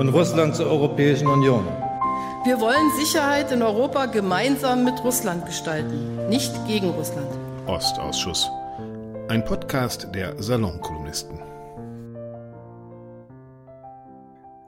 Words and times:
und 0.00 0.08
Russland 0.08 0.56
zur 0.56 0.66
Europäischen 0.66 1.26
Union. 1.26 1.66
Wir 2.44 2.58
wollen 2.58 2.90
Sicherheit 2.96 3.52
in 3.52 3.60
Europa 3.60 4.06
gemeinsam 4.06 4.82
mit 4.82 5.04
Russland 5.04 5.44
gestalten, 5.44 6.26
nicht 6.30 6.50
gegen 6.66 6.88
Russland. 6.88 7.28
Ostausschuss. 7.66 8.48
Ein 9.28 9.44
Podcast 9.44 10.08
der 10.14 10.42
Salonkolumnisten. 10.42 11.38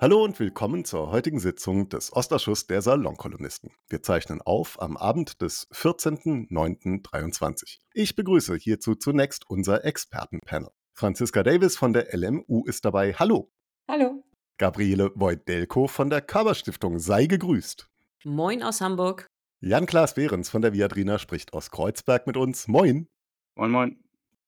Hallo 0.02 0.22
und 0.22 0.38
willkommen 0.38 0.84
zur 0.84 1.10
heutigen 1.10 1.40
Sitzung 1.40 1.88
des 1.88 2.12
Ostausschuss 2.12 2.66
der 2.66 2.82
Salonkolumnisten. 2.82 3.70
Wir 3.88 4.02
zeichnen 4.02 4.42
auf 4.42 4.82
am 4.82 4.98
Abend 4.98 5.40
des 5.40 5.66
14.09.23. 5.70 7.78
Ich 7.94 8.16
begrüße 8.16 8.54
hierzu 8.56 8.96
zunächst 8.96 9.48
unser 9.48 9.82
Expertenpanel. 9.82 10.68
Franziska 10.92 11.42
Davis 11.42 11.78
von 11.78 11.94
der 11.94 12.14
LMU 12.14 12.66
ist 12.66 12.84
dabei. 12.84 13.14
Hallo. 13.14 13.50
Hallo. 13.88 14.22
Gabriele 14.58 15.10
Voigt-Delko 15.14 15.88
von 15.88 16.10
der 16.10 16.20
Körperstiftung 16.20 16.98
sei 16.98 17.26
gegrüßt. 17.26 17.88
Moin 18.24 18.62
aus 18.62 18.80
Hamburg. 18.80 19.26
Jan-Klaas 19.60 20.14
Behrens 20.14 20.50
von 20.50 20.62
der 20.62 20.72
Viadrina 20.72 21.18
spricht 21.18 21.52
aus 21.52 21.70
Kreuzberg 21.70 22.26
mit 22.26 22.36
uns. 22.36 22.68
Moin. 22.68 23.08
Moin, 23.56 23.70
moin. 23.70 23.96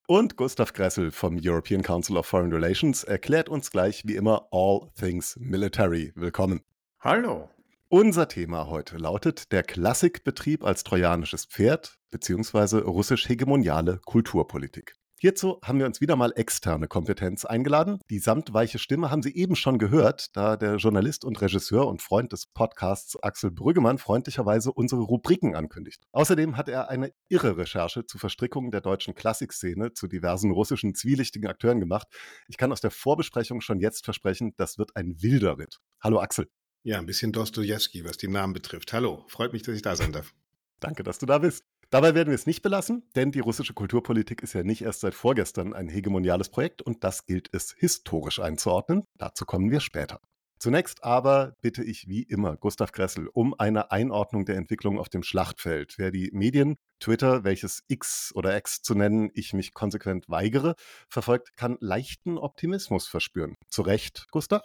Und 0.06 0.37
Gustav 0.37 0.73
Gressel 0.73 1.11
vom 1.11 1.39
European 1.42 1.83
Council 1.83 2.17
of 2.17 2.27
Foreign 2.27 2.53
Relations 2.53 3.05
erklärt 3.05 3.48
uns 3.48 3.70
gleich 3.70 4.03
wie 4.06 4.17
immer 4.17 4.48
All 4.51 4.91
Things 4.97 5.37
Military. 5.41 6.12
Willkommen. 6.14 6.61
Hallo. 7.01 7.48
Unser 7.89 8.29
Thema 8.29 8.67
heute 8.67 8.97
lautet 8.97 9.53
der 9.53 9.62
Klassikbetrieb 9.62 10.64
als 10.64 10.84
trojanisches 10.84 11.47
Pferd 11.47 11.97
bzw. 12.11 12.79
russisch-hegemoniale 12.79 14.01
Kulturpolitik. 14.05 14.95
Hierzu 15.25 15.58
haben 15.64 15.78
wir 15.78 15.86
uns 15.86 16.03
wieder 16.03 16.17
mal 16.17 16.34
externe 16.36 16.86
Kompetenz 16.86 17.47
eingeladen. 17.47 17.98
Die 18.11 18.19
samtweiche 18.19 18.78
Stimme 18.78 19.11
haben 19.11 19.22
Sie 19.22 19.34
eben 19.34 19.56
schon 19.56 19.78
gehört, 19.78 20.36
da 20.36 20.58
der 20.58 20.77
Journalist 20.77 21.25
und 21.25 21.41
Regisseur 21.41 21.86
und 21.86 22.03
Freund 22.03 22.33
des 22.33 22.44
Podcasts 22.44 23.17
Axel 23.22 23.50
Brüggemann 23.50 23.97
freundlicherweise 23.97 24.70
unsere 24.70 25.00
Rubriken 25.00 25.56
ankündigt. 25.56 26.02
Außerdem 26.12 26.58
hat 26.58 26.69
er 26.69 26.91
eine 26.91 27.11
irre 27.30 27.56
Recherche 27.56 28.05
zu 28.05 28.19
Verstrickungen 28.19 28.70
der 28.70 28.83
deutschen 28.83 29.14
Klassikszene 29.14 29.95
zu 29.95 30.08
diversen 30.08 30.50
russischen 30.50 30.95
zwielichtigen 30.95 31.48
Akteuren 31.48 31.80
gemacht. 31.80 32.06
Ich 32.47 32.58
kann 32.58 32.70
aus 32.70 32.83
der 32.83 32.91
Vorbesprechung 32.91 33.62
schon 33.62 33.80
jetzt 33.80 34.05
versprechen, 34.05 34.52
das 34.58 34.77
wird 34.77 34.95
ein 34.95 35.22
wilder 35.22 35.56
Ritt. 35.56 35.80
Hallo 36.02 36.20
Axel. 36.20 36.50
Ja, 36.83 36.98
ein 36.98 37.06
bisschen 37.06 37.33
Dostoevsky, 37.33 38.05
was 38.05 38.19
die 38.19 38.28
Namen 38.28 38.52
betrifft. 38.52 38.92
Hallo, 38.92 39.25
freut 39.28 39.55
mich, 39.55 39.62
dass 39.62 39.75
ich 39.75 39.80
da 39.80 39.97
sein 39.97 40.12
darf. 40.12 40.34
Danke, 40.80 41.02
dass 41.02 41.19
du 41.19 41.25
da 41.25 41.39
bist. 41.39 41.64
Dabei 41.91 42.15
werden 42.15 42.29
wir 42.29 42.35
es 42.35 42.47
nicht 42.47 42.63
belassen, 42.63 43.03
denn 43.15 43.33
die 43.33 43.41
russische 43.41 43.75
Kulturpolitik 43.75 44.43
ist 44.43 44.53
ja 44.53 44.63
nicht 44.63 44.83
erst 44.83 45.01
seit 45.01 45.15
vorgestern 45.15 45.73
ein 45.73 45.89
hegemoniales 45.89 46.49
Projekt 46.49 46.83
und 46.83 47.05
das 47.05 47.27
gilt 47.27 47.49
es 47.53 47.75
historisch 47.77 48.41
einzuordnen. 48.41 49.05
Dazu 49.17 49.45
kommen 49.45 49.71
wir 49.71 49.81
später. 49.81 50.21
Zunächst 50.59 51.05
aber 51.05 51.57
bitte 51.61 51.85
ich 51.85 52.09
wie 52.09 52.23
immer 52.23 52.57
Gustav 52.57 52.93
Gressel 52.93 53.29
um 53.29 53.55
eine 53.59 53.91
Einordnung 53.91 54.47
der 54.47 54.57
Entwicklung 54.57 54.99
auf 54.99 55.11
dem 55.11 55.23
Schlachtfeld. 55.23 55.99
Wer 55.99 56.11
die 56.11 56.31
Medien, 56.33 56.77
Twitter, 57.01 57.45
welches 57.45 57.83
X 57.89 58.33
oder 58.35 58.57
X 58.57 58.81
zu 58.81 58.95
nennen, 58.95 59.31
ich 59.35 59.53
mich 59.53 59.75
konsequent 59.75 60.29
weigere, 60.29 60.75
verfolgt, 61.11 61.57
kann 61.57 61.77
leichten 61.81 62.39
Optimismus 62.39 63.08
verspüren. 63.08 63.57
Zu 63.69 63.83
Recht, 63.83 64.27
Gustav? 64.31 64.63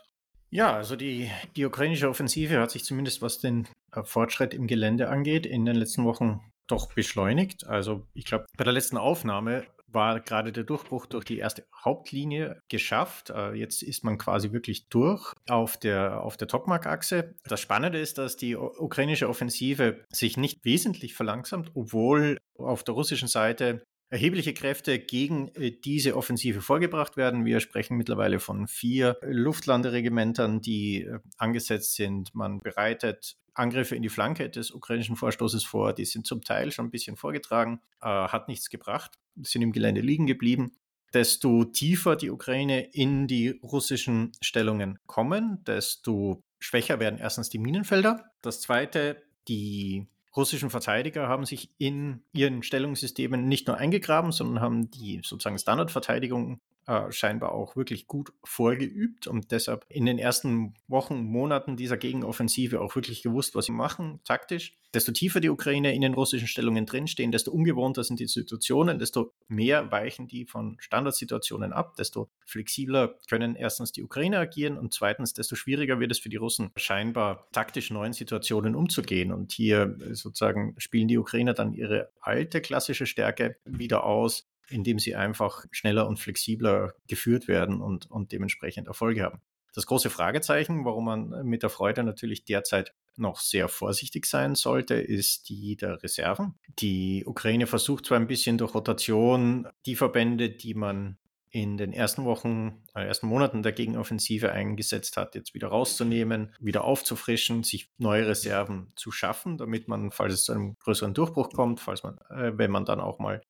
Ja, 0.51 0.73
also 0.73 0.95
die, 0.95 1.29
die 1.55 1.65
ukrainische 1.65 2.07
Offensive 2.07 2.59
hat 2.59 2.71
sich 2.71 2.85
zumindest 2.85 3.21
was 3.21 3.39
den 3.39 3.67
äh, 3.91 4.03
Fortschritt 4.03 4.53
im 4.53 4.67
Gelände 4.67 5.09
angeht, 5.09 5.45
in 5.45 5.65
den 5.65 5.75
letzten 5.75 6.05
Wochen 6.05 6.39
doch 6.69 6.93
beschleunigt. 6.93 7.67
Also 7.67 8.07
ich 8.13 8.25
glaube, 8.25 8.45
bei 8.57 8.63
der 8.63 8.73
letzten 8.73 8.97
Aufnahme 8.97 9.65
war 9.91 10.19
gerade 10.19 10.51
der 10.51 10.63
Durchbruch 10.63 11.05
durch 11.07 11.25
die 11.25 11.39
erste 11.39 11.65
Hauptlinie 11.83 12.61
geschafft. 12.69 13.31
Äh, 13.31 13.53
jetzt 13.53 13.81
ist 13.81 14.03
man 14.03 14.17
quasi 14.17 14.51
wirklich 14.51 14.87
durch 14.89 15.33
auf 15.49 15.77
der, 15.77 16.21
auf 16.21 16.37
der 16.37 16.47
Tokmak-Achse. 16.47 17.35
Das 17.45 17.59
Spannende 17.59 17.99
ist, 17.99 18.17
dass 18.17 18.37
die 18.37 18.55
ukrainische 18.55 19.27
Offensive 19.27 20.05
sich 20.11 20.37
nicht 20.37 20.63
wesentlich 20.63 21.15
verlangsamt, 21.15 21.71
obwohl 21.73 22.37
auf 22.57 22.83
der 22.83 22.93
russischen 22.93 23.27
Seite 23.27 23.83
erhebliche 24.11 24.53
Kräfte 24.53 24.99
gegen 24.99 25.49
äh, 25.55 25.71
diese 25.71 26.15
Offensive 26.15 26.61
vorgebracht 26.61 27.17
werden. 27.17 27.45
Wir 27.45 27.59
sprechen 27.59 27.97
mittlerweile 27.97 28.39
von 28.39 28.67
vier 28.67 29.17
Luftlanderegimentern, 29.21 30.61
die 30.61 31.03
äh, 31.03 31.19
angesetzt 31.37 31.95
sind. 31.95 32.33
Man 32.33 32.59
bereitet 32.59 33.37
Angriffe 33.59 33.95
in 33.95 34.01
die 34.01 34.09
Flanke 34.09 34.49
des 34.49 34.71
ukrainischen 34.71 35.15
Vorstoßes 35.15 35.63
vor. 35.63 35.93
Die 35.93 36.05
sind 36.05 36.25
zum 36.25 36.41
Teil 36.41 36.71
schon 36.71 36.85
ein 36.85 36.91
bisschen 36.91 37.15
vorgetragen, 37.15 37.81
äh, 38.01 38.07
hat 38.07 38.47
nichts 38.47 38.69
gebracht, 38.69 39.19
sind 39.41 39.61
im 39.61 39.71
Gelände 39.71 40.01
liegen 40.01 40.25
geblieben. 40.25 40.71
Desto 41.13 41.65
tiefer 41.65 42.15
die 42.15 42.29
Ukraine 42.29 42.81
in 42.81 43.27
die 43.27 43.59
russischen 43.63 44.31
Stellungen 44.41 44.99
kommen, 45.07 45.63
desto 45.65 46.43
schwächer 46.59 46.99
werden 46.99 47.19
erstens 47.19 47.49
die 47.49 47.57
Minenfelder. 47.57 48.31
Das 48.41 48.61
zweite, 48.61 49.21
die 49.47 50.07
russischen 50.35 50.69
Verteidiger 50.69 51.27
haben 51.27 51.45
sich 51.45 51.71
in 51.77 52.21
ihren 52.31 52.61
Stellungssystemen 52.63 53.47
nicht 53.47 53.67
nur 53.67 53.77
eingegraben, 53.77 54.31
sondern 54.31 54.61
haben 54.61 54.91
die 54.91 55.21
sozusagen 55.23 55.57
Standardverteidigung 55.57 56.59
äh, 56.89 57.11
scheinbar 57.11 57.51
auch 57.51 57.75
wirklich 57.75 58.07
gut 58.07 58.33
vorgeübt 58.43 59.27
und 59.27 59.51
deshalb 59.51 59.85
in 59.89 60.07
den 60.07 60.17
ersten 60.17 60.73
Wochen, 60.87 61.23
Monaten 61.23 61.77
dieser 61.77 61.97
Gegenoffensive 61.97 62.81
auch 62.81 62.95
wirklich 62.95 63.21
gewusst, 63.21 63.53
was 63.53 63.65
sie 63.65 63.71
machen, 63.71 64.21
taktisch. 64.25 64.75
Desto 64.91 65.11
tiefer 65.11 65.39
die 65.39 65.51
Ukraine 65.51 65.93
in 65.93 66.01
den 66.01 66.15
russischen 66.15 66.47
Stellungen 66.47 66.87
drinstehen, 66.87 67.31
desto 67.31 67.51
ungewohnter 67.51 68.03
sind 68.03 68.19
die 68.19 68.25
Situationen, 68.25 68.97
desto 68.97 69.33
mehr 69.47 69.91
weichen 69.91 70.27
die 70.27 70.45
von 70.45 70.77
Standardsituationen 70.79 71.73
ab, 71.73 71.95
desto 71.95 72.31
flexibler 72.43 73.19
können 73.29 73.55
erstens 73.55 73.91
die 73.91 74.01
Ukraine 74.01 74.39
agieren 74.39 74.75
und 74.75 74.91
zweitens, 74.91 75.33
desto 75.33 75.55
schwieriger 75.55 75.99
wird 75.99 76.11
es 76.11 76.17
für 76.17 76.29
die 76.29 76.37
Russen 76.37 76.71
scheinbar 76.75 77.47
taktisch 77.51 77.91
neuen 77.91 78.13
Situationen 78.13 78.73
umzugehen. 78.73 79.31
Und 79.31 79.51
hier 79.51 79.95
äh, 80.01 80.15
sozusagen 80.15 80.73
spielen 80.79 81.07
die 81.07 81.19
Ukrainer 81.19 81.53
dann 81.53 81.71
ihre 81.71 82.09
alte 82.19 82.61
klassische 82.61 83.05
Stärke 83.05 83.57
wieder 83.65 84.05
aus, 84.05 84.48
indem 84.69 84.99
sie 84.99 85.15
einfach 85.15 85.65
schneller 85.71 86.07
und 86.07 86.19
flexibler 86.19 86.93
geführt 87.07 87.47
werden 87.47 87.81
und, 87.81 88.09
und 88.09 88.31
dementsprechend 88.31 88.87
Erfolge 88.87 89.23
haben. 89.23 89.41
Das 89.73 89.85
große 89.85 90.09
Fragezeichen, 90.09 90.83
warum 90.85 91.05
man 91.05 91.45
mit 91.45 91.63
der 91.63 91.69
Freude 91.69 92.03
natürlich 92.03 92.43
derzeit 92.43 92.93
noch 93.17 93.39
sehr 93.39 93.67
vorsichtig 93.67 94.25
sein 94.25 94.55
sollte, 94.55 94.95
ist 94.95 95.49
die 95.49 95.75
der 95.75 96.01
Reserven. 96.01 96.55
Die 96.79 97.23
Ukraine 97.25 97.67
versucht 97.67 98.05
zwar 98.05 98.17
ein 98.17 98.27
bisschen 98.27 98.57
durch 98.57 98.73
Rotation 98.73 99.67
die 99.85 99.95
Verbände, 99.95 100.49
die 100.49 100.73
man 100.73 101.17
in 101.51 101.77
den 101.77 101.93
ersten 101.93 102.25
Wochen, 102.25 102.83
äh, 102.93 103.07
ersten 103.07 103.27
Monaten 103.27 103.63
der 103.63 103.71
Gegenoffensive 103.71 104.51
eingesetzt 104.51 105.17
hat, 105.17 105.33
jetzt 105.33 105.53
wieder 105.53 105.69
rauszunehmen, 105.69 106.53
wieder 106.59 106.83
aufzufrischen, 106.83 107.63
sich 107.63 107.89
neue 107.97 108.27
Reserven 108.27 108.91
zu 108.95 109.11
schaffen, 109.11 109.57
damit 109.57 109.87
man, 109.87 110.11
falls 110.11 110.33
es 110.33 110.43
zu 110.43 110.51
einem 110.51 110.77
größeren 110.79 111.13
Durchbruch 111.13 111.49
kommt, 111.49 111.79
falls 111.79 112.03
man, 112.03 112.19
äh, 112.29 112.51
wenn 112.55 112.69
man 112.69 112.85
dann 112.85 112.99
auch 112.99 113.17
mal 113.17 113.41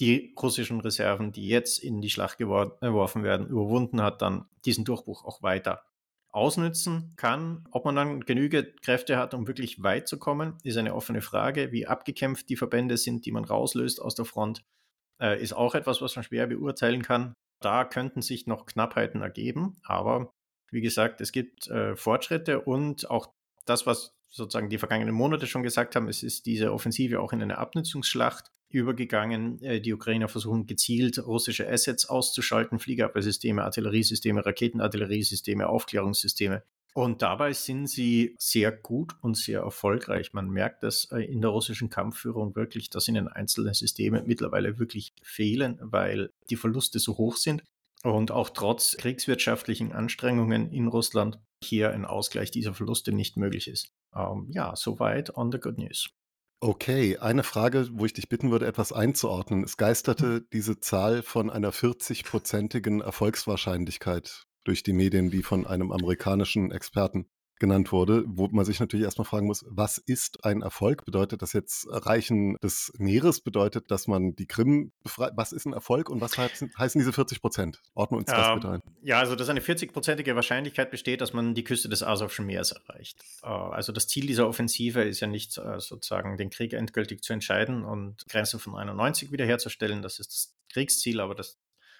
die 0.00 0.34
russischen 0.40 0.80
Reserven, 0.80 1.32
die 1.32 1.48
jetzt 1.48 1.78
in 1.78 2.00
die 2.00 2.10
Schlacht 2.10 2.38
geworfen 2.38 3.22
werden, 3.22 3.46
überwunden 3.46 4.02
hat, 4.02 4.22
dann 4.22 4.46
diesen 4.64 4.84
Durchbruch 4.84 5.24
auch 5.24 5.42
weiter 5.42 5.84
ausnützen 6.30 7.12
kann. 7.16 7.64
Ob 7.70 7.84
man 7.84 7.94
dann 7.94 8.20
genügend 8.20 8.82
Kräfte 8.82 9.16
hat, 9.16 9.34
um 9.34 9.46
wirklich 9.46 9.82
weit 9.82 10.08
zu 10.08 10.18
kommen, 10.18 10.58
ist 10.64 10.76
eine 10.76 10.94
offene 10.94 11.22
Frage. 11.22 11.70
Wie 11.70 11.86
abgekämpft 11.86 12.48
die 12.48 12.56
Verbände 12.56 12.96
sind, 12.96 13.24
die 13.24 13.32
man 13.32 13.44
rauslöst 13.44 14.02
aus 14.02 14.16
der 14.16 14.24
Front, 14.24 14.64
äh, 15.20 15.40
ist 15.40 15.52
auch 15.52 15.76
etwas, 15.76 16.02
was 16.02 16.16
man 16.16 16.24
schwer 16.24 16.48
beurteilen 16.48 17.02
kann. 17.02 17.34
Da 17.60 17.84
könnten 17.84 18.20
sich 18.20 18.48
noch 18.48 18.66
Knappheiten 18.66 19.22
ergeben, 19.22 19.76
aber 19.84 20.32
wie 20.72 20.80
gesagt, 20.80 21.20
es 21.20 21.30
gibt 21.30 21.68
äh, 21.68 21.94
Fortschritte 21.94 22.60
und 22.60 23.08
auch 23.08 23.32
das, 23.64 23.86
was 23.86 24.16
sozusagen 24.28 24.68
die 24.68 24.78
vergangenen 24.78 25.14
Monate 25.14 25.46
schon 25.46 25.62
gesagt 25.62 25.94
haben, 25.94 26.08
es 26.08 26.24
ist 26.24 26.46
diese 26.46 26.72
Offensive 26.72 27.20
auch 27.20 27.32
in 27.32 27.40
eine 27.40 27.58
Abnutzungsschlacht 27.58 28.50
übergegangen. 28.74 29.62
Äh, 29.62 29.80
die 29.80 29.94
Ukrainer 29.94 30.28
versuchen 30.28 30.66
gezielt 30.66 31.18
russische 31.18 31.68
Assets 31.68 32.06
auszuschalten, 32.06 32.78
Fliegerabwehrsysteme, 32.78 33.64
Artilleriesysteme, 33.64 34.44
Raketenartilleriesysteme, 34.44 35.68
Aufklärungssysteme. 35.68 36.62
Und 36.94 37.22
dabei 37.22 37.52
sind 37.52 37.88
sie 37.88 38.36
sehr 38.38 38.70
gut 38.70 39.16
und 39.20 39.36
sehr 39.36 39.60
erfolgreich. 39.60 40.32
Man 40.32 40.48
merkt 40.48 40.84
das 40.84 41.10
äh, 41.10 41.24
in 41.24 41.40
der 41.40 41.50
russischen 41.50 41.90
Kampfführung 41.90 42.54
wirklich, 42.54 42.88
dass 42.88 43.08
ihnen 43.08 43.26
einzelne 43.26 43.74
Systeme 43.74 44.22
mittlerweile 44.24 44.78
wirklich 44.78 45.12
fehlen, 45.20 45.78
weil 45.80 46.30
die 46.50 46.56
Verluste 46.56 47.00
so 47.00 47.18
hoch 47.18 47.36
sind. 47.36 47.64
Und 48.04 48.30
auch 48.30 48.50
trotz 48.50 48.96
kriegswirtschaftlichen 48.98 49.92
Anstrengungen 49.92 50.70
in 50.70 50.86
Russland 50.86 51.40
hier 51.64 51.90
ein 51.90 52.04
Ausgleich 52.04 52.50
dieser 52.50 52.74
Verluste 52.74 53.12
nicht 53.12 53.36
möglich 53.36 53.66
ist. 53.66 53.88
Ähm, 54.14 54.46
ja, 54.50 54.76
soweit 54.76 55.36
on 55.36 55.50
the 55.50 55.58
good 55.58 55.78
news. 55.78 56.10
Okay, 56.66 57.18
eine 57.18 57.42
Frage, 57.42 57.90
wo 57.92 58.06
ich 58.06 58.14
dich 58.14 58.30
bitten 58.30 58.50
würde, 58.50 58.66
etwas 58.66 58.90
einzuordnen. 58.90 59.64
Es 59.64 59.76
geisterte 59.76 60.36
hm. 60.36 60.46
diese 60.50 60.80
Zahl 60.80 61.22
von 61.22 61.50
einer 61.50 61.74
40-prozentigen 61.74 63.02
Erfolgswahrscheinlichkeit 63.02 64.46
durch 64.64 64.82
die 64.82 64.94
Medien, 64.94 65.30
wie 65.30 65.42
von 65.42 65.66
einem 65.66 65.92
amerikanischen 65.92 66.72
Experten 66.72 67.26
genannt 67.58 67.92
wurde, 67.92 68.24
wo 68.26 68.48
man 68.48 68.64
sich 68.64 68.80
natürlich 68.80 69.04
erstmal 69.04 69.24
fragen 69.24 69.46
muss, 69.46 69.64
was 69.68 69.98
ist 69.98 70.44
ein 70.44 70.62
Erfolg? 70.62 71.04
Bedeutet 71.04 71.42
das 71.42 71.52
jetzt 71.52 71.86
Erreichen 71.86 72.56
des 72.62 72.92
Meeres? 72.98 73.40
Bedeutet, 73.40 73.90
dass 73.90 74.06
man 74.06 74.34
die 74.34 74.46
Krim 74.46 74.92
befreit? 75.02 75.32
Was 75.36 75.52
ist 75.52 75.66
ein 75.66 75.72
Erfolg 75.72 76.10
und 76.10 76.20
was 76.20 76.36
heißen, 76.36 76.70
diese 76.98 77.12
40 77.12 77.40
Prozent? 77.40 77.80
Ordne 77.94 78.18
uns 78.18 78.26
das 78.26 78.48
ähm, 78.48 78.54
bitte 78.54 78.70
ein. 78.70 78.80
Ja, 79.02 79.18
also 79.18 79.36
dass 79.36 79.48
eine 79.48 79.60
40-prozentige 79.60 80.34
Wahrscheinlichkeit 80.34 80.90
besteht, 80.90 81.20
dass 81.20 81.32
man 81.32 81.54
die 81.54 81.64
Küste 81.64 81.88
des 81.88 82.02
Asowschen 82.02 82.46
Meeres 82.46 82.72
erreicht. 82.72 83.24
Äh, 83.42 83.48
also 83.48 83.92
das 83.92 84.08
Ziel 84.08 84.26
dieser 84.26 84.48
Offensive 84.48 85.02
ist 85.02 85.20
ja 85.20 85.26
nicht 85.26 85.56
äh, 85.58 85.78
sozusagen 85.80 86.36
den 86.36 86.50
Krieg 86.50 86.72
endgültig 86.72 87.22
zu 87.22 87.32
entscheiden 87.32 87.84
und 87.84 88.26
Grenzen 88.28 88.58
von 88.58 88.74
91 88.74 89.30
wiederherzustellen. 89.30 90.02
Das 90.02 90.18
ist 90.18 90.32
das 90.32 90.54
Kriegsziel, 90.72 91.20
aber 91.20 91.34
das 91.34 91.58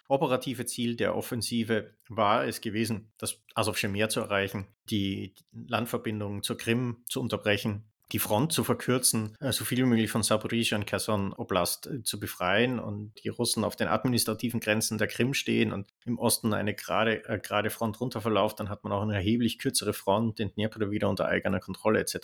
operative 0.08 0.66
Ziel 0.66 0.96
der 0.96 1.16
Offensive 1.16 1.94
war 2.08 2.44
es 2.46 2.60
gewesen, 2.60 3.12
das 3.18 3.42
Asowsche 3.54 3.88
Meer 3.88 4.08
zu 4.08 4.20
erreichen, 4.20 4.66
die 4.90 5.34
Landverbindungen 5.52 6.42
zur 6.42 6.56
Krim 6.56 7.04
zu 7.08 7.20
unterbrechen, 7.20 7.84
die 8.12 8.18
Front 8.18 8.52
zu 8.52 8.64
verkürzen, 8.64 9.34
äh, 9.40 9.52
so 9.52 9.64
viel 9.64 9.78
wie 9.78 9.84
möglich 9.84 10.10
von 10.10 10.22
Saporizhia 10.22 10.76
und 10.76 10.86
Kherson 10.86 11.32
Oblast 11.32 11.86
äh, 11.86 12.02
zu 12.02 12.20
befreien 12.20 12.78
und 12.78 13.12
die 13.24 13.28
Russen 13.28 13.64
auf 13.64 13.76
den 13.76 13.88
administrativen 13.88 14.60
Grenzen 14.60 14.98
der 14.98 15.08
Krim 15.08 15.34
stehen 15.34 15.72
und 15.72 15.88
im 16.04 16.18
Osten 16.18 16.52
eine 16.52 16.74
gerade, 16.74 17.24
äh, 17.28 17.38
gerade 17.38 17.70
Front 17.70 18.00
runterverläuft, 18.00 18.60
dann 18.60 18.68
hat 18.68 18.84
man 18.84 18.92
auch 18.92 19.02
eine 19.02 19.14
erheblich 19.14 19.58
kürzere 19.58 19.94
Front, 19.94 20.38
den 20.38 20.52
Dnepr 20.54 20.90
wieder 20.90 21.08
unter 21.08 21.26
eigener 21.26 21.60
Kontrolle 21.60 22.00
etc. 22.00 22.18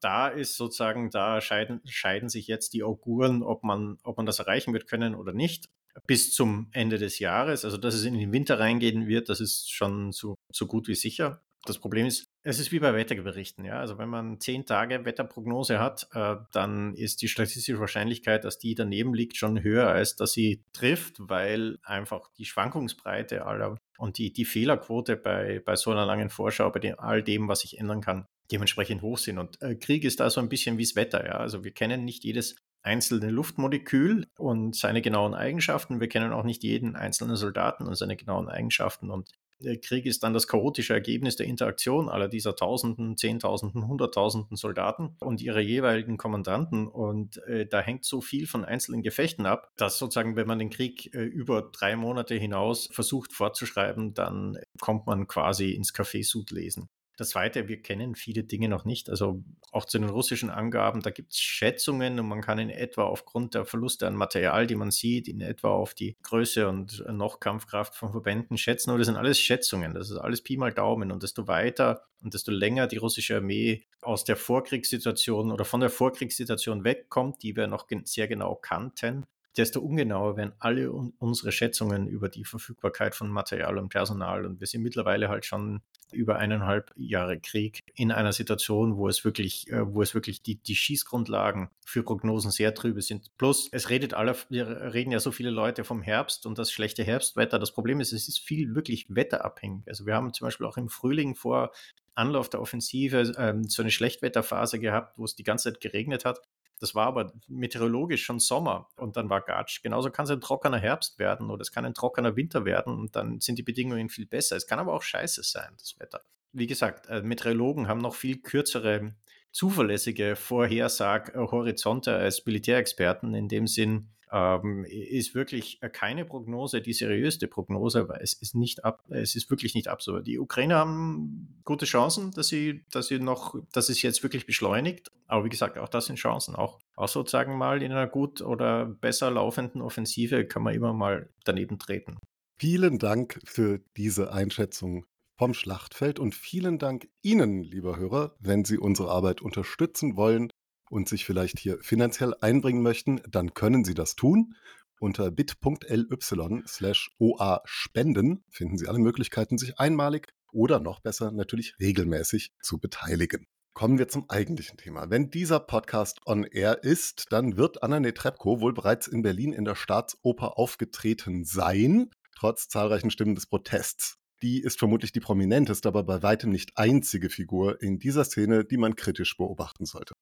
Da 0.00 0.28
ist 0.28 0.56
sozusagen, 0.56 1.10
da 1.10 1.40
scheiden, 1.40 1.82
scheiden 1.84 2.28
sich 2.28 2.46
jetzt 2.46 2.72
die 2.72 2.82
Auguren, 2.82 3.42
ob 3.42 3.62
man, 3.62 3.98
ob 4.02 4.16
man 4.16 4.26
das 4.26 4.38
erreichen 4.38 4.72
wird 4.72 4.88
können 4.88 5.14
oder 5.14 5.32
nicht 5.32 5.68
bis 6.06 6.32
zum 6.32 6.68
Ende 6.72 6.98
des 6.98 7.18
Jahres. 7.18 7.64
Also, 7.64 7.76
dass 7.76 7.94
es 7.94 8.04
in 8.04 8.18
den 8.18 8.32
Winter 8.32 8.58
reingehen 8.58 9.06
wird, 9.06 9.28
das 9.28 9.40
ist 9.40 9.70
schon 9.70 10.12
so, 10.12 10.36
so 10.52 10.66
gut 10.66 10.88
wie 10.88 10.94
sicher. 10.94 11.42
Das 11.64 11.78
Problem 11.78 12.06
ist, 12.06 12.26
es 12.42 12.58
ist 12.58 12.72
wie 12.72 12.80
bei 12.80 12.92
Wetterberichten, 12.92 13.64
ja. 13.64 13.78
Also 13.78 13.96
wenn 13.96 14.08
man 14.08 14.40
zehn 14.40 14.66
Tage 14.66 15.04
Wetterprognose 15.04 15.78
hat, 15.78 16.08
äh, 16.12 16.34
dann 16.52 16.94
ist 16.94 17.22
die 17.22 17.28
statistische 17.28 17.78
Wahrscheinlichkeit, 17.78 18.42
dass 18.42 18.58
die 18.58 18.74
daneben 18.74 19.14
liegt, 19.14 19.36
schon 19.36 19.62
höher, 19.62 19.86
als 19.86 20.16
dass 20.16 20.32
sie 20.32 20.64
trifft, 20.72 21.16
weil 21.18 21.78
einfach 21.84 22.30
die 22.36 22.46
Schwankungsbreite 22.46 23.46
aller 23.46 23.76
und 23.96 24.18
die, 24.18 24.32
die 24.32 24.44
Fehlerquote 24.44 25.16
bei, 25.16 25.62
bei 25.64 25.76
so 25.76 25.92
einer 25.92 26.04
langen 26.04 26.30
Vorschau, 26.30 26.68
bei 26.70 26.80
dem, 26.80 26.98
all 26.98 27.22
dem, 27.22 27.46
was 27.46 27.60
sich 27.60 27.78
ändern 27.78 28.00
kann, 28.00 28.26
dementsprechend 28.50 29.02
hoch 29.02 29.18
sind. 29.18 29.38
Und 29.38 29.62
äh, 29.62 29.76
Krieg 29.76 30.02
ist 30.02 30.18
da 30.18 30.30
so 30.30 30.40
ein 30.40 30.48
bisschen 30.48 30.78
wie 30.78 30.84
das 30.84 30.96
Wetter, 30.96 31.24
ja. 31.24 31.36
Also 31.36 31.62
wir 31.62 31.70
kennen 31.70 32.04
nicht 32.04 32.24
jedes 32.24 32.56
einzelne 32.82 33.30
Luftmolekül 33.30 34.26
und 34.36 34.76
seine 34.76 35.02
genauen 35.02 35.34
Eigenschaften. 35.34 36.00
Wir 36.00 36.08
kennen 36.08 36.32
auch 36.32 36.44
nicht 36.44 36.62
jeden 36.62 36.96
einzelnen 36.96 37.36
Soldaten 37.36 37.86
und 37.86 37.94
seine 37.94 38.16
genauen 38.16 38.48
Eigenschaften. 38.48 39.10
Und 39.10 39.30
der 39.62 39.78
Krieg 39.80 40.06
ist 40.06 40.22
dann 40.22 40.34
das 40.34 40.48
chaotische 40.48 40.92
Ergebnis 40.92 41.36
der 41.36 41.46
Interaktion 41.46 42.08
aller 42.08 42.28
dieser 42.28 42.56
Tausenden, 42.56 43.16
Zehntausenden, 43.16 43.86
Hunderttausenden 43.86 44.56
Soldaten 44.56 45.16
und 45.20 45.40
ihrer 45.40 45.60
jeweiligen 45.60 46.16
Kommandanten. 46.16 46.88
Und 46.88 47.38
äh, 47.46 47.66
da 47.66 47.80
hängt 47.80 48.04
so 48.04 48.20
viel 48.20 48.46
von 48.46 48.64
einzelnen 48.64 49.02
Gefechten 49.02 49.46
ab, 49.46 49.70
dass 49.76 49.98
sozusagen, 49.98 50.36
wenn 50.36 50.48
man 50.48 50.58
den 50.58 50.70
Krieg 50.70 51.14
äh, 51.14 51.22
über 51.22 51.70
drei 51.72 51.96
Monate 51.96 52.34
hinaus 52.34 52.88
versucht 52.92 53.32
fortzuschreiben, 53.32 54.14
dann 54.14 54.58
kommt 54.80 55.06
man 55.06 55.26
quasi 55.28 55.70
ins 55.70 55.94
Café-Sud 55.94 56.50
lesen. 56.50 56.88
Das 57.22 57.28
Zweite, 57.28 57.68
wir 57.68 57.80
kennen 57.80 58.16
viele 58.16 58.42
Dinge 58.42 58.68
noch 58.68 58.84
nicht. 58.84 59.08
Also 59.08 59.44
auch 59.70 59.84
zu 59.84 60.00
den 60.00 60.08
russischen 60.08 60.50
Angaben, 60.50 61.02
da 61.02 61.10
gibt 61.10 61.34
es 61.34 61.38
Schätzungen 61.38 62.18
und 62.18 62.26
man 62.26 62.40
kann 62.40 62.58
in 62.58 62.68
etwa 62.68 63.04
aufgrund 63.04 63.54
der 63.54 63.64
Verluste 63.64 64.08
an 64.08 64.16
Material, 64.16 64.66
die 64.66 64.74
man 64.74 64.90
sieht, 64.90 65.28
in 65.28 65.40
etwa 65.40 65.68
auf 65.68 65.94
die 65.94 66.16
Größe 66.24 66.68
und 66.68 67.04
noch 67.12 67.38
Kampfkraft 67.38 67.94
von 67.94 68.10
Verbänden 68.10 68.58
schätzen. 68.58 68.90
Aber 68.90 68.98
das 68.98 69.06
sind 69.06 69.14
alles 69.14 69.38
Schätzungen. 69.38 69.94
Das 69.94 70.10
ist 70.10 70.16
alles 70.16 70.42
Pi 70.42 70.56
mal 70.56 70.72
Daumen. 70.72 71.12
Und 71.12 71.22
desto 71.22 71.46
weiter 71.46 72.02
und 72.24 72.34
desto 72.34 72.50
länger 72.50 72.88
die 72.88 72.96
russische 72.96 73.36
Armee 73.36 73.84
aus 74.00 74.24
der 74.24 74.34
Vorkriegssituation 74.34 75.52
oder 75.52 75.64
von 75.64 75.78
der 75.78 75.90
Vorkriegssituation 75.90 76.82
wegkommt, 76.82 77.44
die 77.44 77.54
wir 77.54 77.68
noch 77.68 77.86
sehr 78.02 78.26
genau 78.26 78.56
kannten, 78.56 79.26
desto 79.56 79.78
ungenauer 79.78 80.36
werden 80.36 80.54
alle 80.58 80.90
un 80.90 81.12
unsere 81.20 81.52
Schätzungen 81.52 82.08
über 82.08 82.28
die 82.28 82.44
Verfügbarkeit 82.44 83.14
von 83.14 83.30
Material 83.30 83.78
und 83.78 83.90
Personal. 83.90 84.44
Und 84.44 84.58
wir 84.58 84.66
sind 84.66 84.82
mittlerweile 84.82 85.28
halt 85.28 85.44
schon 85.44 85.82
über 86.12 86.36
eineinhalb 86.36 86.92
Jahre 86.96 87.38
Krieg 87.38 87.80
in 87.94 88.12
einer 88.12 88.32
Situation, 88.32 88.96
wo 88.96 89.08
es 89.08 89.24
wirklich, 89.24 89.70
äh, 89.70 89.94
wo 89.94 90.02
es 90.02 90.14
wirklich 90.14 90.42
die, 90.42 90.56
die 90.56 90.76
Schießgrundlagen 90.76 91.70
für 91.84 92.02
Prognosen 92.02 92.50
sehr 92.50 92.74
trübe 92.74 93.02
sind. 93.02 93.36
Plus, 93.38 93.68
es 93.72 93.90
redet 93.90 94.14
alle, 94.14 94.36
wir 94.48 94.92
reden 94.92 95.12
ja 95.12 95.20
so 95.20 95.30
viele 95.30 95.50
Leute 95.50 95.84
vom 95.84 96.02
Herbst 96.02 96.46
und 96.46 96.58
das 96.58 96.70
schlechte 96.70 97.04
Herbstwetter. 97.04 97.58
Das 97.58 97.72
Problem 97.72 98.00
ist, 98.00 98.12
es 98.12 98.28
ist 98.28 98.38
viel 98.38 98.74
wirklich 98.74 99.06
wetterabhängig. 99.08 99.82
Also 99.86 100.06
wir 100.06 100.14
haben 100.14 100.32
zum 100.32 100.46
Beispiel 100.46 100.66
auch 100.66 100.76
im 100.76 100.88
Frühling 100.88 101.34
vor 101.34 101.72
Anlauf 102.14 102.50
der 102.50 102.60
Offensive 102.60 103.32
ähm, 103.38 103.64
so 103.64 103.82
eine 103.82 103.90
Schlechtwetterphase 103.90 104.78
gehabt, 104.78 105.18
wo 105.18 105.24
es 105.24 105.34
die 105.34 105.44
ganze 105.44 105.72
Zeit 105.72 105.80
geregnet 105.80 106.24
hat. 106.24 106.40
Das 106.82 106.96
war 106.96 107.06
aber 107.06 107.32
meteorologisch 107.46 108.24
schon 108.24 108.40
Sommer 108.40 108.88
und 108.96 109.16
dann 109.16 109.30
war 109.30 109.40
Gatsch. 109.40 109.84
Genauso 109.84 110.10
kann 110.10 110.24
es 110.24 110.32
ein 110.32 110.40
trockener 110.40 110.80
Herbst 110.80 111.20
werden 111.20 111.48
oder 111.48 111.62
es 111.62 111.70
kann 111.70 111.84
ein 111.84 111.94
trockener 111.94 112.34
Winter 112.34 112.64
werden 112.64 112.98
und 112.98 113.14
dann 113.14 113.38
sind 113.38 113.56
die 113.56 113.62
Bedingungen 113.62 114.08
viel 114.08 114.26
besser. 114.26 114.56
Es 114.56 114.66
kann 114.66 114.80
aber 114.80 114.92
auch 114.92 115.02
scheiße 115.02 115.44
sein, 115.44 115.74
das 115.78 115.94
Wetter. 116.00 116.24
Wie 116.50 116.66
gesagt, 116.66 117.06
äh, 117.08 117.22
Meteorologen 117.22 117.86
haben 117.86 118.00
noch 118.00 118.16
viel 118.16 118.42
kürzere, 118.42 119.14
zuverlässige 119.52 120.34
Vorhersag-Horizonte 120.34 122.16
als 122.16 122.44
Militärexperten 122.44 123.32
in 123.34 123.46
dem 123.46 123.68
Sinn, 123.68 124.08
ähm, 124.32 124.86
ist 124.88 125.34
wirklich 125.34 125.78
keine 125.92 126.24
Prognose 126.24 126.80
die 126.80 126.94
seriöste 126.94 127.46
Prognose, 127.46 128.08
weil 128.08 128.20
es 128.22 128.32
ist 128.32 128.54
nicht 128.54 128.84
ab, 128.84 129.04
es 129.10 129.36
ist 129.36 129.50
wirklich 129.50 129.74
nicht 129.74 129.88
absurd. 129.88 130.26
Die 130.26 130.38
Ukrainer 130.38 130.76
haben 130.76 131.60
gute 131.64 131.84
Chancen, 131.84 132.30
dass 132.32 132.48
sie, 132.48 132.84
dass 132.90 133.08
sie 133.08 133.18
noch, 133.18 133.54
dass 133.72 133.90
es 133.90 134.00
jetzt 134.00 134.22
wirklich 134.22 134.46
beschleunigt. 134.46 135.10
Aber 135.26 135.44
wie 135.44 135.50
gesagt, 135.50 135.76
auch 135.76 135.88
das 135.88 136.06
sind 136.06 136.16
Chancen. 136.16 136.56
Auch, 136.56 136.78
auch 136.96 137.08
sozusagen 137.08 137.58
mal 137.58 137.82
in 137.82 137.92
einer 137.92 138.06
gut 138.06 138.40
oder 138.40 138.86
besser 138.86 139.30
laufenden 139.30 139.82
Offensive 139.82 140.46
kann 140.46 140.62
man 140.62 140.74
immer 140.74 140.94
mal 140.94 141.28
daneben 141.44 141.78
treten. 141.78 142.16
Vielen 142.58 142.98
Dank 142.98 143.40
für 143.44 143.80
diese 143.96 144.32
Einschätzung 144.32 145.04
vom 145.36 145.54
Schlachtfeld 145.54 146.18
und 146.18 146.34
vielen 146.34 146.78
Dank 146.78 147.08
Ihnen, 147.20 147.62
lieber 147.62 147.96
Hörer, 147.96 148.36
wenn 148.38 148.64
Sie 148.64 148.78
unsere 148.78 149.10
Arbeit 149.10 149.42
unterstützen 149.42 150.16
wollen 150.16 150.51
und 150.92 151.08
sich 151.08 151.24
vielleicht 151.24 151.58
hier 151.58 151.78
finanziell 151.80 152.34
einbringen 152.40 152.82
möchten, 152.82 153.22
dann 153.26 153.54
können 153.54 153.82
Sie 153.82 153.94
das 153.94 154.14
tun. 154.14 154.54
Unter 155.00 155.30
bit.ly 155.30 156.62
slash 156.68 157.10
oa 157.18 157.62
spenden 157.64 158.44
finden 158.50 158.76
Sie 158.76 158.86
alle 158.86 158.98
Möglichkeiten, 158.98 159.56
sich 159.56 159.80
einmalig 159.80 160.28
oder 160.52 160.80
noch 160.80 161.00
besser 161.00 161.32
natürlich 161.32 161.74
regelmäßig 161.80 162.52
zu 162.62 162.78
beteiligen. 162.78 163.46
Kommen 163.72 163.98
wir 163.98 164.08
zum 164.08 164.28
eigentlichen 164.28 164.76
Thema. 164.76 165.08
Wenn 165.08 165.30
dieser 165.30 165.60
Podcast 165.60 166.20
on 166.26 166.44
air 166.44 166.84
ist, 166.84 167.24
dann 167.30 167.56
wird 167.56 167.82
Anna 167.82 167.98
Netrebko 167.98 168.60
wohl 168.60 168.74
bereits 168.74 169.06
in 169.06 169.22
Berlin 169.22 169.54
in 169.54 169.64
der 169.64 169.76
Staatsoper 169.76 170.58
aufgetreten 170.58 171.46
sein, 171.46 172.10
trotz 172.36 172.68
zahlreichen 172.68 173.10
Stimmen 173.10 173.34
des 173.34 173.46
Protests. 173.46 174.18
Die 174.42 174.60
ist 174.60 174.78
vermutlich 174.78 175.12
die 175.12 175.20
prominenteste, 175.20 175.88
aber 175.88 176.02
bei 176.02 176.22
weitem 176.22 176.50
nicht 176.50 176.76
einzige 176.76 177.30
Figur 177.30 177.80
in 177.80 178.00
dieser 178.00 178.24
Szene, 178.24 178.64
die 178.64 178.76
man 178.76 178.96
kritisch 178.96 179.36
beobachten 179.36 179.86
sollte. 179.86 180.14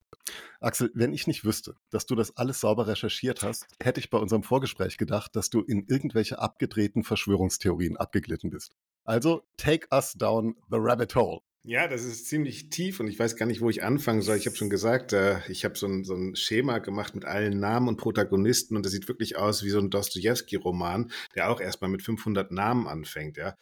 Axel, 0.61 0.91
wenn 0.95 1.15
ich 1.15 1.27
nicht 1.27 1.45
wüsste, 1.45 1.75
dass 1.89 2.05
du 2.05 2.15
das 2.15 2.37
alles 2.37 2.61
sauber 2.61 2.87
recherchiert 2.87 3.43
hast, 3.43 3.67
hätte 3.83 3.99
ich 3.99 4.11
bei 4.11 4.19
unserem 4.19 4.43
Vorgespräch 4.43 4.99
gedacht, 4.99 5.35
dass 5.37 5.49
du 5.49 5.63
in 5.63 5.87
irgendwelche 5.89 6.39
abgedrehten 6.39 7.03
Verschwörungstheorien 7.03 7.97
abgeglitten 7.97 8.51
bist. 8.51 8.77
Also, 9.05 9.43
take 9.57 9.89
us 9.91 10.13
down 10.13 10.55
the 10.71 10.77
rabbit 10.79 11.15
hole. 11.15 11.41
Ja, 11.63 11.89
das 11.89 12.05
ist 12.05 12.27
ziemlich 12.27 12.71
tief 12.71 13.01
und 13.01 13.09
ich 13.09 13.19
weiß 13.19 13.37
gar 13.37 13.45
nicht, 13.45 13.61
wo 13.61 13.69
ich 13.69 13.83
anfangen 13.83 14.23
soll. 14.23 14.37
Ich 14.37 14.47
habe 14.47 14.57
schon 14.57 14.71
gesagt, 14.71 15.13
äh, 15.13 15.41
ich 15.49 15.65
habe 15.67 15.77
so 15.77 15.87
ein, 15.87 16.05
so 16.05 16.15
ein 16.15 16.35
Schema 16.35 16.79
gemacht 16.79 17.15
mit 17.15 17.27
allen 17.27 17.61
Namen 17.61 17.89
und 17.89 17.99
Protagonisten 17.99 18.77
und 18.77 18.87
das 18.87 18.93
sieht 18.93 19.09
wirklich 19.09 19.37
aus 19.37 19.63
wie 19.63 19.69
so 19.69 19.79
ein 19.79 19.91
Dostoevsky-Roman, 19.91 21.11
der 21.35 21.51
auch 21.51 21.61
erstmal 21.61 21.91
mit 21.91 22.03
500 22.03 22.51
Namen 22.51 22.87
anfängt. 22.87 23.37
Ja, 23.37 23.57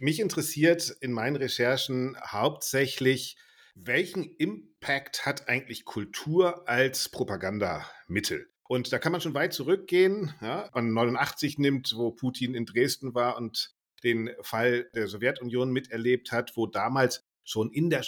mich 0.00 0.20
interessiert 0.20 0.96
in 1.00 1.12
meinen 1.12 1.36
Recherchen 1.36 2.16
hauptsächlich, 2.26 3.36
welchen 3.74 4.24
Impact 4.24 5.26
hat 5.26 5.48
eigentlich 5.48 5.84
Kultur 5.84 6.68
als 6.68 7.08
Propagandamittel? 7.08 8.48
Und 8.66 8.92
da 8.92 8.98
kann 8.98 9.12
man 9.12 9.20
schon 9.20 9.34
weit 9.34 9.52
zurückgehen. 9.52 10.32
Ja, 10.40 10.70
man 10.74 10.92
89 10.92 11.58
nimmt, 11.58 11.92
wo 11.96 12.12
Putin 12.12 12.54
in 12.54 12.66
Dresden 12.66 13.14
war 13.14 13.36
und 13.36 13.74
den 14.04 14.30
Fall 14.42 14.88
der 14.94 15.08
Sowjetunion 15.08 15.72
miterlebt 15.72 16.32
hat, 16.32 16.56
wo 16.56 16.66
damals 16.66 17.24
schon 17.44 17.70
in 17.70 17.90
der 17.90 18.04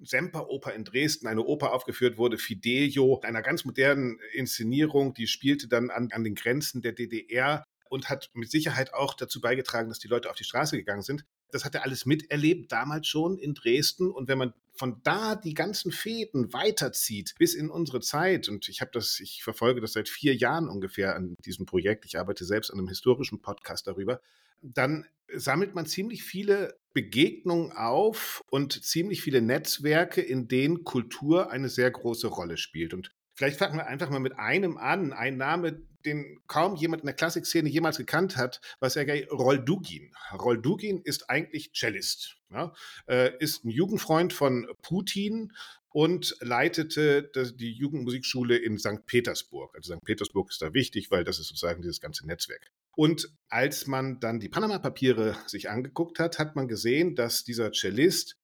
Semperoper 0.00 0.72
in 0.72 0.84
Dresden 0.84 1.26
eine 1.26 1.42
Oper 1.42 1.72
aufgeführt 1.72 2.16
wurde, 2.16 2.38
Fidelio, 2.38 3.20
einer 3.20 3.42
ganz 3.42 3.64
modernen 3.64 4.18
Inszenierung, 4.32 5.12
die 5.12 5.26
spielte 5.26 5.68
dann 5.68 5.90
an, 5.90 6.08
an 6.12 6.24
den 6.24 6.34
Grenzen 6.34 6.80
der 6.80 6.92
DDR 6.92 7.64
und 7.90 8.08
hat 8.08 8.30
mit 8.32 8.50
Sicherheit 8.50 8.94
auch 8.94 9.14
dazu 9.14 9.40
beigetragen, 9.40 9.88
dass 9.88 9.98
die 9.98 10.08
Leute 10.08 10.30
auf 10.30 10.36
die 10.36 10.44
Straße 10.44 10.76
gegangen 10.76 11.02
sind. 11.02 11.24
das 11.52 11.64
hat 11.64 11.74
er 11.74 11.82
alles 11.82 12.06
miterlebt, 12.06 12.70
damals 12.70 13.08
schon 13.08 13.36
in 13.36 13.54
Dresden. 13.54 14.12
Und 14.12 14.28
wenn 14.28 14.38
man 14.38 14.54
von 14.72 15.00
da 15.02 15.34
die 15.34 15.54
ganzen 15.54 15.90
Fäden 15.90 16.52
weiterzieht 16.52 17.34
bis 17.38 17.54
in 17.54 17.68
unsere 17.68 18.00
Zeit, 18.00 18.48
und 18.48 18.68
ich 18.68 18.80
habe 18.80 18.92
das, 18.94 19.18
ich 19.18 19.42
verfolge 19.42 19.80
das 19.80 19.94
seit 19.94 20.08
vier 20.08 20.36
Jahren 20.36 20.68
ungefähr 20.68 21.16
an 21.16 21.34
diesem 21.44 21.66
Projekt, 21.66 22.04
ich 22.04 22.18
arbeite 22.18 22.44
selbst 22.44 22.70
an 22.70 22.78
einem 22.78 22.88
historischen 22.88 23.42
Podcast 23.42 23.88
darüber, 23.88 24.20
dann 24.62 25.06
sammelt 25.34 25.74
man 25.74 25.86
ziemlich 25.86 26.22
viele 26.22 26.78
Begegnungen 26.92 27.72
auf 27.72 28.44
und 28.50 28.84
ziemlich 28.84 29.22
viele 29.22 29.42
Netzwerke, 29.42 30.20
in 30.20 30.46
denen 30.46 30.84
Kultur 30.84 31.50
eine 31.50 31.68
sehr 31.68 31.90
große 31.90 32.28
Rolle 32.28 32.56
spielt. 32.56 32.94
Und 32.94 33.10
vielleicht 33.40 33.58
fangen 33.58 33.76
wir 33.78 33.86
einfach 33.86 34.10
mal 34.10 34.20
mit 34.20 34.38
einem 34.38 34.76
an, 34.76 35.14
ein 35.14 35.38
Name, 35.38 35.80
den 36.04 36.42
kaum 36.46 36.76
jemand 36.76 37.00
in 37.02 37.06
der 37.06 37.14
Klassikszene 37.14 37.70
jemals 37.70 37.96
gekannt 37.96 38.36
hat, 38.36 38.60
war 38.80 38.90
Sergei 38.90 39.26
Roldugin. 39.30 40.12
Roldugin 40.38 41.00
ist 41.00 41.30
eigentlich 41.30 41.72
Cellist, 41.74 42.36
ja? 42.50 42.74
äh, 43.06 43.32
ist 43.38 43.64
ein 43.64 43.70
Jugendfreund 43.70 44.34
von 44.34 44.68
Putin 44.82 45.54
und 45.88 46.36
leitete 46.40 47.30
die 47.54 47.72
Jugendmusikschule 47.72 48.58
in 48.58 48.78
St. 48.78 49.06
Petersburg. 49.06 49.74
Also 49.74 49.94
St. 49.94 50.04
Petersburg 50.04 50.50
ist 50.50 50.60
da 50.60 50.74
wichtig, 50.74 51.10
weil 51.10 51.24
das 51.24 51.38
ist 51.38 51.48
sozusagen 51.48 51.80
dieses 51.80 52.02
ganze 52.02 52.26
Netzwerk. 52.26 52.70
Und 52.94 53.32
als 53.48 53.86
man 53.86 54.20
dann 54.20 54.38
die 54.38 54.50
Panama-Papiere 54.50 55.34
sich 55.46 55.70
angeguckt 55.70 56.18
hat, 56.18 56.38
hat 56.38 56.56
man 56.56 56.68
gesehen, 56.68 57.14
dass 57.14 57.42
dieser 57.42 57.72
Cellist 57.72 58.36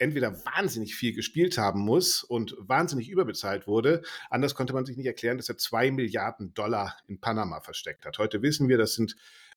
entweder 0.00 0.44
wahnsinnig 0.44 0.96
viel 0.96 1.12
gespielt 1.12 1.58
haben 1.58 1.80
muss 1.80 2.24
und 2.24 2.56
wahnsinnig 2.58 3.08
überbezahlt 3.10 3.66
wurde. 3.66 4.02
Anders 4.30 4.54
konnte 4.54 4.72
man 4.72 4.86
sich 4.86 4.96
nicht 4.96 5.06
erklären, 5.06 5.36
dass 5.36 5.48
er 5.48 5.58
zwei 5.58 5.90
Milliarden 5.90 6.54
Dollar 6.54 6.96
in 7.06 7.20
Panama 7.20 7.60
versteckt 7.60 8.06
hat. 8.06 8.18
Heute 8.18 8.42
wissen 8.42 8.68
wir, 8.68 8.78
das 8.78 8.94
sind 8.94 9.14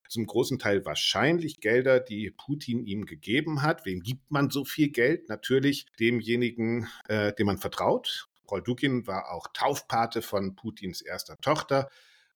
zum 0.09 0.25
großen 0.25 0.59
Teil 0.59 0.85
wahrscheinlich 0.85 1.61
Gelder, 1.61 1.99
die 1.99 2.29
Putin 2.29 2.85
ihm 2.85 3.05
gegeben 3.05 3.61
hat. 3.61 3.85
Wem 3.85 4.01
gibt 4.01 4.29
man 4.31 4.49
so 4.49 4.65
viel 4.65 4.89
Geld? 4.89 5.29
Natürlich 5.29 5.87
demjenigen, 5.99 6.87
äh, 7.07 7.33
dem 7.33 7.47
man 7.47 7.57
vertraut. 7.57 8.27
Roldukin 8.51 9.07
war 9.07 9.31
auch 9.31 9.47
Taufpate 9.53 10.21
von 10.21 10.55
Putins 10.55 11.01
erster 11.01 11.39
Tochter. 11.39 11.89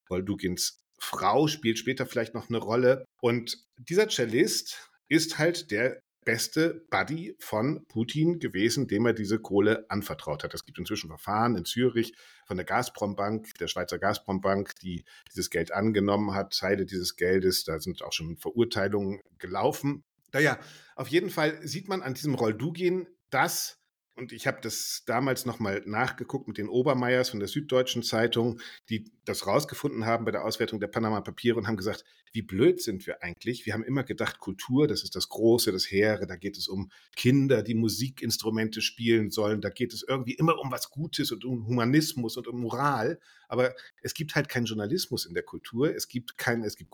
Roldukins 0.09 0.81
Frau 0.97 1.47
spielt 1.47 1.77
später 1.77 2.05
vielleicht 2.05 2.33
noch 2.33 2.49
eine 2.49 2.57
Rolle. 2.57 3.05
Und 3.19 3.67
dieser 3.77 4.07
Cellist 4.07 4.89
ist 5.09 5.37
halt 5.37 5.71
der 5.71 6.01
beste 6.27 6.86
Buddy 6.89 7.38
von 7.39 7.86
Putin 7.88 8.39
gewesen, 8.39 8.89
dem 8.89 9.05
er 9.05 9.13
diese 9.13 9.39
Kohle 9.39 9.86
anvertraut 9.88 10.43
hat. 10.43 10.53
Es 10.53 10.65
gibt 10.65 10.77
inzwischen 10.77 11.07
Verfahren 11.07 11.55
in 11.55 11.63
Zürich 11.63 12.13
von 12.46 12.57
der 12.57 12.65
Gazprom-Bank, 12.65 13.53
der 13.62 13.69
Schweizer 13.69 13.98
Gazprom-Bank, 13.98 14.75
die 14.81 15.05
dieses 15.31 15.50
Geld 15.50 15.72
angenommen 15.72 16.34
hat, 16.34 16.57
Teile 16.57 16.86
dieses 16.86 17.15
Geldes. 17.15 17.63
Da 17.63 17.79
sind 17.79 18.03
auch 18.03 18.12
schon 18.12 18.36
Verurteilungen 18.36 19.22
gelaufen. 19.38 20.03
Naja, 20.34 20.60
auf 20.98 21.07
jeden 21.07 21.29
Fall 21.29 21.65
sieht 21.65 21.88
man 21.88 22.01
an 22.01 22.13
diesem 22.13 22.36
Roldugin, 22.36 23.07
dass 23.29 23.79
und 24.17 24.31
ich 24.31 24.48
habe 24.48 24.57
das 24.62 25.03
damals 25.05 25.46
nochmal 25.46 25.84
nachgeguckt 25.86 26.48
mit 26.48 26.57
den 26.57 26.69
Obermeiers 26.69 27.29
von 27.29 27.39
der 27.39 27.48
Süddeutschen 27.48 28.01
Zeitung, 28.01 28.60
die 28.89 29.12
das 29.25 29.46
rausgefunden 29.46 30.07
haben 30.07 30.25
bei 30.25 30.31
der 30.31 30.43
Auswertung 30.43 30.79
der 30.79 30.88
Panama-Papiere 30.88 31.55
und 31.55 31.67
haben 31.67 31.77
gesagt, 31.77 32.03
wie 32.38 32.44
blöd 32.44 32.79
sind 32.79 33.08
wir 33.08 33.24
eigentlich? 33.24 33.65
Wir 33.65 33.74
haben 33.74 33.84
immer 33.84 34.03
gedacht, 34.03 34.38
Kultur, 34.38 34.88
das 34.88 35.01
ist 35.01 35.15
das 35.15 35.27
Große, 35.27 35.72
das 35.72 35.89
Hehre, 35.89 36.27
da 36.27 36.36
geht 36.36 36.56
es 36.56 36.67
um 36.67 36.91
Kinder, 37.15 37.63
die 37.63 37.74
Musikinstrumente 37.74 38.82
spielen 38.82 39.32
sollen, 39.32 39.60
da 39.60 39.72
geht 39.72 39.91
es 39.91 40.06
irgendwie 40.08 40.36
immer 40.36 40.60
um 40.60 40.72
was 40.72 40.91
Gutes 40.91 41.32
und 41.32 41.46
um 41.46 41.65
Humanismus 41.65 42.38
und 42.38 42.48
um 42.48 42.60
Moral. 42.62 43.20
Aber 43.48 43.74
es 44.03 44.13
gibt 44.13 44.36
halt 44.36 44.50
keinen 44.50 44.65
Journalismus 44.65 45.25
in 45.25 45.34
der 45.34 45.41
Kultur. 45.41 45.96
Es 45.96 46.08
gibt 46.08 46.38
keinen, 46.38 46.63
es 46.63 46.75
gibt 46.75 46.94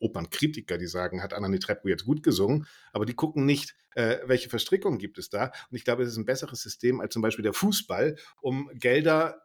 Opernkritiker, 0.00 0.78
die 0.78 0.86
sagen, 0.86 1.22
hat 1.22 1.34
Anna 1.34 1.48
Netrebko 1.48 1.88
jetzt 1.88 2.06
gut 2.06 2.22
gesungen, 2.22 2.66
aber 2.94 3.04
die 3.04 3.14
gucken 3.14 3.44
nicht, 3.44 3.76
äh, 3.94 4.20
welche 4.24 4.48
Verstrickungen 4.48 4.98
gibt 4.98 5.18
es 5.18 5.28
da. 5.28 5.52
Und 5.70 5.76
ich 5.76 5.84
glaube, 5.84 6.02
es 6.02 6.08
ist 6.08 6.16
ein 6.16 6.24
besseres 6.24 6.62
System 6.62 7.00
als 7.00 7.12
zum 7.12 7.20
Beispiel 7.20 7.42
der 7.42 7.52
Fußball, 7.52 8.16
um 8.40 8.70
Gelder 8.72 9.42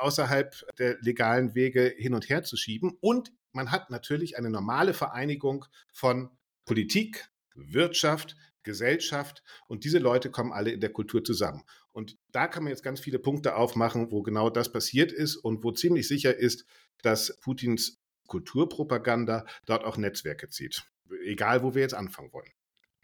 außerhalb 0.00 0.52
der 0.78 0.98
legalen 1.00 1.54
Wege 1.54 1.94
hin 1.96 2.14
und 2.14 2.28
her 2.28 2.42
zu 2.42 2.56
schieben. 2.56 2.96
Und 3.00 3.30
man 3.54 3.70
hat 3.70 3.90
natürlich 3.90 4.36
eine 4.36 4.50
normale 4.50 4.94
Vereinigung 4.94 5.64
von 5.92 6.30
Politik, 6.64 7.28
Wirtschaft, 7.54 8.36
Gesellschaft 8.62 9.42
und 9.68 9.84
diese 9.84 9.98
Leute 9.98 10.30
kommen 10.30 10.52
alle 10.52 10.70
in 10.70 10.80
der 10.80 10.92
Kultur 10.92 11.22
zusammen. 11.22 11.62
Und 11.92 12.16
da 12.32 12.48
kann 12.48 12.64
man 12.64 12.70
jetzt 12.70 12.82
ganz 12.82 12.98
viele 12.98 13.18
Punkte 13.18 13.56
aufmachen, 13.56 14.10
wo 14.10 14.22
genau 14.22 14.50
das 14.50 14.72
passiert 14.72 15.12
ist 15.12 15.36
und 15.36 15.62
wo 15.62 15.70
ziemlich 15.70 16.08
sicher 16.08 16.36
ist, 16.36 16.64
dass 17.02 17.38
Putins 17.40 18.00
Kulturpropaganda 18.26 19.44
dort 19.66 19.84
auch 19.84 19.96
Netzwerke 19.96 20.48
zieht. 20.48 20.82
Egal, 21.24 21.62
wo 21.62 21.74
wir 21.74 21.82
jetzt 21.82 21.94
anfangen 21.94 22.32
wollen. 22.32 22.50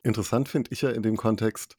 Interessant 0.03 0.49
finde 0.49 0.71
ich 0.73 0.81
ja 0.81 0.91
in 0.91 1.03
dem 1.03 1.17
Kontext, 1.17 1.77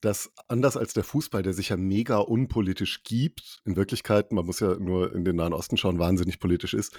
dass 0.00 0.32
anders 0.48 0.76
als 0.76 0.94
der 0.94 1.04
Fußball, 1.04 1.42
der 1.42 1.52
sich 1.52 1.68
ja 1.68 1.76
mega 1.76 2.18
unpolitisch 2.18 3.04
gibt, 3.04 3.60
in 3.64 3.76
Wirklichkeit, 3.76 4.32
man 4.32 4.44
muss 4.44 4.58
ja 4.58 4.74
nur 4.74 5.14
in 5.14 5.24
den 5.24 5.36
Nahen 5.36 5.52
Osten 5.52 5.76
schauen, 5.76 5.98
wahnsinnig 5.98 6.40
politisch 6.40 6.74
ist, 6.74 6.98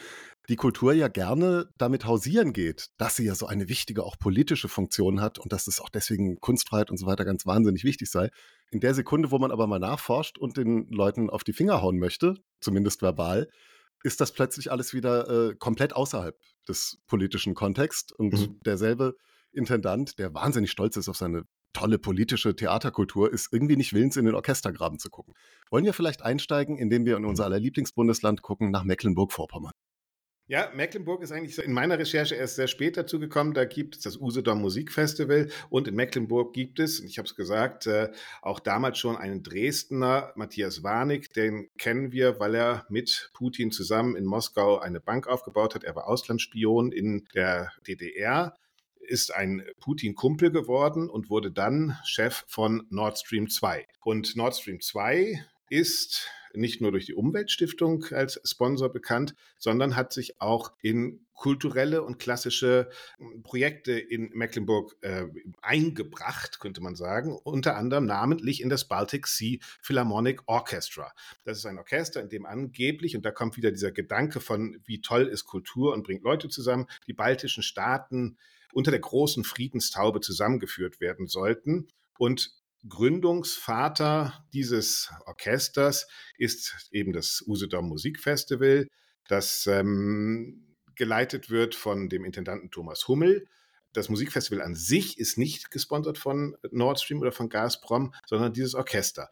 die 0.49 0.55
Kultur 0.57 0.93
ja 0.93 1.07
gerne 1.07 1.69
damit 1.77 2.05
hausieren 2.05 2.51
geht, 2.51 2.89
dass 2.97 3.15
sie 3.15 3.25
ja 3.25 3.35
so 3.35 3.47
eine 3.47 3.69
wichtige, 3.69 4.03
auch 4.03 4.19
politische 4.19 4.67
Funktion 4.67 5.21
hat 5.21 5.39
und 5.39 5.53
dass 5.53 5.67
es 5.67 5.79
auch 5.79 5.89
deswegen 5.89 6.39
Kunstfreiheit 6.41 6.91
und 6.91 6.97
so 6.97 7.05
weiter 7.05 7.23
ganz 7.23 7.45
wahnsinnig 7.45 7.83
wichtig 7.83 8.09
sei. 8.09 8.29
In 8.69 8.81
der 8.81 8.93
Sekunde, 8.93 9.31
wo 9.31 9.39
man 9.39 9.51
aber 9.51 9.67
mal 9.67 9.79
nachforscht 9.79 10.37
und 10.37 10.57
den 10.57 10.87
Leuten 10.89 11.29
auf 11.29 11.43
die 11.43 11.53
Finger 11.53 11.81
hauen 11.81 11.97
möchte, 11.97 12.35
zumindest 12.59 13.01
verbal, 13.01 13.47
ist 14.03 14.19
das 14.19 14.33
plötzlich 14.33 14.69
alles 14.69 14.93
wieder 14.93 15.29
äh, 15.29 15.55
komplett 15.55 15.95
außerhalb 15.95 16.37
des 16.67 16.97
politischen 17.07 17.55
Kontexts 17.55 18.11
und 18.11 18.33
mhm. 18.33 18.59
derselbe 18.65 19.15
Intendant, 19.53 20.17
der 20.19 20.33
wahnsinnig 20.33 20.71
stolz 20.71 20.97
ist 20.97 21.07
auf 21.07 21.15
seine 21.15 21.43
tolle 21.73 21.99
politische 21.99 22.55
Theaterkultur, 22.55 23.31
ist 23.31 23.49
irgendwie 23.51 23.77
nicht 23.77 23.93
willens, 23.93 24.17
in 24.17 24.25
den 24.25 24.35
Orchestergraben 24.35 24.99
zu 24.99 25.09
gucken. 25.09 25.33
Wollen 25.69 25.85
wir 25.85 25.93
vielleicht 25.93 26.21
einsteigen, 26.23 26.77
indem 26.77 27.05
wir 27.05 27.17
in 27.17 27.25
unser 27.25 27.45
aller 27.45 27.59
Lieblingsbundesland 27.59 28.41
gucken, 28.41 28.71
nach 28.71 28.83
Mecklenburg-Vorpommern? 28.83 29.71
Ja, 30.47 30.69
Mecklenburg 30.75 31.23
ist 31.23 31.31
eigentlich 31.31 31.57
in 31.57 31.71
meiner 31.71 31.97
Recherche 31.97 32.35
erst 32.35 32.57
sehr 32.57 32.67
spät 32.67 32.97
dazu 32.97 33.17
gekommen. 33.17 33.53
Da 33.53 33.63
gibt 33.63 33.95
es 33.95 34.01
das 34.01 34.17
Usedom 34.17 34.61
Musikfestival 34.61 35.49
und 35.69 35.87
in 35.87 35.95
Mecklenburg 35.95 36.53
gibt 36.53 36.79
es, 36.79 36.99
ich 36.99 37.17
habe 37.17 37.25
es 37.25 37.35
gesagt, 37.35 37.87
äh, 37.87 38.11
auch 38.41 38.59
damals 38.59 38.97
schon 38.97 39.15
einen 39.15 39.41
Dresdner, 39.41 40.33
Matthias 40.35 40.83
Warnig, 40.83 41.31
den 41.33 41.69
kennen 41.77 42.11
wir, 42.11 42.41
weil 42.41 42.55
er 42.55 42.85
mit 42.89 43.31
Putin 43.33 43.71
zusammen 43.71 44.17
in 44.17 44.25
Moskau 44.25 44.79
eine 44.79 44.99
Bank 44.99 45.27
aufgebaut 45.27 45.75
hat. 45.75 45.85
Er 45.85 45.95
war 45.95 46.07
Auslandsspion 46.07 46.91
in 46.91 47.25
der 47.33 47.71
DDR 47.87 48.53
ist 49.05 49.35
ein 49.35 49.63
Putin-Kumpel 49.81 50.49
geworden 50.49 51.09
und 51.09 51.29
wurde 51.29 51.51
dann 51.51 51.97
Chef 52.05 52.45
von 52.47 52.87
Nord 52.89 53.19
Stream 53.19 53.49
2. 53.49 53.85
Und 54.01 54.35
Nord 54.35 54.55
Stream 54.55 54.79
2 54.79 55.43
ist 55.69 56.29
nicht 56.53 56.81
nur 56.81 56.91
durch 56.91 57.05
die 57.05 57.13
Umweltstiftung 57.13 58.05
als 58.11 58.39
Sponsor 58.43 58.91
bekannt, 58.91 59.35
sondern 59.57 59.95
hat 59.95 60.13
sich 60.13 60.39
auch 60.41 60.73
in 60.81 61.25
kulturelle 61.33 62.03
und 62.03 62.19
klassische 62.19 62.89
hm, 63.17 63.43
Projekte 63.43 63.93
in 63.93 64.29
Mecklenburg 64.33 64.95
äh, 65.01 65.25
eingebracht, 65.61 66.59
könnte 66.59 66.81
man 66.81 66.95
sagen, 66.95 67.37
unter 67.43 67.75
anderem 67.75 68.05
namentlich 68.05 68.61
in 68.61 68.69
das 68.69 68.87
Baltic 68.87 69.27
Sea 69.27 69.57
Philharmonic 69.81 70.41
Orchestra. 70.45 71.11
Das 71.43 71.57
ist 71.57 71.65
ein 71.65 71.79
Orchester, 71.79 72.21
in 72.21 72.29
dem 72.29 72.45
angeblich, 72.45 73.15
und 73.15 73.25
da 73.25 73.31
kommt 73.31 73.57
wieder 73.57 73.71
dieser 73.71 73.91
Gedanke 73.91 74.39
von, 74.39 74.79
wie 74.85 75.01
toll 75.01 75.27
ist 75.27 75.45
Kultur 75.45 75.93
und 75.93 76.03
bringt 76.03 76.23
Leute 76.23 76.49
zusammen, 76.49 76.85
die 77.07 77.13
baltischen 77.13 77.63
Staaten 77.63 78.37
unter 78.73 78.91
der 78.91 78.99
großen 78.99 79.43
Friedenstaube 79.43 80.21
zusammengeführt 80.21 80.99
werden 80.99 81.27
sollten. 81.27 81.87
Und 82.17 82.53
Gründungsvater 82.87 84.45
dieses 84.53 85.11
Orchesters 85.25 86.07
ist 86.37 86.89
eben 86.91 87.13
das 87.13 87.43
Usedom 87.47 87.87
Musikfestival, 87.87 88.87
das 89.27 89.67
ähm, 89.67 90.75
geleitet 90.95 91.49
wird 91.49 91.75
von 91.75 92.09
dem 92.09 92.25
Intendanten 92.25 92.71
Thomas 92.71 93.07
Hummel. 93.07 93.47
Das 93.93 94.09
Musikfestival 94.09 94.61
an 94.61 94.75
sich 94.75 95.19
ist 95.19 95.37
nicht 95.37 95.71
gesponsert 95.71 96.17
von 96.17 96.57
Nord 96.71 96.99
Stream 96.99 97.21
oder 97.21 97.31
von 97.31 97.49
Gazprom, 97.49 98.13
sondern 98.25 98.51
dieses 98.51 98.75
Orchester. 98.75 99.29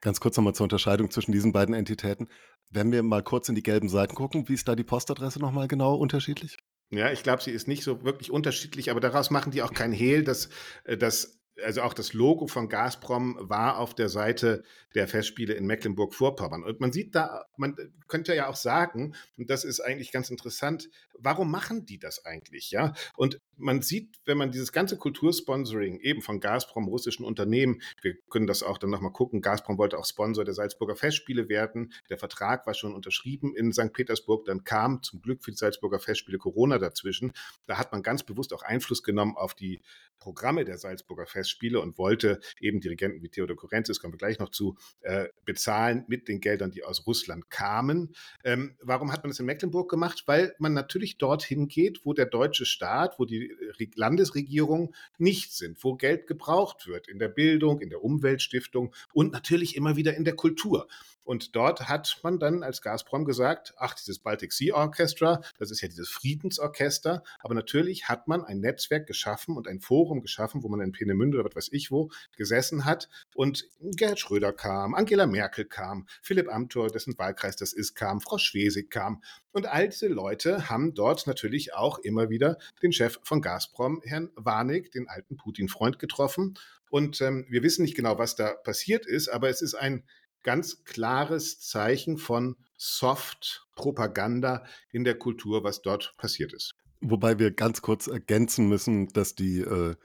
Ganz 0.00 0.20
kurz 0.20 0.36
nochmal 0.36 0.54
zur 0.54 0.64
Unterscheidung 0.64 1.10
zwischen 1.10 1.32
diesen 1.32 1.52
beiden 1.52 1.74
Entitäten. 1.74 2.28
Wenn 2.70 2.92
wir 2.92 3.02
mal 3.02 3.22
kurz 3.22 3.48
in 3.48 3.54
die 3.54 3.62
gelben 3.62 3.88
Seiten 3.88 4.14
gucken, 4.14 4.48
wie 4.48 4.54
ist 4.54 4.68
da 4.68 4.76
die 4.76 4.84
Postadresse 4.84 5.40
nochmal 5.40 5.68
genau 5.68 5.96
unterschiedlich? 5.96 6.56
Ja, 6.90 7.10
ich 7.10 7.24
glaube, 7.24 7.42
sie 7.42 7.50
ist 7.50 7.66
nicht 7.66 7.82
so 7.82 8.04
wirklich 8.04 8.30
unterschiedlich, 8.30 8.90
aber 8.90 9.00
daraus 9.00 9.30
machen 9.30 9.50
die 9.50 9.62
auch 9.62 9.72
kein 9.72 9.90
Hehl, 9.90 10.22
dass, 10.22 10.48
äh, 10.84 10.96
dass 10.96 11.35
also 11.64 11.82
auch 11.82 11.94
das 11.94 12.12
Logo 12.12 12.46
von 12.46 12.68
Gazprom 12.68 13.36
war 13.40 13.78
auf 13.78 13.94
der 13.94 14.08
Seite 14.08 14.62
der 14.94 15.08
Festspiele 15.08 15.54
in 15.54 15.66
Mecklenburg-Vorpommern. 15.66 16.64
Und 16.64 16.80
man 16.80 16.92
sieht 16.92 17.14
da, 17.14 17.46
man 17.56 17.76
könnte 18.08 18.34
ja 18.34 18.48
auch 18.48 18.56
sagen, 18.56 19.14
und 19.36 19.50
das 19.50 19.64
ist 19.64 19.80
eigentlich 19.80 20.12
ganz 20.12 20.30
interessant, 20.30 20.88
warum 21.18 21.50
machen 21.50 21.86
die 21.86 21.98
das 21.98 22.24
eigentlich? 22.24 22.70
Ja, 22.70 22.94
und 23.16 23.40
man 23.56 23.82
sieht, 23.82 24.16
wenn 24.24 24.38
man 24.38 24.50
dieses 24.50 24.72
ganze 24.72 24.96
Kultursponsoring 24.96 26.00
eben 26.00 26.22
von 26.22 26.40
Gazprom, 26.40 26.88
russischen 26.88 27.24
Unternehmen, 27.24 27.80
wir 28.02 28.14
können 28.30 28.46
das 28.46 28.62
auch 28.62 28.78
dann 28.78 28.90
nochmal 28.90 29.12
gucken, 29.12 29.40
Gazprom 29.40 29.78
wollte 29.78 29.98
auch 29.98 30.04
Sponsor 30.04 30.44
der 30.44 30.54
Salzburger 30.54 30.96
Festspiele 30.96 31.48
werden. 31.48 31.92
Der 32.10 32.18
Vertrag 32.18 32.66
war 32.66 32.74
schon 32.74 32.94
unterschrieben 32.94 33.54
in 33.54 33.72
St. 33.72 33.92
Petersburg. 33.92 34.44
Dann 34.44 34.64
kam 34.64 35.02
zum 35.02 35.20
Glück 35.20 35.42
für 35.42 35.50
die 35.50 35.56
Salzburger 35.56 35.98
Festspiele 35.98 36.38
Corona 36.38 36.78
dazwischen. 36.78 37.32
Da 37.66 37.78
hat 37.78 37.92
man 37.92 38.02
ganz 38.02 38.22
bewusst 38.22 38.52
auch 38.52 38.62
Einfluss 38.62 39.02
genommen 39.02 39.36
auf 39.36 39.54
die 39.54 39.80
Programme 40.18 40.64
der 40.64 40.78
Salzburger 40.78 41.26
Festspiele 41.26 41.80
und 41.80 41.98
wollte 41.98 42.40
eben 42.60 42.80
Dirigenten 42.80 43.22
wie 43.22 43.28
Theodor 43.28 43.56
Kurenzis, 43.56 44.00
kommen 44.00 44.14
wir 44.14 44.18
gleich 44.18 44.38
noch 44.38 44.50
zu, 44.50 44.76
äh, 45.00 45.28
bezahlen 45.44 46.04
mit 46.08 46.28
den 46.28 46.40
Geldern, 46.40 46.70
die 46.70 46.84
aus 46.84 47.06
Russland 47.06 47.50
kamen. 47.50 48.14
Ähm, 48.44 48.76
warum 48.80 49.12
hat 49.12 49.22
man 49.22 49.30
das 49.30 49.40
in 49.40 49.46
Mecklenburg 49.46 49.90
gemacht? 49.90 50.24
Weil 50.26 50.54
man 50.58 50.72
natürlich 50.72 51.05
dorthin 51.14 51.68
geht, 51.68 52.04
wo 52.04 52.12
der 52.12 52.26
deutsche 52.26 52.66
Staat, 52.66 53.18
wo 53.18 53.24
die 53.24 53.54
Landesregierung 53.94 54.94
nicht 55.18 55.52
sind, 55.52 55.82
wo 55.82 55.94
Geld 55.94 56.26
gebraucht 56.26 56.86
wird 56.86 57.08
in 57.08 57.18
der 57.18 57.28
Bildung, 57.28 57.80
in 57.80 57.90
der 57.90 58.02
Umweltstiftung 58.02 58.94
und 59.12 59.32
natürlich 59.32 59.76
immer 59.76 59.96
wieder 59.96 60.14
in 60.14 60.24
der 60.24 60.36
Kultur. 60.36 60.88
Und 61.26 61.56
dort 61.56 61.88
hat 61.88 62.20
man 62.22 62.38
dann 62.38 62.62
als 62.62 62.82
Gazprom 62.82 63.24
gesagt, 63.24 63.74
ach, 63.78 63.94
dieses 63.94 64.20
Baltic 64.20 64.52
Sea 64.52 64.76
Orchestra, 64.76 65.40
das 65.58 65.72
ist 65.72 65.80
ja 65.80 65.88
dieses 65.88 66.08
Friedensorchester, 66.08 67.24
aber 67.40 67.54
natürlich 67.54 68.08
hat 68.08 68.28
man 68.28 68.44
ein 68.44 68.60
Netzwerk 68.60 69.08
geschaffen 69.08 69.56
und 69.56 69.66
ein 69.66 69.80
Forum 69.80 70.20
geschaffen, 70.20 70.62
wo 70.62 70.68
man 70.68 70.80
in 70.80 70.92
Peenemünde 70.92 71.38
oder 71.40 71.48
was 71.48 71.56
weiß 71.56 71.72
ich 71.72 71.90
wo 71.90 72.10
gesessen 72.36 72.84
hat. 72.84 73.08
Und 73.34 73.68
Gerhard 73.80 74.20
Schröder 74.20 74.52
kam, 74.52 74.94
Angela 74.94 75.26
Merkel 75.26 75.64
kam, 75.64 76.06
Philipp 76.22 76.48
Amthor, 76.48 76.90
dessen 76.90 77.18
Wahlkreis 77.18 77.56
das 77.56 77.72
ist, 77.72 77.96
kam, 77.96 78.20
Frau 78.20 78.38
Schwesig 78.38 78.90
kam. 78.90 79.20
Und 79.50 79.66
all 79.66 79.88
diese 79.88 80.06
Leute 80.06 80.68
haben 80.70 80.94
dort 80.94 81.26
natürlich 81.26 81.74
auch 81.74 81.98
immer 81.98 82.30
wieder 82.30 82.56
den 82.82 82.92
Chef 82.92 83.18
von 83.24 83.42
Gazprom, 83.42 84.00
Herrn 84.04 84.30
Warnig, 84.36 84.92
den 84.92 85.08
alten 85.08 85.36
Putin-Freund 85.36 85.98
getroffen. 85.98 86.54
Und 86.88 87.20
ähm, 87.20 87.46
wir 87.48 87.64
wissen 87.64 87.82
nicht 87.82 87.96
genau, 87.96 88.16
was 88.16 88.36
da 88.36 88.54
passiert 88.54 89.06
ist, 89.06 89.28
aber 89.28 89.48
es 89.48 89.60
ist 89.60 89.74
ein 89.74 90.04
ganz 90.46 90.84
klares 90.84 91.58
Zeichen 91.58 92.18
von 92.18 92.54
Soft-Propaganda 92.78 94.64
in 94.92 95.02
der 95.02 95.18
Kultur, 95.18 95.64
was 95.64 95.82
dort 95.82 96.14
passiert 96.18 96.54
ist. 96.54 96.76
Wobei 97.00 97.40
wir 97.40 97.50
ganz 97.50 97.82
kurz 97.82 98.06
ergänzen 98.06 98.68
müssen, 98.68 99.08
dass 99.08 99.34
die 99.34 99.58
äh, 99.58 99.96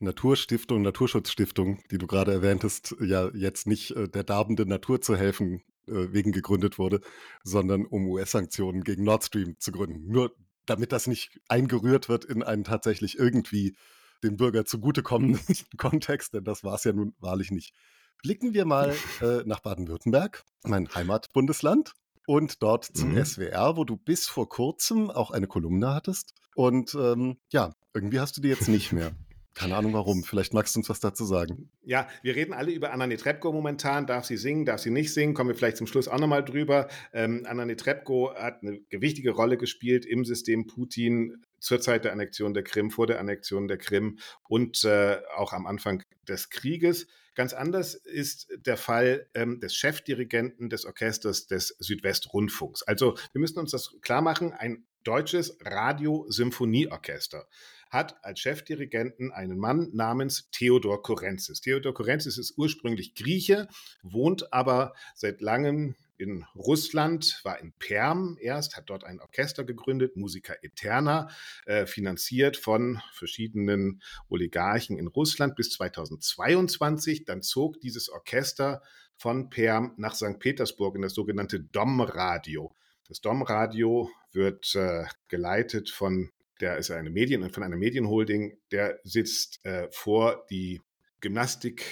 Naturstiftung, 0.00 0.82
Naturschutzstiftung, 0.82 1.80
die 1.92 1.98
du 1.98 2.08
gerade 2.08 2.32
erwähntest, 2.32 2.96
ja 3.00 3.30
jetzt 3.34 3.68
nicht 3.68 3.92
äh, 3.92 4.08
der 4.08 4.24
darbenden 4.24 4.68
Natur 4.68 5.00
zu 5.00 5.16
helfen 5.16 5.62
äh, 5.86 6.08
wegen 6.10 6.32
gegründet 6.32 6.76
wurde, 6.76 7.00
sondern 7.44 7.86
um 7.86 8.08
US-Sanktionen 8.08 8.82
gegen 8.82 9.04
Nord 9.04 9.24
Stream 9.24 9.54
zu 9.60 9.70
gründen. 9.70 10.10
Nur 10.10 10.34
damit 10.66 10.90
das 10.90 11.06
nicht 11.06 11.40
eingerührt 11.48 12.08
wird 12.08 12.24
in 12.24 12.42
einen 12.42 12.64
tatsächlich 12.64 13.16
irgendwie 13.16 13.76
dem 14.24 14.36
Bürger 14.36 14.64
zugutekommenden 14.64 15.40
Kontext, 15.76 16.34
denn 16.34 16.42
das 16.42 16.64
war 16.64 16.74
es 16.74 16.84
ja 16.84 16.92
nun 16.92 17.14
wahrlich 17.20 17.52
nicht. 17.52 17.74
Blicken 18.22 18.54
wir 18.54 18.64
mal 18.64 18.94
äh, 19.20 19.42
nach 19.44 19.60
Baden-Württemberg, 19.60 20.44
mein 20.64 20.88
Heimatbundesland, 20.94 21.94
und 22.26 22.62
dort 22.62 22.84
zum 22.84 23.12
mhm. 23.12 23.24
SWR, 23.24 23.76
wo 23.76 23.84
du 23.84 23.96
bis 23.96 24.26
vor 24.26 24.48
kurzem 24.48 25.10
auch 25.10 25.30
eine 25.30 25.46
Kolumne 25.46 25.94
hattest. 25.94 26.34
Und 26.54 26.94
ähm, 26.94 27.36
ja, 27.50 27.74
irgendwie 27.92 28.20
hast 28.20 28.36
du 28.36 28.40
die 28.40 28.48
jetzt 28.48 28.68
nicht 28.68 28.92
mehr. 28.92 29.12
Keine 29.54 29.76
Ahnung 29.76 29.92
warum. 29.92 30.24
Vielleicht 30.24 30.52
magst 30.52 30.74
du 30.74 30.80
uns 30.80 30.88
was 30.88 30.98
dazu 30.98 31.24
sagen. 31.24 31.70
Ja, 31.84 32.08
wir 32.22 32.34
reden 32.34 32.52
alle 32.52 32.72
über 32.72 32.92
Anna 32.92 33.06
Netrebko 33.06 33.52
momentan. 33.52 34.06
Darf 34.06 34.24
sie 34.24 34.36
singen, 34.36 34.64
darf 34.64 34.80
sie 34.80 34.90
nicht 34.90 35.14
singen? 35.14 35.34
Kommen 35.34 35.50
wir 35.50 35.54
vielleicht 35.54 35.76
zum 35.76 35.86
Schluss 35.86 36.08
auch 36.08 36.18
nochmal 36.18 36.44
drüber. 36.44 36.88
Ähm, 37.12 37.46
Anna 37.48 37.64
Netrebko 37.64 38.34
hat 38.34 38.62
eine 38.62 38.80
gewichtige 38.88 39.30
Rolle 39.30 39.56
gespielt 39.56 40.06
im 40.06 40.24
System 40.24 40.66
Putin 40.66 41.44
zur 41.64 41.80
Zeit 41.80 42.04
der 42.04 42.12
Annexion 42.12 42.52
der 42.52 42.62
Krim, 42.62 42.90
vor 42.90 43.06
der 43.06 43.18
Annexion 43.18 43.68
der 43.68 43.78
Krim 43.78 44.18
und 44.48 44.84
äh, 44.84 45.20
auch 45.34 45.52
am 45.52 45.66
Anfang 45.66 46.02
des 46.28 46.50
Krieges. 46.50 47.06
Ganz 47.34 47.54
anders 47.54 47.94
ist 47.94 48.48
der 48.54 48.76
Fall 48.76 49.28
ähm, 49.34 49.60
des 49.60 49.74
Chefdirigenten 49.74 50.68
des 50.68 50.84
Orchesters 50.84 51.46
des 51.46 51.68
Südwestrundfunks. 51.78 52.82
Also 52.82 53.16
wir 53.32 53.40
müssen 53.40 53.58
uns 53.58 53.70
das 53.70 53.96
klar 54.02 54.20
machen, 54.20 54.52
ein 54.52 54.84
deutsches 55.04 55.58
Radiosymphonieorchester 55.62 57.46
hat 57.90 58.22
als 58.24 58.40
Chefdirigenten 58.40 59.32
einen 59.32 59.58
Mann 59.58 59.90
namens 59.92 60.50
Theodor 60.50 61.02
Korenzis. 61.02 61.60
Theodor 61.60 61.94
Korenzis 61.94 62.38
ist 62.38 62.58
ursprünglich 62.58 63.14
Grieche, 63.14 63.68
wohnt 64.02 64.52
aber 64.52 64.94
seit 65.14 65.40
langem 65.40 65.94
in 66.16 66.44
Russland, 66.54 67.40
war 67.44 67.60
in 67.60 67.72
Perm 67.78 68.36
erst, 68.40 68.76
hat 68.76 68.90
dort 68.90 69.04
ein 69.04 69.20
Orchester 69.20 69.64
gegründet, 69.64 70.16
Musica 70.16 70.54
Eterna, 70.62 71.28
äh, 71.66 71.86
finanziert 71.86 72.56
von 72.56 73.00
verschiedenen 73.12 74.02
Oligarchen 74.28 74.98
in 74.98 75.08
Russland 75.08 75.56
bis 75.56 75.70
2022. 75.70 77.24
Dann 77.24 77.42
zog 77.42 77.80
dieses 77.80 78.08
Orchester 78.08 78.82
von 79.16 79.50
Perm 79.50 79.94
nach 79.96 80.14
St. 80.14 80.38
Petersburg 80.38 80.96
in 80.96 81.02
das 81.02 81.14
sogenannte 81.14 81.60
Domradio. 81.60 82.74
Das 83.08 83.20
Domradio 83.20 84.10
wird 84.32 84.74
äh, 84.74 85.04
geleitet 85.28 85.90
von 85.90 86.30
der 86.60 86.78
ist 86.78 86.90
eine 86.90 87.10
Medien 87.10 87.50
von 87.50 87.62
einer 87.62 87.76
Medienholding, 87.76 88.58
der 88.70 89.00
sitzt 89.02 89.64
äh, 89.64 89.88
vor 89.90 90.46
die 90.50 90.80
Gymnastik 91.20 91.84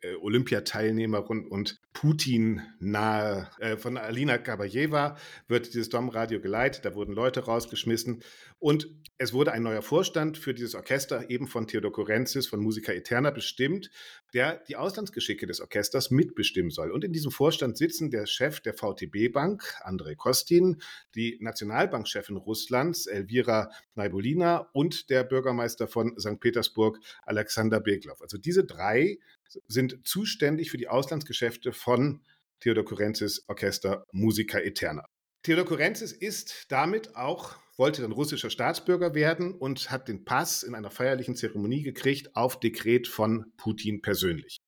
äh, 0.00 0.14
Olympiateilnehmerin 0.16 1.46
und 1.46 1.80
Putin 1.92 2.62
nahe 2.80 3.48
äh, 3.58 3.76
von 3.76 3.96
Alina 3.96 4.38
Kabayeva 4.38 5.16
wird 5.48 5.74
dieses 5.74 5.88
Domradio 5.88 6.40
geleitet. 6.40 6.84
Da 6.84 6.94
wurden 6.94 7.14
Leute 7.14 7.44
rausgeschmissen 7.44 8.22
und 8.58 8.88
es 9.16 9.32
wurde 9.32 9.52
ein 9.52 9.62
neuer 9.62 9.82
Vorstand 9.82 10.38
für 10.38 10.54
dieses 10.54 10.74
Orchester 10.74 11.30
eben 11.30 11.46
von 11.46 11.66
Theodor 11.68 11.92
Korenzis 11.92 12.48
von 12.48 12.60
Musica 12.60 12.92
Eterna 12.92 13.30
bestimmt, 13.30 13.90
der 14.32 14.62
die 14.68 14.76
Auslandsgeschicke 14.76 15.46
des 15.46 15.60
Orchesters 15.60 16.10
mitbestimmen 16.10 16.70
soll. 16.70 16.90
Und 16.90 17.04
in 17.04 17.12
diesem 17.12 17.30
Vorstand 17.30 17.76
sitzen 17.76 18.10
der 18.10 18.26
Chef 18.26 18.60
der 18.60 18.74
VTB 18.74 19.32
Bank, 19.32 19.62
Andrei 19.82 20.16
Kostin, 20.16 20.82
die 21.14 21.38
Nationalbankchefin 21.40 22.36
Russlands, 22.36 23.06
Elvira 23.06 23.70
Naibolina 23.94 24.68
und 24.72 25.10
der 25.10 25.22
Bürgermeister 25.22 25.86
von 25.86 26.18
St. 26.18 26.40
Petersburg, 26.40 26.98
Alexander 27.22 27.80
Beglov. 27.80 28.20
Also 28.20 28.36
diese 28.36 28.64
drei 28.64 29.18
sind 29.66 30.06
zuständig 30.06 30.70
für 30.70 30.78
die 30.78 30.88
Auslandsgeschäfte 30.88 31.72
von 31.72 32.22
Theodor 32.60 32.84
Kurenzis 32.84 33.44
Orchester 33.48 34.04
Musica 34.12 34.58
Eterna. 34.58 35.04
Theodor 35.42 35.66
Kurenzis 35.66 36.12
ist 36.12 36.66
damit 36.68 37.16
auch, 37.16 37.56
wollte 37.76 38.02
dann 38.02 38.12
russischer 38.12 38.50
Staatsbürger 38.50 39.14
werden 39.14 39.52
und 39.52 39.90
hat 39.90 40.08
den 40.08 40.24
Pass 40.24 40.62
in 40.62 40.74
einer 40.74 40.90
feierlichen 40.90 41.36
Zeremonie 41.36 41.82
gekriegt 41.82 42.34
auf 42.34 42.58
Dekret 42.60 43.06
von 43.06 43.52
Putin 43.56 44.00
persönlich. 44.00 44.58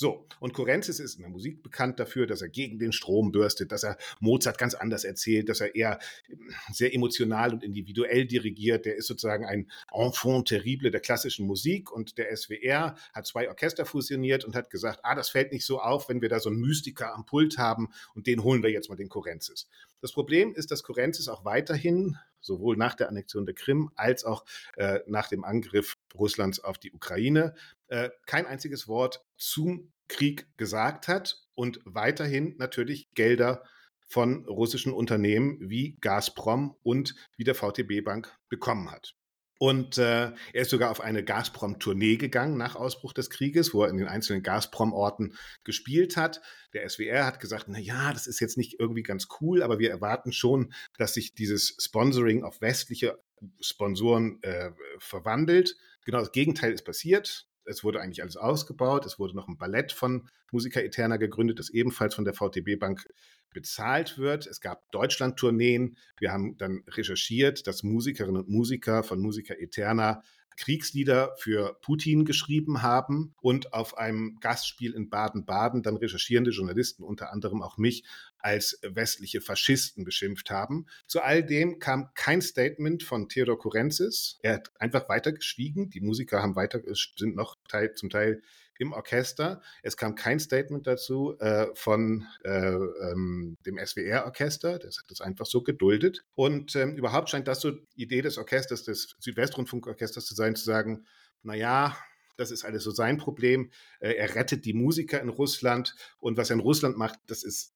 So, 0.00 0.28
und 0.38 0.52
Kurenzis 0.52 1.00
ist 1.00 1.16
in 1.16 1.22
der 1.22 1.30
Musik 1.30 1.60
bekannt 1.60 1.98
dafür, 1.98 2.28
dass 2.28 2.40
er 2.40 2.48
gegen 2.48 2.78
den 2.78 2.92
Strom 2.92 3.32
bürstet, 3.32 3.72
dass 3.72 3.82
er 3.82 3.98
Mozart 4.20 4.56
ganz 4.56 4.74
anders 4.74 5.02
erzählt, 5.02 5.48
dass 5.48 5.60
er 5.60 5.74
eher 5.74 5.98
ähm, 6.28 6.54
sehr 6.70 6.94
emotional 6.94 7.52
und 7.52 7.64
individuell 7.64 8.24
dirigiert. 8.24 8.86
Der 8.86 8.94
ist 8.94 9.08
sozusagen 9.08 9.44
ein 9.44 9.68
Enfant 9.92 10.46
terrible 10.46 10.92
der 10.92 11.00
klassischen 11.00 11.48
Musik 11.48 11.90
und 11.90 12.16
der 12.16 12.36
SWR 12.36 12.94
hat 13.12 13.26
zwei 13.26 13.48
Orchester 13.48 13.84
fusioniert 13.86 14.44
und 14.44 14.54
hat 14.54 14.70
gesagt, 14.70 15.00
ah, 15.02 15.16
das 15.16 15.30
fällt 15.30 15.50
nicht 15.50 15.64
so 15.64 15.80
auf, 15.80 16.08
wenn 16.08 16.22
wir 16.22 16.28
da 16.28 16.38
so 16.38 16.48
einen 16.48 16.60
Mystiker 16.60 17.12
am 17.12 17.26
Pult 17.26 17.58
haben 17.58 17.88
und 18.14 18.28
den 18.28 18.44
holen 18.44 18.62
wir 18.62 18.70
jetzt 18.70 18.90
mal 18.90 18.94
den 18.94 19.08
Kurenzis. 19.08 19.66
Das 20.00 20.12
Problem 20.12 20.54
ist, 20.54 20.70
dass 20.70 20.84
Kurenzis 20.84 21.26
auch 21.26 21.44
weiterhin 21.44 22.16
sowohl 22.40 22.76
nach 22.76 22.94
der 22.94 23.08
Annexion 23.08 23.46
der 23.46 23.56
Krim 23.56 23.90
als 23.96 24.24
auch 24.24 24.44
äh, 24.76 25.00
nach 25.08 25.28
dem 25.28 25.42
Angriff 25.42 25.96
Russlands 26.14 26.60
auf 26.60 26.78
die 26.78 26.92
Ukraine 26.92 27.54
äh, 27.88 28.10
kein 28.26 28.46
einziges 28.46 28.88
Wort 28.88 29.24
zum 29.36 29.92
Krieg 30.08 30.46
gesagt 30.56 31.08
hat 31.08 31.36
und 31.54 31.80
weiterhin 31.84 32.56
natürlich 32.58 33.12
Gelder 33.14 33.62
von 34.06 34.46
russischen 34.46 34.92
Unternehmen 34.92 35.58
wie 35.60 35.98
Gazprom 36.00 36.74
und 36.82 37.14
wie 37.36 37.44
der 37.44 37.54
VTB 37.54 38.02
Bank 38.02 38.34
bekommen 38.48 38.90
hat. 38.90 39.14
Und 39.58 39.98
äh, 39.98 40.30
er 40.52 40.62
ist 40.62 40.70
sogar 40.70 40.90
auf 40.90 41.00
eine 41.00 41.24
Gazprom-Tournee 41.24 42.16
gegangen 42.16 42.56
nach 42.56 42.76
Ausbruch 42.76 43.12
des 43.12 43.28
Krieges, 43.28 43.74
wo 43.74 43.82
er 43.82 43.90
in 43.90 43.96
den 43.96 44.06
einzelnen 44.06 44.44
Gazprom-Orten 44.44 45.34
gespielt 45.64 46.16
hat. 46.16 46.40
Der 46.74 46.88
SWR 46.88 47.26
hat 47.26 47.40
gesagt, 47.40 47.64
na 47.66 47.78
ja, 47.78 48.12
das 48.12 48.28
ist 48.28 48.38
jetzt 48.38 48.56
nicht 48.56 48.78
irgendwie 48.78 49.02
ganz 49.02 49.26
cool, 49.40 49.64
aber 49.64 49.80
wir 49.80 49.90
erwarten 49.90 50.32
schon, 50.32 50.72
dass 50.96 51.14
sich 51.14 51.34
dieses 51.34 51.76
Sponsoring 51.80 52.44
auf 52.44 52.60
westliche 52.60 53.18
Sponsoren 53.60 54.40
äh, 54.42 54.70
verwandelt. 54.98 55.76
Genau 56.08 56.20
das 56.20 56.32
Gegenteil 56.32 56.72
ist 56.72 56.86
passiert 56.86 57.46
es 57.68 57.84
wurde 57.84 58.00
eigentlich 58.00 58.22
alles 58.22 58.36
ausgebaut. 58.36 59.06
Es 59.06 59.18
wurde 59.18 59.36
noch 59.36 59.46
ein 59.46 59.58
Ballett 59.58 59.92
von 59.92 60.28
Musica 60.50 60.80
Eterna 60.80 61.18
gegründet, 61.18 61.58
das 61.58 61.70
ebenfalls 61.70 62.14
von 62.14 62.24
der 62.24 62.34
VTB 62.34 62.78
Bank 62.78 63.06
bezahlt 63.52 64.18
wird. 64.18 64.46
Es 64.46 64.60
gab 64.60 64.90
Deutschland-Tourneen. 64.90 65.96
Wir 66.18 66.32
haben 66.32 66.56
dann 66.56 66.82
recherchiert, 66.88 67.66
dass 67.66 67.82
Musikerinnen 67.82 68.42
und 68.42 68.48
Musiker 68.48 69.02
von 69.02 69.20
Musica 69.20 69.54
Eterna 69.54 70.22
Kriegslieder 70.56 71.34
für 71.38 71.78
Putin 71.82 72.24
geschrieben 72.24 72.82
haben 72.82 73.34
und 73.40 73.72
auf 73.72 73.96
einem 73.96 74.38
Gastspiel 74.40 74.92
in 74.92 75.08
Baden-Baden 75.08 75.84
dann 75.84 75.96
recherchierende 75.96 76.50
Journalisten, 76.50 77.04
unter 77.04 77.32
anderem 77.32 77.62
auch 77.62 77.78
mich, 77.78 78.04
als 78.38 78.78
westliche 78.82 79.40
Faschisten 79.40 80.04
beschimpft 80.04 80.50
haben. 80.50 80.86
Zu 81.06 81.20
all 81.22 81.44
dem 81.44 81.78
kam 81.78 82.10
kein 82.14 82.40
Statement 82.40 83.02
von 83.02 83.28
Theodor 83.28 83.58
Kurenzis. 83.58 84.38
Er 84.42 84.54
hat 84.54 84.72
einfach 84.80 85.08
weiter 85.08 85.32
geschwiegen. 85.32 85.90
Die 85.90 86.00
Musiker 86.00 86.42
haben 86.42 86.56
weiter, 86.56 86.80
sind 87.16 87.36
noch 87.36 87.56
teil, 87.68 87.94
zum 87.94 88.10
Teil 88.10 88.42
im 88.78 88.92
Orchester. 88.92 89.60
Es 89.82 89.96
kam 89.96 90.14
kein 90.14 90.38
Statement 90.38 90.86
dazu 90.86 91.36
äh, 91.40 91.66
von 91.74 92.26
äh, 92.44 92.74
ähm, 92.74 93.56
dem 93.66 93.78
SWR-Orchester. 93.78 94.78
Das 94.78 94.98
hat 94.98 95.10
es 95.10 95.20
einfach 95.20 95.46
so 95.46 95.62
geduldet. 95.62 96.24
Und 96.34 96.76
ähm, 96.76 96.96
überhaupt 96.96 97.28
scheint 97.28 97.48
das 97.48 97.60
so 97.60 97.72
die 97.72 98.02
Idee 98.02 98.22
des 98.22 98.38
Orchesters, 98.38 98.84
des 98.84 99.16
Südwestrundfunkorchesters 99.18 100.24
zu 100.24 100.34
sein, 100.34 100.54
zu 100.54 100.64
sagen, 100.64 101.06
na 101.42 101.54
ja, 101.54 101.96
das 102.36 102.52
ist 102.52 102.64
alles 102.64 102.84
so 102.84 102.92
sein 102.92 103.18
Problem. 103.18 103.70
Äh, 104.00 104.12
er 104.12 104.34
rettet 104.34 104.64
die 104.64 104.74
Musiker 104.74 105.20
in 105.20 105.28
Russland 105.28 105.94
und 106.18 106.36
was 106.36 106.50
er 106.50 106.54
in 106.54 106.60
Russland 106.60 106.96
macht, 106.96 107.18
das 107.26 107.42
ist 107.42 107.74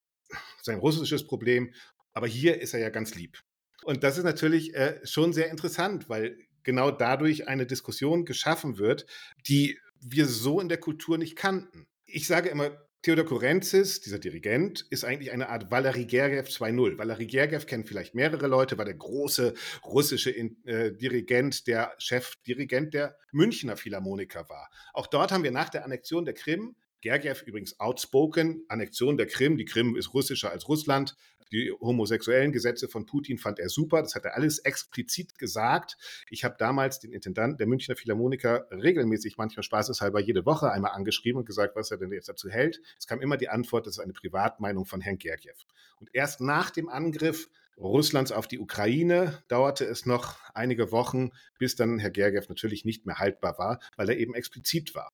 sein 0.62 0.78
russisches 0.78 1.26
Problem. 1.26 1.72
Aber 2.12 2.26
hier 2.26 2.60
ist 2.60 2.74
er 2.74 2.80
ja 2.80 2.90
ganz 2.90 3.14
lieb. 3.14 3.38
Und 3.84 4.04
das 4.04 4.18
ist 4.18 4.24
natürlich 4.24 4.74
äh, 4.74 5.00
schon 5.04 5.32
sehr 5.32 5.50
interessant, 5.50 6.08
weil 6.08 6.38
genau 6.62 6.90
dadurch 6.90 7.48
eine 7.48 7.66
Diskussion 7.66 8.24
geschaffen 8.24 8.78
wird, 8.78 9.06
die 9.46 9.78
wir 10.00 10.26
so 10.26 10.60
in 10.60 10.68
der 10.68 10.78
Kultur 10.78 11.18
nicht 11.18 11.36
kannten. 11.36 11.86
Ich 12.04 12.26
sage 12.26 12.48
immer, 12.48 12.70
Theodor 13.02 13.24
Kurenzis, 13.24 14.00
dieser 14.00 14.20
Dirigent, 14.20 14.86
ist 14.90 15.04
eigentlich 15.04 15.32
eine 15.32 15.48
Art 15.48 15.72
Valery 15.72 16.04
Gergiev 16.04 16.46
2.0. 16.46 16.98
Valery 16.98 17.26
Gergiev 17.26 17.66
kennen 17.66 17.84
vielleicht 17.84 18.14
mehrere 18.14 18.46
Leute, 18.46 18.78
war 18.78 18.84
der 18.84 18.94
große 18.94 19.54
russische 19.84 20.30
äh, 20.30 20.92
Dirigent, 20.92 21.66
der 21.66 21.94
Chefdirigent 21.98 22.94
der 22.94 23.16
Münchner 23.32 23.76
Philharmoniker 23.76 24.48
war. 24.48 24.70
Auch 24.92 25.08
dort 25.08 25.32
haben 25.32 25.42
wir 25.42 25.50
nach 25.50 25.68
der 25.68 25.84
Annexion 25.84 26.24
der 26.24 26.34
Krim 26.34 26.76
Gergiev 27.02 27.42
übrigens 27.42 27.80
outspoken, 27.80 28.64
Annexion 28.68 29.16
der 29.16 29.26
Krim. 29.26 29.56
Die 29.56 29.64
Krim 29.64 29.96
ist 29.96 30.14
russischer 30.14 30.50
als 30.50 30.68
Russland. 30.68 31.16
Die 31.50 31.72
homosexuellen 31.80 32.52
Gesetze 32.52 32.88
von 32.88 33.06
Putin 33.06 33.38
fand 33.38 33.58
er 33.58 33.68
super. 33.68 34.00
Das 34.00 34.14
hat 34.14 34.24
er 34.24 34.36
alles 34.36 34.60
explizit 34.60 35.36
gesagt. 35.36 35.98
Ich 36.30 36.44
habe 36.44 36.54
damals 36.58 37.00
den 37.00 37.12
Intendanten 37.12 37.58
der 37.58 37.66
Münchner 37.66 37.96
Philharmoniker 37.96 38.68
regelmäßig, 38.70 39.36
manchmal 39.36 39.64
spaßeshalber, 39.64 40.20
jede 40.20 40.46
Woche 40.46 40.70
einmal 40.70 40.92
angeschrieben 40.92 41.40
und 41.40 41.44
gesagt, 41.44 41.74
was 41.74 41.90
er 41.90 41.98
denn 41.98 42.12
jetzt 42.12 42.28
dazu 42.28 42.48
hält. 42.48 42.80
Es 42.96 43.06
kam 43.08 43.20
immer 43.20 43.36
die 43.36 43.48
Antwort, 43.48 43.86
das 43.86 43.96
ist 43.96 44.00
eine 44.00 44.14
Privatmeinung 44.14 44.86
von 44.86 45.00
Herrn 45.00 45.18
Gergiev. 45.18 45.66
Und 46.00 46.08
erst 46.14 46.40
nach 46.40 46.70
dem 46.70 46.88
Angriff 46.88 47.50
Russlands 47.76 48.30
auf 48.30 48.46
die 48.46 48.60
Ukraine 48.60 49.42
dauerte 49.48 49.84
es 49.84 50.06
noch 50.06 50.38
einige 50.54 50.92
Wochen, 50.92 51.32
bis 51.58 51.74
dann 51.74 51.98
Herr 51.98 52.10
Gergiev 52.10 52.48
natürlich 52.48 52.84
nicht 52.84 53.06
mehr 53.06 53.18
haltbar 53.18 53.58
war, 53.58 53.80
weil 53.96 54.08
er 54.08 54.18
eben 54.18 54.34
explizit 54.34 54.94
war. 54.94 55.12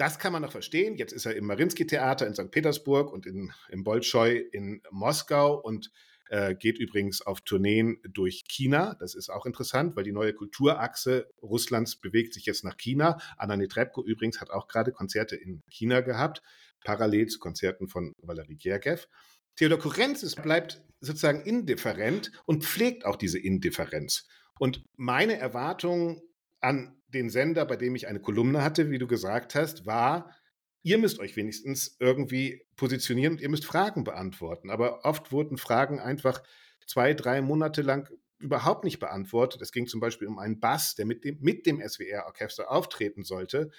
Das 0.00 0.18
kann 0.18 0.32
man 0.32 0.40
noch 0.40 0.52
verstehen. 0.52 0.96
Jetzt 0.96 1.12
ist 1.12 1.26
er 1.26 1.36
im 1.36 1.44
Marinsky-Theater 1.44 2.26
in 2.26 2.32
St. 2.32 2.50
Petersburg 2.50 3.12
und 3.12 3.26
in, 3.26 3.52
im 3.68 3.84
Bolschoi 3.84 4.34
in 4.50 4.80
Moskau 4.90 5.60
und 5.60 5.92
äh, 6.30 6.54
geht 6.54 6.78
übrigens 6.78 7.20
auf 7.20 7.42
Tourneen 7.42 8.00
durch 8.08 8.44
China. 8.48 8.96
Das 8.98 9.14
ist 9.14 9.28
auch 9.28 9.44
interessant, 9.44 9.96
weil 9.96 10.04
die 10.04 10.12
neue 10.12 10.32
Kulturachse 10.32 11.28
Russlands 11.42 11.96
bewegt 11.96 12.32
sich 12.32 12.46
jetzt 12.46 12.64
nach 12.64 12.78
China. 12.78 13.18
Anna 13.36 13.58
Netrebko 13.58 14.02
übrigens 14.02 14.40
hat 14.40 14.48
auch 14.48 14.68
gerade 14.68 14.90
Konzerte 14.90 15.36
in 15.36 15.62
China 15.68 16.00
gehabt, 16.00 16.40
parallel 16.82 17.26
zu 17.26 17.38
Konzerten 17.38 17.86
von 17.86 18.14
Valery 18.22 18.56
Gergiev. 18.56 19.06
Theodor 19.54 19.80
Kurenzis 19.80 20.34
bleibt 20.34 20.82
sozusagen 21.00 21.42
indifferent 21.42 22.32
und 22.46 22.64
pflegt 22.64 23.04
auch 23.04 23.16
diese 23.16 23.38
Indifferenz. 23.38 24.26
Und 24.58 24.82
meine 24.96 25.36
Erwartung 25.36 26.22
an 26.60 27.00
den 27.08 27.30
Sender, 27.30 27.64
bei 27.64 27.76
dem 27.76 27.94
ich 27.94 28.06
eine 28.06 28.20
Kolumne 28.20 28.62
hatte, 28.62 28.90
wie 28.90 28.98
du 28.98 29.06
gesagt 29.06 29.54
hast, 29.54 29.86
war, 29.86 30.34
ihr 30.82 30.98
müsst 30.98 31.18
euch 31.18 31.36
wenigstens 31.36 31.96
irgendwie 31.98 32.64
positionieren 32.76 33.34
und 33.34 33.40
ihr 33.40 33.48
müsst 33.48 33.64
Fragen 33.64 34.04
beantworten. 34.04 34.70
Aber 34.70 35.04
oft 35.04 35.32
wurden 35.32 35.56
Fragen 35.56 35.98
einfach 36.00 36.42
zwei, 36.86 37.14
drei 37.14 37.40
Monate 37.42 37.82
lang 37.82 38.08
überhaupt 38.38 38.84
nicht 38.84 38.98
beantwortet. 38.98 39.60
Es 39.60 39.72
ging 39.72 39.86
zum 39.86 40.00
Beispiel 40.00 40.28
um 40.28 40.38
einen 40.38 40.60
Bass, 40.60 40.94
der 40.94 41.06
mit 41.06 41.24
dem, 41.24 41.38
mit 41.40 41.66
dem 41.66 41.80
SWR-Orchester 41.86 42.70
auftreten 42.70 43.22
sollte, 43.22 43.70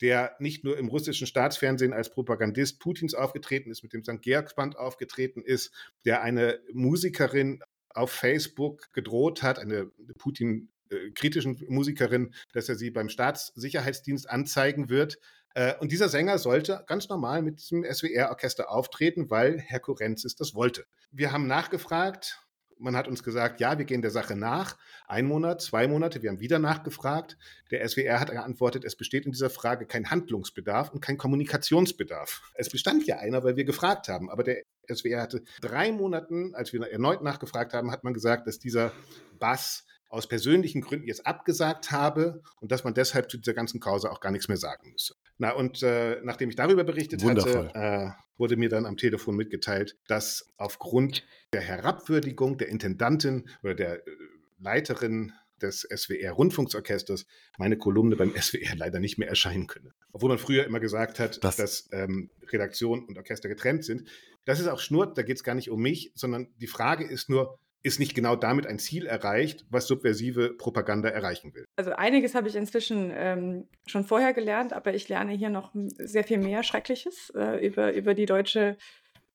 der 0.00 0.36
nicht 0.38 0.62
nur 0.62 0.78
im 0.78 0.88
russischen 0.88 1.26
Staatsfernsehen 1.26 1.92
als 1.92 2.10
Propagandist 2.10 2.80
Putins 2.80 3.14
aufgetreten 3.14 3.70
ist, 3.70 3.82
mit 3.82 3.92
dem 3.92 4.04
St. 4.04 4.22
Georgsband 4.22 4.76
aufgetreten 4.76 5.42
ist, 5.42 5.72
der 6.04 6.22
eine 6.22 6.60
Musikerin 6.72 7.62
auf 7.88 8.12
Facebook 8.12 8.92
gedroht 8.92 9.42
hat, 9.42 9.58
eine 9.58 9.86
Putin 10.18 10.70
äh, 10.90 11.10
kritischen 11.10 11.62
Musikerin, 11.68 12.34
dass 12.52 12.68
er 12.68 12.76
sie 12.76 12.90
beim 12.90 13.08
Staatssicherheitsdienst 13.08 14.28
anzeigen 14.28 14.88
wird. 14.88 15.18
Äh, 15.54 15.74
und 15.80 15.90
dieser 15.90 16.10
Sänger 16.10 16.38
sollte 16.38 16.84
ganz 16.86 17.08
normal 17.08 17.40
mit 17.40 17.60
diesem 17.60 17.82
SWR-Orchester 17.82 18.70
auftreten, 18.70 19.30
weil 19.30 19.58
Herr 19.58 19.80
Kurenzis 19.80 20.36
das 20.36 20.54
wollte. 20.54 20.84
Wir 21.10 21.32
haben 21.32 21.46
nachgefragt. 21.46 22.42
Man 22.78 22.94
hat 22.94 23.08
uns 23.08 23.22
gesagt, 23.22 23.58
ja, 23.58 23.78
wir 23.78 23.86
gehen 23.86 24.02
der 24.02 24.10
Sache 24.10 24.36
nach. 24.36 24.76
Ein 25.06 25.24
Monat, 25.24 25.62
zwei 25.62 25.88
Monate, 25.88 26.22
wir 26.22 26.28
haben 26.28 26.40
wieder 26.40 26.58
nachgefragt. 26.58 27.38
Der 27.70 27.88
SWR 27.88 28.20
hat 28.20 28.30
geantwortet, 28.30 28.84
es 28.84 28.96
besteht 28.96 29.24
in 29.24 29.32
dieser 29.32 29.48
Frage 29.48 29.86
kein 29.86 30.10
Handlungsbedarf 30.10 30.90
und 30.90 31.00
kein 31.00 31.16
Kommunikationsbedarf. 31.16 32.42
Es 32.54 32.68
bestand 32.68 33.06
ja 33.06 33.16
einer, 33.16 33.42
weil 33.42 33.56
wir 33.56 33.64
gefragt 33.64 34.08
haben, 34.08 34.28
aber 34.28 34.44
der 34.44 34.62
SWR 34.94 35.22
hatte 35.22 35.42
drei 35.62 35.90
Monaten, 35.90 36.54
als 36.54 36.74
wir 36.74 36.82
erneut 36.82 37.22
nachgefragt 37.22 37.72
haben, 37.72 37.90
hat 37.90 38.04
man 38.04 38.12
gesagt, 38.12 38.46
dass 38.46 38.58
dieser 38.58 38.92
Bass 39.38 39.86
aus 40.08 40.28
persönlichen 40.28 40.80
Gründen 40.80 41.08
jetzt 41.08 41.26
abgesagt 41.26 41.90
habe 41.90 42.42
und 42.60 42.72
dass 42.72 42.84
man 42.84 42.94
deshalb 42.94 43.30
zu 43.30 43.38
dieser 43.38 43.54
ganzen 43.54 43.80
Causa 43.80 44.10
auch 44.10 44.20
gar 44.20 44.32
nichts 44.32 44.48
mehr 44.48 44.56
sagen 44.56 44.90
müsse. 44.92 45.14
Na, 45.38 45.52
und 45.52 45.82
äh, 45.82 46.20
nachdem 46.22 46.48
ich 46.48 46.56
darüber 46.56 46.84
berichtet 46.84 47.22
Wundervoll. 47.22 47.68
hatte, 47.68 48.14
äh, 48.14 48.22
wurde 48.38 48.56
mir 48.56 48.68
dann 48.68 48.86
am 48.86 48.96
Telefon 48.96 49.36
mitgeteilt, 49.36 49.96
dass 50.06 50.52
aufgrund 50.56 51.24
der 51.52 51.60
Herabwürdigung 51.60 52.58
der 52.58 52.68
Intendantin 52.68 53.48
oder 53.62 53.74
der 53.74 54.06
äh, 54.06 54.10
Leiterin 54.58 55.32
des 55.60 55.88
SWR-Rundfunksorchesters 55.90 57.26
meine 57.58 57.78
Kolumne 57.78 58.16
beim 58.16 58.34
SWR 58.40 58.76
leider 58.76 59.00
nicht 59.00 59.18
mehr 59.18 59.28
erscheinen 59.28 59.66
könne. 59.66 59.92
Obwohl 60.12 60.28
man 60.28 60.38
früher 60.38 60.64
immer 60.64 60.80
gesagt 60.80 61.18
hat, 61.18 61.42
das 61.42 61.56
dass 61.56 61.88
ähm, 61.92 62.30
Redaktion 62.50 63.04
und 63.06 63.16
Orchester 63.16 63.48
getrennt 63.48 63.84
sind. 63.84 64.08
Das 64.44 64.60
ist 64.60 64.68
auch 64.68 64.80
Schnurrt, 64.80 65.18
da 65.18 65.22
geht 65.22 65.36
es 65.36 65.44
gar 65.44 65.54
nicht 65.54 65.70
um 65.70 65.80
mich, 65.80 66.12
sondern 66.14 66.48
die 66.58 66.68
Frage 66.68 67.04
ist 67.04 67.28
nur, 67.28 67.58
ist 67.86 68.00
nicht 68.00 68.16
genau 68.16 68.34
damit 68.34 68.66
ein 68.66 68.80
Ziel 68.80 69.06
erreicht, 69.06 69.64
was 69.70 69.86
subversive 69.86 70.54
Propaganda 70.54 71.08
erreichen 71.08 71.54
will. 71.54 71.64
Also 71.76 71.92
einiges 71.92 72.34
habe 72.34 72.48
ich 72.48 72.56
inzwischen 72.56 73.12
ähm, 73.14 73.68
schon 73.86 74.02
vorher 74.02 74.34
gelernt, 74.34 74.72
aber 74.72 74.92
ich 74.92 75.08
lerne 75.08 75.32
hier 75.32 75.50
noch 75.50 75.70
sehr 75.72 76.24
viel 76.24 76.38
mehr 76.38 76.64
Schreckliches 76.64 77.30
äh, 77.36 77.64
über, 77.64 77.92
über 77.92 78.14
die 78.14 78.26
deutsche 78.26 78.76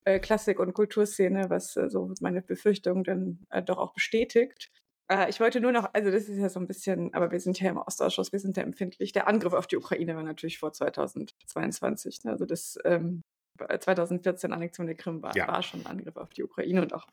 äh, 0.03 0.19
Klassik- 0.19 0.59
und 0.59 0.73
Kulturszene, 0.73 1.49
was 1.49 1.77
äh, 1.77 1.89
so 1.89 2.13
meine 2.19 2.41
Befürchtungen 2.41 3.05
dann 3.05 3.39
äh, 3.51 3.63
doch 3.63 3.77
auch 3.77 3.93
bestätigt. 3.93 4.69
Äh, 5.07 5.29
ich 5.29 5.39
wollte 5.39 5.61
nur 5.61 5.71
noch, 5.71 5.89
also 5.93 6.11
das 6.11 6.27
ist 6.27 6.37
ja 6.37 6.49
so 6.49 6.59
ein 6.59 6.67
bisschen, 6.67 7.13
aber 7.13 7.31
wir 7.31 7.39
sind 7.39 7.57
ja 7.57 7.69
im 7.69 7.77
Ostausschuss, 7.77 8.33
wir 8.33 8.39
sind 8.39 8.57
ja 8.57 8.63
empfindlich. 8.63 9.13
Der 9.13 9.29
Angriff 9.29 9.53
auf 9.53 9.67
die 9.67 9.77
Ukraine 9.77 10.13
war 10.17 10.23
natürlich 10.23 10.59
vor 10.59 10.73
2022. 10.73 12.25
Ne? 12.25 12.31
Also 12.31 12.45
das 12.45 12.77
ähm, 12.83 13.21
2014 13.79 14.51
Annexion 14.51 14.87
der 14.87 14.95
Krim 14.95 15.21
war, 15.21 15.35
ja. 15.37 15.47
war 15.47 15.63
schon 15.63 15.81
ein 15.81 15.87
Angriff 15.87 16.17
auf 16.17 16.31
die 16.31 16.43
Ukraine 16.43 16.81
und 16.81 16.93
auch 16.93 17.07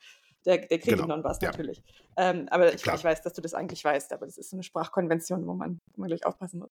der, 0.44 0.58
der 0.58 0.78
kriegt 0.78 0.96
genau. 0.96 1.06
Donbass 1.06 1.38
ja. 1.40 1.50
natürlich. 1.50 1.82
Ähm, 2.16 2.48
aber 2.50 2.74
ich, 2.74 2.86
ich, 2.86 3.04
weiß, 3.04 3.22
dass 3.22 3.34
du 3.34 3.40
das 3.40 3.54
eigentlich 3.54 3.84
weißt, 3.84 4.12
aber 4.12 4.26
das 4.26 4.38
ist 4.38 4.50
so 4.50 4.56
eine 4.56 4.62
Sprachkonvention, 4.62 5.46
wo 5.46 5.54
man, 5.54 5.80
wo 5.94 6.00
man 6.00 6.08
gleich 6.08 6.26
aufpassen 6.26 6.58
muss. 6.58 6.70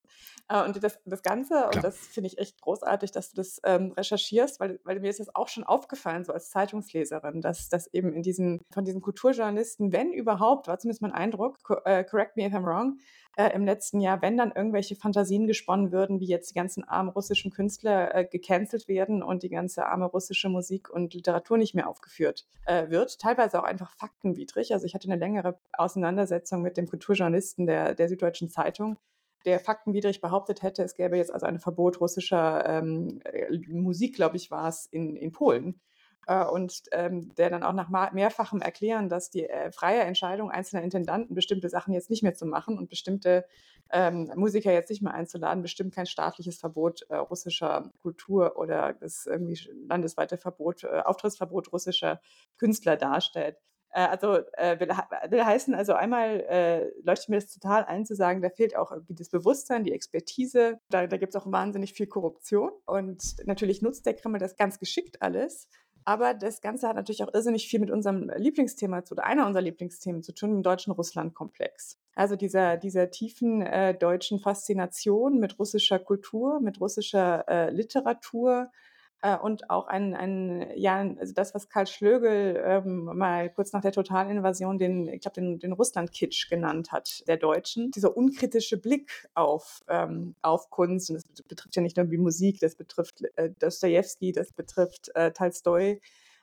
Äh, 0.49 0.63
und 0.63 0.83
das, 0.83 0.99
das 1.05 1.21
Ganze, 1.21 1.53
Klar. 1.53 1.75
und 1.75 1.83
das 1.83 1.97
finde 1.97 2.27
ich 2.27 2.37
echt 2.37 2.59
großartig, 2.61 3.11
dass 3.11 3.29
du 3.29 3.37
das 3.37 3.61
ähm, 3.63 3.93
recherchierst, 3.95 4.59
weil, 4.59 4.79
weil 4.83 4.99
mir 4.99 5.09
ist 5.09 5.19
das 5.19 5.33
auch 5.33 5.47
schon 5.47 5.63
aufgefallen, 5.63 6.25
so 6.25 6.33
als 6.33 6.49
Zeitungsleserin, 6.49 7.41
dass, 7.41 7.69
dass 7.69 7.87
eben 7.93 8.13
in 8.13 8.23
diesen, 8.23 8.61
von 8.71 8.83
diesen 8.83 9.01
Kulturjournalisten, 9.01 9.93
wenn 9.93 10.11
überhaupt, 10.11 10.67
war 10.67 10.79
zumindest 10.79 11.01
mein 11.01 11.13
Eindruck, 11.13 11.63
co 11.63 11.75
äh, 11.85 12.03
correct 12.03 12.35
me 12.35 12.45
if 12.45 12.53
I'm 12.53 12.65
wrong, 12.65 12.99
äh, 13.37 13.53
im 13.53 13.65
letzten 13.65 14.01
Jahr, 14.01 14.21
wenn 14.21 14.35
dann 14.35 14.51
irgendwelche 14.51 14.95
Fantasien 14.95 15.47
gesponnen 15.47 15.91
würden, 15.91 16.19
wie 16.19 16.25
jetzt 16.25 16.49
die 16.49 16.55
ganzen 16.55 16.83
armen 16.83 17.09
russischen 17.09 17.51
Künstler 17.51 18.13
äh, 18.13 18.25
gecancelt 18.25 18.87
werden 18.87 19.21
und 19.21 19.43
die 19.43 19.49
ganze 19.49 19.85
arme 19.85 20.05
russische 20.05 20.49
Musik 20.49 20.89
und 20.89 21.13
Literatur 21.13 21.57
nicht 21.57 21.75
mehr 21.75 21.87
aufgeführt 21.87 22.47
äh, 22.65 22.89
wird. 22.89 23.19
Teilweise 23.19 23.59
auch 23.59 23.63
einfach 23.63 23.91
faktenwidrig. 23.91 24.73
Also 24.73 24.85
ich 24.85 24.95
hatte 24.95 25.07
eine 25.07 25.19
längere 25.19 25.59
Auseinandersetzung 25.73 26.63
mit 26.63 26.77
dem 26.77 26.87
Kulturjournalisten 26.87 27.67
der, 27.67 27.93
der 27.93 28.09
Süddeutschen 28.09 28.49
Zeitung, 28.49 28.97
der 29.45 29.59
faktenwidrig 29.59 30.19
behauptet 30.19 30.63
hätte, 30.63 30.83
es 30.83 30.95
gäbe 30.95 31.15
jetzt 31.15 31.31
also 31.31 31.45
ein 31.45 31.59
Verbot 31.59 32.01
russischer 32.01 32.65
ähm, 32.67 33.21
äh, 33.23 33.55
Musik, 33.69 34.15
glaube 34.15 34.37
ich, 34.37 34.49
war 34.49 34.67
es, 34.67 34.87
in, 34.87 35.15
in 35.15 35.31
Polen 35.31 35.79
äh, 36.27 36.45
und 36.45 36.83
ähm, 36.91 37.33
der 37.35 37.49
dann 37.49 37.63
auch 37.63 37.73
nach 37.73 37.89
mehrfachem 38.11 38.61
Erklären, 38.61 39.09
dass 39.09 39.29
die 39.29 39.47
äh, 39.49 39.71
freie 39.71 40.01
Entscheidung 40.01 40.51
einzelner 40.51 40.83
Intendanten, 40.83 41.35
bestimmte 41.35 41.69
Sachen 41.69 41.93
jetzt 41.93 42.09
nicht 42.09 42.23
mehr 42.23 42.35
zu 42.35 42.45
machen 42.45 42.77
und 42.77 42.89
bestimmte 42.89 43.45
ähm, 43.91 44.31
Musiker 44.35 44.71
jetzt 44.73 44.89
nicht 44.89 45.01
mehr 45.01 45.13
einzuladen, 45.13 45.61
bestimmt 45.61 45.95
kein 45.95 46.05
staatliches 46.05 46.59
Verbot 46.59 47.03
äh, 47.09 47.15
russischer 47.15 47.91
Kultur 48.01 48.57
oder 48.57 48.93
das 48.93 49.25
irgendwie 49.25 49.59
landesweite 49.87 50.37
Verbot, 50.37 50.83
äh, 50.83 50.99
Auftrittsverbot 51.05 51.71
russischer 51.71 52.21
Künstler 52.57 52.97
darstellt. 52.97 53.57
Äh, 53.91 54.01
also 54.07 54.39
äh, 54.53 54.79
will, 54.79 54.89
will, 55.29 55.45
heißen, 55.45 55.73
also 55.73 55.93
einmal 55.93 56.41
äh, 56.41 56.91
leuchtet 57.03 57.29
mir 57.29 57.37
das 57.37 57.53
total 57.53 57.85
ein 57.85 58.05
zu 58.05 58.15
sagen, 58.15 58.41
da 58.41 58.49
fehlt 58.49 58.75
auch 58.75 58.91
irgendwie 58.91 59.15
das 59.15 59.29
Bewusstsein, 59.29 59.83
die 59.83 59.93
Expertise. 59.93 60.79
Da, 60.89 61.07
da 61.07 61.17
gibt 61.17 61.33
es 61.35 61.41
auch 61.41 61.49
wahnsinnig 61.51 61.93
viel 61.93 62.07
Korruption. 62.07 62.71
Und 62.85 63.37
natürlich 63.45 63.81
nutzt 63.81 64.05
der 64.05 64.13
Kreml 64.13 64.39
das 64.39 64.57
ganz 64.57 64.79
geschickt 64.79 65.21
alles. 65.21 65.67
Aber 66.07 66.33
das 66.33 66.61
Ganze 66.61 66.87
hat 66.87 66.95
natürlich 66.95 67.21
auch 67.21 67.33
irrsinnig 67.33 67.67
viel 67.67 67.81
mit 67.81 67.91
unserem 67.91 68.31
Lieblingsthema 68.37 69.03
zu, 69.03 69.13
oder 69.13 69.25
einer 69.25 69.45
unserer 69.45 69.61
Lieblingsthemen 69.61 70.23
zu 70.23 70.31
tun, 70.31 70.51
dem 70.51 70.63
deutschen 70.63 70.93
Russlandkomplex. 70.93 71.99
Also 72.15 72.37
dieser, 72.37 72.77
dieser 72.77 73.09
tiefen 73.11 73.61
äh, 73.61 73.93
deutschen 73.93 74.39
Faszination 74.39 75.37
mit 75.37 75.59
russischer 75.59 75.99
Kultur, 75.99 76.61
mit 76.61 76.79
russischer 76.79 77.43
äh, 77.49 77.71
Literatur, 77.71 78.71
äh, 79.21 79.37
und 79.37 79.69
auch 79.69 79.87
ein, 79.87 80.13
ein, 80.13 80.67
ja, 80.75 80.99
also 81.19 81.33
das, 81.33 81.55
was 81.55 81.69
Karl 81.69 81.87
Schlögel 81.87 82.61
ähm, 82.63 83.05
mal 83.05 83.49
kurz 83.49 83.73
nach 83.73 83.81
der 83.81 83.91
Totalinvasion 83.91 84.77
den, 84.77 85.07
ich 85.07 85.21
glaube, 85.21 85.35
den, 85.35 85.59
den 85.59 85.73
Russland-Kitsch 85.73 86.49
genannt 86.49 86.91
hat, 86.91 87.27
der 87.27 87.37
Deutschen. 87.37 87.91
Dieser 87.91 88.15
unkritische 88.15 88.77
Blick 88.77 89.27
auf, 89.33 89.83
ähm, 89.87 90.35
auf 90.41 90.69
Kunst, 90.69 91.09
und 91.09 91.15
das 91.15 91.25
betrifft 91.43 91.75
ja 91.75 91.81
nicht 91.81 91.97
nur 91.97 92.05
die 92.05 92.17
Musik, 92.17 92.59
das 92.59 92.75
betrifft 92.75 93.23
äh, 93.35 93.49
Dostoevsky, 93.59 94.31
das 94.31 94.53
betrifft 94.53 95.09
äh, 95.15 95.31
Tolstoi, 95.31 95.99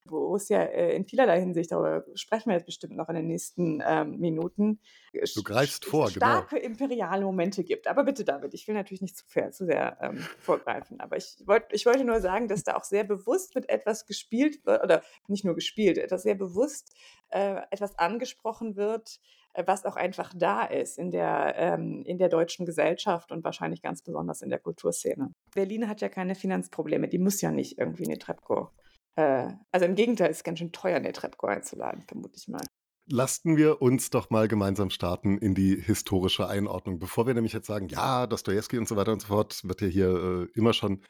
wo 0.06 0.36
es 0.36 0.48
ja 0.48 0.62
äh, 0.62 0.94
in 0.94 1.04
vielerlei 1.04 1.40
Hinsicht, 1.40 1.72
darüber 1.72 2.04
sprechen 2.14 2.50
wir 2.50 2.56
jetzt 2.56 2.66
bestimmt 2.66 2.96
noch 2.96 3.08
in 3.08 3.14
den 3.14 3.26
nächsten 3.26 3.82
ähm, 3.84 4.18
Minuten, 4.18 4.80
du 5.12 5.42
greifst 5.42 5.84
vor, 5.84 6.06
genau. 6.06 6.16
starke 6.16 6.56
genau. 6.56 6.66
imperiale 6.66 7.24
Momente 7.24 7.64
gibt. 7.64 7.86
Aber 7.86 8.04
bitte, 8.04 8.24
David, 8.24 8.52
ich 8.54 8.66
will 8.68 8.74
natürlich 8.74 9.00
nicht 9.00 9.16
zu, 9.16 9.24
fair, 9.26 9.50
zu 9.52 9.64
sehr 9.64 9.96
ähm, 10.00 10.18
vorgreifen, 10.40 11.00
aber 11.00 11.16
ich, 11.16 11.36
wollt, 11.46 11.64
ich 11.70 11.86
wollte 11.86 12.04
nur 12.04 12.20
sagen, 12.20 12.48
dass 12.48 12.64
da 12.64 12.76
auch 12.76 12.84
sehr 12.84 13.04
bewusst 13.04 13.54
mit 13.54 13.68
etwas 13.68 14.06
gespielt 14.06 14.64
wird, 14.66 14.82
oder 14.82 15.02
nicht 15.28 15.44
nur 15.44 15.54
gespielt, 15.54 15.98
etwas 15.98 16.22
sehr 16.22 16.34
bewusst 16.34 16.94
äh, 17.30 17.62
etwas 17.70 17.98
angesprochen 17.98 18.76
wird, 18.76 19.20
äh, 19.54 19.64
was 19.66 19.84
auch 19.84 19.96
einfach 19.96 20.32
da 20.36 20.64
ist 20.64 20.98
in 20.98 21.10
der, 21.10 21.54
ähm, 21.56 22.02
in 22.04 22.18
der 22.18 22.28
deutschen 22.28 22.66
Gesellschaft 22.66 23.32
und 23.32 23.42
wahrscheinlich 23.44 23.82
ganz 23.82 24.02
besonders 24.02 24.42
in 24.42 24.50
der 24.50 24.58
Kulturszene. 24.58 25.32
Berlin 25.54 25.88
hat 25.88 26.00
ja 26.00 26.08
keine 26.08 26.34
Finanzprobleme, 26.34 27.08
die 27.08 27.18
muss 27.18 27.40
ja 27.40 27.50
nicht 27.50 27.78
irgendwie 27.78 28.04
eine 28.04 28.18
Trepco 28.18 28.70
äh, 29.16 29.48
also 29.72 29.86
im 29.86 29.94
Gegenteil, 29.94 30.30
es 30.30 30.38
ist 30.38 30.44
ganz 30.44 30.58
schön 30.58 30.72
teuer, 30.72 30.96
eine 30.96 31.12
Trepco 31.12 31.46
einzuladen, 31.46 32.02
vermute 32.02 32.36
ich 32.36 32.48
mal. 32.48 32.64
Lasten 33.06 33.58
wir 33.58 33.82
uns 33.82 34.08
doch 34.08 34.30
mal 34.30 34.48
gemeinsam 34.48 34.88
starten 34.88 35.36
in 35.36 35.54
die 35.54 35.76
historische 35.76 36.48
Einordnung. 36.48 36.98
Bevor 36.98 37.26
wir 37.26 37.34
nämlich 37.34 37.52
jetzt 37.52 37.66
sagen, 37.66 37.88
ja, 37.88 38.26
Dostoevsky 38.26 38.78
und 38.78 38.88
so 38.88 38.96
weiter 38.96 39.12
und 39.12 39.20
so 39.20 39.28
fort, 39.28 39.60
wird 39.64 39.82
ja 39.82 39.88
hier 39.88 40.08
äh, 40.08 40.58
immer 40.58 40.72
schon 40.72 41.02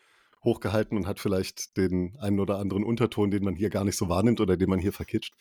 hochgehalten 0.42 0.98
und 0.98 1.06
hat 1.06 1.20
vielleicht 1.20 1.76
den 1.76 2.16
einen 2.18 2.40
oder 2.40 2.58
anderen 2.58 2.84
Unterton, 2.84 3.30
den 3.30 3.44
man 3.44 3.54
hier 3.54 3.70
gar 3.70 3.84
nicht 3.84 3.96
so 3.96 4.08
wahrnimmt 4.08 4.40
oder 4.40 4.56
den 4.56 4.68
man 4.68 4.80
hier 4.80 4.92
verkitscht. 4.92 5.34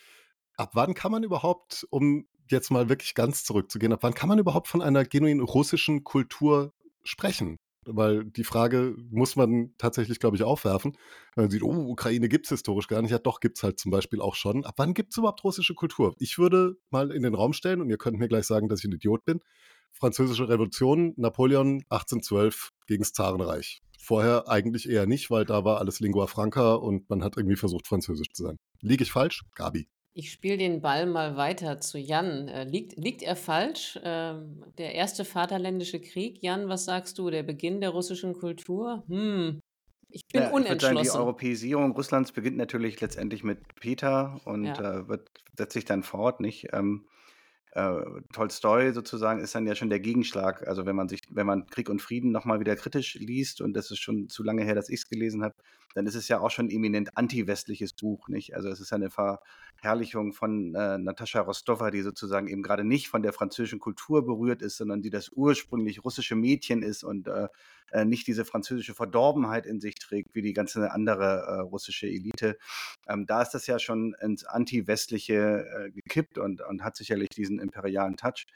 Ab 0.55 0.71
wann 0.73 0.93
kann 0.93 1.11
man 1.11 1.23
überhaupt, 1.23 1.87
um 1.89 2.27
jetzt 2.49 2.69
mal 2.69 2.87
wirklich 2.87 3.15
ganz 3.15 3.43
zurückzugehen, 3.43 3.91
ab 3.91 4.03
wann 4.03 4.13
kann 4.13 4.29
man 4.29 4.39
überhaupt 4.39 4.67
von 4.67 4.81
einer 4.81 5.05
genuin 5.05 5.39
russischen 5.39 6.03
Kultur 6.03 6.73
sprechen? 7.03 7.57
Weil 7.85 8.25
die 8.25 8.43
Frage 8.43 8.95
muss 9.09 9.35
man 9.35 9.73
tatsächlich, 9.77 10.19
glaube 10.19 10.35
ich, 10.35 10.43
aufwerfen. 10.43 10.97
Man 11.35 11.49
sieht, 11.49 11.63
oh, 11.63 11.89
Ukraine 11.89 12.29
gibt 12.29 12.45
es 12.45 12.49
historisch 12.49 12.87
gar 12.87 13.01
nicht. 13.01 13.11
Ja, 13.11 13.19
doch, 13.19 13.39
gibt 13.39 13.57
es 13.57 13.63
halt 13.63 13.79
zum 13.79 13.91
Beispiel 13.91 14.21
auch 14.21 14.35
schon. 14.35 14.65
Ab 14.65 14.75
wann 14.77 14.93
gibt 14.93 15.11
es 15.11 15.17
überhaupt 15.17 15.43
russische 15.43 15.73
Kultur? 15.73 16.15
Ich 16.19 16.37
würde 16.37 16.75
mal 16.89 17.11
in 17.11 17.23
den 17.23 17.35
Raum 17.35 17.53
stellen, 17.53 17.81
und 17.81 17.89
ihr 17.89 17.97
könnt 17.97 18.19
mir 18.19 18.27
gleich 18.27 18.45
sagen, 18.45 18.69
dass 18.69 18.79
ich 18.79 18.85
ein 18.85 18.93
Idiot 18.93 19.25
bin. 19.25 19.39
Französische 19.91 20.49
Revolution, 20.49 21.13
Napoleon 21.17 21.83
1812 21.89 22.69
gegen 22.87 23.03
das 23.03 23.13
Zarenreich. 23.13 23.81
Vorher 23.99 24.49
eigentlich 24.49 24.89
eher 24.89 25.05
nicht, 25.05 25.29
weil 25.29 25.45
da 25.45 25.63
war 25.63 25.79
alles 25.79 25.99
Lingua 25.99 26.27
Franca 26.27 26.73
und 26.73 27.09
man 27.09 27.23
hat 27.23 27.37
irgendwie 27.37 27.55
versucht, 27.55 27.87
Französisch 27.87 28.31
zu 28.33 28.43
sein. 28.43 28.57
Liege 28.81 29.03
ich 29.03 29.11
falsch? 29.11 29.43
Gabi. 29.55 29.87
Ich 30.15 30.31
spiele 30.31 30.57
den 30.57 30.81
Ball 30.81 31.07
mal 31.07 31.37
weiter 31.37 31.79
zu 31.79 31.97
Jan. 31.97 32.47
Äh, 32.47 32.65
liegt, 32.65 32.95
liegt 32.97 33.23
er 33.23 33.35
falsch? 33.35 33.99
Ähm, 34.03 34.63
der 34.77 34.93
erste 34.93 35.25
Vaterländische 35.25 35.99
Krieg, 35.99 36.43
Jan, 36.43 36.69
was 36.69 36.85
sagst 36.85 37.17
du? 37.17 37.31
Der 37.31 37.41
Beginn 37.41 37.81
der 37.81 37.89
russischen 37.89 38.33
Kultur? 38.33 39.03
Hm, 39.07 39.59
ich 40.09 40.27
bin 40.27 40.43
ja, 40.43 40.49
unentschlossen. 40.51 40.97
Ich 40.97 41.07
sagen, 41.07 41.17
die 41.17 41.25
Europäisierung 41.25 41.91
Russlands 41.93 42.31
beginnt 42.31 42.57
natürlich 42.57 43.01
letztendlich 43.01 43.43
mit 43.43 43.75
Peter 43.75 44.39
und 44.45 44.65
ja. 44.65 44.99
äh, 44.99 45.07
wird, 45.07 45.31
setzt 45.57 45.73
sich 45.73 45.85
dann 45.85 46.03
fort, 46.03 46.39
nicht? 46.39 46.67
Ähm, 46.73 47.07
äh, 47.75 48.01
Tolstoi 48.31 48.91
sozusagen 48.91 49.39
ist 49.39 49.55
dann 49.55 49.65
ja 49.65 49.73
schon 49.73 49.89
der 49.89 49.99
Gegenschlag. 49.99 50.67
Also 50.67 50.85
wenn 50.85 50.95
man 50.95 51.09
sich, 51.09 51.21
wenn 51.29 51.47
man 51.47 51.65
Krieg 51.65 51.89
und 51.89 52.01
Frieden 52.01 52.31
nochmal 52.31 52.59
wieder 52.59 52.75
kritisch 52.75 53.15
liest, 53.15 53.61
und 53.61 53.73
das 53.73 53.89
ist 53.89 53.99
schon 53.99 54.29
zu 54.29 54.43
lange 54.43 54.63
her, 54.63 54.75
dass 54.75 54.89
ich 54.89 54.99
es 55.01 55.09
gelesen 55.09 55.43
habe, 55.43 55.55
dann 55.95 56.05
ist 56.05 56.15
es 56.15 56.27
ja 56.27 56.39
auch 56.39 56.51
schon 56.51 56.69
eminent 56.69 57.17
anti-westliches 57.17 57.93
Buch, 57.93 58.27
nicht? 58.27 58.55
Also 58.55 58.69
es 58.69 58.79
ist 58.79 58.93
eine 58.93 59.09
Verherrlichung 59.09 60.33
von 60.33 60.75
äh, 60.75 60.99
Natascha 60.99 61.41
Rostova, 61.41 61.89
die 61.89 62.01
sozusagen 62.01 62.47
eben 62.47 62.61
gerade 62.61 62.83
nicht 62.83 63.09
von 63.09 63.23
der 63.23 63.33
französischen 63.33 63.79
Kultur 63.79 64.23
berührt 64.23 64.61
ist, 64.61 64.77
sondern 64.77 65.01
die 65.01 65.09
das 65.09 65.29
ursprünglich 65.29 66.03
russische 66.03 66.35
Mädchen 66.35 66.83
ist 66.83 67.03
und 67.03 67.27
äh, 67.27 67.47
äh, 67.93 68.05
nicht 68.05 68.27
diese 68.27 68.43
französische 68.43 68.93
Verdorbenheit 68.93 69.65
in 69.65 69.79
sich 69.79 69.95
trägt, 69.95 70.33
wie 70.35 70.41
die 70.41 70.53
ganze 70.53 70.91
andere 70.91 71.45
äh, 71.47 71.59
russische 71.61 72.07
Elite. 72.07 72.57
Ähm, 73.07 73.25
da 73.25 73.41
ist 73.41 73.51
das 73.51 73.67
ja 73.67 73.79
schon 73.79 74.15
ins 74.19 74.43
Anti-Westliche 74.43 75.65
äh, 75.65 75.91
gekippt 75.91 76.37
und, 76.37 76.61
und 76.61 76.83
hat 76.83 76.95
sicherlich 76.95 77.29
diesen 77.29 77.59
imperialen 77.59 78.17
Touch 78.17 78.47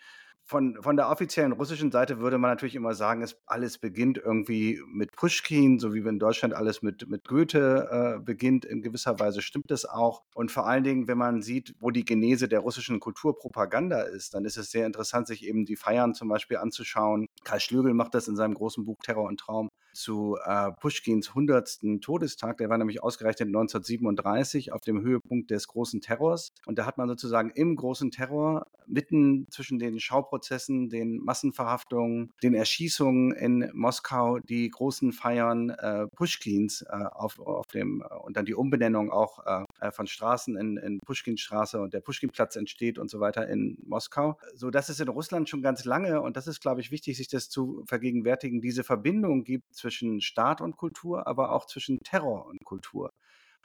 von, 0.48 0.82
von 0.82 0.96
der 0.96 1.10
offiziellen 1.10 1.52
russischen 1.52 1.92
Seite 1.92 2.20
würde 2.20 2.38
man 2.38 2.52
natürlich 2.52 2.76
immer 2.76 2.94
sagen, 2.94 3.22
es 3.22 3.36
alles 3.46 3.78
beginnt 3.78 4.18
irgendwie 4.18 4.82
mit 4.88 5.12
Pushkin, 5.12 5.78
so 5.78 5.94
wie 5.94 6.00
in 6.00 6.20
Deutschland 6.20 6.54
alles 6.54 6.82
mit, 6.82 7.10
mit 7.10 7.28
Goethe 7.28 8.16
äh, 8.18 8.20
beginnt. 8.24 8.64
In 8.64 8.82
gewisser 8.82 9.20
Weise 9.20 9.42
stimmt 9.42 9.70
das 9.70 9.84
auch. 9.84 10.24
Und 10.34 10.50
vor 10.50 10.66
allen 10.66 10.86
Dingen, 10.86 11.10
wenn 11.10 11.18
man 11.18 11.42
sieht, 11.42 11.76
wo 11.80 11.92
die 11.92 12.06
Genese 12.06 12.48
der 12.48 12.62
russischen 12.62 13.02
Kulturpropaganda 13.02 14.04
ist, 14.04 14.34
dann 14.34 14.46
ist 14.46 14.58
es 14.58 14.72
sehr 14.72 14.86
interessant, 14.86 15.28
sich 15.28 15.46
eben 15.46 15.66
die 15.66 15.76
Feiern 15.76 16.14
zum 16.14 16.30
Beispiel 16.30 16.58
anzuschauen. 16.58 17.28
Karl 17.44 17.60
Schlögel 17.60 17.94
macht 17.94 18.14
das 18.14 18.30
in 18.30 18.38
seinem 18.38 18.54
großen 18.54 18.86
Buch 18.86 19.00
Terror 19.04 19.28
und 19.28 19.42
Traum 19.42 19.70
zu 19.98 20.38
äh, 20.44 20.72
Pushkins 20.80 21.30
100. 21.30 21.80
Todestag. 22.02 22.58
Der 22.58 22.70
war 22.70 22.78
nämlich 22.78 23.04
ausgerechnet 23.04 23.48
1937 23.48 24.72
auf 24.72 24.82
dem 24.82 25.02
Höhepunkt 25.02 25.52
des 25.52 25.68
großen 25.68 26.02
Terrors. 26.02 26.54
Und 26.66 26.78
da 26.78 26.86
hat 26.86 26.98
man 26.98 27.08
sozusagen 27.08 27.50
im 27.52 27.76
großen 27.76 28.12
Terror 28.12 28.68
mitten 28.86 29.48
zwischen 29.50 29.80
den 29.80 30.00
Schauprozessen, 30.00 30.90
den 30.90 31.18
Massenverhaftungen, 31.18 32.32
den 32.44 32.54
Erschießungen 32.54 33.32
in 33.34 33.70
Moskau, 33.74 34.40
die 34.40 34.70
großen 34.70 35.12
Feiern 35.12 35.70
äh, 35.72 36.08
Pushkins 36.08 36.84
äh, 36.84 37.06
auf, 37.12 37.40
auf 37.40 37.68
dem 37.68 38.02
äh, 38.02 38.16
und 38.16 38.38
dann 38.38 38.46
die 38.46 38.56
Umbenennung 38.56 39.12
auch 39.12 39.40
äh, 39.80 39.92
von 39.92 40.08
Straßen 40.08 40.58
in, 40.58 40.78
in 40.78 41.00
Pushkinstraße 41.00 41.80
und 41.80 41.94
der 41.94 42.02
Pushkinplatz 42.02 42.56
entsteht 42.56 42.98
und 42.98 43.10
so 43.10 43.20
weiter 43.20 43.48
in 43.48 43.78
Moskau. 43.86 44.38
So 44.54 44.70
dass 44.70 44.90
es 44.90 45.00
in 45.00 45.08
Russland 45.08 45.50
schon 45.50 45.62
ganz 45.62 45.86
lange, 45.86 46.22
und 46.22 46.38
das 46.38 46.48
ist, 46.48 46.62
glaube 46.62 46.82
ich, 46.82 46.92
wichtig, 46.92 47.18
sich 47.18 47.28
das 47.28 47.50
zu 47.50 47.84
vergegenwärtigen, 47.88 48.62
diese 48.62 48.84
Verbindung 48.84 49.44
gibt 49.44 49.74
zwischen 49.74 50.22
Staat 50.22 50.62
und 50.62 50.78
Kultur, 50.78 51.28
aber 51.28 51.52
auch 51.52 51.66
zwischen 51.66 52.00
Terror 52.00 52.46
und 52.46 52.64
Kultur 52.66 53.12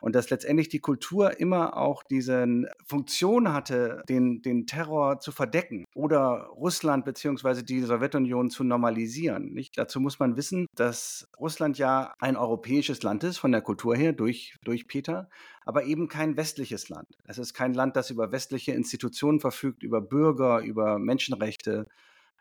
und 0.02 0.16
dass 0.16 0.30
letztendlich 0.30 0.68
die 0.68 0.80
Kultur 0.80 1.38
immer 1.38 1.76
auch 1.76 2.02
diese 2.02 2.68
Funktion 2.84 3.52
hatte, 3.52 4.02
den, 4.08 4.42
den 4.42 4.66
Terror 4.66 5.20
zu 5.20 5.30
verdecken 5.30 5.84
oder 5.94 6.48
Russland 6.56 7.04
bzw. 7.04 7.62
die 7.62 7.80
Sowjetunion 7.80 8.50
zu 8.50 8.64
normalisieren. 8.64 9.52
Nicht? 9.52 9.78
Dazu 9.78 10.00
muss 10.00 10.18
man 10.18 10.36
wissen, 10.36 10.66
dass 10.74 11.28
Russland 11.38 11.78
ja 11.78 12.14
ein 12.18 12.36
europäisches 12.36 13.02
Land 13.04 13.22
ist, 13.22 13.38
von 13.38 13.52
der 13.52 13.62
Kultur 13.62 13.94
her, 13.94 14.12
durch, 14.12 14.56
durch 14.64 14.88
Peter, 14.88 15.30
aber 15.64 15.84
eben 15.84 16.08
kein 16.08 16.36
westliches 16.36 16.88
Land. 16.88 17.06
Es 17.24 17.38
ist 17.38 17.54
kein 17.54 17.72
Land, 17.72 17.94
das 17.94 18.10
über 18.10 18.32
westliche 18.32 18.72
Institutionen 18.72 19.38
verfügt, 19.38 19.84
über 19.84 20.00
Bürger, 20.00 20.62
über 20.62 20.98
Menschenrechte. 20.98 21.86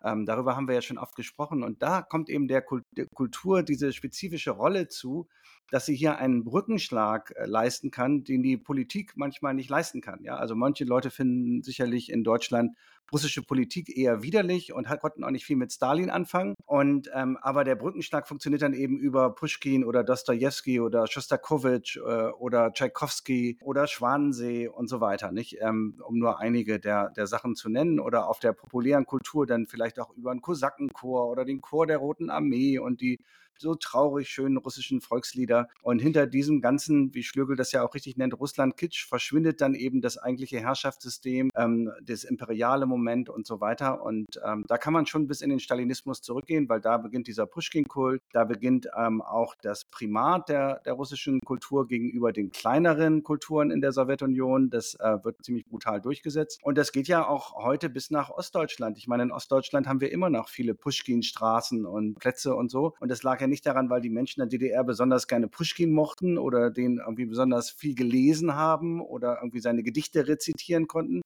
Ähm, 0.04 0.26
darüber 0.26 0.56
haben 0.56 0.68
wir 0.68 0.76
ja 0.76 0.82
schon 0.82 0.98
oft 0.98 1.16
gesprochen. 1.16 1.64
Und 1.64 1.82
da 1.82 2.02
kommt 2.02 2.30
eben 2.30 2.48
der, 2.48 2.62
Kult 2.62 2.84
der 2.92 3.08
Kultur 3.14 3.64
diese 3.64 3.94
spezifische 3.94 4.52
Rolle 4.52 4.88
zu, 4.88 5.28
dass 5.70 5.86
sie 5.86 5.96
hier 5.96 6.18
einen 6.18 6.44
Brückenschlag 6.44 7.34
äh, 7.36 7.46
leisten 7.46 7.92
kann, 7.92 8.24
den 8.24 8.44
die 8.44 8.58
Politik 8.58 9.14
manchmal 9.16 9.54
nicht 9.54 9.70
leisten 9.70 10.02
kann. 10.02 10.24
Ja, 10.24 10.36
also 10.36 10.56
manche 10.56 10.84
Leute 10.86 11.10
finden 11.10 11.64
sicherlich 11.64 12.12
in 12.12 12.24
Deutschland 12.24 12.76
russische 13.12 13.42
Politik 13.42 13.96
eher 13.96 14.24
widerlich 14.24 14.74
und 14.74 14.88
konnten 15.00 15.24
auch 15.24 15.32
nicht 15.32 15.46
viel 15.46 15.56
mit 15.56 15.72
Stalin 15.72 16.10
anfangen. 16.10 16.56
Und 16.66 17.10
ähm, 17.14 17.38
aber 17.42 17.64
der 17.64 17.76
Brückenschlag 17.76 18.28
funktioniert 18.28 18.62
dann 18.62 18.74
eben 18.74 18.98
über 18.98 19.34
Pushkin 19.36 19.84
oder 19.84 20.04
Dostoevsky 20.04 20.80
oder 20.80 21.08
Shostakovich 21.08 21.98
äh, 21.98 22.30
oder 22.30 22.72
Tchaikovsky 22.72 23.58
oder 23.62 23.88
Schwanensee 23.88 24.68
und 24.68 24.88
so 24.88 25.02
weiter, 25.02 25.32
nicht? 25.32 25.58
Ähm, 25.62 26.00
um 26.08 26.20
nur 26.20 26.40
einige 26.40 26.80
der, 26.80 27.10
der 27.10 27.28
Sachen 27.28 27.56
zu 27.56 27.70
nennen 27.70 28.00
oder 28.00 28.28
auf 28.28 28.40
der 28.40 28.54
populären 28.54 29.06
Kultur 29.06 29.46
dann 29.46 29.66
vielleicht 29.66 30.00
auch 30.00 30.16
über 30.16 30.32
einen 30.32 30.42
Kosakenchor 30.42 31.30
oder 31.30 31.46
den 31.46 31.62
Chor 31.62 31.88
der 31.88 31.98
Roten 31.98 32.30
Armee 32.30 32.80
und 32.80 33.02
die 33.02 33.20
so 33.58 33.76
traurig 33.76 34.30
schönen 34.30 34.58
russischen 34.58 35.02
Volkslieder. 35.02 35.68
Und 35.82 36.00
hinter 36.00 36.28
diesem 36.28 36.62
ganzen, 36.62 37.14
wie 37.14 37.24
Schlögel 37.24 37.56
das 37.56 37.72
ja 37.72 37.84
auch 37.84 37.94
richtig 37.94 38.18
nennt, 38.18 38.40
Russland-Kitsch, 38.40 39.06
verschwindet 39.08 39.62
dann 39.62 39.76
eben 39.76 40.02
das 40.02 40.18
eigentliche 40.18 40.60
Herrschaftssystem, 40.60 41.50
ähm, 41.56 41.92
das 42.02 42.24
imperiale 42.24 42.86
Moment 42.86 43.30
und 43.30 43.46
so 43.46 43.62
weiter. 43.62 44.04
Und 44.04 44.40
ähm, 44.46 44.66
da 44.68 44.78
kann 44.78 44.94
man 44.94 45.06
schon 45.06 45.28
bis 45.28 45.42
in 45.42 45.50
den 45.50 45.60
Stalinismus 45.60 46.22
zurückgehen, 46.22 46.70
weil 46.70 46.82
da 46.82 46.98
beginnt 46.98 47.28
dieser 47.28 47.46
Pushkin-Kult, 47.46 48.22
da 48.32 48.46
beginnt 48.46 48.88
ähm, 48.98 49.22
auch 49.22 49.56
das 49.62 49.86
Primat 49.86 50.50
der, 50.50 50.80
der 50.86 50.94
russischen 50.94 51.40
Kultur 51.42 51.88
gegenüber 51.88 52.32
den 52.32 52.52
kleineren 52.52 53.24
Kulturen 53.24 53.72
in 53.72 53.82
der 53.82 53.92
Sowjetunion. 53.92 54.70
Das 54.70 54.96
äh, 54.96 55.24
wird 55.24 55.44
ziemlich 55.44 55.66
brutal 55.66 56.02
durchgesetzt. 56.02 56.60
Und 56.64 56.78
das 56.78 56.92
geht 56.92 57.08
ja 57.08 57.28
auch 57.28 57.56
heute 57.56 57.90
bis 57.90 58.12
nach 58.12 58.30
Ostdeutschland. 58.30 58.98
Ich 58.98 59.08
meine, 59.08 59.24
in 59.24 59.32
Ostdeutschland 59.32 59.88
haben 59.88 60.02
wir 60.02 60.12
immer 60.12 60.30
noch 60.30 60.50
viele 60.50 60.74
Pushkin-Straßen 60.74 61.86
und 61.86 62.20
Plätze 62.20 62.56
und 62.56 62.72
so. 62.72 62.94
Und 63.00 63.10
das 63.10 63.24
lag 63.24 63.41
ja 63.42 63.48
nicht 63.48 63.66
daran, 63.66 63.90
weil 63.90 64.02
die 64.02 64.10
Menschen 64.10 64.40
der 64.40 64.48
DDR 64.48 64.84
besonders 64.84 65.28
gerne 65.28 65.48
Pushkin 65.48 65.92
mochten 65.92 66.38
oder 66.38 66.72
den 66.72 67.00
irgendwie 67.00 67.26
besonders 67.26 67.70
viel 67.70 67.96
gelesen 67.96 68.56
haben 68.56 69.02
oder 69.02 69.40
irgendwie 69.42 69.60
seine 69.60 69.84
Gedichte 69.84 70.28
rezitieren 70.28 70.88
konnten, 70.88 71.22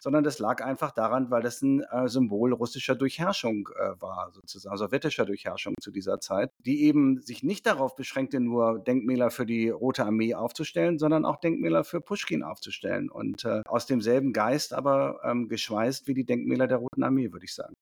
sondern 0.00 0.24
das 0.24 0.38
lag 0.38 0.62
einfach 0.62 0.92
daran, 0.92 1.30
weil 1.30 1.42
das 1.42 1.62
ein 1.62 1.80
äh, 1.80 2.08
Symbol 2.08 2.52
russischer 2.52 2.94
Durchherrschung 2.94 3.68
äh, 3.76 4.00
war, 4.00 4.30
sozusagen, 4.32 4.76
sowjetischer 4.76 5.24
Durchherrschung 5.24 5.74
zu 5.80 5.90
dieser 5.90 6.20
Zeit, 6.20 6.50
die 6.58 6.84
eben 6.84 7.22
sich 7.22 7.42
nicht 7.42 7.66
darauf 7.66 7.96
beschränkte, 7.96 8.40
nur 8.40 8.78
Denkmäler 8.78 9.30
für 9.30 9.46
die 9.46 9.68
Rote 9.70 10.04
Armee 10.04 10.34
aufzustellen, 10.34 10.98
sondern 10.98 11.24
auch 11.24 11.36
Denkmäler 11.36 11.84
für 11.84 12.00
Pushkin 12.00 12.42
aufzustellen 12.42 13.10
und 13.10 13.44
äh, 13.44 13.62
aus 13.66 13.86
demselben 13.86 14.32
Geist 14.32 14.72
aber 14.72 15.20
ähm, 15.24 15.48
geschweißt 15.48 16.06
wie 16.06 16.14
die 16.14 16.24
Denkmäler 16.24 16.66
der 16.66 16.78
Roten 16.78 17.02
Armee, 17.02 17.32
würde 17.32 17.44
ich 17.44 17.54
sagen. 17.54 17.74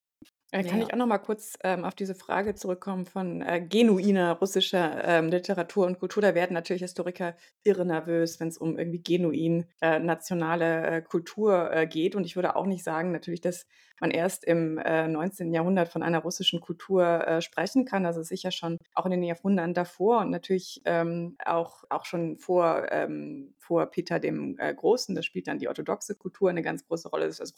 Äh, 0.55 0.63
kann 0.63 0.81
Ja. 0.81 0.83
ich 0.83 0.93
auch 0.93 0.99
noch 0.99 1.07
mal 1.07 1.19
kurz 1.19 1.59
ähm, 1.65 1.85
auf 1.85 1.95
diese 1.97 2.15
Frage 2.15 2.55
zurückkommen 2.55 3.07
von 3.07 3.43
äh, 3.43 3.61
genuiner 3.61 4.35
russischer 4.39 5.03
ähm, 5.05 5.29
Literatur 5.29 5.85
und 5.87 5.99
Kultur? 5.99 6.23
Da 6.23 6.35
werden 6.37 6.55
natürlich 6.55 6.83
Historiker 6.83 7.37
irre 7.65 7.85
nervös, 7.85 8.39
wenn 8.39 8.49
es 8.49 8.59
um 8.59 8.79
irgendwie 8.79 9.03
genuin 9.03 9.67
äh, 9.81 9.99
nationale 9.99 10.87
äh, 10.99 11.03
Kultur 11.03 11.73
äh, 11.73 11.87
geht. 11.89 12.15
Und 12.15 12.25
ich 12.25 12.37
würde 12.37 12.55
auch 12.55 12.67
nicht 12.67 12.85
sagen, 12.85 13.11
natürlich, 13.11 13.41
dass 13.41 13.67
man 14.01 14.11
erst 14.11 14.45
im 14.45 14.79
äh, 14.79 15.09
19. 15.09 15.53
Jahrhundert 15.53 15.89
von 15.89 16.03
einer 16.03 16.21
russischen 16.21 16.61
Kultur 16.61 17.05
äh, 17.27 17.41
sprechen 17.41 17.85
kann. 17.85 18.07
Also 18.07 18.23
sicher 18.23 18.51
schon 18.51 18.79
auch 18.95 19.07
in 19.07 19.13
den 19.13 19.23
Jahrhunderten 19.23 19.75
davor 19.75 20.21
und 20.21 20.31
natürlich 20.31 20.83
ähm, 20.85 21.37
auch, 21.45 21.85
auch 21.91 22.05
schon 22.05 22.39
vor, 22.39 22.87
ähm, 22.91 23.55
vor 23.59 23.87
Peter 23.87 24.19
dem 24.19 24.59
äh, 24.59 24.75
Großen. 24.75 25.15
Da 25.15 25.23
spielt 25.23 25.47
dann 25.47 25.59
die 25.59 25.69
orthodoxe 25.69 26.15
Kultur 26.17 26.51
eine 26.51 26.63
ganz 26.63 26.87
große 26.87 27.09
Rolle. 27.09 27.27
Das 27.27 27.41
also, 27.41 27.55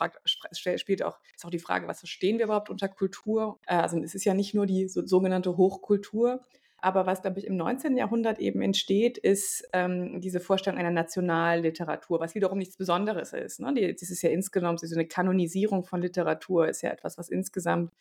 spielt 0.77 1.03
auch, 1.03 1.19
ist 1.35 1.45
auch 1.45 1.51
die 1.51 1.59
Frage, 1.59 1.89
was 1.89 2.01
verstehen 2.01 2.39
wir 2.39 2.47
überhaupt 2.47 2.71
unter 2.71 2.89
Kultur? 2.89 3.59
Äh, 3.67 3.77
also 3.77 3.99
es 3.99 4.15
ist 4.15 4.25
ja 4.25 4.35
nicht 4.35 4.55
nur 4.55 4.67
die 4.67 4.89
so, 4.89 5.07
sogenannte 5.07 5.57
Hochkultur, 5.57 6.41
aber 6.79 7.07
was, 7.07 7.23
glaube 7.23 7.39
ich, 7.39 7.47
im 7.47 7.57
19. 7.57 7.97
Jahrhundert 7.97 8.39
eben 8.39 8.63
entsteht, 8.63 9.19
ist 9.19 9.69
ähm, 9.73 10.21
diese 10.21 10.41
Vorstellung 10.41 10.79
einer 10.79 10.91
Nationalliteratur, 10.91 12.21
was 12.21 12.35
wiederum 12.35 12.59
nichts 12.59 12.77
Besonderes 12.77 13.33
ist. 13.33 13.61
Ne? 13.61 13.73
Das 13.93 14.11
ist 14.11 14.23
ja 14.23 14.31
insgesamt 14.31 14.81
so 14.81 14.95
eine 14.95 15.07
Kanonisierung 15.07 15.85
von 15.85 16.03
Literatur, 16.03 16.69
ist 16.69 16.83
ja 16.83 16.91
etwas, 16.91 17.19
was 17.19 17.29
insgesamt 17.29 17.93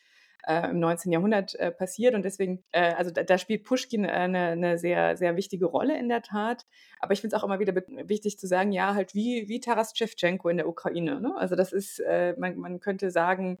äh, 0.46 0.70
im 0.70 0.78
19. 0.78 1.12
Jahrhundert 1.12 1.54
äh, 1.56 1.70
passiert. 1.70 2.14
Und 2.14 2.24
deswegen, 2.24 2.62
äh, 2.72 2.94
also 2.94 3.10
da, 3.10 3.22
da, 3.22 3.38
spielt 3.38 3.64
Pushkin 3.64 4.04
äh, 4.04 4.08
eine, 4.08 4.38
eine, 4.48 4.78
sehr, 4.78 5.16
sehr 5.16 5.36
wichtige 5.36 5.66
Rolle 5.66 5.98
in 5.98 6.08
der 6.08 6.22
Tat. 6.22 6.66
Aber 7.00 7.12
ich 7.12 7.20
finde 7.20 7.34
es 7.34 7.42
auch 7.42 7.44
immer 7.44 7.58
wieder 7.58 7.74
wichtig 7.74 8.38
zu 8.38 8.46
sagen, 8.46 8.72
ja, 8.72 8.94
halt 8.94 9.14
wie, 9.14 9.48
wie 9.48 9.60
Taras 9.60 9.92
Shevchenko 9.94 10.48
in 10.48 10.58
der 10.58 10.68
Ukraine. 10.68 11.20
Ne? 11.20 11.34
Also 11.36 11.56
das 11.56 11.72
ist, 11.72 11.98
äh, 12.00 12.34
man, 12.38 12.56
man 12.58 12.80
könnte 12.80 13.10
sagen, 13.10 13.58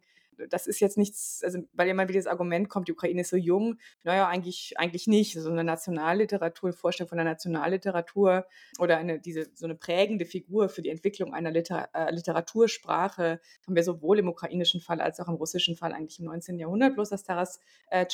das 0.48 0.66
ist 0.66 0.80
jetzt 0.80 0.98
nichts, 0.98 1.42
also 1.44 1.60
weil 1.72 1.88
immer 1.88 2.08
wieder 2.08 2.18
das 2.18 2.26
Argument 2.26 2.68
kommt, 2.68 2.88
die 2.88 2.92
Ukraine 2.92 3.22
ist 3.22 3.30
so 3.30 3.36
jung, 3.36 3.78
naja, 4.04 4.28
eigentlich, 4.28 4.74
eigentlich 4.76 5.06
nicht. 5.06 5.34
So 5.34 5.50
eine 5.50 5.64
Nationalliteratur, 5.64 6.72
Vorstellung 6.72 7.08
von 7.08 7.18
der 7.18 7.24
Nationalliteratur 7.24 8.46
oder 8.78 8.98
eine, 8.98 9.18
diese, 9.18 9.48
so 9.54 9.66
eine 9.66 9.74
prägende 9.74 10.24
Figur 10.24 10.68
für 10.68 10.82
die 10.82 10.90
Entwicklung 10.90 11.34
einer 11.34 11.50
Liter, 11.50 11.88
äh, 11.94 12.10
Literatursprache 12.12 13.40
haben 13.66 13.76
wir 13.76 13.82
sowohl 13.82 14.18
im 14.18 14.28
ukrainischen 14.28 14.80
Fall 14.80 15.00
als 15.00 15.20
auch 15.20 15.28
im 15.28 15.34
russischen 15.34 15.76
Fall 15.76 15.92
eigentlich 15.92 16.18
im 16.18 16.26
19. 16.26 16.58
Jahrhundert, 16.58 16.94
bloß 16.94 17.10
dass 17.10 17.24
Taras 17.24 17.60
äh, 17.90 18.06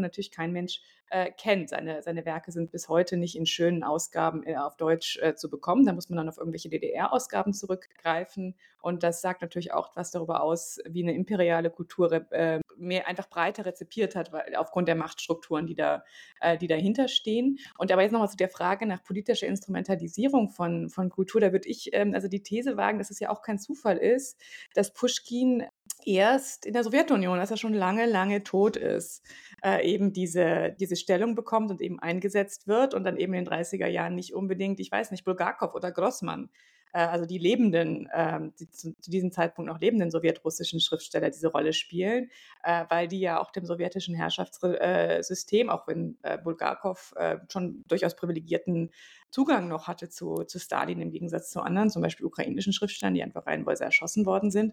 natürlich 0.00 0.30
kein 0.30 0.52
Mensch 0.52 0.80
äh, 1.10 1.30
kennt. 1.30 1.68
Seine, 1.68 2.02
seine 2.02 2.24
Werke 2.24 2.50
sind 2.50 2.70
bis 2.70 2.88
heute 2.88 3.16
nicht 3.16 3.36
in 3.36 3.46
schönen 3.46 3.84
Ausgaben 3.84 4.42
äh, 4.44 4.56
auf 4.56 4.76
Deutsch 4.76 5.18
äh, 5.18 5.34
zu 5.34 5.50
bekommen. 5.50 5.84
Da 5.86 5.92
muss 5.92 6.08
man 6.08 6.16
dann 6.16 6.28
auf 6.28 6.38
irgendwelche 6.38 6.68
DDR-Ausgaben 6.68 7.52
zurückgreifen. 7.52 8.56
Und 8.80 9.02
das 9.02 9.20
sagt 9.20 9.42
natürlich 9.42 9.72
auch 9.72 9.94
was 9.94 10.10
darüber 10.10 10.42
aus, 10.42 10.78
wie 10.86 11.02
eine 11.02 11.14
imperiale 11.14 11.63
Kultur 11.70 12.12
äh, 12.32 12.60
mehr 12.76 13.06
einfach 13.06 13.28
breiter 13.28 13.64
rezipiert 13.64 14.16
hat, 14.16 14.32
weil 14.32 14.54
aufgrund 14.56 14.88
der 14.88 14.94
Machtstrukturen, 14.94 15.66
die 15.66 15.74
da, 15.74 16.04
äh, 16.40 16.58
die 16.58 16.66
dahinter 16.66 17.08
stehen. 17.08 17.58
Und 17.78 17.92
aber 17.92 18.02
jetzt 18.02 18.12
nochmal 18.12 18.28
zu 18.28 18.36
der 18.36 18.48
Frage 18.48 18.86
nach 18.86 19.02
politischer 19.02 19.46
Instrumentalisierung 19.46 20.50
von, 20.50 20.88
von 20.88 21.10
Kultur, 21.10 21.40
da 21.40 21.52
würde 21.52 21.68
ich 21.68 21.90
ähm, 21.92 22.14
also 22.14 22.28
die 22.28 22.42
These 22.42 22.76
wagen, 22.76 22.98
dass 22.98 23.10
es 23.10 23.20
ja 23.20 23.30
auch 23.30 23.42
kein 23.42 23.58
Zufall 23.58 23.98
ist, 23.98 24.40
dass 24.74 24.92
Pushkin 24.92 25.64
erst 26.04 26.66
in 26.66 26.72
der 26.72 26.84
Sowjetunion, 26.84 27.38
als 27.38 27.50
er 27.50 27.56
schon 27.56 27.74
lange, 27.74 28.06
lange 28.06 28.42
tot 28.42 28.76
ist, 28.76 29.22
äh, 29.64 29.86
eben 29.86 30.12
diese, 30.12 30.74
diese 30.78 30.96
Stellung 30.96 31.34
bekommt 31.34 31.70
und 31.70 31.80
eben 31.80 31.98
eingesetzt 31.98 32.66
wird 32.66 32.94
und 32.94 33.04
dann 33.04 33.16
eben 33.16 33.34
in 33.34 33.44
den 33.44 33.52
30er 33.52 33.86
Jahren 33.86 34.14
nicht 34.14 34.34
unbedingt, 34.34 34.80
ich 34.80 34.90
weiß 34.90 35.10
nicht, 35.10 35.24
Bulgakov 35.24 35.74
oder 35.74 35.92
Grossmann, 35.92 36.50
äh, 36.94 37.00
also 37.00 37.26
die 37.26 37.38
lebenden, 37.38 38.08
äh, 38.12 38.40
die 38.58 38.70
zu, 38.70 38.94
diesem 39.06 39.32
Zeitpunkt 39.32 39.70
noch 39.70 39.80
lebenden 39.80 40.10
sowjetrussischen 40.10 40.80
Schriftsteller 40.80 41.28
diese 41.28 41.48
Rolle 41.48 41.72
spielen, 41.72 42.30
äh, 42.62 42.84
weil 42.88 43.08
die 43.08 43.20
ja 43.20 43.40
auch 43.40 43.50
dem 43.50 43.66
sowjetischen 43.66 44.14
Herrschaftssystem, 44.14 45.68
auch 45.68 45.86
wenn 45.88 46.16
äh, 46.22 46.38
Bulgakov 46.38 47.12
äh, 47.16 47.38
schon 47.48 47.82
durchaus 47.88 48.16
privilegierten 48.16 48.92
Zugang 49.30 49.68
noch 49.68 49.88
hatte 49.88 50.08
zu, 50.08 50.44
zu 50.44 50.60
Stalin 50.60 51.00
im 51.00 51.10
Gegensatz 51.10 51.50
zu 51.50 51.60
anderen, 51.60 51.90
zum 51.90 52.00
Beispiel 52.00 52.26
ukrainischen 52.26 52.72
Schriftstellern, 52.72 53.14
die 53.14 53.22
einfach 53.22 53.46
reihenweise 53.46 53.84
erschossen 53.84 54.24
worden 54.24 54.52
sind, 54.52 54.72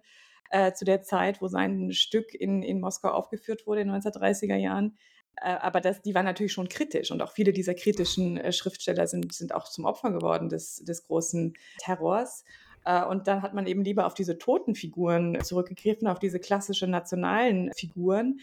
äh, 0.52 0.74
zu 0.74 0.86
der 0.86 1.02
Zeit, 1.02 1.42
wo 1.42 1.48
sein 1.48 1.92
Stück 1.92 2.36
in, 2.36 2.62
in 2.62 2.80
Moskau 2.80 3.10
aufgeführt 3.10 3.66
wurde 3.66 3.82
in 3.82 3.88
den 3.88 4.00
1930er 4.00 4.56
Jahren. 4.56 4.98
Äh, 5.38 5.50
aber 5.50 5.82
das, 5.82 6.02
die 6.02 6.14
waren 6.16 6.26
natürlich 6.26 6.54
schon 6.54 6.70
kritisch 6.70 7.12
und 7.12 7.22
auch 7.22 7.32
viele 7.32 7.54
dieser 7.54 7.74
kritischen 7.74 8.38
äh, 8.38 8.52
Schriftsteller 8.52 9.08
sind, 9.08 9.34
sind 9.34 9.54
auch 9.54 9.68
zum 9.68 9.86
Opfer 9.86 10.12
geworden 10.12 10.50
des, 10.50 10.84
des 10.84 11.04
großen 11.04 11.54
Terrors. 11.80 12.44
Äh, 12.86 13.04
und 13.06 13.28
dann 13.28 13.42
hat 13.42 13.54
man 13.54 13.66
eben 13.66 13.84
lieber 13.84 14.06
auf 14.06 14.14
diese 14.14 14.38
toten 14.38 14.76
Figuren 14.76 15.42
zurückgegriffen, 15.44 16.08
auf 16.08 16.20
diese 16.20 16.40
klassischen 16.40 16.92
nationalen 16.92 17.72
Figuren, 17.74 18.40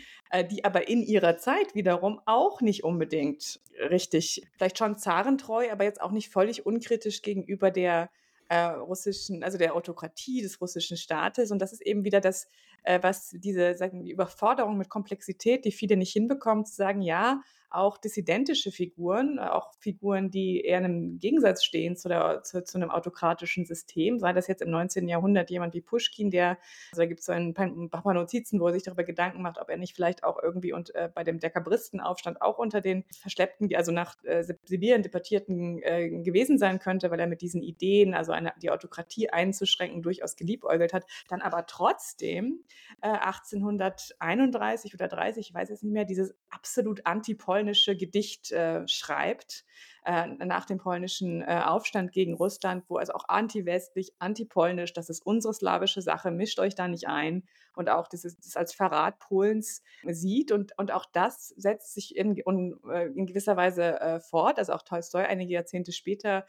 die 0.51 0.65
aber 0.65 0.89
in 0.89 1.03
ihrer 1.03 1.39
Zeit 1.39 1.75
wiederum 1.75 2.21
auch 2.27 2.61
nicht 2.61 2.85
unbedingt 2.85 3.61
richtig, 3.91 4.47
vielleicht 4.57 4.77
schon 4.77 4.99
zarentreu, 4.99 5.71
aber 5.73 5.85
jetzt 5.85 6.03
auch 6.03 6.11
nicht 6.11 6.29
völlig 6.29 6.67
unkritisch 6.67 7.23
gegenüber 7.23 7.71
der 7.71 8.11
russischen, 8.53 9.43
also 9.43 9.57
der 9.57 9.75
Autokratie 9.75 10.43
des 10.43 10.61
russischen 10.61 10.99
Staates. 10.99 11.51
Und 11.51 11.61
das 11.61 11.73
ist 11.73 11.81
eben 11.81 12.05
wieder 12.05 12.21
das, 12.21 12.49
äh, 12.89 13.03
was 13.03 13.31
diese 13.31 13.75
sagen, 13.75 14.03
die 14.03 14.13
Überforderung 14.13 14.79
mit 14.79 14.89
Komplexität, 14.89 15.67
die 15.67 15.73
viele 15.73 15.97
nicht 15.97 16.13
hinbekommen, 16.13 16.65
zu 16.65 16.75
sagen, 16.75 17.03
ja, 17.03 17.43
auch 17.71 17.99
dissidentische 17.99 18.73
Figuren, 18.73 19.39
auch 19.39 19.73
Figuren, 19.79 20.31
die 20.31 20.63
eher 20.63 20.83
im 20.83 21.19
Gegensatz 21.19 21.65
stehen 21.65 21.97
zu, 21.97 22.09
der, 22.09 22.43
zu, 22.43 22.65
zu, 22.65 22.79
einem 22.79 22.91
autokratischen 22.91 23.67
System, 23.67 24.19
sei 24.19 24.33
das 24.33 24.47
jetzt 24.47 24.63
im 24.63 24.71
19. 24.71 25.09
Jahrhundert 25.09 25.51
jemand 25.51 25.75
wie 25.75 25.81
Pushkin, 25.81 26.31
der, 26.31 26.59
also 26.93 27.03
da 27.03 27.07
gibt 27.07 27.21
es 27.21 27.27
so 27.27 27.33
ein 27.33 27.53
paar 27.53 28.15
Notizen, 28.15 28.61
wo 28.61 28.69
er 28.69 28.73
sich 28.73 28.85
darüber 28.85 29.05
Gedanken 29.05 29.43
macht, 29.43 29.59
ob 29.61 29.69
er 29.69 29.77
nicht 29.77 29.95
vielleicht 29.95 30.25
auch 30.25 30.43
irgendwie 30.43 30.73
und 30.73 30.95
äh, 30.95 31.11
bei 31.15 31.25
dem 31.25 31.41
Dekabristenaufstand 31.41 32.41
auch 32.41 32.59
unter 32.59 32.81
den 32.81 33.05
Verschleppten, 33.21 33.75
also 33.75 33.93
nach 33.93 34.17
äh, 34.25 34.43
Sibirien 34.65 35.03
deportierten 35.03 35.83
äh, 35.83 36.09
gewesen 36.23 36.59
sein 36.59 36.79
könnte, 36.79 37.11
weil 37.11 37.21
er 37.21 37.27
mit 37.27 37.43
diesen 37.43 37.63
Ideen, 37.63 38.15
also 38.15 38.33
eine, 38.33 38.53
die 38.63 38.71
Autokratie 38.71 39.31
einzuschränken, 39.31 40.03
durchaus 40.03 40.37
geliebäugelt 40.37 40.95
hat, 40.95 41.05
dann 41.29 41.43
aber 41.43 41.67
trotzdem 41.67 42.65
1831 43.01 44.93
äh, 44.93 44.95
oder 44.95 45.09
30, 45.09 45.49
ich 45.49 45.55
weiß 45.55 45.71
es 45.71 45.83
nicht 45.83 45.93
mehr, 45.93 46.05
dieses 46.05 46.35
absolut 46.51 47.07
antipolnische 47.07 47.97
Gedicht 47.97 48.53
äh, 48.53 48.87
schreibt, 48.87 49.65
äh, 50.09 50.27
nach 50.27 50.65
dem 50.65 50.79
polnischen 50.79 51.43
äh, 51.43 51.61
Aufstand 51.67 52.13
gegen 52.13 52.33
Russland, 52.33 52.85
wo 52.89 52.97
also 52.97 53.13
auch 53.13 53.29
anti-westlich, 53.29 54.15
anti-polnisch, 54.19 54.95
das 54.95 55.11
ist 55.11 55.27
unsere 55.27 55.53
slawische 55.53 56.01
Sache, 56.01 56.31
mischt 56.31 56.59
euch 56.61 56.75
da 56.75 56.89
nicht 56.89 57.09
ein 57.09 57.45
und 57.75 57.91
auch 57.91 58.09
das, 58.09 58.25
ist, 58.25 58.39
das 58.43 58.57
als 58.57 58.73
Verrat 58.73 59.19
Polens 59.19 59.83
sieht 60.05 60.51
und, 60.51 60.73
und 60.79 60.93
auch 60.93 61.05
das 61.13 61.49
setzt 61.59 61.93
sich 61.93 62.17
in, 62.17 62.37
in, 62.37 63.27
gewisser 63.27 63.57
Weise 63.57 64.21
fort, 64.29 64.59
also 64.59 64.73
auch 64.73 64.83
Tolstoi 64.83 65.25
einige 65.25 65.53
Jahrzehnte 65.53 65.93
später, 65.93 66.45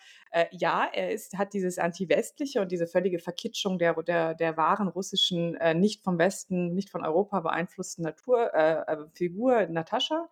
ja, 0.51 0.89
er 0.91 1.11
ist, 1.11 1.37
hat 1.37 1.53
dieses 1.53 1.77
anti-westliche 1.77 2.61
und 2.61 2.71
diese 2.71 2.87
völlige 2.87 3.19
Verkitschung 3.19 3.77
der, 3.77 3.93
der, 4.01 4.33
der 4.33 4.57
wahren 4.57 4.87
russischen, 4.87 5.57
nicht 5.75 6.03
vom 6.09 6.17
Westen, 6.17 6.73
nicht 6.73 6.89
von 6.89 7.05
Europa 7.05 7.39
beeinflussten 7.41 8.03
Naturfigur 8.03 9.67
Natascha, 9.67 10.27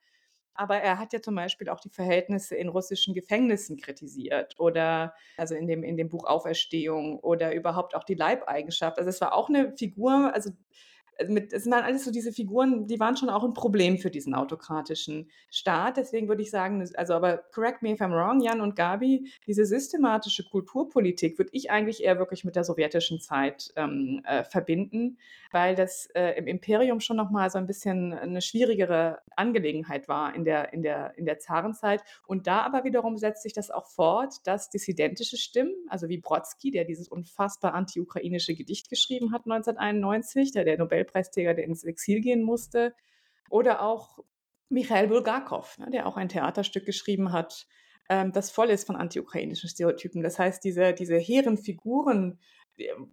aber 0.56 0.78
er 0.78 0.98
hat 0.98 1.14
ja 1.14 1.22
zum 1.22 1.36
Beispiel 1.36 1.70
auch 1.70 1.80
die 1.80 1.92
Verhältnisse 1.92 2.56
in 2.56 2.68
russischen 2.68 3.14
Gefängnissen 3.14 3.78
kritisiert 3.78 4.60
oder 4.60 5.14
also 5.38 5.54
in 5.54 5.68
dem, 5.68 5.84
in 5.84 5.98
dem 5.98 6.10
Buch 6.10 6.26
Auferstehung 6.26 7.20
oder 7.20 7.54
überhaupt 7.54 7.96
auch 7.96 8.04
die 8.04 8.16
Leibeigenschaft. 8.16 8.98
Also 8.98 9.10
es 9.12 9.22
war 9.22 9.36
auch 9.36 9.50
eine 9.50 9.78
Figur, 9.78 10.34
also 10.34 10.50
äh, 10.50 10.54
mit, 11.28 11.54
es 11.54 11.70
waren 11.70 11.84
alles 11.84 12.06
so 12.06 12.12
diese 12.12 12.32
Figuren, 12.32 12.88
die 12.88 13.00
waren 13.00 13.18
schon 13.18 13.30
auch 13.30 13.44
ein 13.44 13.54
Problem 13.54 13.98
für 13.98 14.12
diesen 14.12 14.34
autokratischen 14.36 15.30
Staat. 15.50 15.98
Deswegen 15.98 16.28
würde 16.28 16.42
ich 16.42 16.52
sagen, 16.52 16.88
also 16.96 17.14
aber 17.14 17.38
correct 17.38 17.82
me 17.82 17.94
if 17.94 18.02
I'm 18.02 18.12
wrong, 18.12 18.42
Jan 18.42 18.62
und 18.62 18.76
Gabi, 18.76 19.32
diese 19.48 19.66
systematische 19.66 20.44
Kulturpolitik 20.44 21.38
würde 21.38 21.50
ich 21.54 21.72
eigentlich 21.72 22.04
eher 22.04 22.20
wirklich 22.20 22.44
mit 22.44 22.56
der 22.56 22.64
sowjetischen 22.64 23.20
Zeit 23.20 23.72
ähm, 23.76 24.22
äh, 24.26 24.44
verbinden, 24.44 25.18
weil 25.52 25.76
das 25.76 26.08
äh, 26.14 26.38
im 26.38 26.48
Imperium 26.48 27.00
schon 27.00 27.18
nochmal 27.18 27.50
so 27.50 27.58
ein 27.58 27.68
bisschen 27.68 28.14
eine 28.14 28.42
schwierigere 28.42 29.20
Angelegenheit 29.36 30.08
war 30.08 30.36
in 30.36 30.44
der, 30.44 30.74
in, 30.74 30.84
der, 30.84 31.18
in 31.18 31.26
der 31.26 31.40
Zarenzeit. 31.40 32.04
Und 32.28 32.48
da 32.48 32.62
aber 32.62 32.84
wiederum 32.84 33.18
setzt 33.18 33.44
sich 33.44 33.54
das 33.54 33.72
auch 33.72 33.88
fort, 33.88 34.36
dass 34.46 34.70
dissidentische 34.70 35.38
Stimmen, 35.38 35.74
also 35.90 36.10
wie 36.10 36.18
Brodsky, 36.18 36.72
der 36.72 36.86
dieses 36.86 37.08
unfassbar 37.08 37.74
anti-ukrainische 37.74 38.56
Gedicht 38.56 38.90
geschrieben 38.90 39.32
hat 39.32 39.46
1991, 39.46 40.52
der, 40.52 40.64
der 40.64 40.78
Nobelpreisträger, 41.08 41.54
der 41.54 41.66
ins 41.66 41.84
Exil 41.84 42.22
gehen 42.22 42.44
musste, 42.44 42.94
oder 43.50 43.82
auch 43.82 44.20
Michael 44.70 45.08
Bulgakov, 45.08 45.78
ne, 45.78 45.90
der 45.92 46.06
auch 46.06 46.18
ein 46.18 46.30
Theaterstück 46.30 46.86
geschrieben 46.86 47.32
hat, 47.32 47.68
ähm, 48.10 48.32
das 48.34 48.52
voll 48.52 48.70
ist 48.70 48.86
von 48.86 48.96
anti-ukrainischen 48.96 49.70
Stereotypen. 49.70 50.22
Das 50.22 50.38
heißt, 50.38 50.64
diese, 50.64 50.94
diese 50.94 51.18
hehren 51.18 51.58
Figuren, 51.58 52.40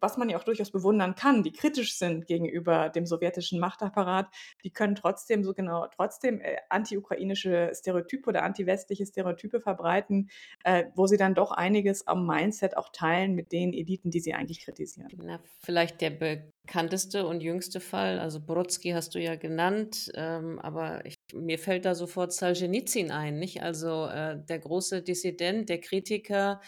was 0.00 0.16
man 0.16 0.28
ja 0.28 0.38
auch 0.38 0.44
durchaus 0.44 0.70
bewundern 0.70 1.14
kann, 1.14 1.42
die 1.42 1.52
kritisch 1.52 1.96
sind 1.96 2.26
gegenüber 2.26 2.88
dem 2.88 3.06
sowjetischen 3.06 3.60
Machtapparat, 3.60 4.28
die 4.62 4.70
können 4.70 4.94
trotzdem 4.94 5.44
so 5.44 5.54
genau, 5.54 5.86
trotzdem 5.94 6.40
äh, 6.40 6.56
anti-ukrainische 6.68 7.72
Stereotype 7.74 8.28
oder 8.28 8.42
anti-westliche 8.42 9.06
Stereotype 9.06 9.60
verbreiten, 9.60 10.30
äh, 10.64 10.84
wo 10.94 11.06
sie 11.06 11.16
dann 11.16 11.34
doch 11.34 11.52
einiges 11.52 12.06
am 12.06 12.26
Mindset 12.26 12.76
auch 12.76 12.90
teilen 12.92 13.34
mit 13.34 13.52
den 13.52 13.72
Eliten, 13.72 14.10
die 14.10 14.20
sie 14.20 14.34
eigentlich 14.34 14.60
kritisieren. 14.60 15.08
Na, 15.22 15.40
vielleicht 15.60 16.00
der 16.00 16.10
bekannteste 16.10 17.26
und 17.26 17.42
jüngste 17.42 17.80
Fall, 17.80 18.18
also 18.18 18.40
Brodsky 18.40 18.90
hast 18.90 19.14
du 19.14 19.18
ja 19.18 19.36
genannt, 19.36 20.10
ähm, 20.14 20.58
aber 20.60 21.04
ich, 21.06 21.16
mir 21.32 21.58
fällt 21.58 21.84
da 21.84 21.94
sofort 21.94 22.32
Solzhenitsyn 22.32 23.10
ein, 23.10 23.38
nicht? 23.38 23.62
Also 23.62 24.06
äh, 24.06 24.38
der 24.48 24.58
große 24.58 25.02
Dissident, 25.02 25.68
der 25.68 25.80
Kritiker, 25.80 26.60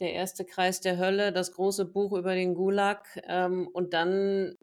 der 0.00 0.12
erste 0.12 0.44
Kreis 0.44 0.80
der 0.80 0.98
Hölle, 0.98 1.32
das 1.32 1.52
große 1.52 1.86
Buch 1.86 2.12
über 2.12 2.34
den 2.34 2.54
Gulag 2.54 3.06
ähm, 3.26 3.68
und 3.72 3.94
dann, 3.94 4.54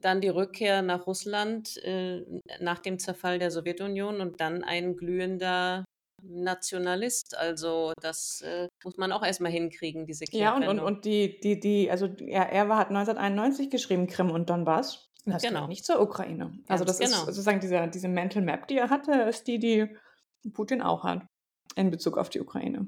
dann 0.00 0.20
die 0.20 0.28
Rückkehr 0.28 0.82
nach 0.82 1.06
Russland 1.06 1.76
äh, 1.84 2.24
nach 2.60 2.80
dem 2.80 2.98
Zerfall 2.98 3.38
der 3.38 3.50
Sowjetunion 3.50 4.20
und 4.20 4.40
dann 4.40 4.64
ein 4.64 4.96
glühender 4.96 5.84
Nationalist. 6.22 7.36
Also 7.38 7.92
das 8.00 8.42
äh, 8.42 8.68
muss 8.84 8.96
man 8.96 9.12
auch 9.12 9.24
erstmal 9.24 9.52
hinkriegen, 9.52 10.06
diese 10.06 10.24
Ja, 10.32 10.56
und, 10.56 10.66
und, 10.66 10.80
und 10.80 11.04
die, 11.04 11.40
die, 11.40 11.60
die, 11.60 11.90
also 11.90 12.06
er, 12.06 12.50
er 12.50 12.68
hat 12.76 12.88
1991 12.88 13.70
geschrieben, 13.70 14.06
Krim 14.06 14.30
und 14.30 14.50
Donbass. 14.50 15.06
Das 15.26 15.42
genau. 15.42 15.66
nicht 15.66 15.84
zur 15.84 16.00
Ukraine. 16.00 16.58
Also 16.66 16.84
das 16.84 16.98
genau. 16.98 17.10
ist 17.10 17.26
sozusagen 17.26 17.60
diese, 17.60 17.88
diese 17.88 18.08
Mental 18.08 18.42
Map, 18.42 18.66
die 18.68 18.78
er 18.78 18.88
hatte, 18.88 19.12
ist 19.28 19.46
die, 19.46 19.58
die 19.58 19.86
Putin 20.52 20.80
auch 20.82 21.04
hat 21.04 21.26
in 21.76 21.90
Bezug 21.90 22.18
auf 22.18 22.30
die 22.30 22.40
Ukraine 22.40 22.86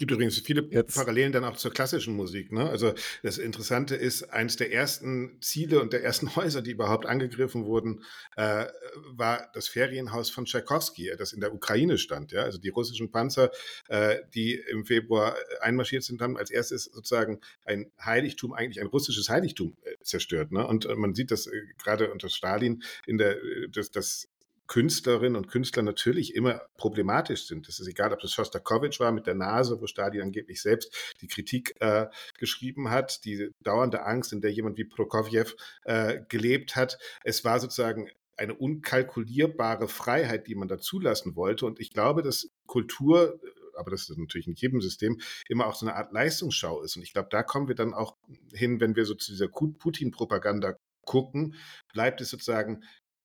gibt 0.00 0.10
übrigens 0.12 0.38
viele 0.38 0.66
Jetzt. 0.70 0.94
Parallelen 0.94 1.30
dann 1.30 1.44
auch 1.44 1.56
zur 1.58 1.72
klassischen 1.72 2.16
Musik. 2.16 2.50
Ne? 2.52 2.68
Also 2.68 2.94
das 3.22 3.36
Interessante 3.36 3.94
ist, 3.94 4.22
eines 4.32 4.56
der 4.56 4.72
ersten 4.72 5.36
Ziele 5.42 5.80
und 5.80 5.92
der 5.92 6.02
ersten 6.02 6.34
Häuser, 6.36 6.62
die 6.62 6.70
überhaupt 6.70 7.04
angegriffen 7.06 7.66
wurden, 7.66 8.02
äh, 8.36 8.66
war 9.10 9.50
das 9.52 9.68
Ferienhaus 9.68 10.30
von 10.30 10.46
Tchaikovsky, 10.46 11.12
das 11.18 11.34
in 11.34 11.40
der 11.40 11.54
Ukraine 11.54 11.98
stand. 11.98 12.32
Ja? 12.32 12.42
Also 12.42 12.58
die 12.58 12.70
russischen 12.70 13.12
Panzer, 13.12 13.50
äh, 13.88 14.16
die 14.34 14.54
im 14.54 14.86
Februar 14.86 15.36
einmarschiert 15.60 16.02
sind, 16.02 16.22
haben 16.22 16.38
als 16.38 16.50
erstes 16.50 16.84
sozusagen 16.84 17.40
ein 17.64 17.92
Heiligtum, 18.02 18.54
eigentlich 18.54 18.80
ein 18.80 18.86
russisches 18.86 19.28
Heiligtum 19.28 19.76
äh, 19.84 19.96
zerstört. 20.02 20.50
Ne? 20.50 20.66
Und 20.66 20.86
äh, 20.86 20.96
man 20.96 21.14
sieht 21.14 21.30
das 21.30 21.46
äh, 21.46 21.60
gerade 21.76 22.10
unter 22.10 22.30
Stalin 22.30 22.82
in 23.06 23.18
der, 23.18 23.36
äh, 23.36 23.68
das, 23.70 23.90
das 23.90 24.28
Künstlerinnen 24.70 25.34
und 25.34 25.48
Künstler 25.48 25.82
natürlich 25.82 26.36
immer 26.36 26.62
problematisch 26.76 27.48
sind. 27.48 27.66
Das 27.66 27.80
ist 27.80 27.88
egal, 27.88 28.12
ob 28.12 28.20
das 28.20 28.32
Shostakovich 28.32 29.00
war 29.00 29.10
mit 29.10 29.26
der 29.26 29.34
Nase, 29.34 29.80
wo 29.80 29.88
Stalin 29.88 30.22
angeblich 30.22 30.62
selbst 30.62 31.12
die 31.20 31.26
Kritik 31.26 31.74
äh, 31.80 32.06
geschrieben 32.38 32.88
hat, 32.88 33.24
die 33.24 33.50
dauernde 33.64 34.06
Angst, 34.06 34.32
in 34.32 34.40
der 34.40 34.52
jemand 34.52 34.78
wie 34.78 34.84
Prokofjew 34.84 35.46
äh, 35.82 36.20
gelebt 36.28 36.76
hat. 36.76 36.98
Es 37.24 37.44
war 37.44 37.58
sozusagen 37.58 38.10
eine 38.36 38.54
unkalkulierbare 38.54 39.88
Freiheit, 39.88 40.46
die 40.46 40.54
man 40.54 40.68
da 40.68 40.78
zulassen 40.78 41.34
wollte. 41.34 41.66
Und 41.66 41.80
ich 41.80 41.90
glaube, 41.90 42.22
dass 42.22 42.48
Kultur 42.66 43.40
aber 43.76 43.90
das 43.92 44.10
ist 44.10 44.18
natürlich 44.18 44.46
in 44.46 44.54
jedem 44.54 44.82
System, 44.82 45.20
immer 45.48 45.66
auch 45.66 45.74
so 45.74 45.86
eine 45.86 45.96
Art 45.96 46.12
Leistungsschau 46.12 46.82
ist. 46.82 46.96
Und 46.96 47.02
ich 47.02 47.14
glaube, 47.14 47.28
da 47.30 47.42
kommen 47.42 47.66
wir 47.66 47.74
dann 47.74 47.94
auch 47.94 48.18
hin, 48.52 48.78
wenn 48.78 48.94
wir 48.94 49.06
so 49.06 49.14
zu 49.14 49.32
dieser 49.32 49.48
Putin-Propaganda 49.48 50.76
gucken, 51.10 51.54
bleibt 51.92 52.20
es 52.20 52.30
sozusagen 52.30 52.84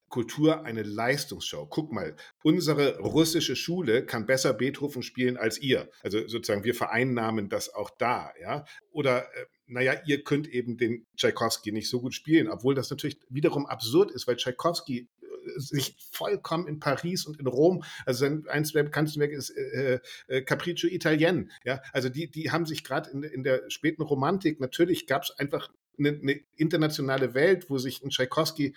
Kultur 0.09 0.63
eine 0.63 0.83
Leistungsshow. 0.83 1.65
Guck 1.67 1.91
mal, 1.91 2.15
unsere 2.43 2.99
russische 2.99 3.55
Schule 3.55 4.05
kann 4.05 4.25
besser 4.25 4.53
Beethoven 4.53 5.03
spielen 5.03 5.37
als 5.37 5.57
ihr. 5.59 5.89
Also 6.03 6.27
sozusagen, 6.27 6.63
wir 6.63 6.75
vereinnahmen 6.75 7.49
das 7.49 7.73
auch 7.73 7.89
da, 7.97 8.31
ja. 8.41 8.65
Oder, 8.91 9.23
äh, 9.35 9.45
naja, 9.67 9.95
ihr 10.05 10.23
könnt 10.23 10.47
eben 10.47 10.77
den 10.77 11.05
Tchaikovsky 11.17 11.71
nicht 11.71 11.89
so 11.89 12.01
gut 12.01 12.13
spielen, 12.13 12.49
obwohl 12.49 12.75
das 12.75 12.89
natürlich 12.89 13.19
wiederum 13.29 13.65
absurd 13.65 14.11
ist, 14.11 14.27
weil 14.27 14.35
Tchaikovsky 14.35 15.09
äh, 15.21 15.59
sich 15.59 15.95
vollkommen 16.11 16.67
in 16.67 16.79
Paris 16.79 17.25
und 17.25 17.39
in 17.39 17.47
Rom, 17.47 17.83
also 18.05 18.25
sein, 18.25 18.45
eins 18.47 18.73
der 18.73 18.83
bekanntesten 18.83 19.19
Werke 19.19 19.35
ist 19.35 19.49
äh, 19.49 19.99
äh, 20.27 20.41
Capriccio 20.43 20.89
Italien, 20.89 21.51
ja, 21.63 21.81
also 21.93 22.09
die, 22.09 22.29
die 22.29 22.51
haben 22.51 22.65
sich 22.65 22.83
gerade 22.83 23.09
in, 23.09 23.23
in 23.23 23.43
der 23.43 23.63
späten 23.69 24.03
Romantik, 24.03 24.59
natürlich 24.59 25.07
gab 25.07 25.23
es 25.23 25.31
einfach 25.31 25.69
eine, 25.97 26.09
eine, 26.09 26.41
internationale 26.55 27.33
Welt, 27.33 27.69
wo 27.69 27.77
sich 27.77 28.03
ein 28.03 28.09
Tchaikovsky 28.09 28.75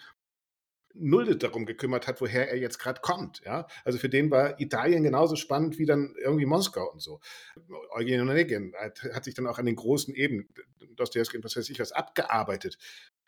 null 0.94 1.36
darum 1.36 1.66
gekümmert 1.66 2.06
hat, 2.06 2.20
woher 2.20 2.50
er 2.50 2.58
jetzt 2.58 2.78
gerade 2.78 3.00
kommt. 3.00 3.42
Ja? 3.44 3.66
Also 3.84 3.98
für 3.98 4.08
den 4.08 4.30
war 4.30 4.60
Italien 4.60 5.02
genauso 5.02 5.36
spannend 5.36 5.78
wie 5.78 5.86
dann 5.86 6.14
irgendwie 6.22 6.46
Moskau 6.46 6.90
und 6.90 7.00
so. 7.00 7.20
Eugen 7.90 8.20
Onegin 8.20 8.74
hat, 8.78 9.02
hat, 9.14 9.24
sich 9.24 9.34
dann 9.34 9.46
auch 9.46 9.58
an 9.58 9.66
den 9.66 9.76
großen 9.76 10.14
Ebenen, 10.14 10.48
Dostoevsky 10.96 11.36
und 11.36 11.44
was 11.44 11.56
weiß 11.56 11.70
ich 11.70 11.78
was, 11.78 11.92
abgearbeitet. 11.92 12.78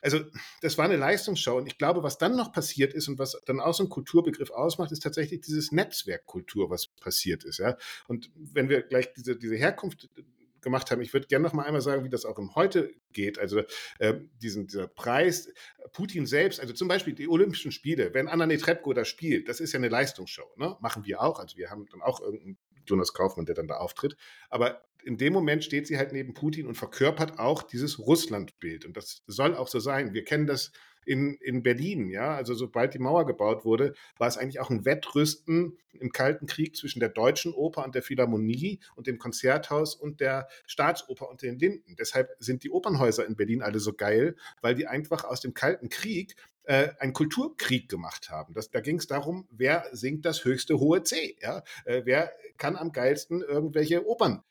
Also 0.02 0.20
das 0.62 0.78
war 0.78 0.86
eine 0.86 0.96
Leistungsschau 0.96 1.58
und 1.58 1.66
ich 1.66 1.78
glaube, 1.78 2.02
was 2.02 2.18
dann 2.18 2.34
noch 2.36 2.52
passiert 2.52 2.94
ist 2.94 3.08
und 3.08 3.18
was 3.18 3.38
dann 3.44 3.60
auch 3.60 3.74
so 3.74 3.84
ein 3.84 3.90
Kulturbegriff 3.90 4.50
ausmacht, 4.50 4.92
ist 4.92 5.02
tatsächlich 5.02 5.42
dieses 5.42 5.72
Netzwerkkultur, 5.72 6.70
was 6.70 6.88
passiert 6.88 7.44
ist. 7.44 7.58
Ja? 7.58 7.76
Und 8.08 8.30
wenn 8.34 8.68
wir 8.68 8.82
gleich 8.82 9.12
diese, 9.12 9.36
diese 9.36 9.56
Herkunft 9.56 10.08
gemacht 10.62 10.90
haben. 10.90 11.00
Ich 11.00 11.12
würde 11.12 11.26
gerne 11.26 11.44
noch 11.44 11.52
mal 11.52 11.64
einmal 11.64 11.80
sagen, 11.80 12.04
wie 12.04 12.08
das 12.08 12.24
auch 12.24 12.38
im 12.38 12.54
Heute 12.54 12.92
geht. 13.12 13.38
Also 13.38 13.62
äh, 13.98 14.14
diesen, 14.42 14.66
dieser 14.66 14.88
Preis, 14.88 15.52
Putin 15.92 16.26
selbst, 16.26 16.60
also 16.60 16.72
zum 16.74 16.88
Beispiel 16.88 17.14
die 17.14 17.28
Olympischen 17.28 17.72
Spiele, 17.72 18.14
wenn 18.14 18.28
Anna 18.28 18.46
Netrebko 18.46 18.92
da 18.92 19.04
spielt, 19.04 19.48
das 19.48 19.60
ist 19.60 19.72
ja 19.72 19.78
eine 19.78 19.88
Leistungsshow. 19.88 20.54
Ne? 20.56 20.76
Machen 20.80 21.04
wir 21.04 21.22
auch. 21.22 21.38
Also 21.38 21.56
wir 21.56 21.70
haben 21.70 21.86
dann 21.90 22.02
auch 22.02 22.20
irgendeinen 22.20 22.58
Jonas 22.86 23.12
Kaufmann, 23.12 23.46
der 23.46 23.54
dann 23.54 23.68
da 23.68 23.76
auftritt. 23.76 24.16
Aber 24.48 24.82
in 25.04 25.16
dem 25.16 25.32
Moment 25.32 25.64
steht 25.64 25.86
sie 25.86 25.96
halt 25.96 26.12
neben 26.12 26.34
Putin 26.34 26.66
und 26.66 26.74
verkörpert 26.74 27.38
auch 27.38 27.62
dieses 27.62 27.98
Russlandbild. 27.98 28.84
Und 28.84 28.96
das 28.96 29.22
soll 29.26 29.54
auch 29.54 29.68
so 29.68 29.80
sein. 29.80 30.12
Wir 30.12 30.24
kennen 30.24 30.46
das 30.46 30.72
in, 31.04 31.34
in 31.34 31.62
Berlin, 31.62 32.08
ja. 32.08 32.34
Also 32.34 32.54
sobald 32.54 32.94
die 32.94 32.98
Mauer 32.98 33.26
gebaut 33.26 33.64
wurde, 33.64 33.94
war 34.18 34.28
es 34.28 34.36
eigentlich 34.36 34.60
auch 34.60 34.70
ein 34.70 34.84
Wettrüsten 34.84 35.78
im 35.92 36.12
Kalten 36.12 36.46
Krieg 36.46 36.76
zwischen 36.76 37.00
der 37.00 37.08
Deutschen 37.08 37.52
Oper 37.52 37.84
und 37.84 37.94
der 37.94 38.02
Philharmonie 38.02 38.80
und 38.96 39.06
dem 39.06 39.18
Konzerthaus 39.18 39.94
und 39.94 40.20
der 40.20 40.48
Staatsoper 40.66 41.28
und 41.28 41.42
den 41.42 41.58
Linden. 41.58 41.96
Deshalb 41.98 42.30
sind 42.38 42.62
die 42.64 42.70
Opernhäuser 42.70 43.26
in 43.26 43.36
Berlin 43.36 43.62
alle 43.62 43.80
so 43.80 43.92
geil, 43.92 44.36
weil 44.60 44.74
die 44.74 44.86
einfach 44.86 45.24
aus 45.24 45.40
dem 45.40 45.54
Kalten 45.54 45.88
Krieg 45.88 46.36
äh, 46.64 46.90
einen 46.98 47.12
Kulturkrieg 47.12 47.88
gemacht 47.88 48.30
haben. 48.30 48.54
Das, 48.54 48.70
da 48.70 48.80
ging 48.80 48.98
es 48.98 49.06
darum, 49.06 49.48
wer 49.50 49.86
singt 49.92 50.24
das 50.24 50.44
höchste 50.44 50.78
hohe 50.78 51.02
C, 51.02 51.36
ja? 51.40 51.62
Äh, 51.84 52.02
wer 52.04 52.32
kann 52.58 52.76
am 52.76 52.92
geilsten 52.92 53.42
irgendwelche 53.42 54.06
Opern 54.06 54.42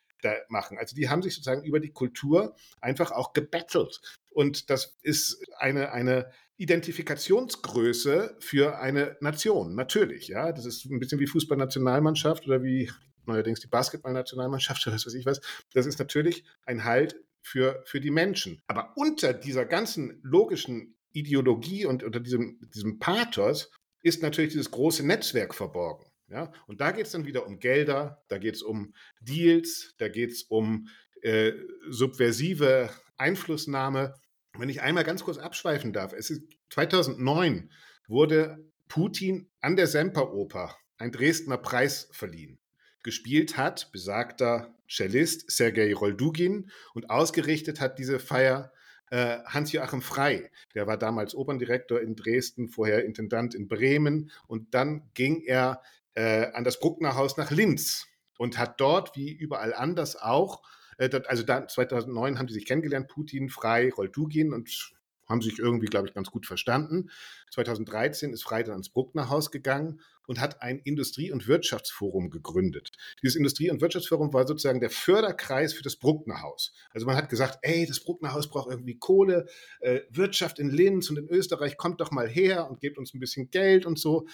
machen. 0.47 0.78
Also 0.78 0.95
die 0.95 1.09
haben 1.09 1.22
sich 1.22 1.34
sozusagen 1.36 1.63
über 1.63 1.80
die 1.80 1.91
Kultur 1.91 2.55
einfach 2.82 3.11
auch 3.11 3.34
gebettelt. 3.34 4.01
Und 4.32 4.70
das 4.70 4.97
ist 5.01 5.43
eine, 5.57 5.91
eine 5.91 6.32
Identifikationsgröße 6.57 8.36
für 8.39 8.80
eine 8.80 9.17
Nation, 9.22 9.76
natürlich. 9.76 10.28
Ja, 10.28 10.51
das 10.51 10.65
ist 10.65 10.86
ein 10.86 10.99
bisschen 10.99 11.20
wie 11.20 11.28
Fußballnationalmannschaft 11.28 12.45
oder 12.47 12.63
wie 12.63 12.91
neuerdings 13.26 13.61
die 13.61 13.67
Basketballnationalmannschaft 13.67 14.86
oder 14.86 14.95
was 14.95 15.05
weiß 15.05 15.13
ich 15.13 15.26
was. 15.26 15.39
Das 15.74 15.86
ist 15.86 15.99
natürlich 15.99 16.43
ein 16.65 16.84
Halt 16.84 17.15
für, 17.41 17.82
für 17.86 18.01
die 18.01 18.11
Menschen. 18.11 18.61
Aber 18.67 18.93
unter 18.95 19.34
dieser 19.34 19.65
ganzen 19.65 20.20
logischen 20.24 20.95
Ideologie 21.13 21.86
und 21.86 22.03
unter 22.03 22.20
diesem, 22.20 22.59
diesem 22.74 22.99
Pathos 22.99 23.72
ist 24.01 24.22
natürlich 24.22 24.51
dieses 24.51 24.72
große 24.72 25.05
Netzwerk 25.05 25.55
verborgen. 25.55 26.09
Ja? 26.30 26.51
Und 26.67 26.82
da 26.82 26.91
geht 26.91 27.05
es 27.05 27.11
dann 27.11 27.25
wieder 27.25 27.45
um 27.45 27.59
Gelder, 27.59 28.23
da 28.27 28.38
geht 28.38 28.55
es 28.55 28.61
um 28.61 28.93
Deals, 29.21 29.95
da 29.97 30.07
geht 30.07 30.32
es 30.32 30.43
um 30.43 30.88
äh, 31.21 31.53
subversive 31.89 32.89
Einflussnahme. 33.17 34.13
Wenn 34.57 34.69
ich 34.69 34.82
einmal 34.82 35.03
ganz 35.03 35.23
kurz 35.23 35.38
abschweifen 35.38 35.93
darf, 35.93 36.13
es 36.13 36.30
ist 36.30 36.43
2009 36.71 37.71
wurde 38.07 38.65
Putin 38.88 39.49
an 39.61 39.75
der 39.75 39.88
Semperoper 39.88 40.75
ein 40.97 41.11
Dresdner 41.11 41.57
Preis 41.57 42.09
verliehen. 42.11 42.59
Gespielt 43.03 43.55
hat 43.57 43.91
besagter 43.91 44.75
Cellist 44.89 45.49
Sergei 45.51 45.93
Roldugin 45.93 46.69
und 46.93 47.09
ausgerichtet 47.09 47.80
hat 47.80 47.99
diese 47.99 48.19
Feier 48.19 48.73
äh, 49.09 49.39
Hans-Joachim 49.45 50.01
Frei. 50.01 50.51
Der 50.75 50.88
war 50.88 50.97
damals 50.97 51.34
Operndirektor 51.34 52.01
in 52.01 52.15
Dresden, 52.15 52.67
vorher 52.67 53.05
Intendant 53.05 53.55
in 53.55 53.67
Bremen 53.67 54.32
und 54.47 54.73
dann 54.73 55.09
ging 55.13 55.41
er 55.41 55.82
an 56.22 56.63
das 56.63 56.80
Brucknerhaus 56.80 57.38
nach 57.38 57.51
Linz 57.51 58.07
und 58.38 58.57
hat 58.57 58.80
dort, 58.80 59.15
wie 59.15 59.32
überall 59.32 59.74
anders 59.74 60.15
auch, 60.15 60.61
äh, 60.99 61.09
also 61.28 61.43
da 61.43 61.67
2009 61.67 62.38
haben 62.38 62.47
die 62.47 62.53
sich 62.53 62.65
kennengelernt, 62.65 63.07
Putin, 63.07 63.49
Frei, 63.49 63.91
Roldugin 63.91 64.53
und 64.53 64.93
haben 65.28 65.41
sich 65.41 65.59
irgendwie, 65.59 65.86
glaube 65.86 66.07
ich, 66.07 66.15
ganz 66.15 66.32
gut 66.32 66.47
verstanden. 66.47 67.11
2013 67.51 68.34
ist 68.34 68.43
Frei 68.43 68.63
dann 68.63 68.72
ans 68.72 68.89
Brucknerhaus 68.89 69.51
gegangen 69.51 70.01
und 70.26 70.39
hat 70.39 70.63
ein 70.63 70.80
Industrie- 70.80 71.32
und 71.32 71.47
Wirtschaftsforum 71.47 72.32
gegründet. 72.32 72.91
Dieses 73.22 73.36
Industrie- 73.36 73.70
und 73.70 73.80
Wirtschaftsforum 73.80 74.34
war 74.34 74.47
sozusagen 74.47 74.80
der 74.80 74.89
Förderkreis 74.89 75.74
für 75.74 75.84
das 75.84 75.97
Brucknerhaus. 75.97 76.74
Also 76.89 77.05
man 77.05 77.15
hat 77.15 77.30
gesagt, 77.30 77.59
ey, 77.61 77.86
das 77.86 77.99
Brucknerhaus 77.99 78.49
braucht 78.49 78.72
irgendwie 78.72 78.97
Kohle, 78.97 79.45
äh, 79.82 80.01
Wirtschaft 80.09 80.57
in 80.57 80.72
Linz 80.72 81.11
und 81.11 81.17
in 81.17 81.30
Österreich, 81.30 81.78
kommt 81.78 82.01
doch 82.01 82.11
mal 82.11 82.28
her 82.28 82.67
und 82.67 82.80
gebt 82.80 82.97
uns 82.97 83.13
ein 83.13 83.20
bisschen 83.20 83.51
Geld 83.51 83.86
und 83.86 83.99
so 83.99 84.28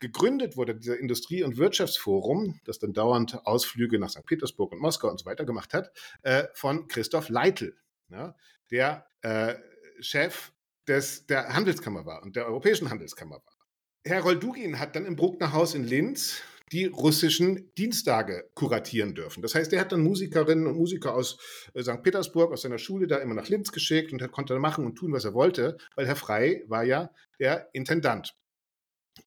gegründet 0.00 0.56
wurde, 0.56 0.74
dieser 0.74 0.98
Industrie- 0.98 1.42
und 1.42 1.56
Wirtschaftsforum, 1.56 2.60
das 2.64 2.78
dann 2.78 2.92
dauernd 2.92 3.46
Ausflüge 3.46 3.98
nach 3.98 4.10
St. 4.10 4.26
Petersburg 4.26 4.72
und 4.72 4.80
Moskau 4.80 5.08
und 5.08 5.20
so 5.20 5.26
weiter 5.26 5.44
gemacht 5.44 5.74
hat, 5.74 5.92
äh, 6.22 6.44
von 6.54 6.88
Christoph 6.88 7.28
Leitl, 7.28 7.76
ja, 8.08 8.34
der 8.70 9.06
äh, 9.22 9.54
Chef 10.00 10.52
des, 10.88 11.26
der 11.26 11.54
Handelskammer 11.54 12.06
war 12.06 12.22
und 12.22 12.36
der 12.36 12.46
Europäischen 12.46 12.90
Handelskammer 12.90 13.36
war. 13.36 13.60
Herr 14.04 14.22
Roldugin 14.22 14.78
hat 14.78 14.96
dann 14.96 15.04
im 15.04 15.16
Bruckner 15.16 15.52
Haus 15.52 15.74
in 15.74 15.84
Linz 15.84 16.42
die 16.72 16.86
russischen 16.86 17.72
Dienstage 17.76 18.48
kuratieren 18.54 19.14
dürfen. 19.14 19.42
Das 19.42 19.54
heißt, 19.54 19.72
er 19.72 19.80
hat 19.80 19.92
dann 19.92 20.02
Musikerinnen 20.02 20.66
und 20.66 20.76
Musiker 20.76 21.14
aus 21.14 21.38
äh, 21.74 21.82
St. 21.82 22.02
Petersburg, 22.02 22.52
aus 22.52 22.62
seiner 22.62 22.78
Schule 22.78 23.06
da 23.06 23.16
immer 23.18 23.34
nach 23.34 23.48
Linz 23.48 23.72
geschickt 23.72 24.12
und 24.12 24.32
konnte 24.32 24.58
machen 24.58 24.86
und 24.86 24.94
tun, 24.94 25.12
was 25.12 25.24
er 25.24 25.34
wollte, 25.34 25.76
weil 25.96 26.06
Herr 26.06 26.16
Frei 26.16 26.62
war 26.68 26.84
ja 26.84 27.10
der 27.38 27.68
Intendant. 27.72 28.34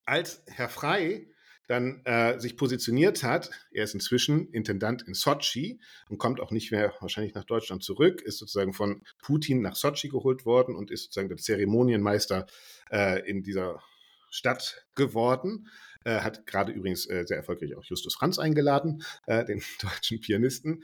Als 0.05 0.43
Herr 0.47 0.69
Frei 0.69 1.27
dann 1.67 2.01
äh, 2.05 2.39
sich 2.39 2.57
positioniert 2.57 3.23
hat, 3.23 3.49
er 3.71 3.85
ist 3.85 3.93
inzwischen 3.93 4.49
Intendant 4.51 5.01
in 5.03 5.13
Sochi 5.13 5.79
und 6.09 6.17
kommt 6.17 6.41
auch 6.41 6.51
nicht 6.51 6.71
mehr 6.71 6.93
wahrscheinlich 6.99 7.33
nach 7.33 7.45
Deutschland 7.45 7.83
zurück, 7.83 8.21
ist 8.21 8.37
sozusagen 8.37 8.73
von 8.73 9.01
Putin 9.21 9.61
nach 9.61 9.75
Sochi 9.75 10.09
geholt 10.09 10.45
worden 10.45 10.75
und 10.75 10.91
ist 10.91 11.03
sozusagen 11.03 11.29
der 11.29 11.37
Zeremonienmeister 11.37 12.47
äh, 12.91 13.27
in 13.29 13.43
dieser 13.43 13.81
Stadt 14.29 14.85
geworden. 14.95 15.69
Äh, 16.03 16.19
hat 16.19 16.45
gerade 16.45 16.73
übrigens 16.73 17.09
äh, 17.09 17.23
sehr 17.25 17.37
erfolgreich 17.37 17.75
auch 17.75 17.85
Justus 17.85 18.15
Franz 18.15 18.39
eingeladen, 18.39 19.03
äh, 19.25 19.45
den 19.45 19.61
deutschen 19.81 20.19
Pianisten. 20.19 20.83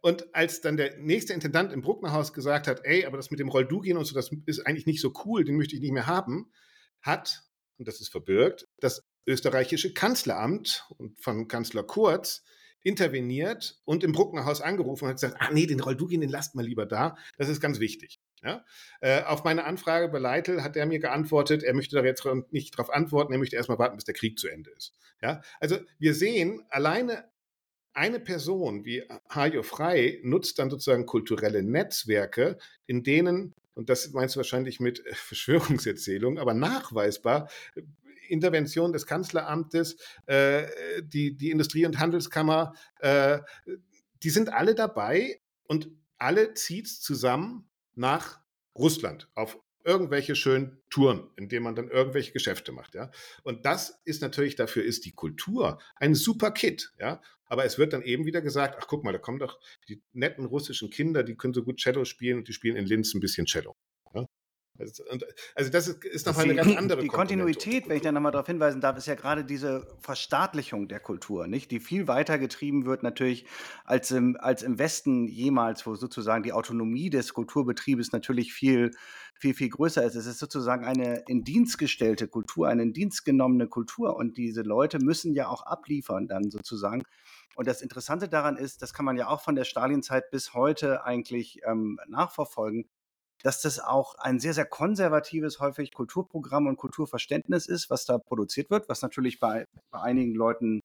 Und 0.00 0.34
als 0.34 0.60
dann 0.60 0.76
der 0.76 0.96
nächste 0.98 1.34
Intendant 1.34 1.72
im 1.72 1.82
Brucknerhaus 1.82 2.32
gesagt 2.32 2.68
hat, 2.68 2.80
ey, 2.84 3.04
aber 3.04 3.16
das 3.16 3.30
mit 3.30 3.40
dem 3.40 3.48
Roldugin 3.48 3.96
und 3.96 4.04
so, 4.04 4.14
das 4.14 4.30
ist 4.46 4.66
eigentlich 4.66 4.86
nicht 4.86 5.00
so 5.00 5.12
cool, 5.24 5.44
den 5.44 5.56
möchte 5.56 5.74
ich 5.74 5.82
nicht 5.82 5.92
mehr 5.92 6.06
haben, 6.06 6.52
hat 7.02 7.42
und 7.80 7.88
das 7.88 8.00
ist 8.00 8.10
verbirgt, 8.10 8.68
das 8.78 9.02
österreichische 9.26 9.94
Kanzleramt 9.94 10.86
und 10.98 11.18
von 11.18 11.48
Kanzler 11.48 11.82
Kurz 11.82 12.44
interveniert 12.82 13.80
und 13.84 14.04
im 14.04 14.12
Brucknerhaus 14.12 14.60
angerufen 14.60 15.04
und 15.04 15.10
hat 15.10 15.16
gesagt, 15.16 15.36
ah 15.38 15.50
nee, 15.50 15.66
den 15.66 15.80
Roldugin, 15.80 16.20
den 16.20 16.30
lasst 16.30 16.54
mal 16.54 16.64
lieber 16.64 16.84
da, 16.84 17.16
das 17.38 17.48
ist 17.48 17.60
ganz 17.60 17.80
wichtig. 17.80 18.20
Ja? 18.42 18.64
Äh, 19.00 19.22
auf 19.22 19.44
meine 19.44 19.64
Anfrage 19.64 20.08
bei 20.08 20.18
Leitl 20.18 20.62
hat 20.62 20.76
er 20.76 20.84
mir 20.84 20.98
geantwortet, 20.98 21.62
er 21.62 21.74
möchte 21.74 21.96
da 21.96 22.04
jetzt 22.04 22.26
nicht 22.50 22.78
darauf 22.78 22.90
antworten, 22.90 23.32
er 23.32 23.38
möchte 23.38 23.56
erstmal 23.56 23.78
warten, 23.78 23.96
bis 23.96 24.04
der 24.04 24.14
Krieg 24.14 24.38
zu 24.38 24.48
Ende 24.48 24.70
ist. 24.76 24.94
Ja? 25.22 25.40
Also 25.58 25.78
wir 25.98 26.14
sehen, 26.14 26.62
alleine 26.68 27.30
eine 27.94 28.20
Person 28.20 28.84
wie 28.84 29.02
Hajo 29.30 29.62
Frei 29.62 30.20
nutzt 30.22 30.58
dann 30.58 30.70
sozusagen 30.70 31.06
kulturelle 31.06 31.62
Netzwerke, 31.62 32.58
in 32.86 33.02
denen 33.02 33.54
und 33.74 33.88
das 33.88 34.10
meinst 34.12 34.34
du 34.34 34.38
wahrscheinlich 34.38 34.80
mit 34.80 35.04
äh, 35.06 35.14
Verschwörungserzählung, 35.14 36.38
aber 36.38 36.54
nachweisbar 36.54 37.48
äh, 37.74 37.82
Intervention 38.28 38.92
des 38.92 39.06
Kanzleramtes, 39.06 39.96
äh, 40.26 40.66
die, 41.02 41.36
die 41.36 41.50
Industrie- 41.50 41.84
und 41.84 41.98
Handelskammer, 41.98 42.74
äh, 43.00 43.40
die 44.22 44.30
sind 44.30 44.52
alle 44.52 44.74
dabei 44.74 45.40
und 45.64 45.90
alle 46.16 46.54
zieht 46.54 46.86
zusammen 46.86 47.68
nach 47.94 48.40
Russland 48.76 49.28
auf 49.34 49.58
irgendwelche 49.84 50.36
schönen 50.36 50.80
Touren, 50.90 51.30
in 51.36 51.48
denen 51.48 51.64
man 51.64 51.74
dann 51.74 51.88
irgendwelche 51.88 52.32
Geschäfte 52.32 52.70
macht, 52.70 52.94
ja. 52.94 53.10
Und 53.42 53.64
das 53.64 54.00
ist 54.04 54.22
natürlich, 54.22 54.54
dafür 54.54 54.84
ist 54.84 55.06
die 55.06 55.12
Kultur 55.12 55.80
ein 55.96 56.14
super 56.14 56.50
Kit, 56.50 56.92
ja. 56.98 57.20
Aber 57.50 57.64
es 57.64 57.78
wird 57.78 57.92
dann 57.92 58.02
eben 58.02 58.24
wieder 58.24 58.40
gesagt, 58.40 58.76
ach 58.80 58.86
guck 58.86 59.04
mal, 59.04 59.12
da 59.12 59.18
kommen 59.18 59.40
doch 59.40 59.58
die 59.88 60.02
netten 60.12 60.46
russischen 60.46 60.88
Kinder, 60.88 61.24
die 61.24 61.34
können 61.34 61.52
so 61.52 61.64
gut 61.64 61.80
Cello 61.80 62.04
spielen 62.04 62.38
und 62.38 62.48
die 62.48 62.52
spielen 62.52 62.76
in 62.76 62.86
Linz 62.86 63.12
ein 63.12 63.20
bisschen 63.20 63.46
Cello. 63.46 63.76
Also, 64.80 65.04
also 65.54 65.70
das 65.70 65.88
ist, 65.88 66.04
ist 66.04 66.26
nochmal 66.26 66.44
eine 66.44 66.54
ganz 66.54 66.76
andere 66.76 67.02
Die 67.02 67.08
Kontinuität, 67.08 67.88
wenn 67.88 67.96
ich 67.96 68.02
da 68.02 68.12
nochmal 68.12 68.32
darauf 68.32 68.46
hinweisen 68.46 68.80
darf, 68.80 68.96
ist 68.96 69.06
ja 69.06 69.14
gerade 69.14 69.44
diese 69.44 69.86
Verstaatlichung 70.00 70.88
der 70.88 71.00
Kultur, 71.00 71.46
nicht? 71.46 71.70
Die 71.70 71.80
viel 71.80 72.08
weiter 72.08 72.38
getrieben 72.38 72.86
wird 72.86 73.02
natürlich 73.02 73.44
als 73.84 74.10
im, 74.10 74.36
als 74.40 74.62
im 74.62 74.78
Westen 74.78 75.28
jemals, 75.28 75.86
wo 75.86 75.96
sozusagen 75.96 76.42
die 76.42 76.52
Autonomie 76.52 77.10
des 77.10 77.34
Kulturbetriebes 77.34 78.12
natürlich 78.12 78.52
viel, 78.52 78.92
viel, 79.34 79.54
viel 79.54 79.68
größer 79.68 80.04
ist. 80.04 80.14
Es 80.14 80.26
ist 80.26 80.38
sozusagen 80.38 80.84
eine 80.84 81.24
in 81.26 81.44
Dienst 81.44 81.78
gestellte 81.78 82.26
Kultur, 82.28 82.68
eine 82.68 82.82
in 82.82 82.92
Dienst 82.92 83.24
genommene 83.24 83.68
Kultur 83.68 84.16
und 84.16 84.38
diese 84.38 84.62
Leute 84.62 84.98
müssen 84.98 85.34
ja 85.34 85.48
auch 85.48 85.62
abliefern 85.62 86.26
dann 86.26 86.50
sozusagen. 86.50 87.02
Und 87.56 87.66
das 87.66 87.82
Interessante 87.82 88.28
daran 88.28 88.56
ist, 88.56 88.82
das 88.82 88.94
kann 88.94 89.04
man 89.04 89.16
ja 89.16 89.28
auch 89.28 89.40
von 89.40 89.54
der 89.54 89.64
Stalinzeit 89.64 90.30
bis 90.30 90.54
heute 90.54 91.04
eigentlich 91.04 91.60
ähm, 91.64 91.98
nachverfolgen, 92.08 92.86
dass 93.42 93.62
das 93.62 93.80
auch 93.80 94.14
ein 94.16 94.38
sehr, 94.38 94.54
sehr 94.54 94.66
konservatives, 94.66 95.60
häufig 95.60 95.92
Kulturprogramm 95.92 96.66
und 96.66 96.76
Kulturverständnis 96.76 97.66
ist, 97.66 97.90
was 97.90 98.04
da 98.04 98.18
produziert 98.18 98.70
wird, 98.70 98.88
was 98.88 99.02
natürlich 99.02 99.40
bei, 99.40 99.64
bei 99.90 100.00
einigen 100.00 100.34
Leuten 100.34 100.80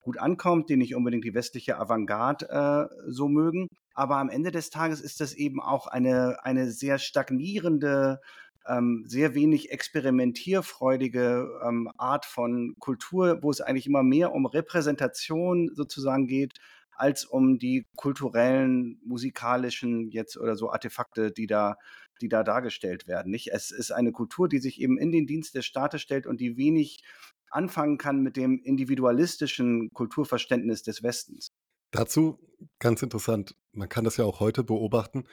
gut 0.00 0.18
ankommt, 0.18 0.68
die 0.68 0.76
nicht 0.76 0.94
unbedingt 0.94 1.24
die 1.24 1.34
westliche 1.34 1.78
Avantgarde 1.78 2.48
äh, 2.48 3.10
so 3.10 3.28
mögen. 3.28 3.68
Aber 3.94 4.16
am 4.16 4.28
Ende 4.28 4.50
des 4.50 4.70
Tages 4.70 5.00
ist 5.00 5.20
das 5.20 5.34
eben 5.34 5.60
auch 5.60 5.86
eine, 5.86 6.38
eine 6.42 6.70
sehr 6.70 6.98
stagnierende, 6.98 8.20
ähm, 8.66 9.04
sehr 9.06 9.34
wenig 9.34 9.70
experimentierfreudige 9.70 11.60
ähm, 11.66 11.90
Art 11.96 12.26
von 12.26 12.74
Kultur, 12.78 13.38
wo 13.42 13.50
es 13.50 13.60
eigentlich 13.60 13.86
immer 13.86 14.02
mehr 14.02 14.32
um 14.32 14.46
Repräsentation 14.46 15.70
sozusagen 15.74 16.26
geht, 16.26 16.54
als 16.92 17.24
um 17.24 17.58
die 17.58 17.86
kulturellen, 17.96 19.00
musikalischen 19.04 20.10
jetzt 20.10 20.36
oder 20.36 20.54
so 20.56 20.70
Artefakte, 20.70 21.32
die 21.32 21.46
da, 21.46 21.76
die 22.20 22.28
da 22.28 22.42
dargestellt 22.42 23.06
werden. 23.06 23.30
Nicht? 23.30 23.48
Es 23.52 23.70
ist 23.70 23.90
eine 23.90 24.12
Kultur, 24.12 24.48
die 24.48 24.58
sich 24.58 24.80
eben 24.80 24.98
in 24.98 25.10
den 25.10 25.26
Dienst 25.26 25.54
des 25.54 25.64
Staates 25.64 26.02
stellt 26.02 26.26
und 26.26 26.40
die 26.40 26.58
wenig 26.58 27.02
anfangen 27.50 27.98
kann 27.98 28.20
mit 28.20 28.36
dem 28.36 28.60
individualistischen 28.62 29.90
Kulturverständnis 29.92 30.82
des 30.82 31.02
Westens. 31.02 31.48
Dazu 31.90 32.38
ganz 32.78 33.02
interessant, 33.02 33.56
man 33.72 33.88
kann 33.88 34.04
das 34.04 34.16
ja 34.16 34.24
auch 34.24 34.40
heute 34.40 34.62
beobachten. 34.62 35.24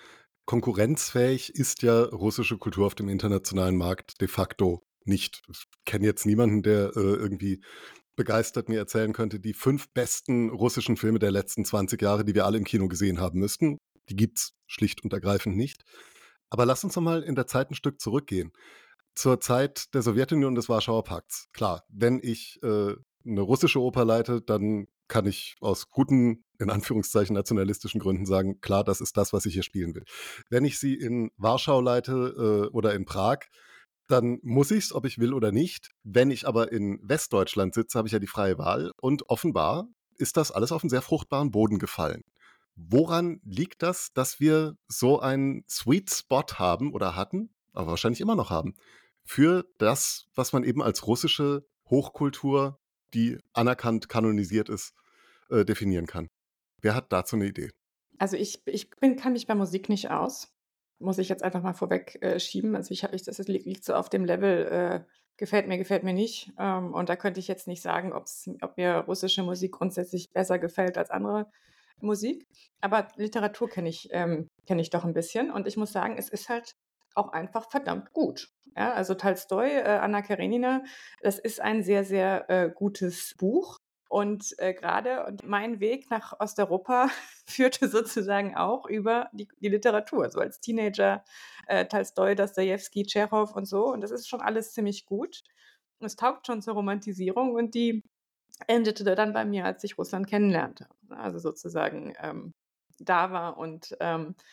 Konkurrenzfähig 0.48 1.54
ist 1.56 1.84
ja 1.84 2.04
russische 2.04 2.58
Kultur 2.58 2.88
auf 2.88 2.96
dem 2.96 3.10
internationalen 3.10 3.76
Markt 3.76 4.22
de 4.22 4.30
facto 4.30 4.82
nicht. 5.04 5.42
Ich 5.50 5.66
kenne 5.84 6.06
jetzt 6.06 6.26
niemanden, 6.26 6.64
der 6.64 6.96
äh, 6.96 7.00
irgendwie 7.00 7.62
begeistert 8.16 8.70
mir 8.70 8.80
erzählen 8.80 9.12
könnte, 9.12 9.42
die 9.42 9.54
fünf 9.54 9.90
besten 9.90 10.50
russischen 10.50 10.96
Filme 10.96 11.20
der 11.20 11.32
letzten 11.32 11.66
20 11.66 12.02
Jahre, 12.02 12.24
die 12.24 12.34
wir 12.34 12.46
alle 12.46 12.58
im 12.58 12.64
Kino 12.64 12.88
gesehen 12.88 13.20
haben 13.20 13.40
müssten. 13.40 13.78
Die 14.08 14.16
gibt's 14.16 14.54
schlicht 14.68 15.04
und 15.04 15.12
ergreifend 15.12 15.58
nicht. 15.58 15.84
Aber 16.50 16.66
lass 16.66 16.86
uns 16.86 16.96
noch 16.96 17.04
mal 17.04 17.24
in 17.24 17.36
der 17.36 17.48
Zeit 17.48 17.70
ein 17.70 17.76
Stück 17.76 18.00
zurückgehen. 18.00 18.54
Zur 19.16 19.42
Zeit 19.42 19.94
der 19.94 20.02
Sowjetunion 20.02 20.56
des 20.56 20.70
Warschauer 20.70 21.04
Pakts. 21.04 21.50
Klar, 21.52 21.84
wenn 21.90 22.22
ich 22.24 22.58
äh, 22.64 22.96
eine 23.26 23.42
russische 23.42 23.82
Oper 23.82 24.06
leite, 24.06 24.42
dann 24.42 24.88
kann 25.08 25.26
ich 25.26 25.56
aus 25.62 25.90
guten, 25.90 26.44
in 26.60 26.70
Anführungszeichen 26.70 27.34
nationalistischen 27.34 28.00
Gründen 28.00 28.26
sagen, 28.26 28.60
klar, 28.62 28.84
das 28.84 29.02
ist 29.02 29.18
das, 29.18 29.34
was 29.34 29.46
ich 29.46 29.54
hier 29.54 29.64
spielen 29.64 29.96
will. 29.96 30.06
Wenn 30.50 30.66
ich 30.66 30.80
sie 30.80 30.94
in 30.94 31.32
Warschau 31.38 31.82
leite 31.82 32.68
äh, 32.72 32.74
oder 32.74 32.94
in 32.94 33.06
Prag, 33.06 33.40
dann 34.08 34.40
muss 34.42 34.72
ich 34.72 34.86
es, 34.86 34.94
ob 34.94 35.06
ich 35.06 35.18
will 35.20 35.34
oder 35.34 35.52
nicht. 35.52 35.90
Wenn 36.04 36.32
ich 36.32 36.48
aber 36.48 36.72
in 36.72 37.00
Westdeutschland 37.04 37.74
sitze, 37.74 37.98
habe 37.98 38.08
ich 38.08 38.14
ja 38.14 38.20
die 38.20 38.28
freie 38.28 38.58
Wahl. 38.58 38.92
Und 39.02 39.30
offenbar 39.30 39.88
ist 40.18 40.38
das 40.38 40.52
alles 40.52 40.72
auf 40.72 40.84
einen 40.84 40.90
sehr 40.90 41.02
fruchtbaren 41.02 41.52
Boden 41.52 41.78
gefallen. 41.78 42.24
Woran 42.76 43.42
liegt 43.44 43.82
das, 43.82 44.14
dass 44.14 44.40
wir 44.40 44.76
so 44.88 45.20
einen 45.20 45.64
Sweet 45.68 46.12
Spot 46.12 46.46
haben 46.54 46.94
oder 46.94 47.16
hatten, 47.16 47.50
aber 47.74 47.92
wahrscheinlich 47.92 48.22
immer 48.22 48.36
noch 48.36 48.50
haben, 48.50 48.76
für 49.24 49.66
das, 49.78 50.28
was 50.36 50.54
man 50.54 50.64
eben 50.64 50.82
als 50.82 51.06
russische 51.06 51.66
Hochkultur, 51.90 52.80
die 53.14 53.38
anerkannt 53.54 54.10
kanonisiert 54.10 54.70
ist, 54.70 54.94
äh, 55.50 55.66
definieren 55.66 56.08
kann? 56.08 56.28
Wer 56.82 56.96
hat 56.96 57.12
dazu 57.12 57.36
eine 57.36 57.46
Idee? 57.46 57.72
Also 58.18 58.36
ich, 58.36 58.62
ich 58.66 58.90
bin, 58.90 59.16
kann 59.16 59.34
mich 59.34 59.48
bei 59.48 59.56
Musik 59.56 59.90
nicht 59.90 60.10
aus 60.10 60.54
muss 61.00 61.18
ich 61.18 61.30
jetzt 61.30 61.44
einfach 61.44 61.62
mal 61.62 61.74
vorweg 61.74 62.18
äh, 62.22 62.40
schieben. 62.40 62.76
Also 62.76 62.92
ich 62.92 63.04
ich, 63.04 63.24
das 63.24 63.38
liegt, 63.48 63.84
so 63.84 63.94
auf 63.94 64.10
dem 64.10 64.26
Level, 64.26 64.66
äh, 64.66 65.04
gefällt 65.38 65.68
mir, 65.68 65.78
gefällt 65.78 66.04
mir 66.04 66.14
nicht. 66.14 66.52
Ähm, 66.58 66.94
und 66.94 67.10
da 67.10 67.16
könnte 67.16 67.40
ich 67.40 67.48
jetzt 67.48 67.68
nicht 67.68 67.82
sagen, 67.82 68.14
ob 68.14 68.78
mir 68.78 69.04
russische 69.08 69.44
Musik 69.44 69.74
grundsätzlich 69.74 70.32
besser 70.32 70.60
gefällt 70.60 70.98
als 70.98 71.12
andere 71.12 71.48
Musik. 72.00 72.48
Aber 72.82 73.08
Literatur 73.16 73.70
kenne 73.70 73.90
ich, 73.90 74.10
ähm, 74.12 74.48
kenne 74.66 74.82
ich 74.82 74.90
doch 74.90 75.06
ein 75.06 75.14
bisschen. 75.14 75.52
Und 75.52 75.68
ich 75.68 75.78
muss 75.78 75.92
sagen, 75.92 76.16
es 76.18 76.30
ist 76.30 76.50
halt 76.50 76.76
auch 77.18 77.34
einfach 77.34 77.70
verdammt 77.70 78.14
gut. 78.14 78.50
Ja, 78.76 78.94
also 78.94 79.16
Tolstoi, 79.16 79.70
äh, 79.70 79.98
Anna 79.98 80.22
Karenina, 80.22 80.84
das 81.22 81.40
ist 81.40 81.60
ein 81.60 81.84
sehr, 81.84 82.04
sehr 82.04 82.50
äh, 82.50 82.70
gutes 82.70 83.34
Buch. 83.38 83.80
Und 84.10 84.56
äh, 84.60 84.74
gerade 84.74 85.36
mein 85.44 85.80
Weg 85.80 86.10
nach 86.10 86.40
Osteuropa 86.40 87.10
führte 87.46 87.90
sozusagen 87.90 88.56
auch 88.56 88.86
über 88.86 89.30
die, 89.34 89.48
die 89.60 89.70
Literatur. 89.70 90.30
So 90.30 90.40
als 90.40 90.60
Teenager 90.62 91.24
äh, 91.68 91.86
Tolstoi, 91.86 92.36
Dostoevsky, 92.36 93.04
Tschechow 93.04 93.54
und 93.54 93.66
so. 93.66 93.88
Und 93.88 94.02
das 94.02 94.12
ist 94.12 94.30
schon 94.30 94.42
alles 94.42 94.74
ziemlich 94.74 95.06
gut. 95.06 95.42
Es 96.00 96.16
taugt 96.16 96.48
schon 96.48 96.62
zur 96.62 96.76
Romantisierung 96.76 97.54
und 97.54 97.74
die 97.74 98.04
endete 98.68 99.04
dann 99.04 99.34
bei 99.34 99.44
mir, 99.46 99.66
als 99.66 99.84
ich 99.84 99.98
Russland 99.98 100.28
kennenlernte. 100.28 100.88
Also 101.10 101.40
sozusagen 101.40 102.14
ähm, 102.22 102.54
da 103.00 103.32
war 103.32 103.58
und 103.58 103.96
ähm, 104.00 104.36
äh, 104.36 104.44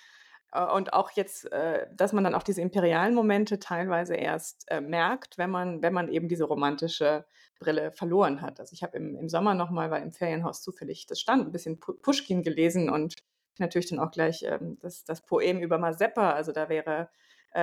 und 0.60 0.92
auch 0.92 1.10
jetzt, 1.12 1.50
äh, 1.52 1.86
dass 1.92 2.12
man 2.12 2.24
dann 2.24 2.34
auch 2.34 2.42
diese 2.42 2.60
imperialen 2.60 3.14
Momente 3.14 3.58
teilweise 3.58 4.14
erst 4.14 4.70
äh, 4.70 4.80
merkt, 4.80 5.36
wenn 5.38 5.50
man, 5.50 5.82
wenn 5.82 5.92
man 5.92 6.08
eben 6.08 6.28
diese 6.28 6.44
romantische 6.44 7.24
Brille 7.58 7.92
verloren 7.92 8.40
hat. 8.40 8.60
Also 8.60 8.72
ich 8.72 8.82
habe 8.82 8.96
im, 8.96 9.16
im 9.16 9.28
Sommer 9.28 9.54
nochmal, 9.54 9.90
weil 9.90 10.02
im 10.02 10.12
Ferienhaus 10.12 10.62
zufällig 10.62 11.06
das 11.06 11.20
stand, 11.20 11.46
ein 11.46 11.52
bisschen 11.52 11.80
Pushkin 11.80 12.42
gelesen 12.42 12.90
und 12.90 13.14
natürlich 13.58 13.88
dann 13.88 14.00
auch 14.00 14.10
gleich 14.10 14.44
ähm, 14.44 14.78
das, 14.80 15.04
das 15.04 15.24
Poem 15.24 15.60
über 15.60 15.78
Mazeppa. 15.78 16.32
Also 16.32 16.52
da 16.52 16.68
wäre 16.68 17.02
äh, 17.02 17.06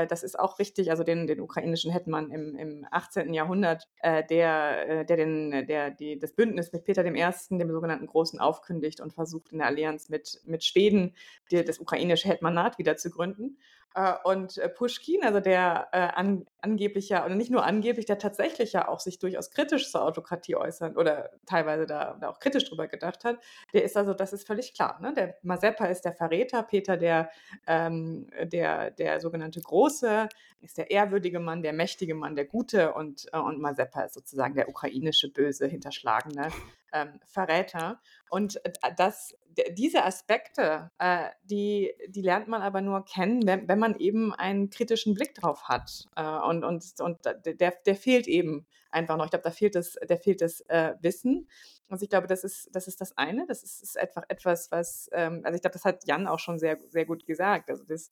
das 0.08 0.24
ist 0.24 0.40
auch 0.40 0.58
richtig, 0.58 0.90
also 0.90 1.04
den, 1.04 1.28
den 1.28 1.42
ukrainischen 1.42 1.92
Hetman 1.92 2.32
im, 2.32 2.56
im 2.56 2.88
18. 2.90 3.34
Jahrhundert, 3.34 3.90
äh, 4.02 4.24
der, 4.26 4.90
äh, 4.90 5.06
der, 5.06 5.18
den, 5.18 5.68
der 5.68 5.92
die, 5.92 6.18
das 6.18 6.34
Bündnis 6.34 6.72
mit 6.72 6.86
Peter 6.86 7.06
I., 7.06 7.12
dem 7.50 7.72
sogenannten 7.72 8.08
Großen, 8.08 8.40
aufkündigt 8.40 9.02
und 9.02 9.14
versucht 9.14 9.50
in 9.50 9.58
der 9.58 9.68
Allianz 9.68 10.10
mit, 10.10 10.42
mit 10.46 10.64
Schweden 10.64 11.14
die, 11.52 11.64
das 11.64 11.80
ukrainische 11.80 12.30
Hetmanat 12.30 12.78
wieder 12.78 12.96
zu 12.96 13.10
gründen. 13.10 13.58
Äh, 13.94 14.14
und 14.24 14.58
äh, 14.58 14.70
Pushkin, 14.70 15.24
also 15.24 15.40
der 15.40 15.90
äh, 15.92 16.00
an, 16.00 16.46
angeblich 16.62 17.10
ja, 17.10 17.26
oder 17.26 17.36
nicht 17.36 17.52
nur 17.52 17.66
angeblich, 17.66 18.06
der 18.06 18.18
tatsächlich 18.18 18.74
ja 18.74 18.88
auch 18.88 19.00
sich 19.00 19.20
durchaus 19.20 19.52
kritisch 19.52 19.92
zur 19.92 20.04
Autokratie 20.04 20.56
äußert 20.56 20.96
oder 20.96 21.32
teilweise 21.46 21.86
da, 21.86 22.18
da 22.20 22.30
auch 22.30 22.40
kritisch 22.40 22.70
drüber 22.70 22.88
gedacht 22.88 23.26
hat, 23.26 23.40
der 23.74 23.84
ist 23.84 23.98
also, 23.98 24.14
das 24.14 24.32
ist 24.32 24.48
völlig 24.48 24.74
klar. 24.74 25.00
Ne? 25.02 25.14
Der 25.14 25.36
Mazeppa 25.44 25.86
ist 25.86 26.06
der 26.06 26.14
Verräter, 26.14 26.64
Peter 26.64 26.96
der, 26.96 27.32
ähm, 27.68 28.28
der, 28.44 28.92
der 28.92 29.20
sogenannte 29.20 29.60
Große, 29.62 30.30
ist 30.62 30.78
der 30.78 30.92
ehrwürdige 30.92 31.40
Mann, 31.40 31.62
der 31.62 31.74
mächtige 31.74 32.16
Mann, 32.16 32.36
der 32.36 32.46
Gute 32.46 32.94
und, 32.94 33.26
und 33.34 33.60
Mazeppa 33.60 34.04
ist 34.04 34.14
sozusagen 34.14 34.56
der 34.56 34.70
ukrainische 34.70 35.30
böse, 35.30 35.68
hinterschlagene 35.68 36.50
ähm, 36.92 37.20
Verräter. 37.26 38.02
Und 38.30 38.64
äh, 38.66 38.72
das, 38.96 39.36
diese 39.72 40.04
Aspekte, 40.04 40.92
äh, 41.00 41.30
die, 41.44 41.94
die 42.08 42.22
lernt 42.22 42.48
man 42.48 42.62
aber 42.62 42.82
nur 42.82 43.06
kennen, 43.06 43.46
wenn, 43.46 43.68
wenn 43.68 43.80
man 43.80 43.96
eben 43.96 44.34
einen 44.34 44.70
kritischen 44.70 45.14
Blick 45.14 45.36
drauf 45.36 45.64
hat. 45.64 46.06
Äh, 46.16 46.24
und 46.24 46.64
und, 46.64 46.84
und 47.00 47.20
der, 47.26 47.74
der 47.86 47.96
fehlt 47.96 48.28
eben 48.28 48.66
einfach 48.92 49.18
noch. 49.18 49.26
Ich 49.26 49.32
glaube, 49.32 49.44
da 49.44 49.52
fehlt 49.52 49.76
das, 49.76 49.94
der 49.94 50.18
fehlt 50.18 50.42
das 50.42 50.62
äh, 50.68 50.94
Wissen. 51.02 51.48
Also 51.90 52.04
ich 52.04 52.10
glaube, 52.10 52.28
das 52.28 52.44
ist, 52.44 52.70
das 52.74 52.88
ist 52.88 53.02
das 53.02 53.18
eine. 53.18 53.46
Das 53.48 53.64
ist, 53.64 53.84
ist 53.84 53.98
einfach 53.98 54.24
etwas, 54.30 54.72
was, 54.72 55.10
ähm, 55.14 55.42
also 55.44 55.56
ich 55.56 55.62
glaube, 55.62 55.74
das 55.74 55.86
hat 55.86 56.08
Jan 56.08 56.28
auch 56.28 56.40
schon 56.40 56.60
sehr, 56.60 56.80
sehr 56.90 57.06
gut 57.06 57.26
gesagt. 57.26 57.70
Also 57.70 57.84
das, 57.84 58.12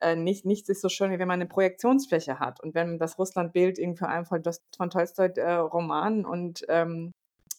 äh, 0.00 0.16
nicht, 0.16 0.44
nichts 0.44 0.68
ist 0.68 0.80
so 0.82 0.88
schön, 0.88 1.12
wie 1.12 1.18
wenn 1.18 1.28
man 1.28 1.40
eine 1.40 1.48
Projektionsfläche 1.48 2.40
hat. 2.40 2.60
Und 2.60 2.74
wenn 2.74 2.98
das 2.98 3.18
Russlandbild 3.18 3.78
irgendwie 3.78 4.00
vor 4.00 4.08
allem 4.08 4.24
von, 4.24 4.42
von 4.76 4.90
Tolstoi 4.90 5.28
äh, 5.36 5.52
Roman 5.54 6.24
und 6.24 6.64
ähm, 6.68 7.12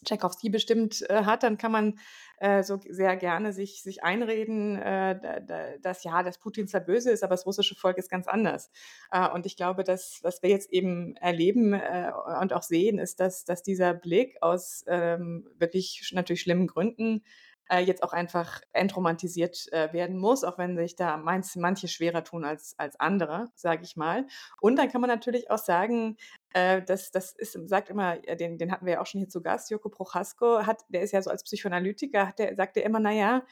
Tchaikovsky 0.04 0.50
bestimmt 0.50 1.04
äh, 1.10 1.24
hat, 1.24 1.44
dann 1.44 1.58
kann 1.58 1.72
man 1.72 2.00
äh, 2.38 2.64
so 2.64 2.80
sehr 2.90 3.16
gerne 3.16 3.54
sich, 3.54 3.82
sich 3.84 4.04
einreden, 4.04 4.78
äh, 4.78 5.42
dass 5.82 6.04
ja, 6.04 6.24
dass 6.24 6.40
Putin 6.40 6.68
zwar 6.68 6.82
böse 6.82 7.12
ist, 7.12 7.24
aber 7.24 7.34
das 7.34 7.46
russische 7.46 7.76
Volk 7.76 7.98
ist 7.98 8.10
ganz 8.10 8.28
anders. 8.28 8.72
Äh, 9.12 9.30
und 9.30 9.46
ich 9.46 9.56
glaube, 9.56 9.84
dass 9.84 10.20
was 10.24 10.42
wir 10.44 10.50
jetzt 10.50 10.72
eben 10.72 11.16
erleben 11.18 11.74
äh, 11.74 12.12
und 12.42 12.54
auch 12.54 12.64
sehen, 12.64 13.00
ist, 13.00 13.20
dass, 13.20 13.46
dass 13.46 13.64
dieser 13.64 13.94
Blick 13.94 14.38
aus 14.42 14.84
ähm, 14.88 15.48
wirklich 15.58 16.12
natürlich 16.14 16.42
schlimmen 16.42 16.68
Gründen 16.68 17.24
äh, 17.70 17.80
jetzt 17.80 18.04
auch 18.04 18.14
einfach 18.14 18.62
entromantisiert 18.74 19.72
äh, 19.72 19.94
werden 19.94 20.18
muss, 20.18 20.44
auch 20.44 20.58
wenn 20.58 20.76
sich 20.76 20.96
da 20.96 21.18
manch, 21.18 21.56
manche 21.56 21.88
schwerer 21.88 22.24
tun 22.24 22.44
als, 22.44 22.78
als 22.78 23.00
andere, 23.00 23.50
sage 23.56 23.84
ich 23.84 23.96
mal. 23.96 24.28
Und 24.60 24.76
dann 24.76 24.90
kann 24.90 25.02
man 25.02 25.10
natürlich 25.10 25.50
auch 25.50 25.58
sagen, 25.58 26.18
äh, 26.54 26.82
das, 26.82 27.12
das 27.12 27.32
ist, 27.32 27.58
sagt 27.70 27.90
immer, 27.90 28.18
den, 28.18 28.58
den 28.58 28.72
hatten 28.72 28.86
wir 28.86 28.94
ja 28.94 29.02
auch 29.02 29.06
schon 29.06 29.20
hier 29.20 29.30
zu 29.30 29.42
Gast, 29.42 29.72
Joko 29.72 29.90
Prochasko, 29.90 30.66
hat, 30.66 30.84
der 30.90 31.02
ist 31.02 31.12
ja 31.12 31.22
so 31.22 31.30
als 31.30 31.44
Psychoanalytiker, 31.44 32.28
hat 32.28 32.40
der, 32.40 32.56
sagt 32.56 32.78
er 32.78 32.84
immer, 32.84 33.00
naja, 33.00 33.44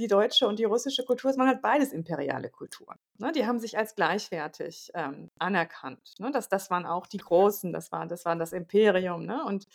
die 0.00 0.06
deutsche 0.06 0.48
und 0.48 0.58
die 0.58 0.64
russische 0.64 1.04
Kultur, 1.04 1.30
man 1.36 1.46
hat 1.46 1.60
beides 1.60 1.92
imperiale 1.92 2.48
Kulturen. 2.48 2.96
Ne? 3.18 3.32
Die 3.32 3.46
haben 3.46 3.58
sich 3.58 3.76
als 3.76 3.94
gleichwertig 3.94 4.90
ähm, 4.94 5.30
anerkannt. 5.38 6.14
Ne? 6.18 6.30
Das, 6.30 6.48
das 6.48 6.70
waren 6.70 6.86
auch 6.86 7.06
die 7.06 7.18
Großen, 7.18 7.70
das 7.70 7.92
war 7.92 8.06
das, 8.06 8.24
war 8.24 8.34
das 8.36 8.54
Imperium. 8.54 9.26
Ne? 9.26 9.44
Und 9.44 9.66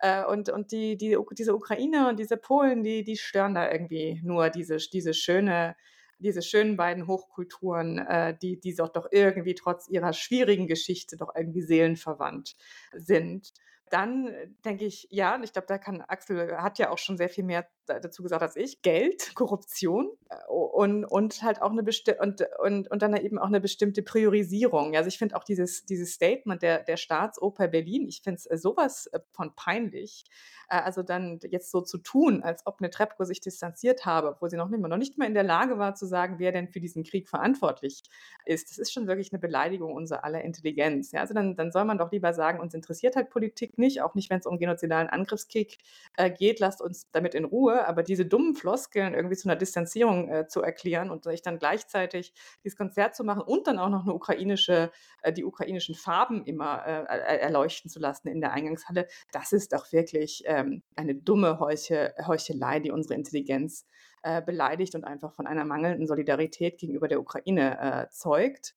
äh, 0.00 0.24
und 0.24 0.48
und 0.48 0.72
die, 0.72 0.96
die, 0.96 1.16
diese 1.32 1.54
Ukrainer 1.54 2.08
und 2.08 2.18
diese 2.18 2.36
Polen, 2.36 2.82
die, 2.82 3.04
die 3.04 3.16
stören 3.16 3.54
da 3.54 3.70
irgendwie 3.70 4.20
nur 4.24 4.50
diese, 4.50 4.76
diese 4.76 5.14
schöne, 5.14 5.76
diese 6.18 6.42
schönen 6.42 6.76
beiden 6.76 7.06
Hochkulturen, 7.06 7.98
äh, 7.98 8.36
die, 8.40 8.60
die 8.60 8.74
doch, 8.74 8.88
doch 8.88 9.08
irgendwie 9.10 9.54
trotz 9.54 9.88
ihrer 9.88 10.12
schwierigen 10.12 10.66
Geschichte 10.66 11.16
doch 11.16 11.34
irgendwie 11.34 11.62
seelenverwandt 11.62 12.56
sind. 12.92 13.52
Dann 13.90 14.28
äh, 14.28 14.48
denke 14.64 14.84
ich, 14.84 15.08
ja, 15.10 15.34
und 15.34 15.44
ich 15.44 15.52
glaube, 15.52 15.66
da 15.68 15.78
kann 15.78 16.00
Axel 16.02 16.56
hat 16.58 16.78
ja 16.78 16.90
auch 16.90 16.98
schon 16.98 17.16
sehr 17.16 17.28
viel 17.28 17.44
mehr 17.44 17.68
dazu 17.88 18.22
gesagt 18.22 18.42
als 18.42 18.56
ich, 18.56 18.82
Geld, 18.82 19.30
Korruption 19.34 20.10
äh, 20.28 20.34
und, 20.48 21.04
und 21.04 21.42
halt 21.42 21.62
auch 21.62 21.70
eine 21.70 21.82
bestimmte 21.82 22.20
und, 22.22 22.46
und, 22.58 22.90
und 22.90 23.02
dann 23.02 23.16
eben 23.16 23.38
auch 23.38 23.46
eine 23.46 23.60
bestimmte 23.60 24.02
Priorisierung. 24.02 24.96
Also 24.96 25.08
ich 25.08 25.18
finde 25.18 25.36
auch 25.36 25.44
dieses, 25.44 25.84
dieses 25.84 26.12
Statement 26.12 26.62
der, 26.62 26.84
der 26.84 26.96
Staatsoper 26.96 27.68
Berlin, 27.68 28.06
ich 28.08 28.22
finde 28.22 28.38
es 28.38 28.46
äh, 28.46 28.56
sowas 28.56 29.10
von 29.32 29.54
peinlich. 29.54 30.24
Also 30.70 31.02
dann 31.02 31.40
jetzt 31.48 31.70
so 31.70 31.80
zu 31.80 31.96
tun, 31.96 32.42
als 32.42 32.66
ob 32.66 32.80
eine 32.80 32.90
Trepko 32.90 33.24
sich 33.24 33.40
distanziert 33.40 34.04
habe, 34.04 34.28
obwohl 34.28 34.50
sie 34.50 34.58
noch 34.58 34.68
nicht, 34.68 34.80
mehr, 34.80 34.90
noch 34.90 34.98
nicht 34.98 35.16
mehr 35.16 35.26
in 35.26 35.32
der 35.32 35.42
Lage 35.42 35.78
war 35.78 35.94
zu 35.94 36.04
sagen, 36.04 36.34
wer 36.38 36.52
denn 36.52 36.68
für 36.68 36.80
diesen 36.80 37.04
Krieg 37.04 37.26
verantwortlich 37.26 38.02
ist. 38.44 38.68
Das 38.70 38.76
ist 38.76 38.92
schon 38.92 39.06
wirklich 39.06 39.32
eine 39.32 39.38
Beleidigung 39.38 39.94
unserer 39.94 40.24
aller 40.24 40.42
Intelligenz. 40.42 41.12
Ja, 41.12 41.20
also 41.20 41.32
dann, 41.32 41.56
dann 41.56 41.72
soll 41.72 41.86
man 41.86 41.96
doch 41.96 42.12
lieber 42.12 42.34
sagen, 42.34 42.60
uns 42.60 42.74
interessiert 42.74 43.16
halt 43.16 43.30
Politik 43.30 43.78
nicht, 43.78 44.02
auch 44.02 44.14
nicht, 44.14 44.28
wenn 44.28 44.40
es 44.40 44.46
um 44.46 44.58
genozidalen 44.58 45.08
Angriffskrieg 45.08 45.78
äh, 46.18 46.30
geht, 46.30 46.60
lasst 46.60 46.82
uns 46.82 47.10
damit 47.12 47.34
in 47.34 47.46
Ruhe 47.46 47.77
aber 47.86 48.02
diese 48.02 48.26
dummen 48.26 48.54
Floskeln 48.54 49.14
irgendwie 49.14 49.36
zu 49.36 49.48
einer 49.48 49.56
Distanzierung 49.56 50.28
äh, 50.28 50.48
zu 50.48 50.62
erklären 50.62 51.10
und 51.10 51.24
sich 51.24 51.42
dann 51.42 51.58
gleichzeitig 51.58 52.32
dieses 52.64 52.76
Konzert 52.76 53.14
zu 53.14 53.24
machen 53.24 53.42
und 53.42 53.66
dann 53.66 53.78
auch 53.78 53.88
noch 53.88 54.02
eine 54.02 54.14
ukrainische, 54.14 54.90
äh, 55.22 55.32
die 55.32 55.44
ukrainischen 55.44 55.94
Farben 55.94 56.44
immer 56.44 56.84
äh, 56.86 57.38
erleuchten 57.38 57.90
zu 57.90 58.00
lassen 58.00 58.28
in 58.28 58.40
der 58.40 58.52
Eingangshalle, 58.52 59.06
das 59.32 59.52
ist 59.52 59.72
doch 59.72 59.92
wirklich 59.92 60.42
ähm, 60.46 60.82
eine 60.96 61.14
dumme 61.14 61.60
Heuche, 61.60 62.14
Heuchelei, 62.26 62.80
die 62.80 62.90
unsere 62.90 63.14
Intelligenz 63.14 63.86
äh, 64.22 64.42
beleidigt 64.42 64.94
und 64.94 65.04
einfach 65.04 65.32
von 65.32 65.46
einer 65.46 65.64
mangelnden 65.64 66.06
Solidarität 66.06 66.78
gegenüber 66.78 67.08
der 67.08 67.20
Ukraine 67.20 67.78
äh, 67.80 68.10
zeugt. 68.10 68.74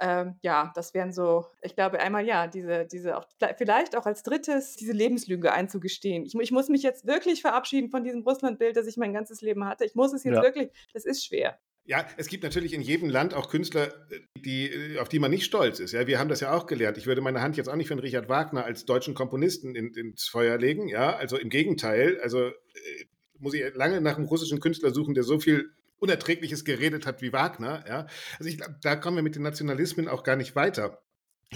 Ähm, 0.00 0.36
ja, 0.42 0.72
das 0.74 0.92
wären 0.94 1.12
so, 1.12 1.46
ich 1.62 1.74
glaube, 1.76 2.00
einmal 2.00 2.26
ja, 2.26 2.46
diese, 2.46 2.86
diese 2.86 3.16
auch, 3.16 3.26
vielleicht 3.56 3.96
auch 3.96 4.06
als 4.06 4.22
drittes, 4.22 4.76
diese 4.76 4.92
Lebenslüge 4.92 5.52
einzugestehen. 5.52 6.24
Ich, 6.24 6.34
ich 6.34 6.52
muss 6.52 6.68
mich 6.68 6.82
jetzt 6.82 7.06
wirklich 7.06 7.42
verabschieden 7.42 7.90
von 7.90 8.04
diesem 8.04 8.22
Russlandbild, 8.22 8.76
das 8.76 8.86
ich 8.86 8.96
mein 8.96 9.12
ganzes 9.12 9.40
Leben 9.40 9.64
hatte. 9.66 9.84
Ich 9.84 9.94
muss 9.94 10.12
es 10.12 10.24
jetzt 10.24 10.34
ja. 10.34 10.42
wirklich, 10.42 10.70
das 10.92 11.04
ist 11.04 11.24
schwer. 11.24 11.58
Ja, 11.86 12.06
es 12.16 12.28
gibt 12.28 12.42
natürlich 12.44 12.72
in 12.72 12.80
jedem 12.80 13.10
Land 13.10 13.34
auch 13.34 13.50
Künstler, 13.50 13.92
die, 14.36 14.96
auf 14.98 15.10
die 15.10 15.18
man 15.18 15.30
nicht 15.30 15.44
stolz 15.44 15.80
ist. 15.80 15.92
Ja, 15.92 16.06
wir 16.06 16.18
haben 16.18 16.30
das 16.30 16.40
ja 16.40 16.56
auch 16.56 16.66
gelernt. 16.66 16.96
Ich 16.96 17.06
würde 17.06 17.20
meine 17.20 17.42
Hand 17.42 17.58
jetzt 17.58 17.68
auch 17.68 17.76
nicht 17.76 17.88
von 17.88 17.98
Richard 17.98 18.30
Wagner 18.30 18.64
als 18.64 18.86
deutschen 18.86 19.12
Komponisten 19.14 19.74
in, 19.74 19.92
ins 19.92 20.26
Feuer 20.26 20.56
legen. 20.56 20.88
Ja, 20.88 21.14
also 21.14 21.36
im 21.36 21.50
Gegenteil. 21.50 22.18
Also 22.22 22.48
äh, 22.48 22.52
muss 23.38 23.52
ich 23.52 23.62
lange 23.74 24.00
nach 24.00 24.16
einem 24.16 24.26
russischen 24.26 24.60
Künstler 24.60 24.92
suchen, 24.92 25.12
der 25.12 25.24
so 25.24 25.38
viel 25.38 25.72
Unerträgliches 26.04 26.64
geredet 26.64 27.06
hat 27.06 27.22
wie 27.22 27.32
Wagner. 27.32 27.82
Ja? 27.88 28.06
Also 28.38 28.50
ich 28.50 28.58
glaube, 28.58 28.76
da 28.82 28.94
kommen 28.94 29.16
wir 29.16 29.22
mit 29.22 29.34
den 29.34 29.42
Nationalismen 29.42 30.06
auch 30.06 30.22
gar 30.22 30.36
nicht 30.36 30.54
weiter. 30.54 31.02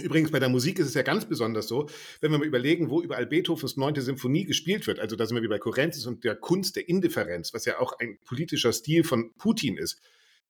Übrigens, 0.01 0.31
bei 0.31 0.39
der 0.39 0.49
Musik 0.49 0.79
ist 0.79 0.87
es 0.87 0.93
ja 0.95 1.03
ganz 1.03 1.25
besonders 1.25 1.67
so, 1.67 1.87
wenn 2.21 2.31
wir 2.31 2.39
mal 2.39 2.47
überlegen, 2.47 2.89
wo 2.89 3.01
überall 3.01 3.27
Beethovens 3.27 3.77
neunte 3.77 4.01
Symphonie 4.01 4.45
gespielt 4.45 4.87
wird. 4.87 4.99
Also 4.99 5.15
da 5.15 5.25
sind 5.25 5.35
wir 5.35 5.43
wie 5.43 5.47
bei 5.47 5.59
Kurrentis 5.59 6.05
und 6.05 6.23
der 6.23 6.35
Kunst 6.35 6.75
der 6.75 6.89
Indifferenz, 6.89 7.53
was 7.53 7.65
ja 7.65 7.79
auch 7.79 7.93
ein 7.99 8.17
politischer 8.25 8.73
Stil 8.73 9.03
von 9.03 9.33
Putin 9.37 9.77
ist. 9.77 10.01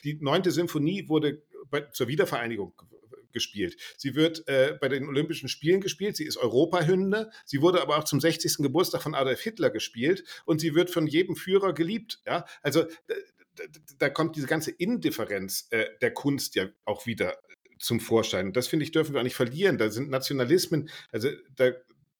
Die 0.03 0.17
neunte 0.21 0.51
Symphonie 0.51 1.09
wurde 1.09 1.41
bei, 1.69 1.81
zur 1.91 2.07
Wiedervereinigung 2.07 2.73
gespielt. 3.31 3.77
Sie 3.97 4.15
wird 4.15 4.47
äh, 4.47 4.77
bei 4.79 4.87
den 4.87 5.07
Olympischen 5.07 5.49
Spielen 5.49 5.81
gespielt. 5.81 6.15
Sie 6.15 6.25
ist 6.25 6.37
Europahymne. 6.37 7.31
Sie 7.45 7.61
wurde 7.61 7.81
aber 7.81 7.97
auch 7.97 8.03
zum 8.03 8.19
60. 8.19 8.57
Geburtstag 8.57 9.03
von 9.03 9.15
Adolf 9.15 9.41
Hitler 9.41 9.69
gespielt 9.69 10.23
und 10.45 10.59
sie 10.59 10.73
wird 10.73 10.89
von 10.89 11.07
jedem 11.07 11.35
Führer 11.35 11.73
geliebt. 11.73 12.21
Ja, 12.25 12.45
also 12.61 12.85
da 13.97 14.09
kommt 14.09 14.35
diese 14.35 14.47
ganze 14.47 14.71
Indifferenz 14.71 15.67
äh, 15.71 15.85
der 16.01 16.13
Kunst 16.13 16.55
ja 16.55 16.67
auch 16.85 17.05
wieder 17.05 17.37
zum 17.79 17.99
Vorschein. 17.99 18.47
Und 18.47 18.57
das 18.57 18.67
finde 18.67 18.83
ich, 18.83 18.91
dürfen 18.91 19.13
wir 19.13 19.19
auch 19.19 19.23
nicht 19.23 19.35
verlieren. 19.35 19.77
Da 19.77 19.89
sind 19.89 20.09
Nationalismen, 20.09 20.89
also 21.11 21.29
da 21.55 21.71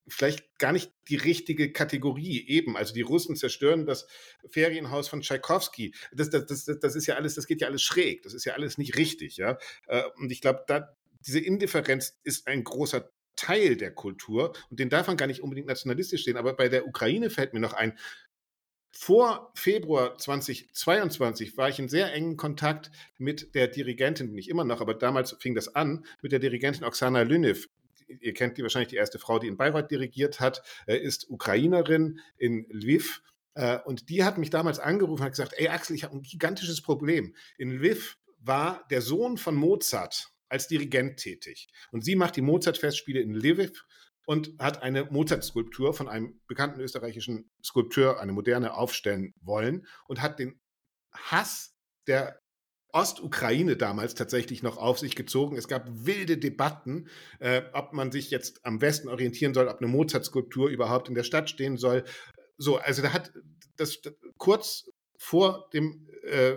vielleicht 0.10 0.58
gar 0.58 0.72
nicht 0.72 0.92
die 1.08 1.16
richtige 1.16 1.72
Kategorie 1.72 2.46
eben. 2.48 2.76
Also 2.76 2.94
die 2.94 3.02
Russen 3.02 3.36
zerstören 3.36 3.86
das 3.86 4.08
Ferienhaus 4.50 5.08
von 5.08 5.22
Tschaikowski. 5.22 5.94
Das, 6.12 6.30
das, 6.30 6.46
das, 6.46 6.66
das 6.66 6.96
ist 6.96 7.06
ja 7.06 7.16
alles, 7.16 7.36
das 7.36 7.48
geht 7.48 7.62
ja 7.62 7.68
alles 7.68 7.84
schräg. 7.84 8.24
Das 8.24 8.34
ist 8.34 8.46
ja 8.46 8.54
alles 8.54 8.78
nicht 8.78 8.98
richtig, 8.98 9.38
ja. 9.38 9.58
Äh, 9.88 10.04
und 10.18 10.32
ich 10.32 10.42
glaube, 10.42 10.66
diese 11.26 11.40
Indifferenz 11.40 12.20
ist 12.24 12.48
ein 12.48 12.64
großer 12.64 13.12
Teil 13.36 13.78
der 13.78 13.94
Kultur 13.94 14.54
und 14.70 14.80
den 14.80 14.90
darf 14.90 15.08
man 15.08 15.16
gar 15.16 15.28
nicht 15.28 15.42
unbedingt 15.42 15.68
nationalistisch 15.68 16.26
sehen. 16.26 16.38
Aber 16.38 16.54
bei 16.54 16.68
der 16.68 16.88
Ukraine 16.88 17.30
fällt 17.30 17.54
mir 17.54 17.62
noch 17.62 17.74
ein, 17.74 17.98
vor 18.92 19.52
Februar 19.56 20.18
2022 20.18 21.58
war 21.58 21.70
ich 21.70 21.80
in 21.80 21.90
sehr 21.90 22.14
engen 22.14 22.38
Kontakt 22.38 22.92
mit 23.18 23.54
der 23.56 23.68
Dirigentin, 23.68 24.34
nicht 24.34 24.50
immer 24.50 24.64
noch, 24.64 24.82
aber 24.82 24.94
damals 24.94 25.36
fing 25.40 25.56
das 25.56 25.76
an, 25.76 26.06
mit 26.22 26.32
der 26.32 26.40
Dirigentin 26.40 26.84
Oksana 26.84 27.22
Lynev. 27.22 27.68
Ihr 28.08 28.34
kennt 28.34 28.58
die 28.58 28.64
wahrscheinlich 28.64 28.90
die 28.90 28.96
erste 28.96 29.20
Frau, 29.20 29.38
die 29.38 29.48
in 29.48 29.58
Bayreuth 29.58 29.92
dirigiert 29.92 30.40
hat, 30.40 30.64
äh, 30.88 30.98
ist 30.98 31.30
Ukrainerin 31.30 32.20
in 32.38 32.66
Lviv. 32.70 33.22
Äh, 33.54 33.78
und 33.86 34.10
die 34.10 34.24
hat 34.24 34.40
mich 34.40 34.50
damals 34.50 34.80
angerufen 34.80 35.24
und 35.24 35.30
gesagt, 35.30 35.54
ey 35.58 35.68
Axel, 35.68 35.96
ich 35.96 36.04
habe 36.04 36.18
ein 36.18 36.24
gigantisches 36.24 36.82
Problem. 36.82 37.36
In 37.60 37.72
Lviv 37.72 38.18
war 38.40 38.86
der 38.90 39.02
Sohn 39.02 39.38
von 39.38 39.56
Mozart 39.56 40.32
als 40.48 40.68
Dirigent 40.68 41.18
tätig. 41.18 41.68
Und 41.92 42.04
sie 42.04 42.16
macht 42.16 42.36
die 42.36 42.42
Mozart-Festspiele 42.42 43.20
in 43.20 43.36
Lviv 43.36 43.86
und 44.26 44.54
hat 44.60 44.84
eine 44.84 45.06
Mozart-Skulptur 45.06 45.94
von 45.94 46.08
einem 46.08 46.40
bekannten 46.48 46.80
österreichischen 46.80 47.50
Skulpteur, 47.64 48.20
eine 48.20 48.32
moderne, 48.32 48.76
aufstellen 48.76 49.34
wollen 49.42 49.88
und 50.08 50.22
hat 50.22 50.40
den 50.40 50.60
Hass 51.12 51.76
der 52.08 52.40
Ostukraine 52.92 53.78
damals 53.78 54.16
tatsächlich 54.16 54.64
noch 54.64 54.78
auf 54.78 54.98
sich 55.00 55.16
gezogen. 55.16 55.58
Es 55.58 55.68
gab 55.68 55.88
wilde 55.92 56.38
Debatten, 56.38 57.08
äh, 57.40 57.62
ob 57.74 57.94
man 57.94 58.12
sich 58.12 58.32
jetzt 58.32 58.66
am 58.66 58.82
Westen 58.82 59.10
orientieren 59.10 59.54
soll, 59.54 59.68
ob 59.68 59.78
eine 59.78 59.88
Mozart-Skulptur 59.88 60.70
überhaupt 60.70 61.08
in 61.08 61.16
der 61.16 61.24
Stadt 61.24 61.50
stehen 61.50 61.78
soll. 61.78 62.04
So, 62.58 62.78
also 62.78 63.02
da 63.02 63.14
hat 63.14 63.32
das 63.78 64.02
kurz 64.38 64.90
vor 65.18 65.70
dem 65.74 66.08
äh, 66.24 66.56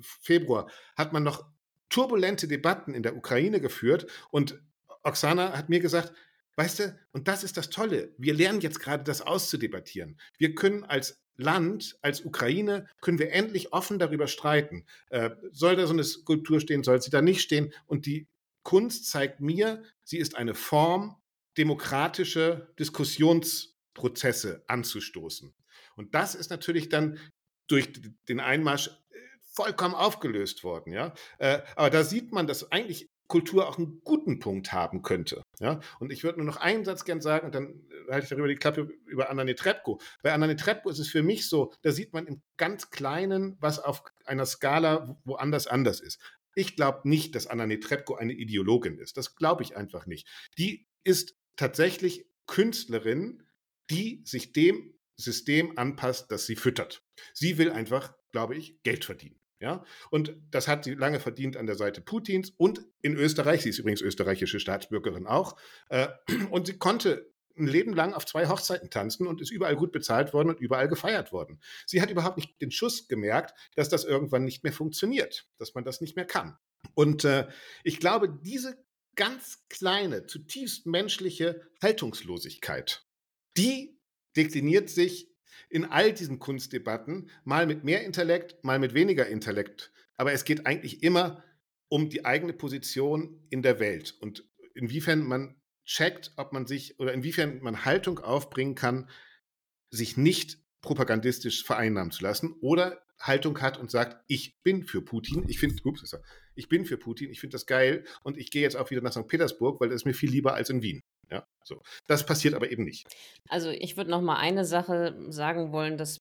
Februar 0.00 0.70
hat 0.96 1.12
man 1.12 1.22
noch 1.22 1.44
turbulente 1.88 2.48
Debatten 2.48 2.94
in 2.94 3.02
der 3.02 3.16
Ukraine 3.16 3.60
geführt 3.60 4.06
und 4.30 4.62
Oksana 5.02 5.56
hat 5.56 5.68
mir 5.68 5.80
gesagt, 5.80 6.12
weißt 6.60 6.78
du, 6.80 6.98
und 7.12 7.26
das 7.26 7.42
ist 7.42 7.56
das 7.56 7.70
Tolle, 7.70 8.14
wir 8.18 8.34
lernen 8.34 8.60
jetzt 8.60 8.80
gerade 8.80 9.02
das 9.02 9.22
auszudebattieren. 9.22 10.20
Wir 10.36 10.54
können 10.54 10.84
als 10.84 11.22
Land, 11.36 11.96
als 12.02 12.20
Ukraine, 12.26 12.86
können 13.00 13.18
wir 13.18 13.32
endlich 13.32 13.72
offen 13.72 13.98
darüber 13.98 14.26
streiten. 14.26 14.84
Äh, 15.08 15.30
soll 15.52 15.76
da 15.76 15.86
so 15.86 15.94
eine 15.94 16.04
Skulptur 16.04 16.60
stehen, 16.60 16.84
soll 16.84 17.00
sie 17.00 17.10
da 17.10 17.22
nicht 17.22 17.40
stehen? 17.40 17.72
Und 17.86 18.04
die 18.04 18.28
Kunst 18.62 19.06
zeigt 19.06 19.40
mir, 19.40 19.82
sie 20.04 20.18
ist 20.18 20.36
eine 20.36 20.54
Form, 20.54 21.16
demokratische 21.56 22.74
Diskussionsprozesse 22.78 24.62
anzustoßen. 24.66 25.54
Und 25.96 26.14
das 26.14 26.34
ist 26.34 26.50
natürlich 26.50 26.90
dann 26.90 27.18
durch 27.68 27.88
den 28.28 28.38
Einmarsch 28.38 28.90
vollkommen 29.52 29.94
aufgelöst 29.94 30.62
worden, 30.62 30.92
ja. 30.92 31.14
Äh, 31.38 31.60
aber 31.74 31.88
da 31.88 32.04
sieht 32.04 32.32
man, 32.32 32.46
dass 32.46 32.70
eigentlich 32.70 33.09
Kultur 33.30 33.66
auch 33.66 33.78
einen 33.78 34.02
guten 34.04 34.40
Punkt 34.40 34.72
haben 34.72 35.00
könnte. 35.00 35.42
Ja? 35.60 35.80
Und 36.00 36.12
ich 36.12 36.22
würde 36.22 36.38
nur 36.38 36.46
noch 36.46 36.58
einen 36.58 36.84
Satz 36.84 37.06
gern 37.06 37.22
sagen, 37.22 37.46
und 37.46 37.54
dann 37.54 37.88
äh, 38.08 38.12
halte 38.12 38.24
ich 38.24 38.30
darüber 38.30 38.48
die 38.48 38.56
Klappe 38.56 38.82
über 39.06 39.30
Anna 39.30 39.44
Netrebko. 39.44 40.00
Bei 40.22 40.34
Anna 40.34 40.46
Netrebko 40.46 40.90
ist 40.90 40.98
es 40.98 41.08
für 41.08 41.22
mich 41.22 41.48
so, 41.48 41.72
da 41.80 41.92
sieht 41.92 42.12
man 42.12 42.26
im 42.26 42.42
ganz 42.58 42.90
Kleinen, 42.90 43.56
was 43.60 43.78
auf 43.78 44.02
einer 44.26 44.44
Skala 44.44 45.18
woanders 45.24 45.66
anders 45.66 46.00
ist. 46.00 46.20
Ich 46.54 46.76
glaube 46.76 47.08
nicht, 47.08 47.34
dass 47.34 47.46
Anna 47.46 47.66
Netrebko 47.66 48.16
eine 48.16 48.34
Ideologin 48.34 48.98
ist. 48.98 49.16
Das 49.16 49.36
glaube 49.36 49.62
ich 49.62 49.76
einfach 49.76 50.04
nicht. 50.06 50.28
Die 50.58 50.86
ist 51.04 51.36
tatsächlich 51.56 52.26
Künstlerin, 52.46 53.44
die 53.88 54.22
sich 54.24 54.52
dem 54.52 54.94
System 55.16 55.78
anpasst, 55.78 56.30
das 56.30 56.46
sie 56.46 56.56
füttert. 56.56 57.02
Sie 57.32 57.58
will 57.58 57.70
einfach, 57.70 58.14
glaube 58.32 58.56
ich, 58.56 58.82
Geld 58.82 59.04
verdienen. 59.04 59.39
Ja, 59.60 59.84
und 60.10 60.34
das 60.50 60.68
hat 60.68 60.84
sie 60.84 60.94
lange 60.94 61.20
verdient 61.20 61.58
an 61.58 61.66
der 61.66 61.76
Seite 61.76 62.00
Putins 62.00 62.50
und 62.56 62.80
in 63.02 63.14
Österreich. 63.14 63.62
Sie 63.62 63.68
ist 63.68 63.78
übrigens 63.78 64.00
österreichische 64.00 64.58
Staatsbürgerin 64.58 65.26
auch. 65.26 65.56
Äh, 65.90 66.08
und 66.50 66.66
sie 66.66 66.78
konnte 66.78 67.30
ein 67.58 67.66
Leben 67.66 67.92
lang 67.92 68.14
auf 68.14 68.24
zwei 68.24 68.48
Hochzeiten 68.48 68.88
tanzen 68.88 69.26
und 69.26 69.42
ist 69.42 69.50
überall 69.50 69.76
gut 69.76 69.92
bezahlt 69.92 70.32
worden 70.32 70.48
und 70.48 70.60
überall 70.60 70.88
gefeiert 70.88 71.30
worden. 71.30 71.60
Sie 71.86 72.00
hat 72.00 72.10
überhaupt 72.10 72.38
nicht 72.38 72.60
den 72.62 72.70
Schuss 72.70 73.06
gemerkt, 73.06 73.54
dass 73.76 73.90
das 73.90 74.04
irgendwann 74.04 74.44
nicht 74.44 74.64
mehr 74.64 74.72
funktioniert, 74.72 75.46
dass 75.58 75.74
man 75.74 75.84
das 75.84 76.00
nicht 76.00 76.16
mehr 76.16 76.24
kann. 76.24 76.56
Und 76.94 77.24
äh, 77.24 77.46
ich 77.84 78.00
glaube, 78.00 78.30
diese 78.42 78.82
ganz 79.14 79.66
kleine, 79.68 80.24
zutiefst 80.24 80.86
menschliche 80.86 81.60
Haltungslosigkeit, 81.82 83.04
die 83.58 83.98
dekliniert 84.36 84.88
sich 84.88 85.29
in 85.68 85.84
all 85.84 86.12
diesen 86.12 86.38
Kunstdebatten, 86.38 87.30
mal 87.44 87.66
mit 87.66 87.84
mehr 87.84 88.04
Intellekt, 88.04 88.62
mal 88.64 88.78
mit 88.78 88.94
weniger 88.94 89.26
Intellekt. 89.26 89.92
Aber 90.16 90.32
es 90.32 90.44
geht 90.44 90.66
eigentlich 90.66 91.02
immer 91.02 91.42
um 91.88 92.08
die 92.08 92.24
eigene 92.24 92.52
Position 92.52 93.46
in 93.50 93.62
der 93.62 93.80
Welt 93.80 94.16
und 94.20 94.44
inwiefern 94.74 95.22
man 95.22 95.56
checkt, 95.84 96.32
ob 96.36 96.52
man 96.52 96.66
sich 96.66 96.98
oder 97.00 97.12
inwiefern 97.12 97.60
man 97.62 97.84
Haltung 97.84 98.20
aufbringen 98.20 98.74
kann, 98.74 99.08
sich 99.90 100.16
nicht 100.16 100.58
propagandistisch 100.82 101.64
vereinnahmen 101.64 102.12
zu 102.12 102.22
lassen 102.22 102.54
oder 102.60 103.02
Haltung 103.18 103.60
hat 103.60 103.78
und 103.78 103.90
sagt, 103.90 104.24
ich 104.28 104.62
bin 104.62 104.84
für 104.84 105.02
Putin, 105.02 105.44
ich 105.48 105.58
finde, 105.58 105.76
ich 106.54 106.68
bin 106.68 106.86
für 106.86 106.96
Putin, 106.96 107.30
ich 107.30 107.40
finde 107.40 107.54
das 107.54 107.66
geil 107.66 108.04
und 108.22 108.38
ich 108.38 108.50
gehe 108.50 108.62
jetzt 108.62 108.76
auch 108.76 108.90
wieder 108.90 109.02
nach 109.02 109.12
St. 109.12 109.26
Petersburg, 109.26 109.80
weil 109.80 109.88
das 109.88 110.02
ist 110.02 110.06
mir 110.06 110.14
viel 110.14 110.30
lieber 110.30 110.54
als 110.54 110.70
in 110.70 110.82
Wien. 110.82 111.02
Ja, 111.30 111.46
so. 111.64 111.80
Das 112.06 112.26
passiert 112.26 112.54
aber 112.54 112.70
eben 112.70 112.84
nicht. 112.84 113.06
Also 113.48 113.70
ich 113.70 113.96
würde 113.96 114.10
noch 114.10 114.20
mal 114.20 114.36
eine 114.36 114.64
Sache 114.64 115.14
sagen 115.28 115.72
wollen, 115.72 115.96
dass 115.96 116.18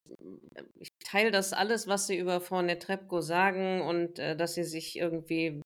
ich 0.80 0.90
teile 1.04 1.32
das 1.32 1.54
alles, 1.54 1.88
was 1.88 2.08
Sie 2.08 2.18
über 2.18 2.42
Frau 2.42 2.62
Netrebko 2.62 3.22
sagen 3.22 3.82
und 3.82 4.20
äh, 4.20 4.36
dass 4.36 4.54
sie 4.54 4.64
sich 4.64 4.98
irgendwie 4.98 5.62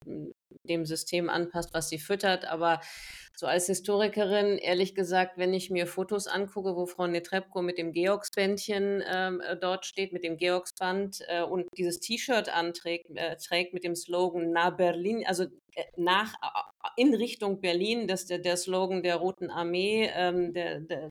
dem 0.63 0.85
System 0.85 1.29
anpasst, 1.29 1.73
was 1.73 1.89
sie 1.89 1.99
füttert. 1.99 2.45
Aber 2.45 2.79
so 3.35 3.47
als 3.47 3.65
Historikerin, 3.67 4.57
ehrlich 4.57 4.95
gesagt, 4.95 5.37
wenn 5.37 5.53
ich 5.53 5.69
mir 5.69 5.87
Fotos 5.87 6.27
angucke, 6.27 6.75
wo 6.75 6.85
Frau 6.85 7.07
Netrebko 7.07 7.61
mit 7.61 7.77
dem 7.77 7.91
Georgsbändchen 7.91 9.03
ähm, 9.05 9.41
äh, 9.41 9.57
dort 9.57 9.85
steht, 9.85 10.13
mit 10.13 10.23
dem 10.23 10.37
Georgsband 10.37 11.19
äh, 11.27 11.41
und 11.41 11.67
dieses 11.77 11.99
T-Shirt 11.99 12.49
anträgt, 12.49 13.07
äh, 13.15 13.35
trägt 13.37 13.73
mit 13.73 13.83
dem 13.83 13.95
Slogan 13.95 14.51
Na 14.51 14.69
Berlin, 14.69 15.23
also 15.25 15.43
äh, 15.43 15.83
nach 15.97 16.33
äh, 16.41 16.72
in 16.95 17.13
Richtung 17.13 17.61
Berlin, 17.61 18.07
das 18.07 18.21
ist 18.21 18.29
der, 18.29 18.39
der 18.39 18.57
Slogan 18.57 19.03
der 19.03 19.17
Roten 19.17 19.49
Armee 19.49 20.09
ähm, 20.13 20.53
der, 20.53 20.79
der, 20.79 21.09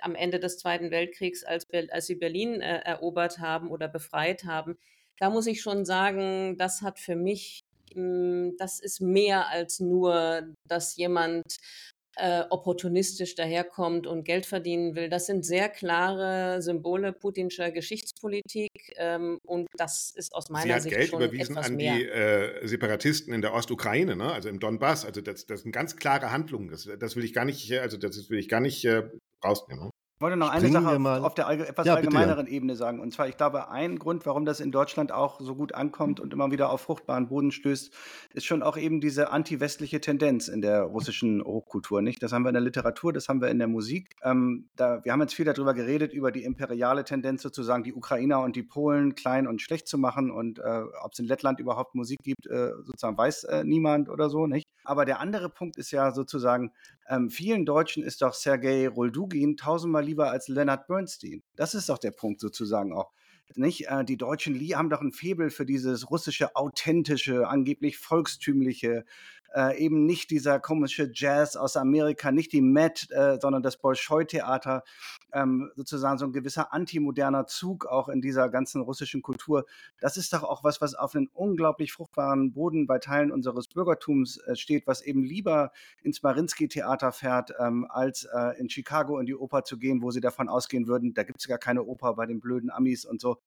am 0.00 0.14
Ende 0.14 0.40
des 0.40 0.58
Zweiten 0.58 0.90
Weltkriegs, 0.90 1.44
als, 1.44 1.66
als 1.90 2.06
sie 2.06 2.16
Berlin 2.16 2.60
äh, 2.60 2.78
erobert 2.84 3.38
haben 3.38 3.70
oder 3.70 3.88
befreit 3.88 4.44
haben. 4.44 4.78
Da 5.18 5.30
muss 5.30 5.46
ich 5.46 5.60
schon 5.60 5.84
sagen, 5.84 6.56
das 6.58 6.82
hat 6.82 6.98
für 6.98 7.16
mich 7.16 7.62
hm, 7.94 8.56
das 8.58 8.80
ist 8.80 9.00
mehr 9.00 9.48
als 9.48 9.80
nur, 9.80 10.54
dass 10.68 10.96
jemand 10.96 11.42
äh, 12.16 12.42
opportunistisch 12.50 13.34
daherkommt 13.34 14.06
und 14.06 14.24
Geld 14.24 14.46
verdienen 14.46 14.94
will. 14.94 15.08
Das 15.08 15.26
sind 15.26 15.44
sehr 15.44 15.68
klare 15.68 16.60
Symbole 16.60 17.12
putinscher 17.12 17.70
Geschichtspolitik 17.70 18.70
ähm, 18.96 19.38
und 19.44 19.68
das 19.76 20.12
ist 20.14 20.34
aus 20.34 20.50
meiner 20.50 20.64
Sie 20.64 20.74
hat 20.74 20.82
Sicht 20.82 20.96
Geld 20.96 21.08
schon 21.08 21.22
überwiesen 21.22 21.56
etwas 21.56 21.66
an 21.66 21.76
mehr. 21.76 21.94
die 21.94 22.04
äh, 22.04 22.66
Separatisten 22.66 23.32
in 23.32 23.40
der 23.40 23.54
Ostukraine, 23.54 24.16
ne? 24.16 24.32
also 24.32 24.48
im 24.48 24.60
Donbass. 24.60 25.04
Also 25.04 25.20
das, 25.20 25.46
das 25.46 25.62
sind 25.62 25.72
ganz 25.72 25.96
klare 25.96 26.30
Handlungen. 26.32 26.68
Das, 26.68 26.88
das 26.98 27.16
will 27.16 27.24
ich 27.24 27.32
gar 27.32 27.44
nicht, 27.44 27.72
also 27.72 27.96
das 27.96 28.28
will 28.28 28.38
ich 28.38 28.48
gar 28.48 28.60
nicht 28.60 28.84
äh, 28.84 29.04
rausnehmen. 29.44 29.90
Ich 30.22 30.24
wollte 30.24 30.36
noch 30.36 30.50
eine 30.50 30.68
Springen 30.68 30.84
Sache 30.84 30.98
wir 31.00 31.24
auf, 31.24 31.34
der 31.34 31.48
allge 31.48 31.66
etwas 31.66 31.84
Ja, 31.84 31.96
bitte, 31.96 32.06
Jan. 32.06 32.14
allgemeineren 32.14 32.46
Ebene 32.46 32.76
sagen. 32.76 33.00
Und 33.00 33.12
zwar, 33.12 33.26
ich 33.26 33.36
glaube, 33.36 33.72
ein 33.72 33.98
Grund, 33.98 34.24
warum 34.24 34.44
das 34.44 34.60
in 34.60 34.70
Deutschland 34.70 35.10
auch 35.10 35.40
so 35.40 35.56
gut 35.56 35.74
ankommt 35.74 36.20
und 36.20 36.32
immer 36.32 36.52
wieder 36.52 36.70
auf 36.70 36.82
fruchtbaren 36.82 37.26
Boden 37.26 37.50
stößt, 37.50 37.92
ist 38.32 38.46
schon 38.46 38.62
auch 38.62 38.76
eben 38.76 39.00
diese 39.00 39.32
anti-westliche 39.32 40.00
Tendenz 40.00 40.46
in 40.46 40.62
der 40.62 40.82
russischen 40.82 41.42
Hochkultur. 41.42 42.02
Nicht? 42.02 42.22
Das 42.22 42.32
haben 42.32 42.44
wir 42.44 42.50
in 42.50 42.54
der 42.54 42.62
Literatur, 42.62 43.12
das 43.12 43.28
haben 43.28 43.40
wir 43.40 43.48
in 43.48 43.58
der 43.58 43.66
Musik. 43.66 44.14
Ähm, 44.22 44.68
da, 44.76 45.04
wir 45.04 45.10
haben 45.10 45.22
jetzt 45.22 45.34
viel 45.34 45.44
darüber 45.44 45.74
geredet, 45.74 46.12
über 46.12 46.30
die 46.30 46.44
imperiale 46.44 47.02
Tendenz 47.02 47.42
sozusagen, 47.42 47.82
die 47.82 47.92
Ukrainer 47.92 48.42
und 48.42 48.54
die 48.54 48.62
Polen 48.62 49.16
klein 49.16 49.48
und 49.48 49.60
schlecht 49.60 49.88
zu 49.88 49.98
machen. 49.98 50.30
Und 50.30 50.60
äh, 50.60 50.82
ob 51.02 51.14
es 51.14 51.18
in 51.18 51.26
Lettland 51.26 51.58
überhaupt 51.58 51.96
Musik 51.96 52.20
gibt, 52.22 52.46
äh, 52.46 52.70
sozusagen 52.84 53.18
weiß 53.18 53.42
äh, 53.42 53.64
niemand 53.64 54.08
oder 54.08 54.30
so. 54.30 54.46
Nicht? 54.46 54.68
Aber 54.84 55.04
der 55.04 55.20
andere 55.20 55.48
Punkt 55.48 55.76
ist 55.76 55.90
ja 55.90 56.12
sozusagen, 56.12 56.72
ähm, 57.08 57.30
vielen 57.30 57.66
Deutschen 57.66 58.02
ist 58.02 58.22
doch 58.22 58.34
Sergei 58.34 58.88
Roldugin 58.88 59.56
tausendmal 59.56 60.04
lieber 60.12 60.30
als 60.30 60.48
Leonard 60.48 60.86
Bernstein. 60.86 61.42
Das 61.56 61.74
ist 61.74 61.88
doch 61.88 61.98
der 61.98 62.10
Punkt 62.10 62.40
sozusagen 62.40 62.92
auch. 62.92 63.10
Nicht? 63.54 63.88
Äh, 63.88 64.04
die 64.04 64.16
Deutschen 64.16 64.54
Lie 64.54 64.76
haben 64.76 64.90
doch 64.90 65.00
ein 65.00 65.12
Faible 65.12 65.50
für 65.50 65.66
dieses 65.66 66.10
russische, 66.10 66.54
authentische, 66.54 67.48
angeblich 67.48 67.98
volkstümliche, 67.98 69.04
äh, 69.54 69.78
eben 69.78 70.06
nicht 70.06 70.30
dieser 70.30 70.60
komische 70.60 71.10
Jazz 71.12 71.56
aus 71.56 71.76
Amerika, 71.76 72.30
nicht 72.30 72.52
die 72.52 72.62
Met, 72.62 73.08
äh, 73.10 73.38
sondern 73.40 73.62
das 73.62 73.78
Bolschoi-Theater. 73.78 74.84
Ähm, 75.32 75.70
sozusagen 75.76 76.18
so 76.18 76.26
ein 76.26 76.32
gewisser 76.32 76.72
antimoderner 76.72 77.46
Zug 77.46 77.86
auch 77.86 78.08
in 78.08 78.20
dieser 78.20 78.48
ganzen 78.48 78.82
russischen 78.82 79.22
Kultur. 79.22 79.64
Das 80.00 80.16
ist 80.16 80.32
doch 80.32 80.42
auch 80.42 80.64
was, 80.64 80.80
was 80.80 80.94
auf 80.94 81.14
einen 81.14 81.28
unglaublich 81.32 81.92
fruchtbaren 81.92 82.52
Boden 82.52 82.86
bei 82.86 82.98
Teilen 82.98 83.32
unseres 83.32 83.68
Bürgertums 83.68 84.38
äh, 84.38 84.56
steht, 84.56 84.86
was 84.86 85.02
eben 85.02 85.22
lieber 85.22 85.72
ins 86.02 86.22
Marinsky-Theater 86.22 87.12
fährt, 87.12 87.54
ähm, 87.58 87.86
als 87.88 88.24
äh, 88.24 88.58
in 88.58 88.68
Chicago 88.68 89.18
in 89.18 89.26
die 89.26 89.34
Oper 89.34 89.64
zu 89.64 89.78
gehen, 89.78 90.02
wo 90.02 90.10
sie 90.10 90.20
davon 90.20 90.48
ausgehen 90.48 90.86
würden, 90.86 91.14
da 91.14 91.22
gibt 91.22 91.40
es 91.40 91.48
gar 91.48 91.58
keine 91.58 91.84
Oper 91.84 92.14
bei 92.14 92.26
den 92.26 92.40
blöden 92.40 92.70
Amis 92.70 93.04
und 93.04 93.20
so 93.20 93.38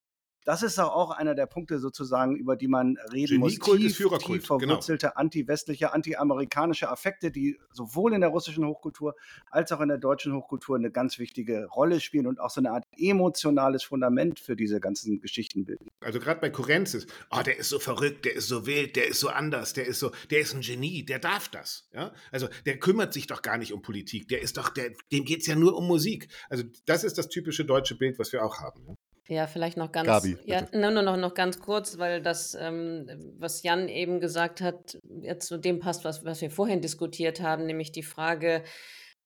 das 0.45 0.61
ist 0.61 0.79
auch 0.79 1.09
einer 1.09 1.33
der 1.33 1.47
Punkte 1.47 1.79
sozusagen, 1.79 2.35
über 2.35 2.55
die 2.55 2.67
man 2.67 2.97
reden 3.11 3.39
muss. 3.39 3.57
Tief, 3.57 3.97
tief 3.97 3.97
genau. 3.97 4.39
verwurzelte 4.39 5.07
genau. 5.07 5.19
anti-westliche, 5.19 5.91
anti-amerikanische 5.91 6.89
Affekte, 6.89 7.31
die 7.31 7.59
sowohl 7.71 8.13
in 8.13 8.21
der 8.21 8.29
russischen 8.29 8.65
Hochkultur 8.65 9.15
als 9.49 9.71
auch 9.71 9.81
in 9.81 9.89
der 9.89 9.97
deutschen 9.97 10.33
Hochkultur 10.33 10.77
eine 10.77 10.91
ganz 10.91 11.17
wichtige 11.17 11.65
Rolle 11.65 11.99
spielen 11.99 12.27
und 12.27 12.39
auch 12.39 12.51
so 12.51 12.61
eine 12.61 12.71
Art 12.71 12.85
emotionales 12.95 13.83
Fundament 13.83 14.39
für 14.39 14.55
diese 14.55 14.79
ganzen 14.79 15.19
Geschichten 15.19 15.65
bilden. 15.65 15.87
Also 15.99 16.19
gerade 16.19 16.39
bei 16.39 16.51
Kurenzis, 16.51 17.07
oh, 17.31 17.41
der 17.41 17.57
ist 17.57 17.69
so 17.69 17.79
verrückt, 17.79 18.25
der 18.25 18.35
ist 18.35 18.47
so 18.47 18.67
wild, 18.67 18.95
der 18.95 19.07
ist 19.07 19.19
so 19.19 19.29
anders, 19.29 19.73
der 19.73 19.87
ist 19.87 19.99
so, 19.99 20.11
der 20.29 20.41
ist 20.41 20.53
ein 20.53 20.61
Genie, 20.61 21.03
der 21.03 21.17
darf 21.17 21.49
das. 21.49 21.89
Ja? 21.91 22.13
Also 22.31 22.47
der 22.67 22.77
kümmert 22.77 23.13
sich 23.13 23.25
doch 23.25 23.41
gar 23.41 23.57
nicht 23.57 23.73
um 23.73 23.81
Politik, 23.81 24.27
der 24.27 24.41
ist 24.41 24.57
doch, 24.57 24.69
der, 24.69 24.91
dem 25.11 25.25
geht 25.25 25.41
es 25.41 25.47
ja 25.47 25.55
nur 25.55 25.75
um 25.75 25.87
Musik. 25.87 26.27
Also 26.49 26.63
das 26.85 27.03
ist 27.03 27.17
das 27.17 27.29
typische 27.29 27.65
deutsche 27.65 27.95
Bild, 27.95 28.19
was 28.19 28.31
wir 28.31 28.45
auch 28.45 28.59
haben. 28.59 28.85
Ja? 28.87 28.95
Ja, 29.27 29.47
vielleicht 29.47 29.75
noch 29.75 29.91
ganz, 29.91 30.07
Gabi, 30.07 30.37
ja, 30.45 30.67
nur 30.71 30.91
noch, 30.91 31.17
noch 31.17 31.33
ganz 31.33 31.59
kurz, 31.59 31.97
weil 31.97 32.21
das, 32.21 32.55
ähm, 32.59 33.07
was 33.39 33.63
Jan 33.63 33.89
eben 33.89 34.19
gesagt 34.19 34.61
hat, 34.61 34.99
jetzt 35.21 35.47
zu 35.47 35.57
dem 35.57 35.79
passt, 35.79 36.05
was, 36.05 36.23
was 36.23 36.41
wir 36.41 36.51
vorhin 36.51 36.81
diskutiert 36.81 37.41
haben, 37.41 37.65
nämlich 37.65 37.91
die 37.91 38.03
Frage, 38.03 38.63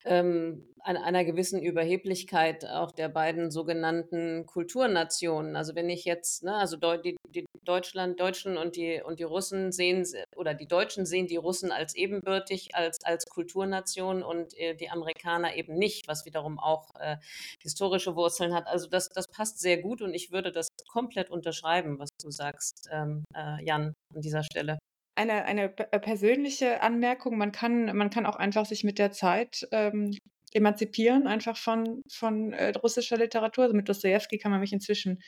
ähm, 0.05 0.65
an 0.83 0.97
einer 0.97 1.25
gewissen 1.25 1.61
Überheblichkeit 1.61 2.65
auch 2.65 2.91
der 2.91 3.09
beiden 3.09 3.51
sogenannten 3.51 4.45
Kulturnationen. 4.45 5.55
Also 5.55 5.75
wenn 5.75 5.89
ich 5.89 6.05
jetzt, 6.05 6.43
ne, 6.43 6.55
also 6.55 6.77
die, 6.77 7.17
die 7.27 7.45
Deutschland, 7.65 8.19
Deutschen 8.19 8.57
und 8.57 8.75
die 8.75 9.01
und 9.05 9.19
die 9.19 9.23
Russen 9.23 9.71
sehen 9.71 10.05
oder 10.35 10.53
die 10.53 10.67
Deutschen 10.67 11.05
sehen 11.05 11.27
die 11.27 11.35
Russen 11.35 11.71
als 11.71 11.95
ebenbürtig, 11.95 12.75
als 12.75 12.97
als 13.03 13.25
Kulturnation 13.25 14.23
und 14.23 14.57
äh, 14.57 14.75
die 14.75 14.89
Amerikaner 14.89 15.55
eben 15.55 15.75
nicht, 15.75 16.07
was 16.07 16.25
wiederum 16.25 16.59
auch 16.59 16.89
äh, 16.99 17.17
historische 17.61 18.15
Wurzeln 18.15 18.53
hat. 18.53 18.67
Also 18.67 18.87
das 18.87 19.09
das 19.09 19.27
passt 19.27 19.59
sehr 19.59 19.77
gut 19.81 20.01
und 20.01 20.13
ich 20.13 20.31
würde 20.31 20.51
das 20.51 20.69
komplett 20.87 21.29
unterschreiben, 21.29 21.99
was 21.99 22.09
du 22.21 22.31
sagst, 22.31 22.89
ähm, 22.91 23.23
äh, 23.35 23.63
Jan, 23.63 23.93
an 24.15 24.21
dieser 24.21 24.43
Stelle 24.43 24.79
eine, 25.19 25.43
eine 25.43 25.77
äh, 25.91 25.99
persönliche 25.99 26.81
Anmerkung. 26.81 27.37
Man 27.37 27.51
kann, 27.51 27.95
man 27.95 28.09
kann 28.09 28.25
auch 28.25 28.37
einfach 28.37 28.65
sich 28.65 28.85
mit 28.85 28.97
der 28.99 29.11
Zeit 29.11 29.67
ähm, 29.71 30.17
emanzipieren, 30.53 31.27
einfach 31.27 31.57
von, 31.57 32.03
von 32.09 32.53
äh, 32.53 32.69
russischer 32.69 33.17
Literatur. 33.17 33.65
Also 33.65 33.75
mit 33.75 33.89
Dostoevsky 33.89 34.37
kann 34.37 34.51
man 34.51 34.61
mich 34.61 34.71
inzwischen 34.71 35.21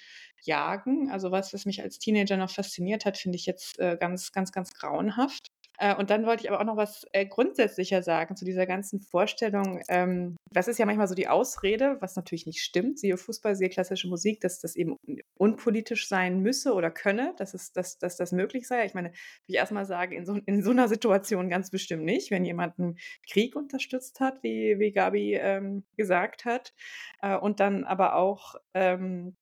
jagen. 0.44 1.12
Also 1.12 1.32
was, 1.32 1.54
was 1.54 1.66
mich 1.66 1.82
als 1.82 2.00
Teenager 2.00 2.38
noch 2.38 2.50
fasziniert 2.50 3.04
hat, 3.06 3.18
finde 3.18 3.36
ich 3.36 3.46
jetzt 3.46 3.80
äh, 3.80 3.98
ganz, 4.00 4.32
ganz, 4.32 4.54
ganz 4.54 4.74
grauenhaft. 4.74 5.51
Äh, 5.82 5.96
und 5.96 6.12
dann 6.12 6.28
wollte 6.28 6.44
ich 6.44 6.52
aber 6.52 6.62
auch 6.62 6.66
noch 6.66 6.78
was 6.78 7.08
äh, 7.12 7.26
grundsätzlicher 7.26 8.04
sagen 8.04 8.36
zu 8.36 8.46
dieser 8.46 8.68
ganzen 8.68 9.02
Vorstellung. 9.02 9.82
Ähm, 9.90 10.38
das 10.52 10.68
ist 10.68 10.78
ja 10.78 10.86
manchmal 10.86 11.08
so 11.08 11.16
die 11.16 11.28
Ausrede, 11.28 11.98
was 12.02 12.16
natürlich 12.16 12.46
nicht 12.46 12.62
stimmt, 12.62 13.00
siehe 13.00 13.18
Fußball, 13.18 13.56
siehe 13.56 13.70
klassische 13.70 14.08
Musik, 14.08 14.42
dass 14.42 14.60
das 14.60 14.76
eben 14.76 14.98
unpolitisch 15.40 16.08
sein 16.08 16.42
müsse 16.42 16.76
oder 16.76 16.92
könne, 16.92 17.34
dass, 17.38 17.56
es, 17.56 17.74
dass, 17.74 17.98
dass 17.98 18.16
das 18.16 18.32
möglich 18.32 18.68
sei. 18.68 18.86
Ich 18.86 18.94
meine, 18.94 19.12
wie 19.48 19.54
ich 19.54 19.56
erstmal 19.56 19.86
sage, 19.86 20.16
in 20.16 20.28
so, 20.28 20.36
in 20.46 20.62
so 20.62 20.70
einer 20.70 20.88
Situation 20.88 21.50
ganz 21.50 21.72
bestimmt 21.72 22.04
nicht, 22.04 22.30
wenn 22.30 22.46
jemand 22.46 22.78
einen 22.78 23.00
Krieg 23.28 23.56
unterstützt 23.56 24.20
hat, 24.20 24.44
wie, 24.44 24.78
wie 24.78 24.92
Gabi 24.92 25.34
ähm, 25.34 25.84
gesagt 25.98 26.46
hat. 26.46 26.76
Äh, 27.24 27.38
und 27.38 27.60
dann 27.60 27.86
aber 27.86 28.18
auch 28.18 28.54
ähm, 28.76 29.36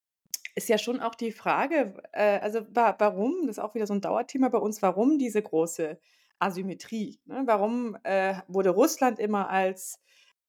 ist 0.55 0.69
ja 0.69 0.77
schon 0.77 1.01
auch 1.01 1.15
die 1.15 1.33
Frage, 1.33 2.01
äh, 2.13 2.39
also 2.39 2.61
wa 2.69 2.95
warum, 2.97 3.41
das 3.41 3.57
ist 3.57 3.59
auch 3.59 3.75
wieder 3.75 3.87
so 3.87 3.93
ein 3.93 4.01
Dauerthema 4.01 4.47
bei 4.47 4.57
uns, 4.57 4.81
warum 4.81 5.17
diese 5.17 5.41
große 5.41 5.99
Asymmetrie. 6.39 7.19
Ne? 7.25 7.43
Warum 7.45 7.97
äh, 8.03 8.35
wurde 8.47 8.69
Russland 8.69 9.19
immer 9.19 9.49
als 9.49 9.99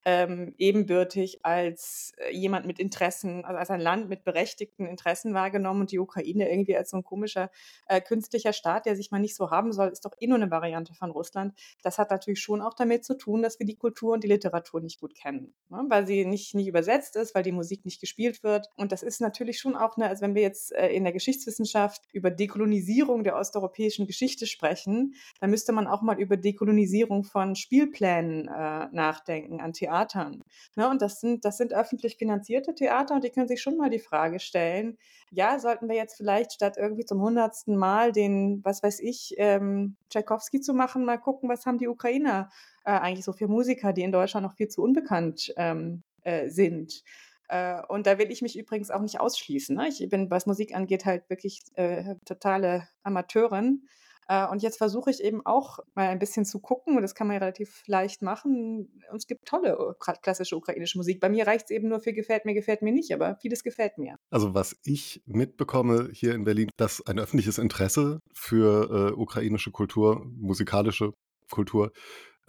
ähm, 0.04 0.54
ebenbürtig 0.56 1.44
als 1.44 2.12
äh, 2.16 2.34
jemand 2.34 2.66
mit 2.66 2.78
Interessen, 2.78 3.44
also 3.44 3.58
als 3.58 3.70
ein 3.70 3.80
Land 3.80 4.08
mit 4.08 4.24
berechtigten 4.24 4.86
Interessen 4.86 5.34
wahrgenommen 5.34 5.82
und 5.82 5.92
die 5.92 5.98
Ukraine 5.98 6.50
irgendwie 6.50 6.76
als 6.76 6.90
so 6.90 6.96
ein 6.96 7.04
komischer 7.04 7.50
äh, 7.86 8.00
künstlicher 8.00 8.52
Staat, 8.52 8.86
der 8.86 8.96
sich 8.96 9.10
mal 9.10 9.18
nicht 9.18 9.36
so 9.36 9.50
haben 9.50 9.72
soll, 9.72 9.88
ist 9.88 10.04
doch 10.04 10.14
eh 10.18 10.26
nur 10.26 10.36
eine 10.36 10.50
Variante 10.50 10.94
von 10.94 11.10
Russland. 11.10 11.54
Das 11.82 11.98
hat 11.98 12.10
natürlich 12.10 12.40
schon 12.40 12.62
auch 12.62 12.74
damit 12.74 13.04
zu 13.04 13.16
tun, 13.16 13.42
dass 13.42 13.58
wir 13.58 13.66
die 13.66 13.76
Kultur 13.76 14.14
und 14.14 14.24
die 14.24 14.28
Literatur 14.28 14.80
nicht 14.80 15.00
gut 15.00 15.14
kennen, 15.14 15.54
ne? 15.68 15.84
weil 15.88 16.06
sie 16.06 16.24
nicht, 16.24 16.54
nicht 16.54 16.68
übersetzt 16.68 17.16
ist, 17.16 17.34
weil 17.34 17.42
die 17.42 17.52
Musik 17.52 17.84
nicht 17.84 18.00
gespielt 18.00 18.42
wird. 18.42 18.68
Und 18.76 18.92
das 18.92 19.02
ist 19.02 19.20
natürlich 19.20 19.58
schon 19.58 19.76
auch 19.76 19.96
eine, 19.96 20.08
also 20.08 20.22
wenn 20.22 20.34
wir 20.34 20.42
jetzt 20.42 20.72
äh, 20.72 20.88
in 20.88 21.04
der 21.04 21.12
Geschichtswissenschaft 21.12 22.02
über 22.12 22.30
Dekolonisierung 22.30 23.22
der 23.24 23.36
osteuropäischen 23.36 24.06
Geschichte 24.06 24.46
sprechen, 24.46 25.14
dann 25.40 25.50
müsste 25.50 25.72
man 25.72 25.86
auch 25.86 26.00
mal 26.00 26.18
über 26.18 26.36
Dekolonisierung 26.36 27.24
von 27.24 27.54
Spielplänen 27.54 28.48
äh, 28.48 28.88
nachdenken, 28.92 29.60
an 29.60 29.74
Theatern. 29.90 30.42
Ne? 30.76 30.88
Und 30.88 31.02
das 31.02 31.20
sind, 31.20 31.44
das 31.44 31.56
sind 31.56 31.72
öffentlich 31.72 32.16
finanzierte 32.16 32.74
Theater 32.74 33.14
und 33.14 33.24
die 33.24 33.30
können 33.30 33.48
sich 33.48 33.60
schon 33.60 33.76
mal 33.76 33.90
die 33.90 33.98
Frage 33.98 34.40
stellen, 34.40 34.96
ja, 35.32 35.58
sollten 35.58 35.88
wir 35.88 35.96
jetzt 35.96 36.16
vielleicht 36.16 36.52
statt 36.52 36.76
irgendwie 36.76 37.04
zum 37.04 37.20
hundertsten 37.20 37.76
Mal 37.76 38.12
den, 38.12 38.64
was 38.64 38.82
weiß 38.82 39.00
ich, 39.00 39.34
ähm, 39.38 39.96
Tchaikovsky 40.10 40.60
zu 40.60 40.74
machen, 40.74 41.04
mal 41.04 41.18
gucken, 41.18 41.48
was 41.48 41.66
haben 41.66 41.78
die 41.78 41.88
Ukrainer 41.88 42.50
äh, 42.84 42.90
eigentlich 42.90 43.24
so 43.24 43.32
für 43.32 43.48
Musiker, 43.48 43.92
die 43.92 44.02
in 44.02 44.12
Deutschland 44.12 44.44
noch 44.44 44.54
viel 44.54 44.68
zu 44.68 44.82
unbekannt 44.82 45.52
ähm, 45.56 46.02
äh, 46.22 46.48
sind. 46.48 47.04
Äh, 47.48 47.82
und 47.88 48.06
da 48.06 48.18
will 48.18 48.30
ich 48.30 48.42
mich 48.42 48.58
übrigens 48.58 48.90
auch 48.90 49.02
nicht 49.02 49.20
ausschließen. 49.20 49.76
Ne? 49.76 49.88
Ich 49.88 50.08
bin, 50.08 50.30
was 50.30 50.46
Musik 50.46 50.74
angeht, 50.74 51.04
halt 51.04 51.28
wirklich 51.30 51.62
äh, 51.74 52.16
totale 52.24 52.88
Amateurin. 53.02 53.82
Äh, 54.30 54.46
und 54.46 54.62
jetzt 54.62 54.78
versuche 54.78 55.10
ich 55.10 55.24
eben 55.24 55.44
auch 55.44 55.80
mal 55.96 56.08
ein 56.08 56.20
bisschen 56.20 56.44
zu 56.44 56.60
gucken, 56.60 56.94
und 56.94 57.02
das 57.02 57.16
kann 57.16 57.26
man 57.26 57.34
ja 57.34 57.40
relativ 57.40 57.82
leicht 57.86 58.22
machen. 58.22 58.88
Und 59.10 59.16
es 59.16 59.26
gibt 59.26 59.44
tolle 59.44 59.72
äh, 59.72 60.12
klassische 60.22 60.56
ukrainische 60.56 60.98
Musik. 60.98 61.18
Bei 61.18 61.28
mir 61.28 61.48
reicht 61.48 61.64
es 61.64 61.70
eben 61.72 61.88
nur 61.88 61.98
für 61.98 62.12
gefällt 62.12 62.44
mir, 62.44 62.54
gefällt 62.54 62.80
mir 62.80 62.92
nicht, 62.92 63.12
aber 63.12 63.34
vieles 63.42 63.64
gefällt 63.64 63.98
mir. 63.98 64.14
Also 64.30 64.54
was 64.54 64.76
ich 64.84 65.20
mitbekomme 65.26 66.10
hier 66.12 66.36
in 66.36 66.44
Berlin, 66.44 66.70
dass 66.76 67.04
ein 67.04 67.18
öffentliches 67.18 67.58
Interesse 67.58 68.20
für 68.32 69.10
äh, 69.10 69.12
ukrainische 69.20 69.72
Kultur, 69.72 70.24
musikalische 70.24 71.12
Kultur 71.50 71.90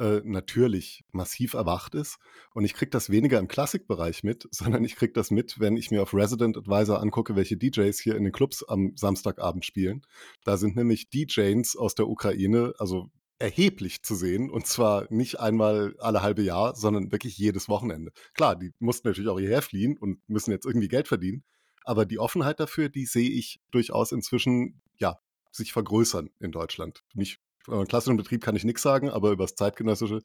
äh, 0.01 0.21
natürlich 0.25 1.05
massiv 1.11 1.53
erwacht 1.53 1.93
ist. 1.93 2.17
Und 2.53 2.65
ich 2.65 2.73
kriege 2.73 2.89
das 2.89 3.11
weniger 3.11 3.37
im 3.37 3.47
Klassikbereich 3.47 4.23
mit, 4.23 4.47
sondern 4.51 4.83
ich 4.83 4.95
kriege 4.95 5.13
das 5.13 5.29
mit, 5.29 5.59
wenn 5.59 5.77
ich 5.77 5.91
mir 5.91 6.01
auf 6.01 6.13
Resident 6.13 6.57
Advisor 6.57 6.99
angucke, 6.99 7.35
welche 7.35 7.55
DJs 7.55 7.97
hier 7.99 8.15
in 8.15 8.23
den 8.23 8.33
Clubs 8.33 8.63
am 8.63 8.93
Samstagabend 8.95 9.63
spielen. 9.63 10.01
Da 10.43 10.57
sind 10.57 10.75
nämlich 10.75 11.09
DJs 11.09 11.75
aus 11.75 11.93
der 11.93 12.07
Ukraine, 12.07 12.73
also 12.79 13.11
erheblich 13.37 14.03
zu 14.03 14.15
sehen 14.15 14.51
und 14.51 14.67
zwar 14.67 15.07
nicht 15.11 15.39
einmal 15.39 15.95
alle 15.99 16.21
halbe 16.21 16.43
Jahr, 16.43 16.75
sondern 16.75 17.11
wirklich 17.11 17.37
jedes 17.37 17.69
Wochenende. 17.69 18.11
Klar, 18.33 18.55
die 18.55 18.71
mussten 18.79 19.07
natürlich 19.07 19.29
auch 19.29 19.39
hierher 19.39 19.61
fliehen 19.61 19.97
und 19.97 20.19
müssen 20.27 20.51
jetzt 20.51 20.65
irgendwie 20.65 20.87
Geld 20.87 21.07
verdienen, 21.07 21.43
aber 21.83 22.05
die 22.05 22.19
Offenheit 22.19 22.59
dafür, 22.59 22.89
die 22.89 23.05
sehe 23.05 23.29
ich 23.29 23.59
durchaus 23.71 24.11
inzwischen, 24.11 24.81
ja, 24.99 25.19
sich 25.51 25.73
vergrößern 25.73 26.29
in 26.39 26.51
Deutschland. 26.51 27.03
Nicht 27.13 27.39
über 27.67 27.85
klassischen 27.85 28.17
Betrieb 28.17 28.43
kann 28.43 28.55
ich 28.55 28.63
nichts 28.63 28.81
sagen, 28.81 29.09
aber 29.09 29.31
über 29.31 29.43
das 29.43 29.55
zeitgenössische 29.55 30.21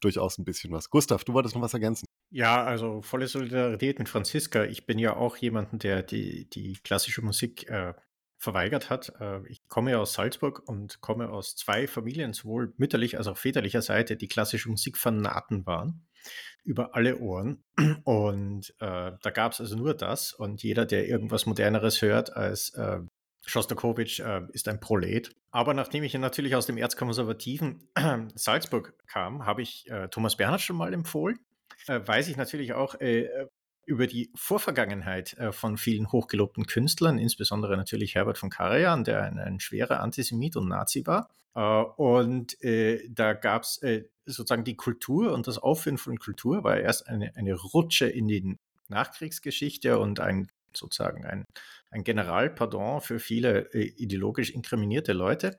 durchaus 0.00 0.38
ein 0.38 0.44
bisschen 0.44 0.72
was. 0.72 0.90
Gustav, 0.90 1.24
du 1.24 1.32
wolltest 1.34 1.54
noch 1.54 1.62
was 1.62 1.74
ergänzen. 1.74 2.06
Ja, 2.30 2.64
also 2.64 3.02
volle 3.02 3.26
Solidarität 3.28 3.98
mit 3.98 4.08
Franziska. 4.08 4.64
Ich 4.64 4.86
bin 4.86 4.98
ja 4.98 5.16
auch 5.16 5.36
jemand, 5.36 5.82
der 5.82 6.02
die, 6.02 6.48
die 6.48 6.78
klassische 6.82 7.22
Musik 7.22 7.68
äh, 7.68 7.94
verweigert 8.38 8.88
hat. 8.88 9.12
Äh, 9.20 9.46
ich 9.48 9.58
komme 9.68 9.98
aus 9.98 10.14
Salzburg 10.14 10.62
und 10.66 11.00
komme 11.00 11.30
aus 11.30 11.54
zwei 11.56 11.86
Familien, 11.86 12.32
sowohl 12.32 12.72
mütterlich 12.76 13.18
als 13.18 13.26
auch 13.26 13.36
väterlicher 13.36 13.82
Seite, 13.82 14.16
die 14.16 14.28
klassische 14.28 14.70
Musik 14.70 14.96
Fanaten 14.96 15.66
waren. 15.66 16.06
Über 16.64 16.94
alle 16.94 17.18
Ohren. 17.18 17.64
Und 18.04 18.70
äh, 18.78 19.12
da 19.20 19.30
gab 19.32 19.52
es 19.52 19.60
also 19.60 19.76
nur 19.76 19.94
das. 19.94 20.32
Und 20.32 20.62
jeder, 20.62 20.86
der 20.86 21.08
irgendwas 21.08 21.46
Moderneres 21.46 22.00
hört 22.02 22.36
als 22.36 22.74
äh, 22.74 23.00
Schostakowitsch 23.50 24.20
äh, 24.20 24.42
ist 24.52 24.68
ein 24.68 24.80
Prolet. 24.80 25.34
Aber 25.50 25.74
nachdem 25.74 26.04
ich 26.04 26.14
natürlich 26.14 26.54
aus 26.54 26.66
dem 26.66 26.78
erzkonservativen 26.78 27.88
äh, 27.94 28.18
Salzburg 28.34 28.94
kam, 29.06 29.44
habe 29.44 29.62
ich 29.62 29.90
äh, 29.90 30.08
Thomas 30.08 30.36
Bernhard 30.36 30.60
schon 30.60 30.76
mal 30.76 30.94
empfohlen. 30.94 31.38
Äh, 31.86 32.00
weiß 32.04 32.28
ich 32.28 32.36
natürlich 32.36 32.72
auch 32.72 32.94
äh, 33.00 33.28
über 33.86 34.06
die 34.06 34.30
Vorvergangenheit 34.34 35.36
äh, 35.38 35.52
von 35.52 35.76
vielen 35.76 36.12
hochgelobten 36.12 36.66
Künstlern, 36.66 37.18
insbesondere 37.18 37.76
natürlich 37.76 38.14
Herbert 38.14 38.38
von 38.38 38.50
Karajan, 38.50 39.04
der 39.04 39.24
ein, 39.24 39.38
ein 39.38 39.60
schwerer 39.60 40.00
Antisemit 40.00 40.56
und 40.56 40.68
Nazi 40.68 41.04
war. 41.06 41.28
und 41.96 42.56
da 42.62 43.32
gab 43.32 43.64
es 43.64 43.80
sozusagen 44.24 44.62
die 44.62 44.76
Kultur 44.76 45.32
und 45.32 45.48
das 45.48 45.58
Auffinden 45.58 45.98
von 45.98 46.18
Kultur 46.18 46.62
war 46.62 46.76
erst 46.76 47.08
eine, 47.08 47.34
eine 47.34 47.54
Rutsche 47.54 48.06
in 48.06 48.28
die 48.28 48.56
Nachkriegsgeschichte 48.88 49.98
und 49.98 50.20
ein 50.20 50.48
sozusagen 50.76 51.24
ein, 51.24 51.46
ein 51.90 52.04
Generalpardon 52.04 53.00
für 53.00 53.18
viele 53.18 53.72
äh, 53.72 53.92
ideologisch 53.96 54.50
inkriminierte 54.50 55.12
Leute. 55.12 55.58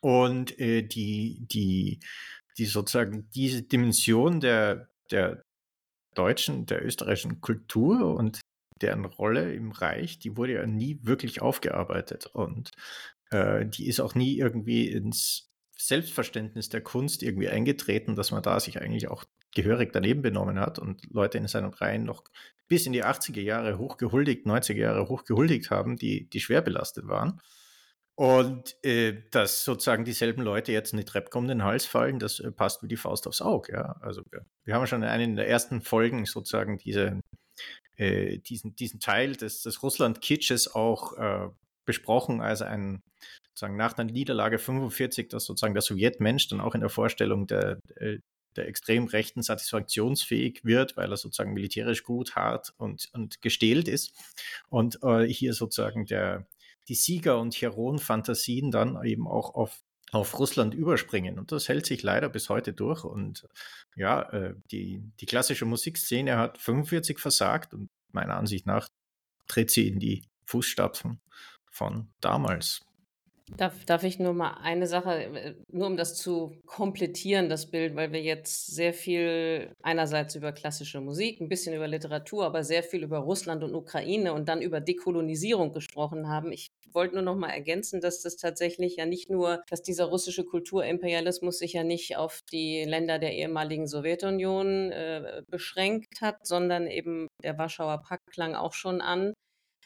Und 0.00 0.58
äh, 0.58 0.82
die, 0.82 1.46
die, 1.46 2.00
die 2.56 2.66
sozusagen 2.66 3.28
diese 3.30 3.62
Dimension 3.62 4.40
der, 4.40 4.88
der, 5.10 5.42
deutschen, 6.18 6.66
der 6.66 6.84
österreichischen 6.84 7.40
Kultur 7.40 8.14
und 8.16 8.40
deren 8.80 9.04
Rolle 9.04 9.54
im 9.54 9.70
Reich, 9.70 10.18
die 10.18 10.36
wurde 10.36 10.54
ja 10.54 10.66
nie 10.66 10.98
wirklich 11.02 11.40
aufgearbeitet 11.40 12.26
und 12.26 12.70
äh, 13.30 13.66
die 13.66 13.86
ist 13.86 14.00
auch 14.00 14.14
nie 14.14 14.36
irgendwie 14.36 14.88
ins 14.88 15.50
Selbstverständnis 15.76 16.68
der 16.68 16.80
Kunst 16.80 17.22
irgendwie 17.22 17.48
eingetreten, 17.48 18.16
dass 18.16 18.32
man 18.32 18.42
da 18.42 18.58
sich 18.58 18.80
eigentlich 18.80 19.08
auch 19.08 19.24
gehörig 19.54 19.92
daneben 19.92 20.22
benommen 20.22 20.60
hat 20.60 20.78
und 20.78 21.02
Leute 21.10 21.38
in 21.38 21.48
seinen 21.48 21.72
Reihen 21.72 22.04
noch 22.04 22.24
bis 22.68 22.86
in 22.86 22.92
die 22.92 23.04
80er 23.04 23.40
Jahre 23.40 23.78
hochgehuldigt, 23.78 24.46
90er 24.46 24.74
Jahre 24.74 25.08
hochgehuldigt 25.08 25.70
haben, 25.70 25.96
die, 25.96 26.28
die 26.28 26.40
schwer 26.40 26.60
belastet 26.60 27.08
waren. 27.08 27.40
Und 28.14 28.76
äh, 28.84 29.22
dass 29.30 29.64
sozusagen 29.64 30.04
dieselben 30.04 30.42
Leute 30.42 30.72
jetzt 30.72 30.92
in 30.92 30.98
die 30.98 31.04
Treppe 31.04 31.38
um 31.38 31.46
den 31.46 31.62
Hals 31.62 31.86
fallen, 31.86 32.18
das 32.18 32.40
äh, 32.40 32.50
passt 32.50 32.82
wie 32.82 32.88
die 32.88 32.96
Faust 32.96 33.28
aufs 33.28 33.40
Auge. 33.40 33.72
Ja? 33.72 33.96
Also 34.00 34.22
wir, 34.30 34.44
wir 34.64 34.74
haben 34.74 34.86
schon 34.88 35.02
in 35.02 35.08
einer 35.08 35.36
der 35.36 35.48
ersten 35.48 35.82
Folgen 35.82 36.26
sozusagen 36.26 36.78
diese, 36.78 37.20
äh, 37.96 38.38
diesen, 38.38 38.74
diesen 38.74 38.98
Teil 38.98 39.36
des, 39.36 39.62
des 39.62 39.82
Russland-Kitsches 39.84 40.74
auch 40.74 41.16
äh, 41.16 41.48
besprochen 41.86 42.40
als 42.40 42.60
ein, 42.60 43.02
sozusagen 43.50 43.76
nach 43.76 43.92
der 43.92 44.06
Niederlage 44.06 44.58
45, 44.58 45.28
dass 45.28 45.44
sozusagen 45.44 45.74
der 45.74 45.82
Sowjetmensch 45.82 46.48
dann 46.48 46.60
auch 46.60 46.74
in 46.74 46.80
der 46.80 46.90
Vorstellung 46.90 47.46
der, 47.46 47.78
äh, 47.96 48.18
der 48.58 48.68
extrem 48.68 49.06
rechten 49.06 49.42
satisfaktionsfähig 49.42 50.64
wird, 50.64 50.96
weil 50.96 51.10
er 51.10 51.16
sozusagen 51.16 51.54
militärisch 51.54 52.02
gut, 52.02 52.36
hart 52.36 52.74
und, 52.76 53.08
und 53.12 53.40
gestählt 53.40 53.88
ist. 53.88 54.12
Und 54.68 54.98
äh, 55.02 55.24
hier 55.24 55.54
sozusagen 55.54 56.06
der, 56.06 56.46
die 56.88 56.94
Sieger- 56.94 57.40
und 57.40 57.54
Heroen-Fantasien 57.54 58.70
dann 58.70 59.02
eben 59.04 59.28
auch 59.28 59.54
auf, 59.54 59.80
auf 60.10 60.38
Russland 60.38 60.74
überspringen. 60.74 61.38
Und 61.38 61.52
das 61.52 61.68
hält 61.68 61.86
sich 61.86 62.02
leider 62.02 62.28
bis 62.28 62.48
heute 62.48 62.72
durch. 62.72 63.04
Und 63.04 63.46
ja, 63.96 64.22
äh, 64.30 64.54
die, 64.70 65.02
die 65.20 65.26
klassische 65.26 65.64
Musikszene 65.64 66.36
hat 66.36 66.58
45 66.58 67.18
versagt 67.18 67.74
und 67.74 67.88
meiner 68.10 68.36
Ansicht 68.36 68.66
nach 68.66 68.88
tritt 69.46 69.70
sie 69.70 69.88
in 69.88 69.98
die 69.98 70.24
Fußstapfen 70.44 71.20
von 71.70 72.08
damals. 72.20 72.87
Darf, 73.56 73.84
darf 73.86 74.04
ich 74.04 74.18
nur 74.18 74.34
mal 74.34 74.58
eine 74.62 74.86
Sache, 74.86 75.24
äh, 75.24 75.54
nur 75.72 75.86
um 75.86 75.96
das 75.96 76.14
zu 76.16 76.54
komplettieren, 76.66 77.48
das 77.48 77.70
Bild, 77.70 77.96
weil 77.96 78.12
wir 78.12 78.20
jetzt 78.20 78.74
sehr 78.74 78.92
viel 78.92 79.72
einerseits 79.82 80.34
über 80.34 80.52
klassische 80.52 81.00
Musik, 81.00 81.40
ein 81.40 81.48
bisschen 81.48 81.74
über 81.74 81.88
Literatur, 81.88 82.44
aber 82.44 82.62
sehr 82.62 82.82
viel 82.82 83.02
über 83.02 83.18
Russland 83.18 83.64
und 83.64 83.74
Ukraine 83.74 84.34
und 84.34 84.48
dann 84.48 84.60
über 84.60 84.80
Dekolonisierung 84.80 85.72
gesprochen 85.72 86.28
haben. 86.28 86.52
Ich 86.52 86.68
wollte 86.92 87.14
nur 87.14 87.24
noch 87.24 87.36
mal 87.36 87.50
ergänzen, 87.50 88.00
dass 88.00 88.22
das 88.22 88.36
tatsächlich 88.36 88.96
ja 88.96 89.06
nicht 89.06 89.30
nur, 89.30 89.62
dass 89.68 89.82
dieser 89.82 90.06
russische 90.06 90.44
Kulturimperialismus 90.44 91.58
sich 91.58 91.72
ja 91.72 91.84
nicht 91.84 92.16
auf 92.16 92.40
die 92.52 92.84
Länder 92.84 93.18
der 93.18 93.34
ehemaligen 93.34 93.86
Sowjetunion 93.86 94.92
äh, 94.92 95.42
beschränkt 95.48 96.20
hat, 96.20 96.46
sondern 96.46 96.86
eben 96.86 97.28
der 97.42 97.58
Warschauer 97.58 98.02
Pakt 98.02 98.26
klang 98.30 98.54
auch 98.54 98.74
schon 98.74 99.00
an 99.00 99.32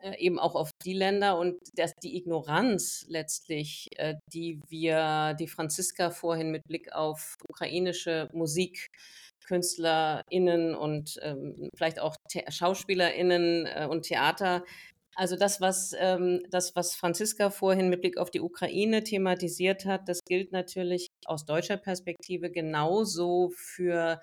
äh, 0.02 0.18
eben 0.18 0.38
auch 0.38 0.54
auf 0.54 0.70
die 0.84 0.92
Länder 0.92 1.38
und 1.38 1.58
dass 1.74 1.92
die 2.02 2.16
Ignoranz 2.16 3.04
letztlich, 3.08 3.88
äh, 3.96 4.14
die 4.32 4.60
wir, 4.68 5.34
die 5.38 5.48
Franziska 5.48 6.10
vorhin 6.10 6.50
mit 6.50 6.64
Blick 6.64 6.92
auf 6.92 7.36
ukrainische 7.48 8.28
Musik 8.32 8.88
KünstlerInnen 9.46 10.74
und 10.74 11.18
ähm, 11.22 11.68
vielleicht 11.76 12.00
auch 12.00 12.16
The 12.30 12.44
SchauspielerInnen 12.48 13.66
äh, 13.66 13.86
und 13.88 14.02
Theater. 14.02 14.64
Also 15.14 15.36
das, 15.36 15.60
was 15.60 15.94
ähm, 15.98 16.42
das, 16.50 16.74
was 16.74 16.94
Franziska 16.94 17.50
vorhin 17.50 17.90
mit 17.90 18.00
Blick 18.00 18.16
auf 18.16 18.30
die 18.30 18.40
Ukraine 18.40 19.04
thematisiert 19.04 19.84
hat, 19.84 20.08
das 20.08 20.20
gilt 20.24 20.52
natürlich 20.52 21.08
aus 21.26 21.44
deutscher 21.44 21.76
Perspektive 21.76 22.50
genauso 22.50 23.50
für 23.54 24.20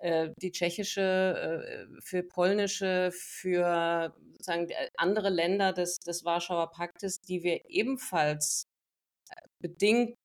äh, 0.00 0.30
die 0.40 0.50
tschechische, 0.50 1.86
äh, 1.92 2.00
für 2.00 2.22
polnische, 2.22 3.10
für 3.12 4.14
sagen, 4.40 4.68
andere 4.96 5.28
Länder 5.28 5.74
des, 5.74 5.98
des 5.98 6.24
Warschauer 6.24 6.70
Paktes, 6.70 7.20
die 7.20 7.42
wir 7.42 7.60
ebenfalls 7.68 8.64
äh, 9.30 9.34
bedingt 9.60 10.16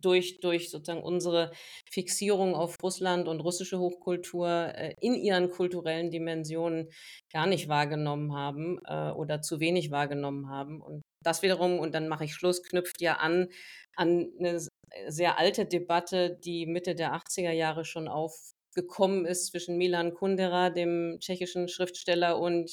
durch, 0.00 0.38
durch 0.40 0.70
sozusagen 0.70 1.02
unsere 1.02 1.50
Fixierung 1.90 2.54
auf 2.54 2.76
Russland 2.82 3.26
und 3.26 3.40
russische 3.40 3.78
Hochkultur 3.78 4.74
in 5.00 5.14
ihren 5.14 5.50
kulturellen 5.50 6.10
Dimensionen 6.10 6.90
gar 7.32 7.46
nicht 7.46 7.66
wahrgenommen 7.66 8.34
haben 8.34 8.78
oder 9.14 9.40
zu 9.40 9.58
wenig 9.58 9.90
wahrgenommen 9.90 10.50
haben. 10.50 10.82
Und 10.82 11.00
das 11.24 11.40
wiederum, 11.40 11.78
und 11.78 11.94
dann 11.94 12.08
mache 12.08 12.26
ich 12.26 12.34
Schluss, 12.34 12.62
knüpft 12.62 13.00
ja 13.00 13.14
an 13.14 13.48
an 13.96 14.30
eine 14.38 14.60
sehr 15.08 15.38
alte 15.38 15.64
Debatte, 15.64 16.38
die 16.44 16.66
Mitte 16.66 16.94
der 16.94 17.14
80er 17.14 17.52
Jahre 17.52 17.86
schon 17.86 18.06
auf 18.06 18.52
gekommen 18.74 19.26
ist 19.26 19.46
zwischen 19.46 19.76
Milan 19.76 20.14
Kundera, 20.14 20.70
dem 20.70 21.18
tschechischen 21.20 21.68
Schriftsteller, 21.68 22.38
und 22.38 22.72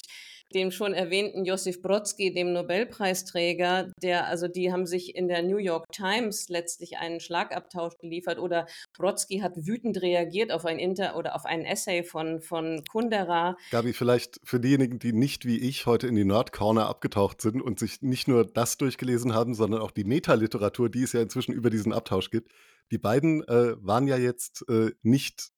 dem 0.54 0.70
schon 0.70 0.94
erwähnten 0.94 1.44
Josif 1.44 1.82
Brodsky, 1.82 2.32
dem 2.32 2.52
Nobelpreisträger, 2.52 3.90
der, 4.00 4.28
also 4.28 4.48
die 4.48 4.72
haben 4.72 4.86
sich 4.86 5.16
in 5.16 5.28
der 5.28 5.42
New 5.42 5.56
York 5.56 5.86
Times 5.90 6.48
letztlich 6.48 6.98
einen 6.98 7.20
Schlagabtausch 7.20 7.98
geliefert 7.98 8.38
oder 8.38 8.66
Brodsky 8.96 9.38
hat 9.40 9.54
wütend 9.56 10.00
reagiert 10.00 10.52
auf 10.52 10.64
ein 10.64 10.78
Inter 10.78 11.16
oder 11.16 11.34
auf 11.34 11.44
ein 11.44 11.64
Essay 11.64 12.04
von, 12.04 12.40
von 12.40 12.82
Kundera. 12.90 13.56
Gabi, 13.70 13.92
vielleicht 13.92 14.40
für 14.44 14.60
diejenigen, 14.60 14.98
die 14.98 15.12
nicht 15.12 15.46
wie 15.46 15.58
ich 15.58 15.86
heute 15.86 16.06
in 16.06 16.14
die 16.14 16.24
Nordcorner 16.24 16.86
abgetaucht 16.86 17.40
sind 17.40 17.60
und 17.60 17.78
sich 17.78 18.02
nicht 18.02 18.28
nur 18.28 18.44
das 18.44 18.78
durchgelesen 18.78 19.34
haben, 19.34 19.54
sondern 19.54 19.80
auch 19.80 19.90
die 19.90 20.04
Metaliteratur, 20.04 20.88
die 20.90 21.02
es 21.02 21.12
ja 21.12 21.22
inzwischen 21.22 21.52
über 21.52 21.70
diesen 21.70 21.92
Abtausch 21.92 22.30
gibt. 22.30 22.52
Die 22.92 22.98
beiden 22.98 23.42
äh, 23.48 23.74
waren 23.80 24.06
ja 24.06 24.16
jetzt 24.16 24.64
äh, 24.68 24.92
nicht 25.02 25.50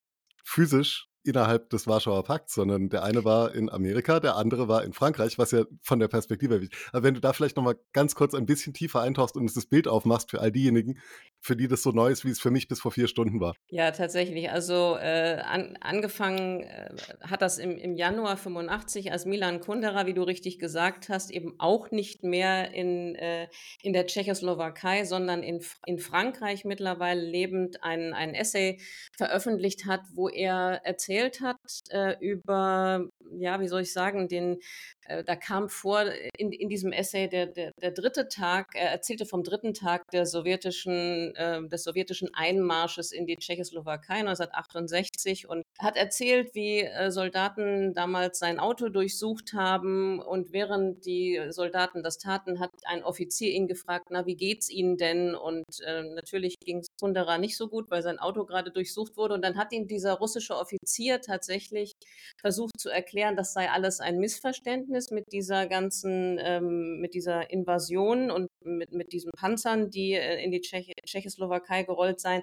physisch 0.49 1.09
innerhalb 1.25 1.69
des 1.69 1.87
Warschauer 1.87 2.25
Pakts, 2.25 2.55
sondern 2.55 2.89
der 2.89 3.03
eine 3.03 3.23
war 3.25 3.55
in 3.55 3.69
Amerika, 3.69 4.19
der 4.19 4.37
andere 4.37 4.67
war 4.67 4.83
in 4.83 4.95
Frankreich, 4.95 5.37
was 5.37 5.51
ja 5.51 5.65
von 5.83 5.99
der 5.99 6.09
Perspektive 6.09 6.63
wichtig. 6.63 6.79
Aber 6.91 7.03
wenn 7.03 7.13
du 7.13 7.21
da 7.21 7.35
vielleicht 7.35 7.57
nochmal 7.57 7.79
ganz 7.93 8.15
kurz 8.15 8.35
ein 8.35 8.47
bisschen 8.47 8.73
tiefer 8.73 9.03
eintauchst 9.03 9.37
und 9.37 9.55
das 9.55 9.67
Bild 9.67 9.89
aufmachst 9.89 10.31
für 10.31 10.41
all 10.41 10.51
diejenigen, 10.51 10.99
für 11.41 11.57
die 11.57 11.68
das 11.68 11.82
so 11.82 11.91
neu 11.91 12.11
ist, 12.11 12.24
wie 12.24 12.30
es 12.30 12.41
für 12.41 12.51
mich 12.51 12.68
bis 12.68 12.80
vor 12.80 12.93
vier 12.93 13.09
Stunden 13.09 13.41
war. 13.41 13.55
Ja, 13.68 13.91
tatsächlich. 13.91 14.51
Also 14.51 14.97
äh, 15.01 15.41
an, 15.45 15.76
angefangen 15.80 16.62
äh, 16.62 16.91
hat 17.22 17.43
das 17.43 17.59
im, 17.59 17.78
im 17.78 17.95
Januar 17.95 18.36
85, 18.36 19.12
als 19.12 19.24
Milan 19.24 19.61
Kundera, 19.61 20.07
wie 20.07 20.14
du 20.14 20.22
richtig 20.22 20.59
gesagt 20.59 21.09
hast, 21.09 21.30
eben 21.30 21.55
auch 21.59 21.91
nicht 21.91 22.22
mehr 22.22 22.74
in, 22.74 23.14
äh, 23.14 23.49
in 23.82 23.93
der 23.93 24.07
Tschechoslowakei, 24.07 25.05
sondern 25.05 25.43
in, 25.43 25.61
in 25.86 25.99
Frankreich 25.99 26.64
mittlerweile 26.64 27.20
lebend 27.20 27.82
ein, 27.82 28.12
ein 28.12 28.34
Essay 28.34 28.80
veröffentlicht 29.16 29.86
hat, 29.86 30.01
wo 30.14 30.28
er 30.28 30.80
erzählt 30.84 31.41
hat 31.41 31.57
äh, 31.91 32.16
über, 32.20 33.07
ja, 33.39 33.61
wie 33.61 33.68
soll 33.68 33.82
ich 33.82 33.93
sagen, 33.93 34.28
den, 34.28 34.59
äh, 35.07 35.24
da 35.24 35.36
kam 35.36 35.68
vor 35.68 36.05
in, 36.36 36.53
in 36.53 36.68
diesem 36.68 36.93
Essay 36.93 37.28
der, 37.28 37.47
der, 37.47 37.72
der 37.80 37.93
dritte 37.93 38.28
Tag, 38.28 38.74
er 38.74 38.91
erzählte 38.91 39.26
vom 39.26 39.43
dritten 39.43 39.74
Tag 39.74 40.11
der 40.12 40.26
sowjetischen 40.26 41.28
äh, 41.35 41.66
des 41.68 41.85
sowjetischen 41.85 42.33
Einmarsches 42.35 43.12
in 43.12 43.26
die 43.26 43.37
Tschechoslowakei 43.37 44.20
1968 44.20 45.49
und 45.49 45.64
hat 45.79 45.97
erzählt, 45.97 46.55
wie 46.55 46.81
äh, 46.81 47.11
Soldaten 47.11 47.95
damals 47.95 48.39
sein 48.39 48.59
Auto 48.59 48.89
durchsucht 48.89 49.53
haben 49.53 50.20
und 50.20 50.53
während 50.53 51.05
die 51.07 51.41
Soldaten 51.51 52.03
das 52.03 52.18
taten, 52.18 52.61
hat 52.61 52.70
ein 52.85 53.05
Offizier 53.05 53.53
ihn 53.53 53.66
gefragt, 53.66 54.09
na, 54.11 54.26
wie 54.26 54.37
geht's 54.37 54.70
Ihnen 54.70 54.97
denn? 54.97 55.35
Und 55.35 55.64
äh, 55.85 56.03
natürlich 56.03 56.57
ging 56.64 56.79
es 56.79 56.89
Kundera 57.01 57.39
nicht 57.39 57.57
so 57.57 57.68
gut, 57.68 57.91
weil 57.91 58.03
sein 58.03 58.18
Auto 58.18 58.45
gerade 58.45 58.70
durchsucht 58.70 59.16
wurde 59.16 59.35
und 59.35 59.43
dann 59.43 59.57
hat 59.57 59.72
ihm 59.72 59.87
dieser 59.87 60.14
russische 60.14 60.57
Offizier 60.57 61.20
tatsächlich 61.20 61.95
versucht 62.41 62.79
zu 62.79 62.89
erklären, 62.89 63.37
das 63.37 63.53
sei 63.53 63.70
alles 63.70 64.01
ein 64.01 64.18
Missverständnis 64.18 65.11
mit 65.11 65.24
dieser 65.33 65.66
ganzen, 65.66 66.39
ähm, 66.41 67.01
mit 67.01 67.14
dieser 67.14 67.51
Invasion 67.51 68.31
und 68.31 68.49
mit, 68.64 68.93
mit 68.93 69.12
diesen 69.12 69.31
Panzern, 69.37 69.91
die 69.91 70.12
äh, 70.14 70.43
in 70.43 70.51
die 70.51 70.61
Tscheche, 70.61 70.93
Tschechoslowakei 71.19 71.83
gerollt 71.83 72.21
seien. 72.21 72.43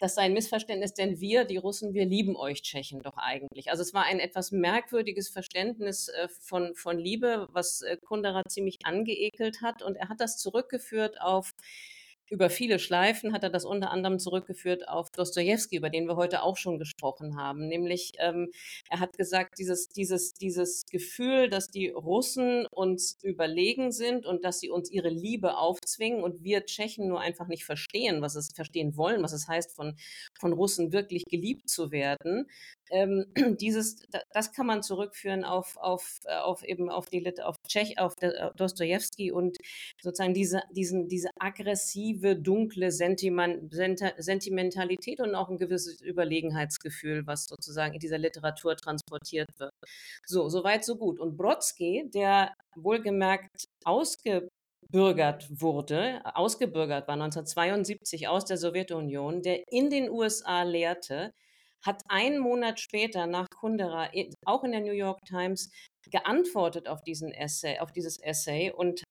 Das 0.00 0.14
sei 0.14 0.22
ein 0.22 0.32
Missverständnis, 0.32 0.94
denn 0.94 1.20
wir, 1.20 1.44
die 1.44 1.56
Russen, 1.56 1.94
wir 1.94 2.04
lieben 2.04 2.36
euch 2.36 2.62
Tschechen 2.62 3.02
doch 3.02 3.16
eigentlich. 3.16 3.70
Also 3.70 3.82
es 3.82 3.94
war 3.94 4.04
ein 4.04 4.20
etwas 4.20 4.52
merkwürdiges 4.52 5.28
Verständnis 5.28 6.08
äh, 6.08 6.28
von, 6.40 6.74
von 6.74 6.98
Liebe, 6.98 7.48
was 7.52 7.82
äh, 7.82 7.96
Kundera 7.96 8.42
ziemlich 8.48 8.78
angeekelt 8.84 9.62
hat. 9.62 9.82
Und 9.82 9.96
er 9.96 10.08
hat 10.08 10.20
das 10.20 10.38
zurückgeführt 10.38 11.20
auf 11.20 11.52
über 12.30 12.50
viele 12.50 12.78
Schleifen 12.78 13.32
hat 13.32 13.42
er 13.42 13.50
das 13.50 13.64
unter 13.64 13.90
anderem 13.90 14.18
zurückgeführt 14.18 14.88
auf 14.88 15.10
Dostoevsky, 15.10 15.76
über 15.76 15.90
den 15.90 16.06
wir 16.06 16.16
heute 16.16 16.42
auch 16.42 16.56
schon 16.56 16.78
gesprochen 16.78 17.36
haben. 17.36 17.66
Nämlich, 17.68 18.12
ähm, 18.18 18.50
er 18.90 19.00
hat 19.00 19.16
gesagt, 19.16 19.58
dieses, 19.58 19.88
dieses, 19.88 20.34
dieses 20.34 20.86
Gefühl, 20.86 21.48
dass 21.48 21.70
die 21.70 21.88
Russen 21.88 22.66
uns 22.70 23.18
überlegen 23.22 23.92
sind 23.92 24.26
und 24.26 24.44
dass 24.44 24.60
sie 24.60 24.70
uns 24.70 24.90
ihre 24.90 25.08
Liebe 25.08 25.56
aufzwingen 25.56 26.22
und 26.22 26.44
wir 26.44 26.64
Tschechen 26.66 27.08
nur 27.08 27.20
einfach 27.20 27.48
nicht 27.48 27.64
verstehen, 27.64 28.22
was 28.22 28.34
es 28.34 28.52
verstehen 28.54 28.96
wollen, 28.96 29.22
was 29.22 29.32
es 29.32 29.48
heißt, 29.48 29.74
von, 29.74 29.96
von 30.38 30.52
Russen 30.52 30.92
wirklich 30.92 31.24
geliebt 31.24 31.68
zu 31.68 31.90
werden. 31.90 32.46
Ähm, 32.90 33.26
dieses, 33.60 34.02
das 34.32 34.52
kann 34.52 34.66
man 34.66 34.82
zurückführen 34.82 35.44
auf, 35.44 35.76
auf, 35.76 36.20
äh, 36.24 36.36
auf 36.36 36.62
eben 36.64 36.90
auf 36.90 37.08
die 37.08 37.18
auf 37.42 37.56
Tschech, 37.66 37.98
auf 37.98 38.14
äh, 38.20 38.50
Dostoevsky 38.56 39.32
und 39.32 39.56
sozusagen 40.02 40.34
diese, 40.34 40.62
diesen, 40.70 41.08
diese 41.08 41.30
aggressive, 41.38 42.36
dunkle 42.36 42.90
Sentiment, 42.90 43.74
Sentimentalität 44.18 45.20
und 45.20 45.34
auch 45.34 45.48
ein 45.48 45.58
gewisses 45.58 46.00
Überlegenheitsgefühl, 46.00 47.26
was 47.26 47.46
sozusagen 47.46 47.94
in 47.94 48.00
dieser 48.00 48.18
Literatur 48.18 48.76
transportiert 48.76 49.48
wird. 49.58 49.72
So, 50.24 50.48
soweit, 50.48 50.84
so 50.84 50.96
gut. 50.96 51.18
Und 51.20 51.36
Brodsky, 51.36 52.08
der 52.12 52.54
wohlgemerkt 52.76 53.68
ausgebürgert 53.84 55.48
wurde, 55.50 56.20
ausgebürgert 56.24 57.08
war 57.08 57.14
1972 57.14 58.28
aus 58.28 58.44
der 58.44 58.58
Sowjetunion, 58.58 59.42
der 59.42 59.62
in 59.70 59.90
den 59.90 60.10
USA 60.10 60.62
lehrte, 60.62 61.32
hat 61.84 62.02
einen 62.08 62.38
Monat 62.38 62.80
später 62.80 63.26
nach 63.26 63.48
Kundera 63.50 64.10
auch 64.44 64.64
in 64.64 64.72
der 64.72 64.80
New 64.80 64.92
York 64.92 65.24
Times 65.24 65.70
geantwortet 66.10 66.88
auf 66.88 67.02
diesen 67.02 67.32
Essay, 67.32 67.78
auf 67.78 67.92
dieses 67.92 68.18
Essay 68.18 68.72
und 68.72 69.04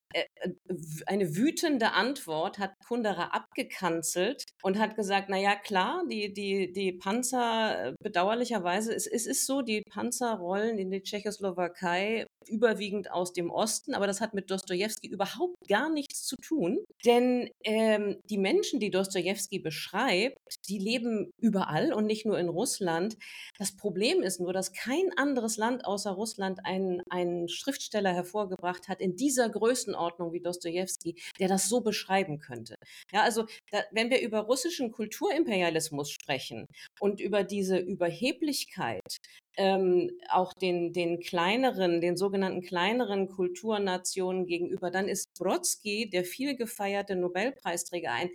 eine 1.06 1.36
wütende 1.36 1.92
Antwort 1.92 2.58
hat 2.58 2.72
Kundera 2.86 3.28
abgekanzelt 3.28 4.46
und 4.62 4.78
hat 4.78 4.96
gesagt, 4.96 5.28
na 5.28 5.38
ja, 5.38 5.54
klar, 5.54 6.04
die, 6.10 6.32
die, 6.32 6.72
die 6.72 6.92
Panzer, 6.92 7.88
äh, 7.88 7.94
bedauerlicherweise, 8.00 8.94
es, 8.94 9.06
es 9.06 9.26
ist 9.26 9.46
so, 9.46 9.62
die 9.62 9.82
Panzer 9.82 10.34
rollen 10.34 10.78
in 10.78 10.90
die 10.90 11.02
Tschechoslowakei 11.02 12.26
überwiegend 12.46 13.10
aus 13.10 13.32
dem 13.32 13.50
Osten, 13.50 13.94
aber 13.94 14.06
das 14.06 14.20
hat 14.20 14.32
mit 14.32 14.50
Dostoevsky 14.50 15.08
überhaupt 15.08 15.56
gar 15.68 15.90
nichts 15.90 16.24
zu 16.24 16.36
tun, 16.36 16.78
denn 17.04 17.50
ähm, 17.64 18.16
die 18.30 18.38
Menschen, 18.38 18.80
die 18.80 18.90
Dostoevsky 18.90 19.58
beschreibt, 19.58 20.38
die 20.68 20.78
leben 20.78 21.30
überall 21.38 21.92
und 21.92 22.06
nicht 22.06 22.24
nur 22.24 22.38
in 22.38 22.48
Russland. 22.48 23.16
Das 23.58 23.76
Problem 23.76 24.22
ist 24.22 24.40
nur, 24.40 24.52
dass 24.52 24.72
kein 24.72 25.10
anderes 25.16 25.58
Land 25.58 25.84
außer 25.84 26.12
Russland 26.12 26.60
einen, 26.64 27.02
einen 27.10 27.48
Schriftsteller 27.48 28.14
hervorgebracht 28.14 28.88
hat 28.88 29.00
in 29.00 29.16
dieser 29.16 29.50
Größenordnung, 29.50 29.97
Größenordnung 29.98 30.32
wie 30.32 30.40
Dostoevsky, 30.40 31.16
der 31.38 31.48
das 31.48 31.68
so 31.68 31.80
beschreiben 31.80 32.38
könnte. 32.38 32.76
Ja, 33.12 33.22
also 33.22 33.46
da, 33.70 33.82
wenn 33.90 34.10
wir 34.10 34.20
über 34.20 34.40
russischen 34.40 34.92
Kulturimperialismus 34.92 36.10
sprechen 36.10 36.66
und 37.00 37.20
über 37.20 37.44
diese 37.44 37.78
Überheblichkeit, 37.78 39.18
ähm, 39.56 40.10
auch 40.28 40.52
den, 40.54 40.92
den 40.92 41.20
kleineren, 41.20 42.00
den 42.00 42.16
sogenannten 42.16 42.62
kleineren 42.62 43.28
Kulturnationen 43.28 44.46
gegenüber, 44.46 44.90
dann 44.90 45.08
ist 45.08 45.26
Brodsky, 45.38 46.08
der 46.08 46.24
viel 46.24 46.56
gefeierte 46.56 47.16
Nobelpreisträger, 47.16 48.12
ein 48.12 48.30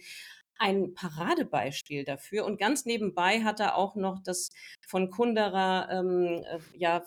ein 0.64 0.94
Paradebeispiel 0.94 2.06
dafür. 2.06 2.46
Und 2.46 2.58
ganz 2.58 2.86
nebenbei 2.86 3.42
hat 3.42 3.60
er 3.60 3.78
auch 3.78 3.96
noch 3.96 4.20
das 4.24 4.52
von 4.88 5.10
Kundera 5.10 5.90
ähm, 5.92 6.44
äh, 6.46 6.60
ja 6.78 7.06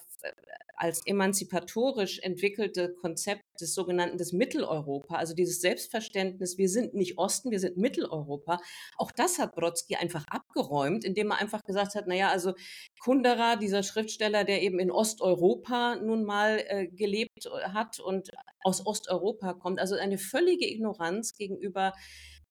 als 0.77 1.07
emanzipatorisch 1.07 2.19
entwickelte 2.19 2.93
Konzept 2.93 3.45
des 3.61 3.75
sogenannten 3.75 4.19
des 4.19 4.33
Mitteleuropa, 4.33 5.17
also 5.17 5.35
dieses 5.35 5.61
Selbstverständnis, 5.61 6.59
wir 6.59 6.69
sind 6.69 6.93
nicht 6.93 7.17
Osten, 7.17 7.51
wir 7.51 7.61
sind 7.61 7.79
Mitteleuropa. 7.79 8.59
Auch 8.99 9.11
das 9.11 9.39
hat 9.39 9.55
Brodsky 9.55 9.97
einfach 9.97 10.27
abgeräumt, 10.29 11.05
indem 11.05 11.31
er 11.31 11.39
einfach 11.39 11.63
gesagt 11.65 11.95
hat, 11.95 12.07
naja, 12.07 12.29
also 12.29 12.53
Kundera, 13.01 13.57
dieser 13.57 13.83
Schriftsteller, 13.83 14.45
der 14.45 14.63
eben 14.63 14.79
in 14.79 14.91
Osteuropa 14.91 15.97
nun 15.97 16.25
mal 16.25 16.63
äh, 16.69 16.89
gelebt 16.89 17.47
äh, 17.47 17.71
hat 17.71 17.99
und 17.99 18.29
aus 18.63 18.85
Osteuropa 18.85 19.55
kommt, 19.55 19.81
also 19.81 19.95
eine 19.95 20.19
völlige 20.19 20.69
Ignoranz 20.71 21.35
gegenüber 21.37 21.95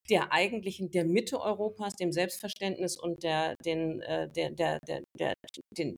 der 0.09 0.31
eigentlichen, 0.31 0.91
der 0.91 1.05
Mitte 1.05 1.39
Europas, 1.39 1.95
dem 1.95 2.11
Selbstverständnis 2.11 2.97
und 2.97 3.23
der, 3.23 3.55
den, 3.65 4.01
äh, 4.01 4.29
der, 4.29 4.51
der, 4.51 4.79
der, 4.87 5.01
der, 5.13 5.33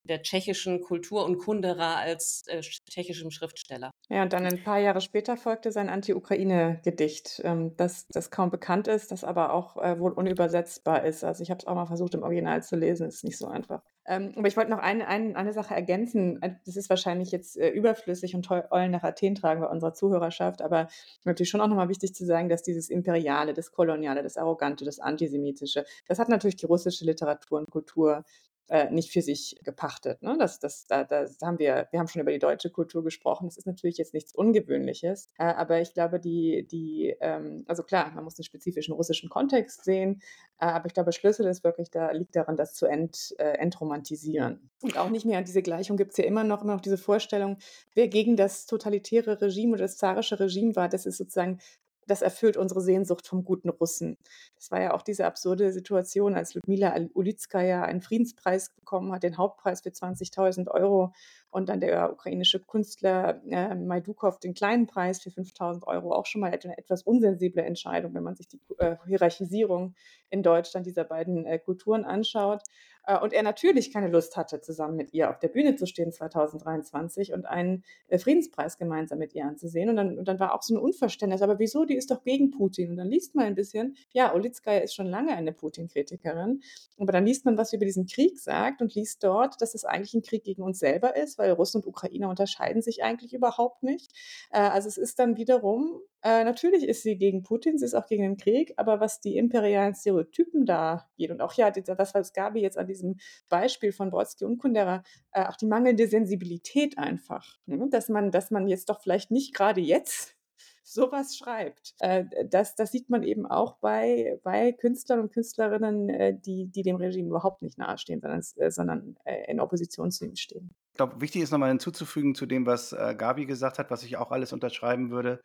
der 0.03 0.22
tschechischen 0.22 0.82
Kultur 0.82 1.26
und 1.26 1.38
Kundera 1.38 1.95
als 1.95 2.43
äh, 2.47 2.62
tschechischem 2.62 3.32
Schriftsteller. 3.32 3.91
Ja, 4.10 4.24
und 4.24 4.34
dann 4.34 4.45
ein 4.45 4.64
paar 4.64 4.80
Jahre 4.80 5.01
später 5.01 5.38
folgte 5.38 5.72
sein 5.72 5.89
Anti-Ukraine-Gedicht, 5.89 7.41
ähm, 7.43 7.76
das, 7.78 8.08
das 8.10 8.32
kaum 8.32 8.49
bekannt 8.49 8.88
ist, 8.88 9.12
das 9.12 9.24
aber 9.24 9.53
auch 9.53 9.78
äh, 9.78 9.99
wohl 9.99 10.12
unübersetzbar 10.12 11.05
ist. 11.05 11.24
Also 11.24 11.43
ich 11.43 11.49
habe 11.49 11.60
es 11.60 11.68
auch 11.68 11.76
mal 11.76 11.86
versucht 11.86 12.14
im 12.14 12.24
Original 12.24 12.64
zu 12.64 12.76
lesen, 12.76 13.08
ist 13.08 13.24
nicht 13.24 13.38
so 13.38 13.47
einfach. 13.47 13.84
Ähm, 14.08 14.34
aber 14.38 14.47
ich 14.47 14.55
wollte 14.55 14.72
noch 14.72 14.80
eine, 14.80 15.08
eine, 15.08 15.36
eine 15.36 15.53
Sache 15.53 15.76
ergänzen. 15.76 16.41
Äh, 16.41 16.55
das 16.66 16.78
ist 16.78 16.89
wahrscheinlich 16.89 17.32
jetzt 17.32 17.58
äh, 17.58 17.70
überflüssig 17.70 18.36
und 18.36 18.49
Eulen 18.49 18.91
nach 18.91 19.03
Athen 19.03 19.36
tragen 19.36 19.62
bei 19.62 19.68
unserer 19.68 19.93
Zuhörerschaft, 19.93 20.62
aber 20.62 20.88
natürlich 21.26 21.49
schon 21.49 21.60
auch 21.62 21.68
nochmal 21.68 21.89
wichtig 21.89 22.16
zu 22.16 22.26
sagen, 22.26 22.47
dass 22.47 22.64
dieses 22.64 22.89
Imperiale, 22.89 23.53
das 23.53 23.72
Koloniale, 23.72 24.24
das 24.24 24.38
Arrogante, 24.38 24.86
das 24.86 24.99
Antisemitische, 24.99 25.86
das 26.08 26.20
hat 26.20 26.30
natürlich 26.30 26.55
die 26.55 26.66
russische 26.66 27.03
Literatur 27.05 27.60
und 27.60 27.70
Kultur 27.70 28.24
äh, 28.70 28.89
nicht 28.91 29.11
für 29.11 29.22
sich 29.22 29.55
gepachtet. 29.63 30.22
Ne? 30.22 30.36
Das, 30.38 30.59
das, 30.59 30.88
da, 30.88 31.03
da 31.03 31.26
haben 31.41 31.59
wir, 31.59 31.88
wir 31.91 31.99
haben 31.99 32.07
schon 32.07 32.22
über 32.22 32.32
die 32.32 32.39
deutsche 32.39 32.70
Kultur 32.70 33.03
gesprochen. 33.03 33.47
Das 33.47 33.57
ist 33.57 33.65
natürlich 33.65 33.97
jetzt 33.97 34.13
nichts 34.13 34.34
Ungewöhnliches, 34.34 35.30
äh, 35.38 35.45
aber 35.45 35.82
ich 35.82 35.93
glaube, 35.93 36.20
die, 36.20 36.68
die, 36.70 37.15
ähm, 37.22 37.63
also 37.68 37.84
klar, 37.84 38.11
man 38.13 38.24
muss 38.24 38.36
den 38.36 38.43
spezifischen 38.43 38.93
russischen 38.93 39.30
Kontext 39.30 39.84
sehen, 39.84 40.22
äh, 40.59 40.65
aber 40.65 40.88
ich 40.88 40.93
glaube, 40.93 41.11
Schlüssel 41.11 41.47
ist 41.47 41.63
wirklich, 41.63 41.91
da 41.91 42.11
liegt 42.11 42.36
daran, 42.36 42.57
das 42.57 42.74
zu 42.74 42.86
ent, 42.86 43.36
äh, 43.38 43.57
entromantisieren. 43.57 44.70
Und 44.82 44.97
auch 44.97 45.09
nicht 45.09 45.26
mehr 45.26 45.38
an 45.38 45.45
diese 45.45 45.61
Gleichung 45.61 45.97
gibt 45.97 46.11
es 46.11 46.18
ja 46.18 46.26
immer 46.26 46.43
noch, 46.43 46.63
immer 46.63 46.74
noch 46.74 46.82
diese 46.82 46.97
Vorstellung, 46.97 47.57
wer 47.93 48.07
gegen 48.07 48.36
das 48.36 48.65
totalitäre 48.65 49.41
Regime 49.41 49.74
oder 49.74 49.84
das 49.84 49.97
zarische 49.97 50.39
Regime 50.39 50.76
war, 50.76 50.89
das 50.89 51.05
ist 51.05 51.18
sozusagen 51.18 51.59
das 52.08 52.22
erfüllt 52.22 52.58
unsere 52.58 52.82
Sehnsucht 52.82 53.28
vom 53.28 53.43
guten 53.43 53.70
Russen. 53.70 54.18
Das 54.55 54.72
war 54.72 54.82
ja 54.82 54.93
auch 54.93 55.01
diese 55.01 55.26
absurde 55.26 55.72
Situation, 55.72 56.36
als 56.36 56.55
Ludmila 56.55 56.95
Ulitskaya 57.14 57.84
einen 57.84 58.01
Friedenspreis 58.01 58.74
bekommen 58.74 59.12
hat, 59.12 59.24
den 59.24 59.38
Hauptpreis 59.38 59.82
für 59.82 59.89
20.000 59.89 60.70
Euro 60.70 61.14
und 61.49 61.70
dann 61.70 61.80
der 61.80 62.12
ukrainische 62.12 62.60
Künstler 62.60 63.41
äh, 63.49 63.76
Majdukov 63.76 64.39
den 64.39 64.53
kleinen 64.53 64.88
Preis 64.88 65.22
für 65.22 65.30
5.000 65.30 65.86
Euro. 65.86 66.14
Auch 66.14 66.26
schon 66.26 66.41
mal 66.41 66.51
eine 66.51 66.78
etwas 66.78 67.03
unsensible 67.03 67.64
Entscheidung, 67.64 68.14
wenn 68.14 68.24
man 68.24 68.36
sich 68.36 68.47
die 68.47 68.60
äh, 68.80 68.97
Hierarchisierung 69.05 69.95
in 70.30 70.43
Deutschland 70.43 70.86
dieser 70.86 71.03
beiden 71.03 71.45
äh, 71.45 71.60
Kulturen 71.60 72.05
anschaut. 72.05 72.62
Äh, 73.08 73.18
und 73.20 73.34
er 73.34 73.41
natürlich 73.41 73.91
keine 73.91 74.10
Lust 74.10 74.38
hatte, 74.38 74.62
zusammen 74.62 74.95
mit 74.95 75.14
ihr 75.14 75.30
auf 75.32 75.39
der 75.39 75.47
Bühne 75.47 75.76
zu 75.76 75.88
stehen 75.88 76.12
2023 76.12 77.34
und 77.34 77.45
einen 77.45 77.84
äh, 78.08 78.20
Friedenspreis 78.20 78.78
gemeinsam 78.78 79.18
mit 79.18 79.34
ihr 79.34 79.45
anzusehen. 79.45 79.89
Und 79.89 79.95
dann, 79.95 80.20
und 80.20 80.28
dann 80.28 80.39
war 80.39 80.53
auch 80.53 80.62
so 80.62 80.76
ein 80.76 80.78
Unverständnis, 80.78 81.41
aber 81.41 81.58
wieso, 81.58 81.86
die 81.86 81.95
ist 81.95 82.12
doch 82.12 82.24
gegen 82.24 82.51
Putin. 82.51 82.91
Und 82.91 82.97
dann 82.97 83.08
liest 83.08 83.34
man 83.34 83.45
ein 83.45 83.55
bisschen, 83.55 83.95
ja, 84.12 84.34
Olitskaya 84.34 84.82
ist 84.82 84.93
schon 84.93 85.08
lange 85.08 85.36
eine 85.36 85.53
Putin-Kritikerin, 85.53 86.62
aber 86.99 87.12
dann 87.12 87.26
liest 87.26 87.45
man, 87.45 87.58
was 87.58 87.70
sie 87.70 87.78
über 87.78 87.86
diesen 87.86 88.05
Krieg 88.05 88.38
sagt 88.39 88.82
und 88.82 88.93
liest 88.93 89.24
dort, 89.24 89.62
dass 89.62 89.74
es 89.74 89.86
eigentlich 89.86 90.14
ein 90.14 90.22
Krieg 90.22 90.43
gegen 90.43 90.62
uns 90.62 90.80
selber 90.80 91.16
ist, 91.16 91.38
weil 91.38 91.51
Russen 91.51 91.82
und 91.82 91.88
Ukrainer 91.88 92.30
unterscheiden 92.30 92.82
sich 92.82 93.03
eigentlich 93.03 93.34
überhaupt 93.34 93.84
nicht. 93.84 94.12
Äh, 94.51 94.60
also 94.60 94.89
es 94.89 94.97
ist 94.97 95.20
dann 95.20 95.38
wiederum 95.38 96.01
äh, 96.28 96.43
natürlich 96.43 96.84
ist 96.84 97.03
sie 97.03 97.17
gegen 97.17 97.41
Putin, 97.41 97.78
sie 97.78 97.86
ist 97.86 97.93
auch 97.93 98.05
gegen 98.05 98.23
den 98.23 98.36
Krieg, 98.36 98.73
aber 98.75 98.99
was 98.99 99.21
die 99.21 99.38
imperialen 99.38 99.95
Stereotypen 99.95 100.65
da 100.65 101.09
geht 101.15 101.32
und 101.32 101.39
auch 101.39 101.53
ja, 101.53 101.71
das, 101.71 102.13
was 102.13 102.34
Gabi 102.34 102.59
jetzt 102.59 102.78
an 102.78 102.86
diesem 102.86 103.15
Beispiel 103.47 103.93
von 103.93 104.09
Brodsky 104.09 104.43
und 104.43 104.57
Kundera, 104.57 105.03
äh, 105.32 105.45
auch 105.45 105.55
die 105.55 105.67
mangelnde 105.67 106.05
Sensibilität 106.05 106.97
einfach, 106.97 107.57
ne? 107.65 107.88
dass 107.89 108.09
man, 108.09 108.30
dass 108.32 108.51
man 108.51 108.67
jetzt 108.67 108.89
doch 108.89 109.01
vielleicht 109.01 109.32
nicht 109.32 109.55
gerade 109.55 109.80
jetzt 109.80 110.36
sowas 110.84 111.38
schreibt. 111.38 111.93
Äh, 111.99 112.25
das, 112.49 112.75
das 112.75 112.91
sieht 112.91 113.09
man 113.09 113.23
eben 113.23 113.45
auch 113.45 113.78
bei, 113.78 114.38
bei 114.43 114.73
Künstlern 114.73 115.21
und 115.21 115.32
Künstlerinnen, 115.32 116.09
äh, 116.09 116.38
die, 116.38 116.65
die 116.65 116.82
dem 116.82 116.97
Regime 116.97 117.30
überhaupt 117.30 117.61
nicht 117.61 117.78
nahestehen, 117.78 118.19
sondern, 118.19 118.41
sondern 118.69 119.15
in 119.47 119.61
Opposition 119.61 120.11
zu 120.11 120.25
ihm 120.25 120.36
stehen. 120.36 120.75
Ich 120.91 120.97
glaube, 120.97 121.21
wichtig 121.21 121.41
ist 121.43 121.51
nochmal 121.51 121.69
hinzuzufügen 121.69 122.36
zu 122.36 122.45
dem, 122.45 122.65
was 122.65 122.93
Gabi 123.17 123.45
gesagt 123.45 123.80
hat, 123.80 123.91
was 123.91 124.03
ich 124.03 124.17
auch 124.17 124.32
alles 124.32 124.51
unterschreiben 124.51 125.09
würde 125.09 125.41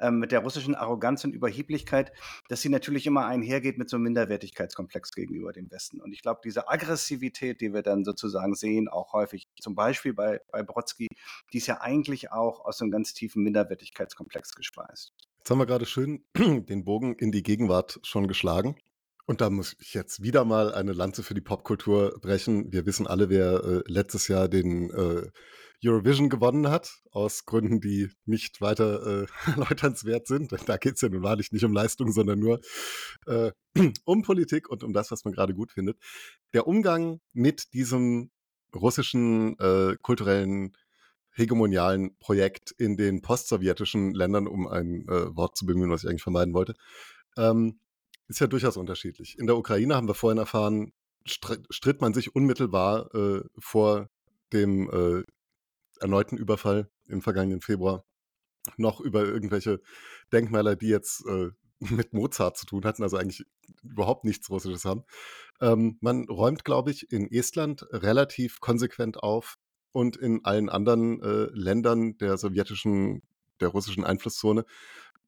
ähm, 0.00 0.18
mit 0.18 0.32
der 0.32 0.40
russischen 0.40 0.74
Arroganz 0.74 1.24
und 1.24 1.34
Überheblichkeit, 1.34 2.12
dass 2.48 2.62
sie 2.62 2.68
natürlich 2.68 3.06
immer 3.06 3.26
einhergeht 3.26 3.78
mit 3.78 3.88
so 3.88 3.96
einem 3.96 4.04
Minderwertigkeitskomplex 4.04 5.12
gegenüber 5.12 5.52
dem 5.52 5.70
Westen. 5.70 6.00
Und 6.00 6.12
ich 6.12 6.22
glaube, 6.22 6.40
diese 6.44 6.68
Aggressivität, 6.68 7.60
die 7.60 7.72
wir 7.72 7.82
dann 7.82 8.04
sozusagen 8.04 8.54
sehen, 8.54 8.88
auch 8.88 9.12
häufig 9.12 9.48
zum 9.60 9.74
Beispiel 9.74 10.14
bei, 10.14 10.40
bei 10.50 10.62
Brodsky, 10.62 11.08
die 11.52 11.58
ist 11.58 11.66
ja 11.66 11.80
eigentlich 11.80 12.32
auch 12.32 12.64
aus 12.64 12.80
einem 12.80 12.90
ganz 12.90 13.14
tiefen 13.14 13.42
Minderwertigkeitskomplex 13.42 14.54
gespeist. 14.54 15.12
Jetzt 15.38 15.50
haben 15.50 15.58
wir 15.58 15.66
gerade 15.66 15.86
schön 15.86 16.24
den 16.36 16.84
Bogen 16.84 17.16
in 17.16 17.32
die 17.32 17.42
Gegenwart 17.42 18.00
schon 18.02 18.28
geschlagen. 18.28 18.76
Und 19.26 19.40
da 19.40 19.48
muss 19.48 19.76
ich 19.80 19.94
jetzt 19.94 20.22
wieder 20.22 20.44
mal 20.44 20.74
eine 20.74 20.92
Lanze 20.92 21.22
für 21.22 21.34
die 21.34 21.40
Popkultur 21.40 22.18
brechen. 22.20 22.72
Wir 22.72 22.84
wissen 22.84 23.06
alle, 23.06 23.30
wer 23.30 23.64
äh, 23.64 23.82
letztes 23.86 24.28
Jahr 24.28 24.48
den 24.48 24.90
äh, 24.90 25.30
Eurovision 25.84 26.28
gewonnen 26.28 26.68
hat, 26.68 27.02
aus 27.10 27.44
Gründen, 27.44 27.80
die 27.80 28.10
nicht 28.24 28.60
weiter 28.60 29.24
äh, 29.24 29.26
erläuternswert 29.50 30.26
sind. 30.26 30.52
Da 30.66 30.76
geht 30.76 30.94
es 30.94 31.00
ja 31.00 31.08
nun 31.08 31.22
wahrlich 31.22 31.52
nicht 31.52 31.64
um 31.64 31.72
Leistung, 31.72 32.12
sondern 32.12 32.38
nur 32.38 32.60
äh, 33.26 33.52
um 34.04 34.22
Politik 34.22 34.68
und 34.68 34.82
um 34.82 34.92
das, 34.92 35.10
was 35.10 35.24
man 35.24 35.34
gerade 35.34 35.54
gut 35.54 35.72
findet. 35.72 35.98
Der 36.52 36.66
Umgang 36.66 37.20
mit 37.32 37.72
diesem 37.74 38.30
russischen 38.74 39.58
äh, 39.58 39.96
kulturellen 40.00 40.76
hegemonialen 41.34 42.16
Projekt 42.18 42.70
in 42.78 42.96
den 42.96 43.20
postsowjetischen 43.20 44.14
Ländern, 44.14 44.46
um 44.46 44.68
ein 44.68 45.06
äh, 45.08 45.36
Wort 45.36 45.56
zu 45.56 45.66
bemühen, 45.66 45.90
was 45.90 46.04
ich 46.04 46.08
eigentlich 46.08 46.22
vermeiden 46.22 46.54
wollte, 46.54 46.74
ähm, 47.36 47.80
ist 48.28 48.40
ja 48.40 48.46
durchaus 48.46 48.76
unterschiedlich. 48.76 49.38
In 49.38 49.46
der 49.46 49.56
Ukraine 49.56 49.96
haben 49.96 50.08
wir 50.08 50.14
vorhin 50.14 50.38
erfahren, 50.38 50.92
stritt 51.26 52.00
man 52.00 52.14
sich 52.14 52.34
unmittelbar 52.34 53.12
äh, 53.14 53.42
vor 53.58 54.08
dem 54.52 54.88
äh, 54.90 55.24
erneuten 56.04 56.36
Überfall 56.36 56.90
im 57.08 57.22
vergangenen 57.22 57.62
Februar 57.62 58.04
noch 58.76 59.00
über 59.00 59.24
irgendwelche 59.24 59.80
Denkmäler, 60.32 60.76
die 60.76 60.88
jetzt 60.88 61.24
äh, 61.26 61.50
mit 61.80 62.12
Mozart 62.12 62.56
zu 62.58 62.66
tun 62.66 62.84
hatten, 62.84 63.02
also 63.02 63.16
eigentlich 63.16 63.44
überhaupt 63.82 64.24
nichts 64.24 64.50
Russisches 64.50 64.84
haben. 64.84 65.04
Ähm, 65.60 65.96
man 66.00 66.24
räumt, 66.28 66.64
glaube 66.64 66.90
ich, 66.90 67.10
in 67.10 67.30
Estland 67.30 67.86
relativ 67.90 68.60
konsequent 68.60 69.22
auf 69.22 69.56
und 69.92 70.16
in 70.16 70.44
allen 70.44 70.68
anderen 70.68 71.22
äh, 71.22 71.48
Ländern 71.52 72.18
der 72.18 72.36
sowjetischen, 72.36 73.22
der 73.60 73.68
russischen 73.68 74.04
Einflusszone 74.04 74.64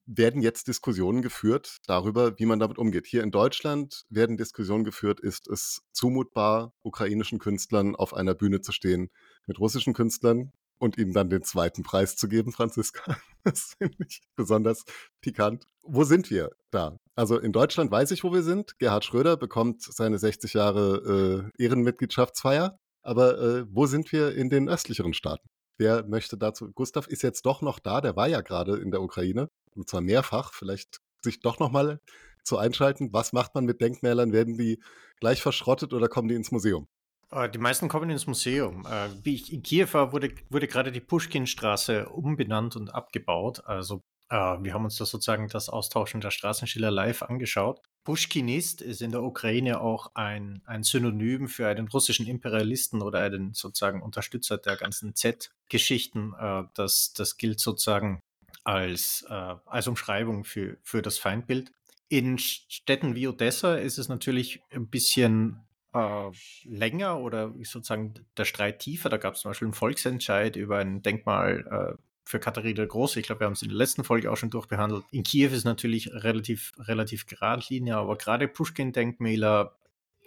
werden 0.06 0.40
jetzt 0.40 0.68
Diskussionen 0.68 1.20
geführt 1.20 1.78
darüber, 1.86 2.38
wie 2.38 2.46
man 2.46 2.60
damit 2.60 2.78
umgeht. 2.78 3.06
Hier 3.06 3.22
in 3.22 3.32
Deutschland 3.32 4.04
werden 4.08 4.36
Diskussionen 4.36 4.84
geführt, 4.84 5.20
ist 5.20 5.48
es 5.48 5.82
zumutbar, 5.92 6.72
ukrainischen 6.82 7.40
Künstlern 7.40 7.96
auf 7.96 8.14
einer 8.14 8.34
Bühne 8.34 8.60
zu 8.60 8.72
stehen 8.72 9.10
mit 9.46 9.58
russischen 9.58 9.94
Künstlern 9.94 10.52
und 10.78 10.98
ihnen 10.98 11.12
dann 11.12 11.30
den 11.30 11.42
zweiten 11.42 11.82
Preis 11.82 12.16
zu 12.16 12.28
geben, 12.28 12.52
Franziska. 12.52 13.16
Das 13.44 13.76
finde 13.78 13.98
ich 14.08 14.22
besonders 14.34 14.82
pikant. 15.20 15.68
Wo 15.84 16.02
sind 16.02 16.30
wir 16.30 16.50
da? 16.72 16.98
Also 17.14 17.38
in 17.38 17.52
Deutschland 17.52 17.92
weiß 17.92 18.10
ich, 18.10 18.24
wo 18.24 18.32
wir 18.32 18.42
sind. 18.42 18.76
Gerhard 18.80 19.04
Schröder 19.04 19.36
bekommt 19.36 19.82
seine 19.82 20.18
60 20.18 20.52
Jahre 20.54 21.52
äh, 21.56 21.62
Ehrenmitgliedschaftsfeier. 21.62 22.76
Aber 23.02 23.38
äh, 23.38 23.66
wo 23.70 23.86
sind 23.86 24.10
wir 24.10 24.34
in 24.34 24.50
den 24.50 24.68
östlicheren 24.68 25.14
Staaten? 25.14 25.48
Wer 25.78 26.04
möchte 26.08 26.36
dazu? 26.36 26.72
Gustav 26.72 27.06
ist 27.06 27.22
jetzt 27.22 27.46
doch 27.46 27.62
noch 27.62 27.78
da. 27.78 28.00
Der 28.00 28.16
war 28.16 28.26
ja 28.26 28.40
gerade 28.40 28.78
in 28.78 28.90
der 28.90 29.00
Ukraine 29.00 29.48
und 29.76 29.88
zwar 29.88 30.00
mehrfach. 30.00 30.52
Vielleicht 30.52 31.00
sich 31.22 31.38
doch 31.38 31.60
noch 31.60 31.70
mal 31.70 32.00
zu 32.42 32.58
einschalten. 32.58 33.12
Was 33.12 33.32
macht 33.32 33.54
man 33.54 33.64
mit 33.64 33.80
Denkmälern? 33.80 34.32
Werden 34.32 34.56
die 34.56 34.82
gleich 35.20 35.40
verschrottet 35.40 35.92
oder 35.92 36.08
kommen 36.08 36.26
die 36.26 36.34
ins 36.34 36.50
Museum? 36.50 36.88
Äh, 37.30 37.48
die 37.50 37.58
meisten 37.58 37.88
kommen 37.88 38.10
ins 38.10 38.26
Museum. 38.26 38.86
Äh, 38.86 39.30
in 39.30 39.62
Kiew 39.62 39.88
wurde, 39.92 40.34
wurde 40.48 40.68
gerade 40.68 40.92
die 40.92 41.00
Pushkinstraße 41.00 42.08
umbenannt 42.08 42.76
und 42.76 42.94
abgebaut. 42.94 43.64
Also 43.66 44.02
äh, 44.28 44.36
wir 44.36 44.74
haben 44.74 44.84
uns 44.84 44.96
da 44.96 45.04
sozusagen 45.04 45.48
das 45.48 45.68
Austauschen 45.68 46.20
der 46.20 46.30
Straßenschilder 46.30 46.90
live 46.90 47.22
angeschaut. 47.22 47.80
Pushkinist 48.04 48.82
ist 48.82 49.02
in 49.02 49.10
der 49.10 49.22
Ukraine 49.22 49.80
auch 49.80 50.12
ein, 50.14 50.62
ein 50.66 50.84
Synonym 50.84 51.48
für 51.48 51.66
einen 51.66 51.88
russischen 51.88 52.26
Imperialisten 52.26 53.02
oder 53.02 53.20
einen 53.20 53.52
sozusagen 53.52 54.00
Unterstützer 54.00 54.58
der 54.58 54.76
ganzen 54.76 55.16
Z-Geschichten. 55.16 56.32
Das, 56.74 57.14
das 57.14 57.36
gilt 57.36 57.58
sozusagen 57.58 58.20
als, 58.62 59.24
als 59.28 59.88
Umschreibung 59.88 60.44
für, 60.44 60.76
für 60.84 61.02
das 61.02 61.18
Feindbild. 61.18 61.72
In 62.08 62.38
Städten 62.38 63.16
wie 63.16 63.26
Odessa 63.26 63.74
ist 63.74 63.98
es 63.98 64.08
natürlich 64.08 64.62
ein 64.70 64.86
bisschen 64.86 65.65
äh, 65.96 66.30
länger 66.64 67.20
oder 67.20 67.54
sozusagen 67.62 68.14
der 68.36 68.44
Streit 68.44 68.80
tiefer. 68.80 69.08
Da 69.08 69.16
gab 69.16 69.34
es 69.34 69.40
zum 69.40 69.50
Beispiel 69.50 69.66
einen 69.66 69.74
Volksentscheid 69.74 70.56
über 70.56 70.78
ein 70.78 71.02
Denkmal 71.02 71.96
äh, 71.96 72.02
für 72.24 72.40
Katharina 72.40 72.74
der 72.74 72.86
Große. 72.86 73.20
Ich 73.20 73.26
glaube, 73.26 73.40
wir 73.40 73.46
haben 73.46 73.54
es 73.54 73.62
in 73.62 73.68
der 73.68 73.78
letzten 73.78 74.04
Folge 74.04 74.30
auch 74.30 74.36
schon 74.36 74.50
durchbehandelt. 74.50 75.04
In 75.12 75.22
Kiew 75.22 75.52
ist 75.52 75.64
natürlich 75.64 76.12
relativ, 76.12 76.72
relativ 76.78 77.26
geradlinig, 77.26 77.94
aber 77.94 78.16
gerade 78.18 78.48
Pushkin-Denkmäler, 78.48 79.76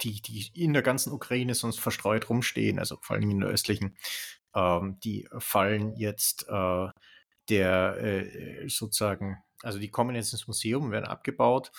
die, 0.00 0.22
die 0.22 0.50
in 0.54 0.72
der 0.72 0.82
ganzen 0.82 1.12
Ukraine 1.12 1.54
sonst 1.54 1.78
verstreut 1.78 2.30
rumstehen, 2.30 2.78
also 2.78 2.96
vor 3.02 3.16
allem 3.16 3.30
in 3.30 3.40
der 3.40 3.50
östlichen, 3.50 3.96
ähm, 4.54 4.98
die 5.04 5.28
fallen 5.38 5.94
jetzt 5.94 6.48
äh, 6.48 6.88
der 7.50 7.96
äh, 8.02 8.68
sozusagen, 8.68 9.36
also 9.62 9.78
die 9.78 9.90
kommen 9.90 10.16
jetzt 10.16 10.32
ins 10.32 10.46
Museum, 10.46 10.90
werden 10.90 11.04
abgebaut. 11.04 11.70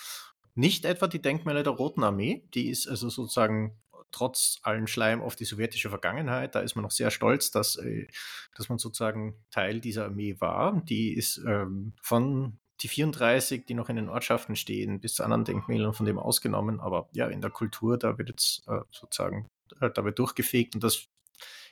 Nicht 0.54 0.84
etwa 0.84 1.08
die 1.08 1.22
Denkmäler 1.22 1.64
der 1.64 1.72
Roten 1.72 2.04
Armee, 2.04 2.46
die 2.54 2.68
ist 2.68 2.86
also 2.86 3.08
sozusagen 3.08 3.81
trotz 4.12 4.58
allem 4.62 4.86
Schleim 4.86 5.20
auf 5.20 5.36
die 5.36 5.44
sowjetische 5.44 5.88
Vergangenheit. 5.88 6.54
Da 6.54 6.60
ist 6.60 6.74
man 6.74 6.82
noch 6.82 6.90
sehr 6.90 7.10
stolz, 7.10 7.50
dass, 7.50 7.76
äh, 7.76 8.06
dass 8.54 8.68
man 8.68 8.78
sozusagen 8.78 9.34
Teil 9.50 9.80
dieser 9.80 10.06
Armee 10.06 10.36
war. 10.40 10.80
Die 10.84 11.14
ist 11.14 11.38
ähm, 11.46 11.94
von 12.00 12.58
die 12.82 12.88
34, 12.88 13.64
die 13.66 13.74
noch 13.74 13.88
in 13.88 13.96
den 13.96 14.08
Ortschaften 14.08 14.56
stehen, 14.56 15.00
bis 15.00 15.14
zu 15.14 15.24
anderen 15.24 15.44
Denkmälern 15.44 15.94
von 15.94 16.06
dem 16.06 16.18
ausgenommen. 16.18 16.80
Aber 16.80 17.08
ja, 17.12 17.28
in 17.28 17.40
der 17.40 17.50
Kultur, 17.50 17.98
da 17.98 18.18
wird 18.18 18.28
jetzt 18.28 18.66
äh, 18.68 18.80
sozusagen, 18.90 19.48
äh, 19.80 19.90
da 19.90 20.02
durchgefegt. 20.02 20.74
Und 20.74 20.84
das, 20.84 21.08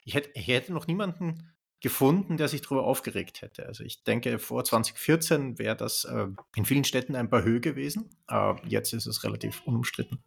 ich 0.04 0.14
hätte, 0.14 0.30
ich 0.34 0.46
hätte 0.48 0.72
noch 0.72 0.86
niemanden 0.86 1.52
gefunden, 1.80 2.36
der 2.36 2.48
sich 2.48 2.60
darüber 2.60 2.84
aufgeregt 2.84 3.42
hätte. 3.42 3.66
Also 3.66 3.84
ich 3.84 4.04
denke, 4.04 4.38
vor 4.38 4.64
2014 4.64 5.58
wäre 5.58 5.76
das 5.76 6.04
äh, 6.04 6.26
in 6.54 6.64
vielen 6.64 6.84
Städten 6.84 7.16
ein 7.16 7.30
paar 7.30 7.42
Höhe 7.42 7.60
gewesen. 7.60 8.10
Äh, 8.28 8.54
jetzt 8.66 8.92
ist 8.92 9.06
es 9.06 9.24
relativ 9.24 9.62
unumstritten. 9.64 10.22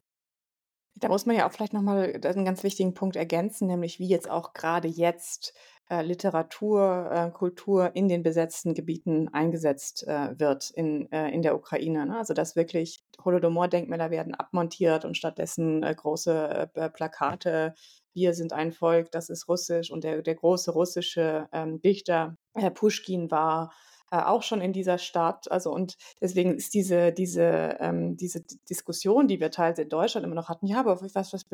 Da 0.95 1.07
muss 1.07 1.25
man 1.25 1.35
ja 1.35 1.47
auch 1.47 1.51
vielleicht 1.51 1.73
nochmal 1.73 2.19
einen 2.23 2.45
ganz 2.45 2.63
wichtigen 2.63 2.93
Punkt 2.93 3.15
ergänzen, 3.15 3.67
nämlich 3.67 3.99
wie 3.99 4.07
jetzt 4.07 4.29
auch 4.29 4.53
gerade 4.53 4.87
jetzt 4.87 5.53
äh, 5.89 6.01
Literatur, 6.01 7.09
äh, 7.11 7.31
Kultur 7.31 7.95
in 7.95 8.07
den 8.07 8.23
besetzten 8.23 8.73
Gebieten 8.73 9.27
eingesetzt 9.29 10.07
äh, 10.07 10.39
wird 10.39 10.71
in, 10.71 11.11
äh, 11.11 11.29
in 11.29 11.41
der 11.41 11.55
Ukraine. 11.55 12.05
Ne? 12.05 12.17
Also 12.17 12.33
dass 12.33 12.55
wirklich 12.55 13.03
Holodomor-Denkmäler 13.23 14.09
werden 14.11 14.33
abmontiert 14.33 15.03
und 15.03 15.17
stattdessen 15.17 15.83
äh, 15.83 15.93
große 15.93 16.69
äh, 16.73 16.89
Plakate, 16.89 17.73
wir 18.13 18.33
sind 18.33 18.53
ein 18.53 18.71
Volk, 18.71 19.11
das 19.11 19.29
ist 19.29 19.47
russisch 19.47 19.91
und 19.91 20.03
der, 20.03 20.21
der 20.21 20.35
große 20.35 20.71
russische 20.71 21.47
ähm, 21.51 21.81
Dichter 21.81 22.37
Pushkin 22.75 23.31
war 23.31 23.73
äh, 24.13 24.17
auch 24.17 24.43
schon 24.43 24.61
in 24.61 24.73
dieser 24.73 24.99
Stadt. 24.99 25.51
Also 25.51 25.71
und 25.73 25.97
deswegen 26.21 26.53
ist 26.53 26.75
diese, 26.75 27.11
diese, 27.11 27.77
ähm, 27.79 28.15
diese 28.15 28.43
Diskussion, 28.69 29.27
die 29.27 29.39
wir 29.39 29.49
teils 29.49 29.79
in 29.79 29.89
Deutschland 29.89 30.23
immer 30.23 30.35
noch 30.35 30.49
hatten, 30.49 30.67
ja, 30.67 30.79
aber 30.79 31.01
was, 31.01 31.33
was, 31.33 31.45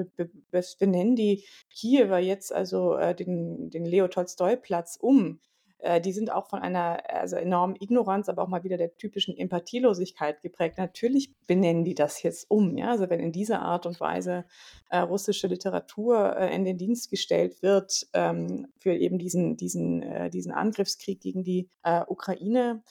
was 0.52 0.76
benennen 0.76 1.16
die 1.16 1.46
Kiewer 1.74 2.18
jetzt 2.18 2.54
also 2.54 2.98
äh, 2.98 3.16
den, 3.16 3.70
den 3.70 3.86
Leo 3.86 4.10
Tolstoi-Platz 4.10 4.98
um? 5.00 5.40
Äh, 5.80 6.02
die 6.02 6.12
sind 6.12 6.32
auch 6.32 6.48
von 6.48 6.60
einer 6.60 7.02
also 7.10 7.36
enormen 7.38 7.76
Ignoranz, 7.80 8.30
aber 8.30 8.44
auch 8.44 8.48
mal 8.48 8.64
wieder 8.64 8.78
der 8.78 8.96
typischen 8.98 9.36
Empathielosigkeit 9.38 10.42
geprägt. 10.42 10.78
Natürlich 10.78 11.34
benennen 11.48 11.86
die 11.86 11.96
das 11.96 12.22
jetzt 12.22 12.50
um. 12.50 12.78
Ja? 12.78 12.92
Also 12.92 13.10
wenn 13.10 13.20
in 13.20 13.32
dieser 13.32 13.62
Art 13.62 13.86
und 13.86 14.00
Weise 14.00 14.46
äh, 14.90 15.00
russische 15.00 15.48
Literatur 15.48 16.36
äh, 16.38 16.54
in 16.54 16.66
den 16.66 16.78
Dienst 16.78 17.10
gestellt 17.10 17.62
wird 17.62 18.08
ähm, 18.14 18.68
für 18.78 18.94
eben 18.94 19.18
diesen, 19.18 19.56
diesen, 19.58 20.04
äh, 20.04 20.30
diesen 20.30 20.52
Angriffskrieg 20.52 21.22
gegen 21.22 21.44
die 21.44 21.70
äh, 21.84 22.02
Ukraine. 22.08 22.84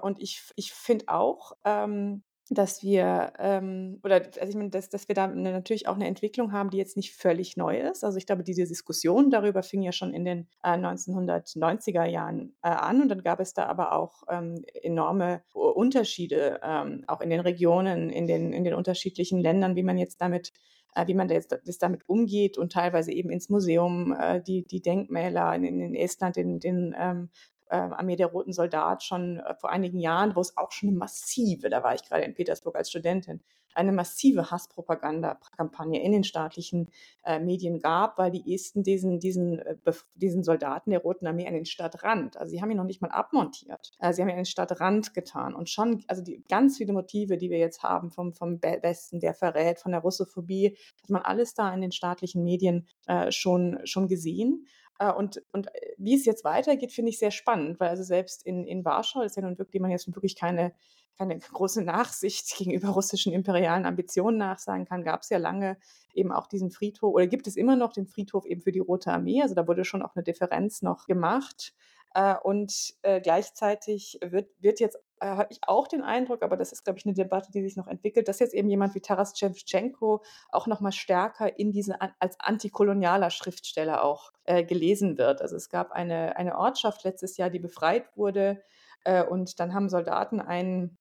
Und 0.00 0.22
ich, 0.22 0.40
ich 0.56 0.72
finde 0.72 1.08
auch, 1.08 1.52
ähm, 1.66 2.22
dass 2.48 2.82
wir, 2.82 3.32
ähm, 3.38 3.98
oder 4.04 4.16
also 4.16 4.48
ich 4.48 4.54
meine, 4.54 4.70
dass, 4.70 4.88
dass 4.88 5.08
wir 5.08 5.14
da 5.14 5.24
eine, 5.24 5.50
natürlich 5.50 5.88
auch 5.88 5.96
eine 5.96 6.06
Entwicklung 6.06 6.52
haben, 6.52 6.70
die 6.70 6.76
jetzt 6.76 6.96
nicht 6.96 7.14
völlig 7.14 7.56
neu 7.56 7.78
ist. 7.78 8.04
Also 8.04 8.18
ich 8.18 8.26
glaube, 8.26 8.44
diese 8.44 8.64
Diskussion 8.64 9.30
darüber 9.30 9.62
fing 9.64 9.82
ja 9.82 9.90
schon 9.90 10.14
in 10.14 10.24
den 10.24 10.48
äh, 10.62 10.76
1990er 10.76 12.04
Jahren 12.04 12.54
äh, 12.62 12.68
an 12.68 13.02
und 13.02 13.08
dann 13.08 13.22
gab 13.22 13.40
es 13.40 13.52
da 13.52 13.66
aber 13.66 13.92
auch 13.92 14.22
ähm, 14.28 14.64
enorme 14.82 15.42
Unterschiede, 15.52 16.60
ähm, 16.62 17.04
auch 17.08 17.20
in 17.20 17.30
den 17.30 17.40
Regionen, 17.40 18.10
in 18.10 18.28
den, 18.28 18.52
in 18.52 18.62
den 18.62 18.74
unterschiedlichen 18.74 19.40
Ländern, 19.40 19.74
wie 19.74 19.82
man 19.82 19.98
jetzt 19.98 20.20
damit 20.20 20.52
äh, 20.94 21.06
wie 21.08 21.14
man 21.14 21.28
jetzt 21.28 21.56
das 21.64 21.78
damit 21.78 22.08
umgeht 22.08 22.58
und 22.58 22.72
teilweise 22.72 23.12
eben 23.12 23.30
ins 23.30 23.48
Museum 23.48 24.16
äh, 24.18 24.40
die, 24.40 24.64
die 24.66 24.80
Denkmäler 24.80 25.54
in, 25.54 25.64
in 25.64 25.94
Estland, 25.94 26.36
den, 26.36 26.60
den 26.60 26.94
ähm, 26.98 27.28
äh, 27.68 27.76
Armee 27.76 28.16
der 28.16 28.28
Roten 28.28 28.52
Soldat 28.52 29.02
schon 29.02 29.38
äh, 29.38 29.54
vor 29.54 29.70
einigen 29.70 29.98
Jahren, 29.98 30.36
wo 30.36 30.40
es 30.40 30.56
auch 30.56 30.72
schon 30.72 30.90
eine 30.90 30.98
massive, 30.98 31.68
da 31.68 31.82
war 31.82 31.94
ich 31.94 32.02
gerade 32.04 32.24
in 32.24 32.34
Petersburg 32.34 32.76
als 32.76 32.90
Studentin, 32.90 33.40
eine 33.76 33.92
massive 33.92 34.50
Hasspropaganda-Kampagne 34.50 36.02
in 36.02 36.12
den 36.12 36.24
staatlichen 36.24 36.88
äh, 37.24 37.38
Medien 37.38 37.78
gab, 37.78 38.18
weil 38.18 38.30
die 38.30 38.54
Esten 38.54 38.82
diesen, 38.82 39.20
diesen, 39.20 39.58
äh, 39.58 39.76
diesen 40.14 40.42
Soldaten 40.42 40.90
der 40.90 41.00
Roten 41.00 41.26
Armee 41.26 41.46
an 41.46 41.54
den 41.54 41.66
Stadtrand, 41.66 42.36
also 42.36 42.50
sie 42.50 42.62
haben 42.62 42.70
ihn 42.70 42.78
noch 42.78 42.84
nicht 42.84 43.02
mal 43.02 43.10
abmontiert, 43.10 43.92
äh, 44.00 44.12
sie 44.12 44.22
haben 44.22 44.28
ihn 44.28 44.32
an 44.34 44.38
den 44.38 44.46
Stadtrand 44.46 45.14
getan 45.14 45.54
und 45.54 45.68
schon, 45.68 46.04
also 46.08 46.22
die 46.22 46.42
ganz 46.48 46.78
viele 46.78 46.92
Motive, 46.92 47.36
die 47.36 47.50
wir 47.50 47.58
jetzt 47.58 47.82
haben 47.82 48.10
vom, 48.10 48.32
vom 48.32 48.62
Westen, 48.62 49.20
der 49.20 49.34
verrät, 49.34 49.78
von 49.78 49.92
der 49.92 50.00
Russophobie, 50.00 50.76
hat 51.02 51.10
man 51.10 51.22
alles 51.22 51.54
da 51.54 51.72
in 51.72 51.82
den 51.82 51.92
staatlichen 51.92 52.42
Medien 52.42 52.86
äh, 53.06 53.30
schon, 53.30 53.78
schon 53.84 54.08
gesehen. 54.08 54.66
Äh, 54.98 55.12
und, 55.12 55.42
und 55.52 55.68
äh, 55.68 55.94
wie 55.98 56.14
es 56.14 56.24
jetzt 56.24 56.44
weitergeht, 56.44 56.92
finde 56.92 57.10
ich 57.10 57.18
sehr 57.18 57.30
spannend, 57.30 57.80
weil 57.80 57.88
also 57.88 58.02
selbst 58.02 58.44
in, 58.44 58.66
in 58.66 58.84
Warschau 58.84 59.22
ist 59.22 59.36
ja 59.36 59.42
nun 59.42 59.58
wirklich, 59.58 59.80
man 59.80 59.90
jetzt 59.90 60.06
wirklich 60.14 60.36
keine, 60.36 60.74
keine 61.18 61.38
große 61.38 61.82
Nachsicht 61.82 62.54
gegenüber 62.58 62.88
russischen 62.88 63.32
imperialen 63.32 63.86
Ambitionen 63.86 64.38
nachsagen 64.38 64.86
kann, 64.86 65.04
gab 65.04 65.22
es 65.22 65.30
ja 65.30 65.38
lange 65.38 65.78
eben 66.14 66.32
auch 66.32 66.46
diesen 66.46 66.70
Friedhof 66.70 67.14
oder 67.14 67.26
gibt 67.26 67.46
es 67.46 67.56
immer 67.56 67.76
noch 67.76 67.92
den 67.92 68.06
Friedhof 68.06 68.46
eben 68.46 68.62
für 68.62 68.72
die 68.72 68.78
Rote 68.78 69.12
Armee. 69.12 69.42
Also 69.42 69.54
da 69.54 69.66
wurde 69.66 69.84
schon 69.84 70.02
auch 70.02 70.14
eine 70.16 70.24
Differenz 70.24 70.82
noch 70.82 71.06
gemacht. 71.06 71.74
Äh, 72.14 72.36
und 72.42 72.94
gleichzeitig 73.02 74.18
wird, 74.22 74.48
wird 74.60 74.80
jetzt 74.80 74.98
äh, 75.20 75.26
habe 75.26 75.48
ich 75.50 75.60
auch 75.62 75.88
den 75.88 76.02
Eindruck, 76.02 76.42
aber 76.42 76.56
das 76.56 76.72
ist, 76.72 76.84
glaube 76.84 76.98
ich, 76.98 77.06
eine 77.06 77.14
Debatte, 77.14 77.50
die 77.52 77.62
sich 77.62 77.76
noch 77.76 77.86
entwickelt, 77.86 78.28
dass 78.28 78.38
jetzt 78.38 78.54
eben 78.54 78.68
jemand 78.68 78.94
wie 78.94 79.00
Taras 79.00 79.38
Shevchenko 79.38 80.22
auch 80.50 80.66
noch 80.66 80.80
mal 80.80 80.92
stärker 80.92 81.58
in 81.58 81.72
diese 81.72 81.96
als 82.18 82.38
antikolonialer 82.40 83.30
Schriftsteller 83.30 84.04
auch 84.04 84.32
äh, 84.44 84.64
gelesen 84.64 85.18
wird. 85.18 85.42
Also 85.42 85.56
es 85.56 85.68
gab 85.68 85.92
eine, 85.92 86.36
eine 86.36 86.56
Ortschaft 86.56 87.04
letztes 87.04 87.36
Jahr, 87.36 87.50
die 87.50 87.58
befreit 87.58 88.16
wurde 88.16 88.62
äh, 89.04 89.24
und 89.24 89.58
dann 89.60 89.74
haben 89.74 89.88
Soldaten 89.88 90.40
ein, 90.40 90.98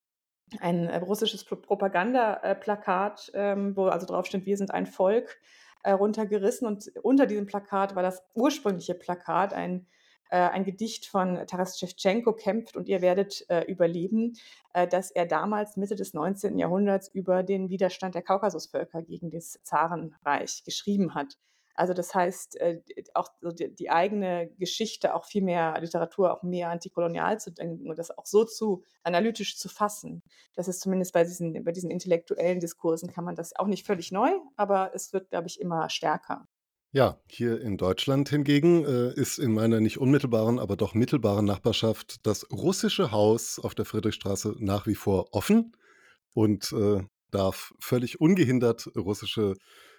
ein 0.59 0.87
äh, 0.87 0.97
russisches 0.97 1.43
Propagandaplakat, 1.43 3.31
ähm, 3.33 3.75
wo 3.75 3.87
also 3.87 4.05
drauf 4.05 4.25
steht, 4.25 4.45
wir 4.45 4.57
sind 4.57 4.71
ein 4.71 4.85
Volk, 4.85 5.39
äh, 5.85 5.91
runtergerissen 5.91 6.67
und 6.67 6.91
unter 7.03 7.27
diesem 7.27 7.45
Plakat 7.45 7.95
war 7.95 8.01
das 8.01 8.23
ursprüngliche 8.33 8.95
Plakat, 8.95 9.53
ein 9.53 9.85
ein 10.30 10.64
Gedicht 10.64 11.06
von 11.06 11.45
Taras 11.47 11.80
Shevchenko 11.80 12.34
kämpft 12.34 12.76
und 12.76 12.88
ihr 12.89 13.02
werdet 13.02 13.45
äh, 13.49 13.64
überleben, 13.65 14.34
äh, 14.73 14.88
das 14.88 15.11
er 15.11 15.26
damals 15.26 15.77
Mitte 15.77 15.95
des 15.95 16.14
19. 16.14 16.57
Jahrhunderts 16.57 17.07
über 17.10 17.43
den 17.43 17.69
Widerstand 17.69 18.15
der 18.15 18.23
Kaukasusvölker 18.23 19.02
gegen 19.03 19.30
das 19.30 19.60
Zarenreich 19.64 20.64
geschrieben 20.64 21.14
hat. 21.15 21.38
Also 21.76 21.93
das 21.93 22.15
heißt, 22.15 22.60
äh, 22.61 22.81
auch 23.14 23.30
so 23.41 23.52
die, 23.52 23.73
die, 23.76 23.89
eigene 23.89 24.49
Geschichte, 24.57 25.14
auch 25.14 25.26
viel 25.26 25.43
mehr 25.43 25.77
Literatur, 25.80 26.34
auch 26.34 26.41
mehr 26.41 26.69
antikolonial 26.69 27.39
zu 27.39 27.52
denken 27.52 27.89
und 27.89 27.99
das 27.99 28.18
auch 28.18 28.26
so 28.26 28.45
zu 28.45 28.84
analytisch 29.03 29.57
zu 29.57 29.68
fassen. 29.68 30.23
Das 30.56 30.69
ist 30.69 30.80
zumindest 30.80 31.14
bei 31.14 31.26
diesen, 31.26 31.64
bei 31.65 31.73
diesen 31.73 31.91
intellektuellen 31.91 32.61
Diskursen 32.61 33.11
kann 33.11 33.26
man 33.26 33.35
das 33.35 33.56
auch 33.57 33.68
nicht 33.68 33.85
völlig 33.85 34.11
neu, 34.11 34.31
aber 34.56 34.91
es 34.95 35.11
wird, 35.11 35.30
glaube 35.30 35.47
ich, 35.47 35.60
immer 35.60 35.89
stärker. 35.89 36.47
Ja, 36.95 37.19
hier 37.27 37.59
in 37.59 37.76
Deutschland 37.76 38.30
hingegen 38.30 38.85
äh, 38.85 39.13
ist 39.19 39.38
in 39.38 39.51
meiner 39.51 39.81
nicht 39.81 39.97
unmittelbaren, 39.97 40.59
aber 40.59 40.77
doch 40.77 40.93
mittelbaren 40.93 41.43
Nachbarschaft 41.43 42.26
das 42.26 42.49
russische 42.53 43.11
Haus 43.11 43.59
auf 43.59 43.76
der 43.76 43.84
Friedrichstraße 43.84 44.55
nach 44.59 44.88
wie 44.88 44.95
vor 44.95 45.34
offen 45.34 45.76
und 46.34 46.72
äh, 46.72 47.03
darf 47.31 47.73
völlig 47.81 48.22
ungehindert 48.22 48.88
russische 48.95 49.55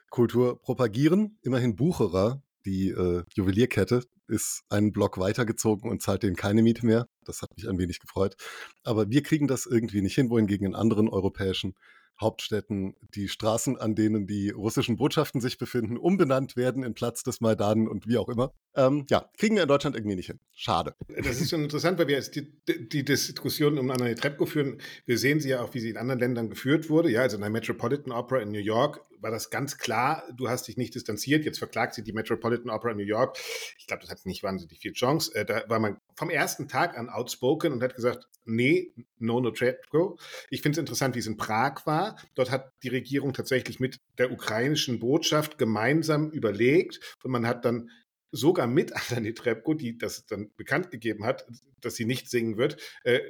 Kultur 0.08 0.58
propagieren. 0.62 1.38
Immerhin 1.42 1.76
Bucherer, 1.76 2.42
die 2.64 2.88
äh, 2.88 3.24
Juwelierkette, 3.34 4.02
ist 4.26 4.62
einen 4.70 4.92
Block 4.92 5.18
weitergezogen 5.18 5.90
und 5.90 6.00
zahlt 6.00 6.22
denen 6.22 6.34
keine 6.34 6.62
Miete 6.62 6.86
mehr. 6.86 7.08
Das 7.26 7.42
hat 7.42 7.50
mich 7.58 7.68
ein 7.68 7.78
wenig 7.78 8.00
gefreut. 8.00 8.36
Aber 8.84 9.10
wir 9.10 9.22
kriegen 9.22 9.48
das 9.48 9.66
irgendwie 9.66 10.00
nicht 10.00 10.14
hin, 10.14 10.30
wohingegen 10.30 10.68
in 10.68 10.74
anderen 10.74 11.10
europäischen 11.10 11.74
Hauptstädten 12.20 12.94
die 13.14 13.28
Straßen, 13.28 13.76
an 13.76 13.94
denen 13.94 14.26
die 14.26 14.50
russischen 14.50 14.96
Botschaften 14.96 15.40
sich 15.40 15.58
befinden, 15.58 15.96
umbenannt 15.96 16.56
werden 16.56 16.82
in 16.82 16.94
Platz 16.94 17.22
des 17.22 17.40
Maidan 17.40 17.88
und 17.88 18.06
wie 18.06 18.18
auch 18.18 18.28
immer. 18.28 18.52
Ähm, 18.74 19.06
ja, 19.08 19.30
kriegen 19.36 19.56
wir 19.56 19.62
in 19.62 19.68
Deutschland 19.68 19.96
irgendwie 19.96 20.16
nicht 20.16 20.26
hin. 20.26 20.40
Schade. 20.52 20.94
Das 21.08 21.40
ist 21.40 21.50
schon 21.50 21.62
interessant, 21.62 21.98
weil 21.98 22.08
wir 22.08 22.16
jetzt 22.16 22.36
die, 22.36 22.52
die 22.66 23.04
Diskussion 23.04 23.78
um 23.78 23.90
Anna 23.90 24.04
Netrebko 24.04 24.46
führen. 24.46 24.80
Wir 25.04 25.18
sehen 25.18 25.40
sie 25.40 25.50
ja 25.50 25.62
auch, 25.62 25.74
wie 25.74 25.80
sie 25.80 25.90
in 25.90 25.96
anderen 25.96 26.20
Ländern 26.20 26.50
geführt 26.50 26.88
wurde. 26.88 27.10
Ja, 27.10 27.22
also 27.22 27.36
in 27.36 27.42
der 27.42 27.50
Metropolitan 27.50 28.12
Opera 28.12 28.40
in 28.40 28.50
New 28.50 28.58
York 28.58 29.00
war 29.20 29.30
das 29.30 29.50
ganz 29.50 29.78
klar, 29.78 30.24
du 30.34 30.48
hast 30.48 30.68
dich 30.68 30.76
nicht 30.76 30.94
distanziert. 30.94 31.44
Jetzt 31.44 31.58
verklagt 31.58 31.94
sie 31.94 32.02
die 32.02 32.12
Metropolitan 32.12 32.70
Opera 32.70 32.94
New 32.94 33.04
York. 33.04 33.38
Ich 33.78 33.86
glaube, 33.86 34.02
das 34.02 34.10
hat 34.10 34.24
nicht 34.26 34.42
wahnsinnig 34.42 34.78
viel 34.78 34.92
Chance. 34.92 35.34
Äh, 35.34 35.44
da 35.44 35.64
war 35.68 35.78
man 35.78 35.98
vom 36.14 36.30
ersten 36.30 36.68
Tag 36.68 36.96
an 36.96 37.08
outspoken 37.08 37.72
und 37.72 37.82
hat 37.82 37.94
gesagt, 37.94 38.28
nee, 38.44 38.92
no, 39.18 39.40
no 39.40 39.50
Trepko. 39.50 40.18
Ich 40.50 40.62
finde 40.62 40.76
es 40.76 40.80
interessant, 40.80 41.14
wie 41.14 41.20
es 41.20 41.26
in 41.26 41.36
Prag 41.36 41.86
war. 41.86 42.18
Dort 42.34 42.50
hat 42.50 42.72
die 42.82 42.88
Regierung 42.88 43.32
tatsächlich 43.32 43.80
mit 43.80 44.00
der 44.18 44.32
ukrainischen 44.32 44.98
Botschaft 44.98 45.58
gemeinsam 45.58 46.30
überlegt 46.30 47.16
und 47.22 47.30
man 47.30 47.46
hat 47.46 47.64
dann 47.64 47.90
sogar 48.32 48.66
mit 48.66 48.92
Anani 49.10 49.34
Trepko, 49.34 49.74
die 49.74 49.98
das 49.98 50.26
dann 50.26 50.50
bekannt 50.56 50.90
gegeben 50.90 51.24
hat, 51.24 51.46
dass 51.80 51.96
sie 51.96 52.04
nicht 52.04 52.30
singen 52.30 52.56
wird, 52.56 52.76
äh, 53.04 53.20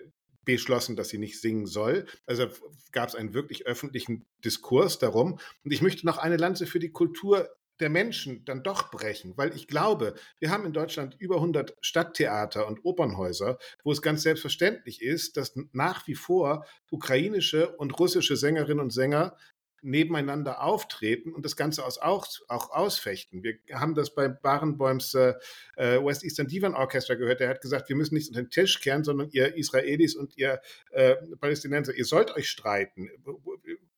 beschlossen, 0.47 0.97
dass 0.97 1.10
sie 1.10 1.18
nicht 1.18 1.39
singen 1.40 1.66
soll. 1.66 2.06
Also 2.24 2.47
gab 2.93 3.10
es 3.10 3.14
einen 3.14 3.35
wirklich 3.35 3.66
öffentlichen 3.66 4.24
Diskurs 4.43 4.98
darum. 4.98 5.39
Und 5.64 5.73
ich 5.73 5.82
möchte 5.82 6.06
noch 6.06 6.16
eine 6.16 6.39
Lanze 6.39 6.66
für 6.66 6.78
die 6.78 6.93
Kultur 6.93 7.51
der 7.81 7.90
Menschen 7.90 8.43
dann 8.47 8.62
doch 8.62 8.90
brechen, 8.90 9.36
weil 9.36 9.55
ich 9.55 9.68
glaube, 9.68 10.14
wir 10.39 10.51
haben 10.51 10.64
in 10.64 10.73
Deutschland 10.73 11.14
über 11.18 11.36
100 11.36 11.77
Stadttheater 11.82 12.66
und 12.66 12.85
Opernhäuser, 12.85 13.59
wo 13.85 13.93
es 13.93 14.01
ganz 14.01 14.23
selbstverständlich 14.23 15.02
ist, 15.02 15.36
dass 15.36 15.52
nach 15.73 16.06
wie 16.06 16.14
vor 16.14 16.64
ukrainische 16.90 17.77
und 17.77 17.98
russische 17.98 18.36
Sängerinnen 18.36 18.81
und 18.81 18.94
Sänger 18.94 19.36
nebeneinander 19.82 20.62
auftreten 20.62 21.32
und 21.32 21.44
das 21.44 21.57
Ganze 21.57 21.85
aus, 21.85 21.98
auch, 21.98 22.27
auch 22.48 22.70
ausfechten. 22.70 23.43
Wir 23.43 23.59
haben 23.73 23.94
das 23.94 24.15
bei 24.15 24.28
Barenboims 24.28 25.15
äh, 25.15 25.35
äh, 25.77 26.05
West 26.05 26.24
Eastern 26.24 26.48
Divan 26.48 26.74
Orchestra 26.74 27.15
gehört. 27.15 27.40
Der 27.40 27.48
hat 27.48 27.61
gesagt, 27.61 27.89
wir 27.89 27.97
müssen 27.97 28.15
nicht 28.15 28.28
unter 28.28 28.43
den 28.43 28.51
Tisch 28.51 28.81
kehren, 28.81 29.05
sondern 29.05 29.31
ihr 29.31 29.57
Israelis 29.57 30.15
und 30.15 30.36
ihr 30.36 30.61
äh, 30.90 31.15
Palästinenser, 31.40 31.94
ihr 31.94 32.05
sollt 32.05 32.35
euch 32.35 32.48
streiten. 32.48 33.11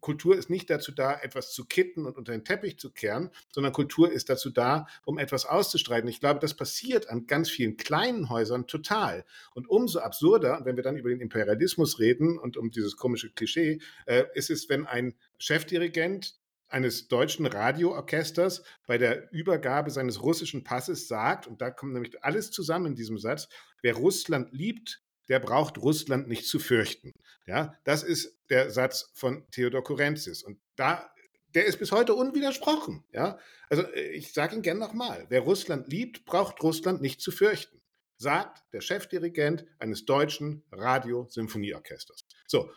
Kultur 0.01 0.37
ist 0.37 0.51
nicht 0.51 0.71
dazu 0.71 0.93
da, 0.93 1.19
etwas 1.21 1.53
zu 1.53 1.65
kitten 1.65 2.07
und 2.07 2.17
unter 2.17 2.33
den 2.33 2.45
Teppich 2.45 2.79
zu 2.79 2.91
kehren, 2.91 3.31
sondern 3.53 3.73
Kultur 3.73 4.11
ist 4.11 4.29
dazu 4.29 4.51
da, 4.51 4.87
um 5.05 5.19
etwas 5.19 5.45
auszustreiten. 5.45 6.09
Ich 6.09 6.21
glaube, 6.21 6.41
das 6.41 6.55
passiert 6.55 7.09
an 7.09 7.27
ganz 7.27 7.51
vielen 7.51 7.77
kleinen 7.77 8.29
Häusern 8.31 8.67
total. 8.67 9.25
Und 9.55 9.69
umso 9.69 10.01
absurder, 10.01 10.61
wenn 10.65 10.77
wir 10.77 10.83
dann 10.83 10.97
über 10.97 11.11
den 11.11 11.21
Imperialismus 11.21 11.99
reden 11.99 12.39
und 12.39 12.57
um 12.57 12.71
dieses 12.71 12.97
komische 12.97 13.31
Klischee, 13.31 13.81
äh, 14.07 14.25
ist 14.35 14.51
es, 14.51 14.69
wenn 14.69 14.87
ein 14.87 15.15
Chefdirigent 15.39 16.39
eines 16.69 17.09
deutschen 17.09 17.47
Radioorchesters 17.47 18.63
bei 18.87 18.99
der 18.99 19.33
Übergabe 19.33 19.91
seines 19.91 20.23
russischen 20.23 20.65
Passes 20.65 21.09
sagt, 21.09 21.47
und 21.47 21.61
da 21.61 21.71
kommt 21.71 21.95
nämlich 21.95 22.23
alles 22.23 22.51
zusammen 22.51 22.87
in 22.87 22.95
diesem 22.95 23.19
Satz, 23.19 23.49
wer 23.83 23.95
Russland 23.95 24.53
liebt, 24.53 25.03
der 25.29 25.41
braucht 25.41 25.79
Russland 25.79 26.29
nicht 26.29 26.47
zu 26.47 26.59
fürchten. 26.59 27.13
Ja, 27.47 27.75
das 27.85 28.03
ist 28.03 28.39
der 28.51 28.71
Satz 28.71 29.11
von 29.15 29.47
Theodor 29.51 29.85
Kurenzis. 29.85 30.43
Und 30.43 30.59
da, 30.77 31.11
der 31.55 31.67
ist 31.67 31.79
bis 31.79 31.93
heute 31.93 32.15
unwidersprochen. 32.15 33.05
Ja, 33.13 33.39
also 33.69 33.83
äh, 33.83 34.11
ich 34.11 34.33
sage 34.33 34.57
ihn 34.57 34.63
gern 34.63 34.79
nochmal. 34.79 35.27
Wer 35.29 35.41
Russland 35.41 35.89
liebt, 35.89 36.25
braucht 36.25 36.63
Russland 36.63 37.01
nicht 37.01 37.21
zu 37.21 37.31
fürchten. 37.31 37.81
Sagt 38.17 38.65
der 38.73 38.81
Chefdirigent 38.81 39.65
eines 39.79 40.05
deutschen 40.05 40.65
Radio-Symphonieorchesters. 40.73 42.27
So. 42.47 42.71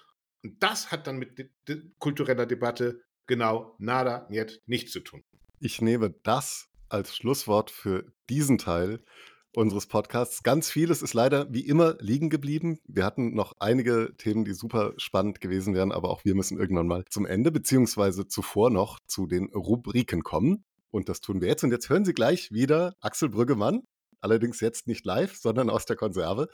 Und 0.44 0.62
das 0.62 0.92
hat 0.92 1.08
dann 1.08 1.18
mit 1.18 1.52
kultureller 2.00 2.46
Debatte 2.46 3.02
genau 3.28 3.76
nada, 3.78 4.28
niet, 4.30 4.62
nichts 4.66 4.92
zu 4.92 5.00
tun. 5.00 5.24
Ich 5.60 5.82
nehme 5.82 6.10
das 6.24 6.70
als 6.90 7.16
Schlusswort 7.16 7.72
für 7.72 8.12
diesen 8.30 8.58
Teil 8.58 9.04
unseres 9.54 9.88
Podcasts. 9.88 10.44
Ganz 10.44 10.70
vieles 10.70 11.02
ist 11.02 11.14
leider 11.14 11.52
wie 11.52 11.66
immer 11.66 11.96
liegen 12.00 12.30
geblieben. 12.30 12.80
Wir 12.86 13.06
hatten 13.06 13.34
noch 13.34 13.54
einige 13.60 14.16
Themen, 14.18 14.46
die 14.46 14.54
super 14.54 14.94
spannend 14.98 15.42
gewesen 15.42 15.74
wären, 15.74 15.92
aber 15.92 16.10
auch 16.10 16.26
wir 16.26 16.36
müssen 16.36 16.60
irgendwann 16.60 16.88
mal 16.88 17.06
zum 17.10 17.26
Ende 17.26 17.52
beziehungsweise 17.52 18.28
zuvor 18.28 18.70
noch 18.70 19.00
zu 19.08 19.28
den 19.28 19.52
Rubriken 19.54 20.24
kommen. 20.24 20.64
Und 20.90 21.10
das 21.10 21.22
tun 21.22 21.42
wir 21.42 21.48
jetzt. 21.48 21.64
Und 21.64 21.72
jetzt 21.72 21.90
hören 21.90 22.06
Sie 22.06 22.14
gleich 22.14 22.52
wieder 22.52 22.96
Axel 23.00 23.30
Brüggemann. 23.30 23.84
Allerdings 24.20 24.60
jetzt 24.60 24.88
nicht 24.88 25.06
live, 25.06 25.36
sondern 25.36 25.70
aus 25.70 25.86
der 25.86 25.96
Konserve, 25.96 26.48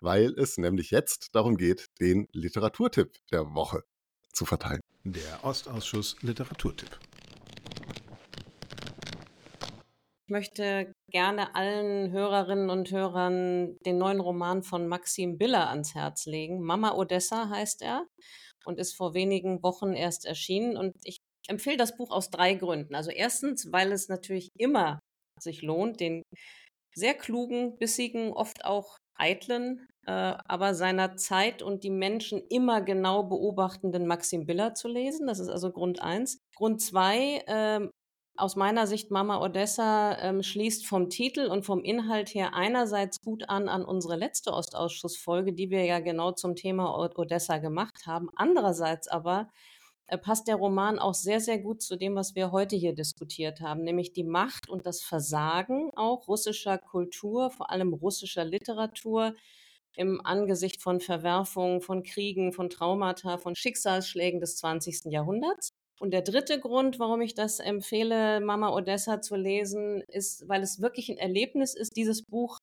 weil 0.00 0.32
es 0.36 0.58
nämlich 0.58 0.90
jetzt 0.90 1.34
darum 1.34 1.56
geht, 1.56 1.86
den 2.00 2.26
Literaturtipp 2.32 3.12
der 3.30 3.54
Woche 3.54 3.84
zu 4.32 4.44
verteilen. 4.44 4.80
Der 5.04 5.44
Ostausschuss 5.44 6.16
Literaturtipp. 6.22 6.98
Möchte 10.28 10.92
gerne 11.10 11.54
allen 11.54 12.10
Hörerinnen 12.12 12.70
und 12.70 12.90
Hörern 12.90 13.76
den 13.84 13.98
neuen 13.98 14.20
Roman 14.20 14.62
von 14.62 14.88
Maxim 14.88 15.38
Biller 15.38 15.68
ans 15.68 15.94
Herz 15.94 16.26
legen. 16.26 16.62
Mama 16.62 16.94
Odessa 16.94 17.48
heißt 17.48 17.82
er 17.82 18.06
und 18.64 18.78
ist 18.78 18.94
vor 18.94 19.14
wenigen 19.14 19.62
Wochen 19.62 19.92
erst 19.92 20.24
erschienen. 20.24 20.76
Und 20.76 20.94
ich 21.04 21.18
empfehle 21.48 21.76
das 21.76 21.96
Buch 21.96 22.10
aus 22.10 22.30
drei 22.30 22.54
Gründen. 22.54 22.94
Also 22.94 23.10
erstens, 23.10 23.72
weil 23.72 23.92
es 23.92 24.08
natürlich 24.08 24.50
immer 24.58 25.00
sich 25.40 25.62
lohnt, 25.62 26.00
den 26.00 26.22
sehr 26.94 27.14
klugen, 27.14 27.76
bissigen, 27.78 28.32
oft 28.32 28.64
auch 28.64 28.96
eitlen, 29.18 29.86
äh, 30.06 30.34
aber 30.46 30.74
seiner 30.74 31.16
Zeit 31.16 31.62
und 31.62 31.84
die 31.84 31.90
Menschen 31.90 32.42
immer 32.48 32.82
genau 32.82 33.24
beobachtenden 33.24 34.06
Maxim 34.06 34.46
Biller 34.46 34.74
zu 34.74 34.88
lesen. 34.88 35.26
Das 35.26 35.38
ist 35.38 35.48
also 35.48 35.70
Grund 35.72 36.00
eins. 36.02 36.38
Grund 36.56 36.80
zwei, 36.80 37.42
äh, 37.46 37.88
aus 38.36 38.56
meiner 38.56 38.86
Sicht 38.86 39.10
Mama 39.10 39.40
Odessa 39.40 40.18
ähm, 40.18 40.42
schließt 40.42 40.86
vom 40.86 41.10
Titel 41.10 41.46
und 41.46 41.64
vom 41.64 41.84
Inhalt 41.84 42.34
her 42.34 42.54
einerseits 42.54 43.20
gut 43.20 43.48
an 43.48 43.68
an 43.68 43.84
unsere 43.84 44.16
letzte 44.16 44.52
Ostausschussfolge, 44.52 45.52
die 45.52 45.70
wir 45.70 45.84
ja 45.84 46.00
genau 46.00 46.32
zum 46.32 46.56
Thema 46.56 46.96
Odessa 47.16 47.58
gemacht 47.58 48.06
haben. 48.06 48.30
Andererseits 48.34 49.06
aber 49.08 49.50
äh, 50.06 50.18
passt 50.18 50.48
der 50.48 50.56
Roman 50.56 50.98
auch 50.98 51.14
sehr, 51.14 51.40
sehr 51.40 51.58
gut 51.58 51.82
zu 51.82 51.96
dem, 51.96 52.14
was 52.14 52.34
wir 52.34 52.52
heute 52.52 52.76
hier 52.76 52.94
diskutiert 52.94 53.60
haben, 53.60 53.82
nämlich 53.82 54.12
die 54.12 54.24
Macht 54.24 54.68
und 54.68 54.86
das 54.86 55.02
Versagen 55.02 55.90
auch 55.94 56.26
russischer 56.28 56.78
Kultur, 56.78 57.50
vor 57.50 57.70
allem 57.70 57.92
russischer 57.92 58.44
Literatur 58.44 59.34
im 59.94 60.24
Angesicht 60.24 60.82
von 60.82 61.00
Verwerfungen, 61.00 61.80
von 61.82 62.02
Kriegen, 62.02 62.52
von 62.52 62.70
Traumata, 62.70 63.38
von 63.38 63.54
Schicksalsschlägen 63.54 64.40
des 64.40 64.56
20. 64.56 65.12
Jahrhunderts. 65.12 65.74
Und 66.02 66.10
der 66.10 66.22
dritte 66.22 66.58
Grund, 66.58 66.98
warum 66.98 67.20
ich 67.20 67.34
das 67.34 67.60
empfehle, 67.60 68.40
Mama 68.40 68.74
Odessa 68.74 69.20
zu 69.20 69.36
lesen, 69.36 70.02
ist, 70.08 70.48
weil 70.48 70.60
es 70.60 70.80
wirklich 70.80 71.08
ein 71.10 71.16
Erlebnis 71.16 71.74
ist, 71.74 71.96
dieses 71.96 72.24
Buch 72.24 72.58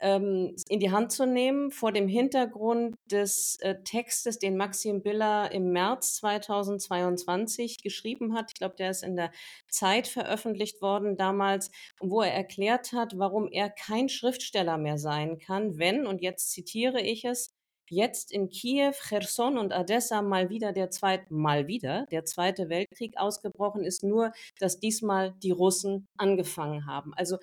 ähm, 0.00 0.56
in 0.70 0.80
die 0.80 0.90
Hand 0.90 1.12
zu 1.12 1.26
nehmen, 1.26 1.70
vor 1.70 1.92
dem 1.92 2.08
Hintergrund 2.08 2.94
des 3.10 3.58
äh, 3.60 3.82
Textes, 3.84 4.38
den 4.38 4.56
Maxim 4.56 5.02
Biller 5.02 5.52
im 5.52 5.72
März 5.72 6.14
2022 6.14 7.82
geschrieben 7.82 8.32
hat. 8.32 8.52
Ich 8.52 8.58
glaube, 8.58 8.76
der 8.76 8.88
ist 8.88 9.02
in 9.02 9.16
der 9.16 9.32
Zeit 9.68 10.08
veröffentlicht 10.08 10.80
worden 10.80 11.18
damals, 11.18 11.70
wo 12.00 12.22
er 12.22 12.32
erklärt 12.32 12.92
hat, 12.92 13.18
warum 13.18 13.48
er 13.52 13.68
kein 13.68 14.08
Schriftsteller 14.08 14.78
mehr 14.78 14.96
sein 14.96 15.36
kann, 15.36 15.76
wenn, 15.78 16.06
und 16.06 16.22
jetzt 16.22 16.52
zitiere 16.52 17.02
ich 17.02 17.26
es, 17.26 17.52
jetzt 17.88 18.32
in 18.32 18.48
Kiew, 18.48 18.92
Cherson 19.08 19.58
und 19.58 19.72
Odessa 19.72 20.22
mal 20.22 20.48
wieder 20.48 20.72
der 20.72 20.90
zweite, 20.90 21.32
mal 21.32 21.66
wieder 21.66 22.06
der 22.10 22.24
zweite 22.24 22.68
Weltkrieg 22.68 23.16
ausgebrochen 23.16 23.84
ist, 23.84 24.02
nur 24.02 24.32
dass 24.58 24.80
diesmal 24.80 25.34
die 25.42 25.50
Russen 25.50 26.06
angefangen 26.16 26.86
haben. 26.86 27.12
Also 27.14 27.38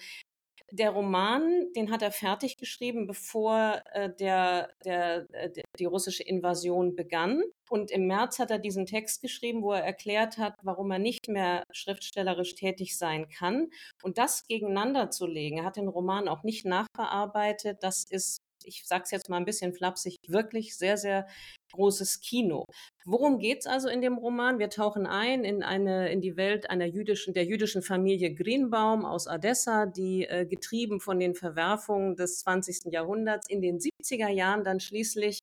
der 0.72 0.91
Roman, 0.91 1.72
den 1.76 1.91
hat 1.91 2.02
er 2.02 2.11
fertig 2.11 2.57
geschrieben, 2.57 3.07
bevor 3.07 3.82
äh, 3.91 4.10
der, 4.20 4.70
der, 4.86 5.26
äh, 5.32 5.49
der, 5.52 5.64
die 5.78 5.86
russische 5.86 6.24
Invasion 6.24 6.95
begann. 6.95 7.41
Und 7.70 7.91
im 7.91 8.07
März 8.07 8.40
hat 8.40 8.52
er 8.52 8.60
diesen 8.60 8.86
Text 8.86 9.22
geschrieben, 9.22 9.61
wo 9.61 9.74
er 9.74 9.84
erklärt 9.84 10.38
hat, 10.38 10.56
warum 10.64 10.91
er 10.91 10.99
nicht 10.99 11.28
mehr 11.28 11.64
schriftstellerisch 11.72 12.56
tätig 12.56 12.98
sein 12.98 13.30
kann. 13.30 13.70
Und 14.03 14.18
das 14.18 14.45
gegeneinander 14.48 15.10
zu 15.10 15.26
legen, 15.26 15.60
er 15.60 15.66
hat 15.66 15.78
den 15.78 15.88
Roman 15.88 16.28
auch 16.28 16.44
nicht 16.44 16.66
nachbearbeitet. 16.66 17.80
Das 17.82 18.06
ist 18.10 18.40
ich 18.70 18.88
sage 18.88 19.04
es 19.04 19.12
jetzt 19.12 19.30
mal 19.30 19.38
ein 19.38 19.46
bisschen 19.46 19.74
flapsig, 19.74 20.16
wirklich 20.28 20.78
sehr, 20.78 20.98
sehr 20.98 21.28
großes 21.74 22.22
Kino. 22.22 22.66
Worum 23.06 23.40
geht 23.40 23.60
es 23.60 23.68
also 23.68 23.90
in 23.90 24.02
dem 24.02 24.18
Roman? 24.18 24.60
Wir 24.60 24.70
tauchen 24.70 25.06
ein 25.06 25.44
in 25.44 25.64
eine 25.64 26.12
in 26.12 26.22
die 26.22 26.38
Welt 26.38 26.70
einer 26.70 26.86
jüdischen 26.86 27.34
der 27.34 27.46
jüdischen 27.46 27.82
Familie 27.82 28.34
Greenbaum 28.34 29.06
aus 29.06 29.28
Odessa, 29.28 29.86
die 29.86 30.26
äh, 30.26 30.46
getrieben 30.46 31.00
von 31.00 31.20
den 31.20 31.36
Verwerfungen 31.36 32.16
des 32.16 32.40
20. 32.40 32.91
Jahrhunderts 32.91 33.50
in 33.50 33.62
den 33.62 33.80
70er 33.80 34.30
Jahren 34.30 34.64
dann 34.64 34.80
schließlich 34.80 35.40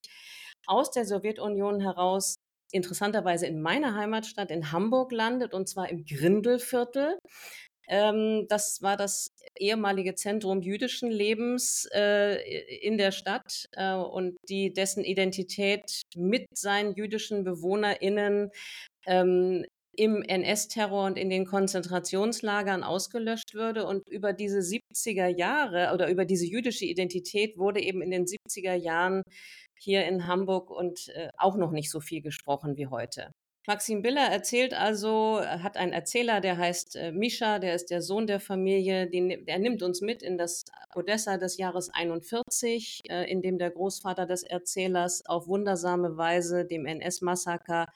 aus 0.66 0.90
der 0.90 1.04
Sowjetunion 1.04 1.80
heraus 1.80 2.36
interessanterweise 2.72 3.46
in 3.46 3.60
meiner 3.60 3.94
Heimatstadt 3.94 4.50
in 4.50 4.72
Hamburg 4.72 5.12
landet 5.12 5.54
und 5.54 5.68
zwar 5.68 5.88
im 5.88 6.04
Grindelviertel. 6.04 7.18
Ähm, 7.88 8.46
das 8.48 8.82
war 8.82 8.96
das 8.96 9.28
ehemalige 9.58 10.14
Zentrum 10.14 10.62
jüdischen 10.62 11.10
Lebens 11.10 11.88
äh, 11.94 12.36
in 12.80 12.98
der 12.98 13.12
Stadt 13.12 13.66
äh, 13.72 13.94
und 13.94 14.36
die 14.48 14.72
dessen 14.72 15.04
Identität 15.04 16.02
mit 16.16 16.46
seinen 16.54 16.94
jüdischen 16.94 17.44
BewohnerInnen 17.44 18.50
ähm, 19.06 19.64
im 19.96 20.22
NS-Terror 20.22 21.06
und 21.06 21.16
in 21.16 21.30
den 21.30 21.46
Konzentrationslagern 21.46 22.82
ausgelöscht 22.84 23.54
würde. 23.54 23.86
Und 23.86 24.06
über 24.08 24.32
diese 24.32 24.58
70er 24.58 25.28
Jahre 25.28 25.92
oder 25.94 26.10
über 26.10 26.24
diese 26.24 26.46
jüdische 26.46 26.84
Identität 26.84 27.56
wurde 27.58 27.80
eben 27.80 28.02
in 28.02 28.10
den 28.10 28.26
70er 28.26 28.74
Jahren 28.74 29.22
hier 29.78 30.06
in 30.06 30.26
Hamburg 30.26 30.70
und 30.70 31.08
äh, 31.14 31.28
auch 31.38 31.56
noch 31.56 31.70
nicht 31.70 31.90
so 31.90 32.00
viel 32.00 32.20
gesprochen 32.20 32.76
wie 32.76 32.86
heute. 32.88 33.30
Maxim 33.68 34.00
Biller 34.00 34.28
erzählt 34.28 34.74
also, 34.74 35.40
hat 35.44 35.76
einen 35.76 35.92
Erzähler, 35.92 36.40
der 36.40 36.56
heißt 36.56 36.94
äh, 36.94 37.10
Mischa, 37.10 37.58
der 37.58 37.74
ist 37.74 37.90
der 37.90 38.00
Sohn 38.00 38.28
der 38.28 38.38
Familie, 38.38 39.08
der 39.08 39.58
nimmt 39.58 39.82
uns 39.82 40.00
mit 40.00 40.22
in 40.22 40.38
das 40.38 40.66
Odessa 40.94 41.36
des 41.36 41.56
Jahres 41.56 41.90
41, 41.92 43.02
äh, 43.10 43.28
in 43.28 43.42
dem 43.42 43.58
der 43.58 43.70
Großvater 43.70 44.24
des 44.24 44.44
Erzählers 44.44 45.26
auf 45.26 45.48
wundersame 45.48 46.16
Weise 46.16 46.64
dem 46.64 46.86
NS-Massaker 46.86 47.86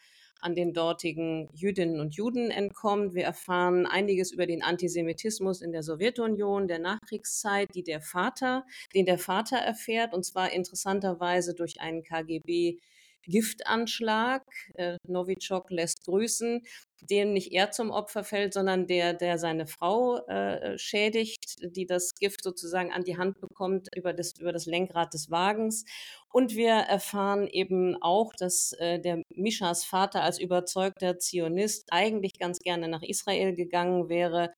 an 0.40 0.56
den 0.56 0.72
dortigen 0.72 1.48
Jüdinnen 1.54 2.00
und 2.00 2.16
Juden 2.16 2.50
entkommt. 2.50 3.14
Wir 3.14 3.24
erfahren 3.24 3.86
einiges 3.86 4.32
über 4.32 4.46
den 4.46 4.64
Antisemitismus 4.64 5.60
in 5.60 5.70
der 5.70 5.84
Sowjetunion 5.84 6.66
der 6.66 6.80
Nachkriegszeit, 6.80 7.74
die 7.74 7.84
der 7.84 8.00
Vater, 8.00 8.66
den 8.94 9.06
der 9.06 9.18
Vater 9.18 9.58
erfährt, 9.58 10.14
und 10.14 10.24
zwar 10.24 10.52
interessanterweise 10.52 11.54
durch 11.54 11.80
einen 11.80 12.02
KGB 12.02 12.78
Giftanschlag. 13.24 14.42
Äh, 14.74 14.96
Novichok 15.06 15.70
lässt 15.70 16.04
grüßen, 16.04 16.62
dem 17.02 17.32
nicht 17.32 17.52
er 17.52 17.70
zum 17.70 17.90
Opfer 17.90 18.24
fällt, 18.24 18.54
sondern 18.54 18.86
der, 18.86 19.14
der 19.14 19.38
seine 19.38 19.66
Frau 19.66 20.18
äh, 20.26 20.78
schädigt, 20.78 21.56
die 21.62 21.86
das 21.86 22.14
Gift 22.14 22.42
sozusagen 22.42 22.92
an 22.92 23.04
die 23.04 23.16
Hand 23.16 23.40
bekommt 23.40 23.88
über 23.96 24.12
das, 24.12 24.32
über 24.38 24.52
das 24.52 24.66
Lenkrad 24.66 25.14
des 25.14 25.30
Wagens. 25.30 25.84
Und 26.32 26.54
wir 26.54 26.72
erfahren 26.72 27.46
eben 27.46 27.96
auch, 28.00 28.32
dass 28.34 28.72
äh, 28.78 29.00
der 29.00 29.22
Mischas 29.34 29.84
Vater 29.84 30.22
als 30.22 30.38
überzeugter 30.38 31.18
Zionist 31.18 31.88
eigentlich 31.90 32.38
ganz 32.38 32.58
gerne 32.58 32.88
nach 32.88 33.02
Israel 33.02 33.54
gegangen 33.54 34.08
wäre, 34.08 34.52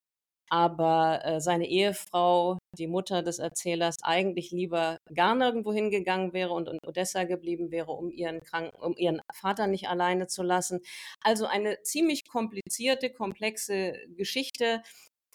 aber 0.53 1.25
äh, 1.25 1.41
seine 1.41 1.67
Ehefrau, 1.67 2.59
die 2.77 2.87
Mutter 2.87 3.23
des 3.23 3.39
Erzählers, 3.39 3.97
eigentlich 4.03 4.51
lieber 4.51 4.99
gar 5.15 5.35
nirgendwo 5.35 5.73
hingegangen 5.73 6.35
wäre 6.35 6.53
und 6.53 6.69
in 6.69 6.79
Odessa 6.87 7.25
geblieben 7.25 7.71
wäre, 7.71 7.93
um 7.93 8.11
ihren, 8.11 8.41
Kranken, 8.41 8.77
um 8.77 8.95
ihren 8.99 9.23
Vater 9.33 9.67
nicht 9.67 9.89
alleine 9.89 10.27
zu 10.27 10.43
lassen. 10.43 10.81
Also 11.23 11.47
eine 11.47 11.81
ziemlich 11.85 12.29
komplizierte, 12.29 13.09
komplexe 13.09 13.95
Geschichte. 14.15 14.83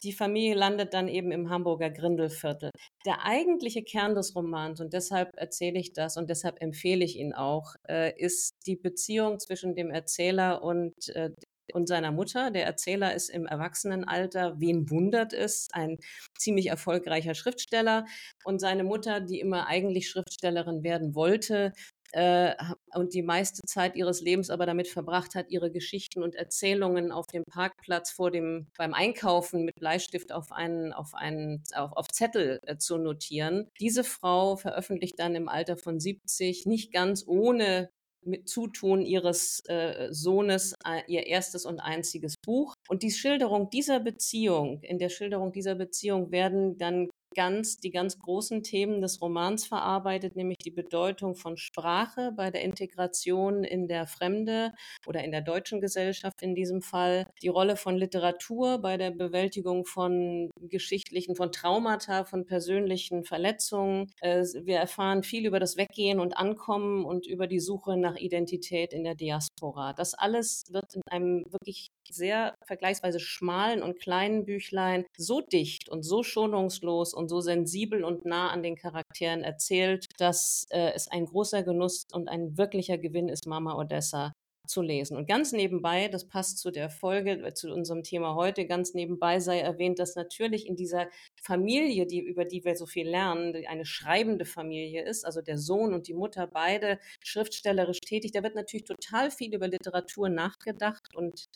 Die 0.03 0.14
Familie 0.14 0.53
landet 0.53 0.94
dann 0.94 1.07
eben 1.07 1.31
im 1.31 1.49
Hamburger 1.49 1.89
Grindelviertel. 1.89 2.69
Der 3.03 3.26
eigentliche 3.26 3.81
Kern 3.81 4.14
des 4.14 4.35
Romans, 4.35 4.80
und 4.80 4.94
deshalb 4.94 5.35
erzähle 5.35 5.80
ich 5.80 5.94
das 5.94 6.18
und 6.18 6.30
deshalb 6.30 6.61
empfehle 6.61 7.03
ich 7.03 7.18
ihn 7.18 7.34
auch, 7.34 7.73
äh, 7.89 8.14
ist 8.22 8.53
die 8.68 8.76
Beziehung 8.76 9.39
zwischen 9.39 9.73
dem 9.73 9.89
Erzähler 9.89 10.61
und 10.61 10.94
äh, 11.15 11.31
und 11.73 11.88
seiner 11.88 12.11
Mutter. 12.11 12.52
Der 12.52 12.65
Erzähler 12.65 13.14
ist 13.14 13.30
im 13.30 13.45
Erwachsenenalter, 13.45 14.56
wen 14.60 14.89
wundert 14.89 15.34
es, 15.34 15.68
ein 15.73 15.98
ziemlich 16.38 16.68
erfolgreicher 16.68 17.35
Schriftsteller. 17.35 18.06
Und 18.44 18.60
seine 18.60 18.84
Mutter, 18.84 19.22
die 19.22 19.39
immer 19.39 19.68
eigentlich 19.68 20.10
Schriftstellerin 20.10 20.84
werden 20.84 21.15
wollte, 21.15 21.73
äh, 22.14 22.56
und 22.94 23.14
die 23.14 23.22
meiste 23.22 23.61
Zeit 23.65 23.95
ihres 23.95 24.22
Lebens 24.22 24.49
aber 24.49 24.65
damit 24.65 24.88
verbracht 24.88 25.35
hat, 25.35 25.49
ihre 25.49 25.72
Geschichten 25.72 26.23
und 26.23 26.35
Erzählungen 26.35 27.11
auf 27.11 27.27
dem 27.27 27.44
Parkplatz 27.44 28.11
vor 28.11 28.31
dem 28.31 28.68
beim 28.77 28.94
Einkaufen 28.94 29.65
mit 29.65 29.76
Bleistift 29.76 30.31
auf 30.31 30.52
einen 30.52 30.94
auf 30.94 31.14
einen 31.14 31.64
auf, 31.76 31.91
auf 31.94 32.07
Zettel 32.07 32.60
äh, 32.65 32.77
zu 32.77 32.98
notieren. 32.98 33.69
Diese 33.80 34.03
Frau 34.03 34.56
veröffentlicht 34.56 35.19
dann 35.19 35.35
im 35.35 35.49
Alter 35.49 35.77
von 35.77 35.99
70 35.99 36.65
nicht 36.65 36.94
ganz 36.94 37.26
ohne 37.27 37.89
mit 38.27 38.47
Zutun 38.47 39.01
ihres 39.01 39.61
äh, 39.67 40.07
Sohnes 40.11 40.73
äh, 40.85 41.01
ihr 41.07 41.25
erstes 41.27 41.65
und 41.65 41.79
einziges 41.79 42.35
Buch. 42.45 42.73
Und 42.89 43.03
die 43.03 43.11
Schilderung 43.11 43.69
dieser 43.69 43.99
Beziehung, 43.99 44.81
in 44.81 44.99
der 44.99 45.09
Schilderung 45.09 45.51
dieser 45.51 45.75
Beziehung 45.75 46.31
werden 46.31 46.77
dann 46.77 47.09
ganz, 47.35 47.77
die 47.77 47.91
ganz 47.91 48.19
großen 48.19 48.63
Themen 48.63 49.01
des 49.01 49.21
Romans 49.21 49.65
verarbeitet, 49.65 50.35
nämlich 50.35 50.57
die 50.57 50.71
Bedeutung 50.71 51.35
von 51.35 51.57
Sprache 51.57 52.31
bei 52.35 52.51
der 52.51 52.61
Integration 52.61 53.63
in 53.63 53.87
der 53.87 54.07
Fremde 54.07 54.73
oder 55.05 55.23
in 55.23 55.31
der 55.31 55.41
deutschen 55.41 55.81
Gesellschaft 55.81 56.41
in 56.41 56.55
diesem 56.55 56.81
Fall, 56.81 57.27
die 57.41 57.47
Rolle 57.47 57.75
von 57.77 57.95
Literatur 57.95 58.79
bei 58.79 58.97
der 58.97 59.11
Bewältigung 59.11 59.85
von 59.85 60.49
geschichtlichen, 60.59 61.35
von 61.35 61.51
Traumata, 61.51 62.25
von 62.25 62.45
persönlichen 62.45 63.23
Verletzungen. 63.23 64.11
Äh, 64.21 64.43
wir 64.63 64.77
erfahren 64.77 65.23
viel 65.23 65.45
über 65.45 65.59
das 65.59 65.77
Weggehen 65.77 66.19
und 66.19 66.37
Ankommen 66.37 67.05
und 67.05 67.27
über 67.27 67.47
die 67.47 67.59
Suche 67.59 67.97
nach 67.97 68.15
Identität 68.15 68.93
in 68.93 69.03
der 69.03 69.15
Diaspora. 69.15 69.93
Das 69.93 70.13
alles 70.13 70.63
wird 70.69 70.95
in 70.95 71.01
einem 71.09 71.43
wirklich 71.49 71.87
sehr 72.11 72.55
vergleichsweise 72.65 73.19
schmalen 73.19 73.81
und 73.81 73.99
kleinen 73.99 74.45
Büchlein 74.45 75.05
so 75.17 75.41
dicht 75.41 75.89
und 75.89 76.03
so 76.03 76.23
schonungslos 76.23 77.13
und 77.13 77.29
so 77.29 77.41
sensibel 77.41 78.03
und 78.03 78.25
nah 78.25 78.49
an 78.49 78.63
den 78.63 78.75
Charakteren 78.75 79.43
erzählt, 79.43 80.07
dass 80.17 80.67
äh, 80.69 80.91
es 80.93 81.07
ein 81.07 81.25
großer 81.25 81.63
Genuss 81.63 82.05
und 82.11 82.27
ein 82.29 82.57
wirklicher 82.57 82.97
Gewinn 82.97 83.29
ist, 83.29 83.47
Mama 83.47 83.75
Odessa 83.75 84.34
zu 84.67 84.81
lesen. 84.81 85.17
Und 85.17 85.27
ganz 85.27 85.51
nebenbei, 85.51 86.07
das 86.07 86.27
passt 86.27 86.59
zu 86.59 86.71
der 86.71 86.89
Folge, 86.89 87.31
äh, 87.43 87.53
zu 87.53 87.71
unserem 87.73 88.03
Thema 88.03 88.35
heute, 88.35 88.65
ganz 88.65 88.93
nebenbei 88.93 89.39
sei 89.39 89.59
erwähnt, 89.59 89.99
dass 89.99 90.15
natürlich 90.15 90.67
in 90.67 90.75
dieser 90.75 91.07
Familie, 91.41 92.05
die, 92.05 92.19
über 92.19 92.45
die 92.45 92.63
wir 92.63 92.75
so 92.75 92.85
viel 92.85 93.07
lernen, 93.07 93.55
eine 93.67 93.85
schreibende 93.85 94.45
Familie 94.45 95.03
ist, 95.03 95.25
also 95.25 95.41
der 95.41 95.57
Sohn 95.57 95.93
und 95.93 96.07
die 96.07 96.13
Mutter 96.13 96.47
beide 96.47 96.99
schriftstellerisch 97.23 97.99
tätig, 98.01 98.31
da 98.34 98.43
wird 98.43 98.55
natürlich 98.55 98.85
total 98.85 99.31
viel 99.31 99.53
über 99.53 99.67
Literatur 99.67 100.29
nachgedacht 100.29 101.15
und 101.15 101.47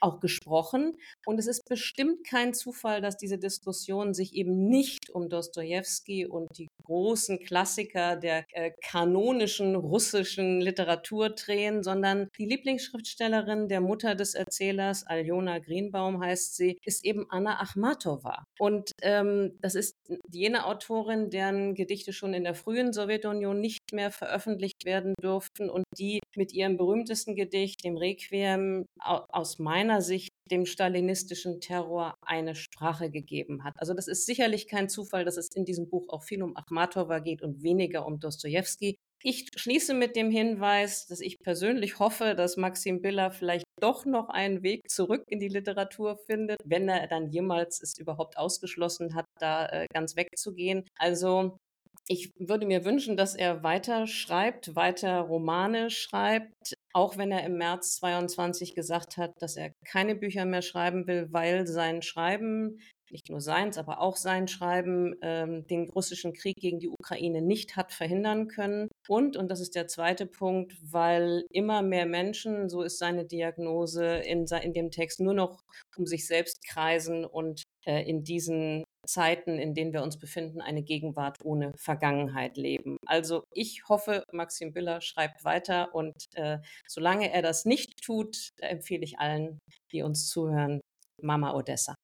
auch 0.00 0.20
gesprochen. 0.20 0.96
Und 1.26 1.38
es 1.38 1.46
ist 1.46 1.68
bestimmt 1.68 2.26
kein 2.26 2.54
Zufall, 2.54 3.00
dass 3.00 3.16
diese 3.16 3.38
Diskussionen 3.38 4.14
sich 4.14 4.34
eben 4.34 4.68
nicht 4.68 5.10
um 5.10 5.28
Dostoevsky 5.28 6.26
und 6.26 6.48
die 6.58 6.68
großen 6.84 7.38
Klassiker 7.40 8.16
der 8.16 8.44
äh, 8.52 8.70
kanonischen 8.82 9.76
russischen 9.76 10.60
Literatur 10.60 11.30
drehen, 11.30 11.82
sondern 11.82 12.28
die 12.38 12.46
Lieblingsschriftstellerin 12.46 13.68
der 13.68 13.80
Mutter 13.80 14.14
des 14.14 14.34
Erzählers, 14.34 15.06
Aljona 15.06 15.58
Greenbaum 15.58 16.22
heißt 16.22 16.56
sie, 16.56 16.78
ist 16.84 17.04
eben 17.04 17.26
Anna 17.28 17.60
Achmatova. 17.60 18.44
Und 18.58 18.92
ähm, 19.02 19.58
das 19.60 19.74
ist 19.74 19.96
jene 20.30 20.66
Autorin, 20.66 21.30
deren 21.30 21.74
Gedichte 21.74 22.12
schon 22.12 22.34
in 22.34 22.44
der 22.44 22.54
frühen 22.54 22.92
Sowjetunion 22.92 23.60
nicht 23.60 23.92
mehr 23.92 24.10
veröffentlicht 24.10 24.84
werden 24.84 25.14
durften 25.20 25.68
und 25.68 25.84
die 25.96 26.20
mit 26.36 26.52
ihrem 26.52 26.76
berühmtesten 26.76 27.36
Gedicht, 27.36 27.84
dem 27.84 27.96
Requiem, 27.96 28.86
aus 29.00 29.58
meiner 29.58 29.87
Sicht 30.00 30.30
dem 30.50 30.66
stalinistischen 30.66 31.60
Terror 31.60 32.14
eine 32.22 32.54
Sprache 32.54 33.10
gegeben 33.10 33.64
hat. 33.64 33.74
Also 33.76 33.94
das 33.94 34.08
ist 34.08 34.26
sicherlich 34.26 34.68
kein 34.68 34.88
Zufall, 34.88 35.24
dass 35.24 35.36
es 35.36 35.48
in 35.54 35.64
diesem 35.64 35.88
Buch 35.88 36.08
auch 36.08 36.22
viel 36.22 36.42
um 36.42 36.56
Achmatova 36.56 37.18
geht 37.18 37.42
und 37.42 37.62
weniger 37.62 38.06
um 38.06 38.18
Dostoevsky. 38.18 38.96
Ich 39.22 39.48
schließe 39.56 39.94
mit 39.94 40.14
dem 40.14 40.30
Hinweis, 40.30 41.06
dass 41.06 41.20
ich 41.20 41.40
persönlich 41.40 41.98
hoffe, 41.98 42.36
dass 42.36 42.56
Maxim 42.56 43.02
Biller 43.02 43.32
vielleicht 43.32 43.64
doch 43.80 44.04
noch 44.04 44.28
einen 44.28 44.62
Weg 44.62 44.88
zurück 44.88 45.24
in 45.26 45.40
die 45.40 45.48
Literatur 45.48 46.18
findet, 46.26 46.58
wenn 46.64 46.88
er 46.88 47.08
dann 47.08 47.28
jemals 47.28 47.82
es 47.82 47.98
überhaupt 47.98 48.38
ausgeschlossen 48.38 49.14
hat, 49.16 49.26
da 49.40 49.66
äh, 49.66 49.86
ganz 49.92 50.14
wegzugehen. 50.14 50.84
Also 50.96 51.58
ich 52.06 52.32
würde 52.38 52.66
mir 52.66 52.84
wünschen, 52.84 53.16
dass 53.16 53.34
er 53.34 53.62
weiter 53.62 54.06
schreibt, 54.06 54.74
weiter 54.74 55.20
Romane 55.20 55.90
schreibt, 55.90 56.74
auch 56.98 57.16
wenn 57.16 57.30
er 57.30 57.44
im 57.44 57.56
März 57.56 57.94
22 57.96 58.74
gesagt 58.74 59.18
hat, 59.18 59.30
dass 59.40 59.56
er 59.56 59.70
keine 59.84 60.16
Bücher 60.16 60.44
mehr 60.44 60.62
schreiben 60.62 61.06
will, 61.06 61.28
weil 61.30 61.64
sein 61.68 62.02
Schreiben, 62.02 62.80
nicht 63.10 63.30
nur 63.30 63.40
seins, 63.40 63.78
aber 63.78 64.00
auch 64.00 64.16
sein 64.16 64.48
Schreiben, 64.48 65.14
ähm, 65.22 65.64
den 65.68 65.88
russischen 65.90 66.32
Krieg 66.32 66.56
gegen 66.56 66.80
die 66.80 66.88
Ukraine 66.88 67.40
nicht 67.40 67.76
hat 67.76 67.92
verhindern 67.92 68.48
können. 68.48 68.88
Und, 69.06 69.36
und 69.36 69.48
das 69.48 69.60
ist 69.60 69.76
der 69.76 69.86
zweite 69.86 70.26
Punkt, 70.26 70.74
weil 70.82 71.44
immer 71.50 71.82
mehr 71.82 72.04
Menschen, 72.04 72.68
so 72.68 72.82
ist 72.82 72.98
seine 72.98 73.24
Diagnose 73.24 74.16
in, 74.16 74.46
in 74.46 74.72
dem 74.72 74.90
Text, 74.90 75.20
nur 75.20 75.34
noch 75.34 75.62
um 75.96 76.04
sich 76.04 76.26
selbst 76.26 76.66
kreisen 76.68 77.24
und 77.24 77.62
in 77.88 78.24
diesen 78.24 78.84
Zeiten, 79.06 79.58
in 79.58 79.74
denen 79.74 79.92
wir 79.92 80.02
uns 80.02 80.18
befinden, 80.18 80.60
eine 80.60 80.82
Gegenwart 80.82 81.38
ohne 81.42 81.72
Vergangenheit 81.76 82.56
leben. 82.56 82.98
Also 83.06 83.44
ich 83.52 83.88
hoffe, 83.88 84.24
Maxim 84.32 84.72
Biller 84.72 85.00
schreibt 85.00 85.44
weiter 85.44 85.94
und 85.94 86.14
äh, 86.34 86.58
solange 86.86 87.32
er 87.32 87.42
das 87.42 87.64
nicht 87.64 88.02
tut, 88.02 88.50
empfehle 88.58 89.04
ich 89.04 89.18
allen, 89.18 89.58
die 89.92 90.02
uns 90.02 90.28
zuhören, 90.28 90.80
Mama 91.22 91.54
Odessa. 91.54 91.94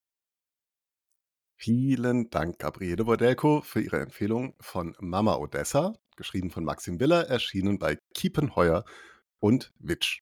Vielen 1.56 2.30
Dank, 2.30 2.58
Gabriele 2.58 3.04
Bordelko, 3.04 3.60
für 3.60 3.80
Ihre 3.80 4.00
Empfehlung 4.00 4.54
von 4.60 4.96
Mama 4.98 5.36
Odessa, 5.36 5.94
geschrieben 6.16 6.50
von 6.50 6.64
Maxim 6.64 6.98
Biller, 6.98 7.28
erschienen 7.28 7.78
bei 7.78 7.98
Kiepenheuer 8.14 8.84
und 9.40 9.72
Witsch. 9.78 10.20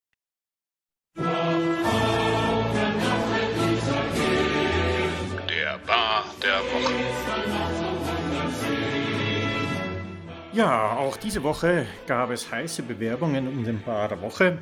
Ja, 10.55 10.99
auch 10.99 11.17
diese 11.17 11.43
Woche 11.45 11.87
gab 12.07 12.29
es 12.29 12.53
heiße 12.53 12.83
Bewerbungen 12.83 13.49
um 13.49 13.65
den 13.65 13.83
Bar 13.83 14.09
der 14.09 14.21
Woche. 14.21 14.59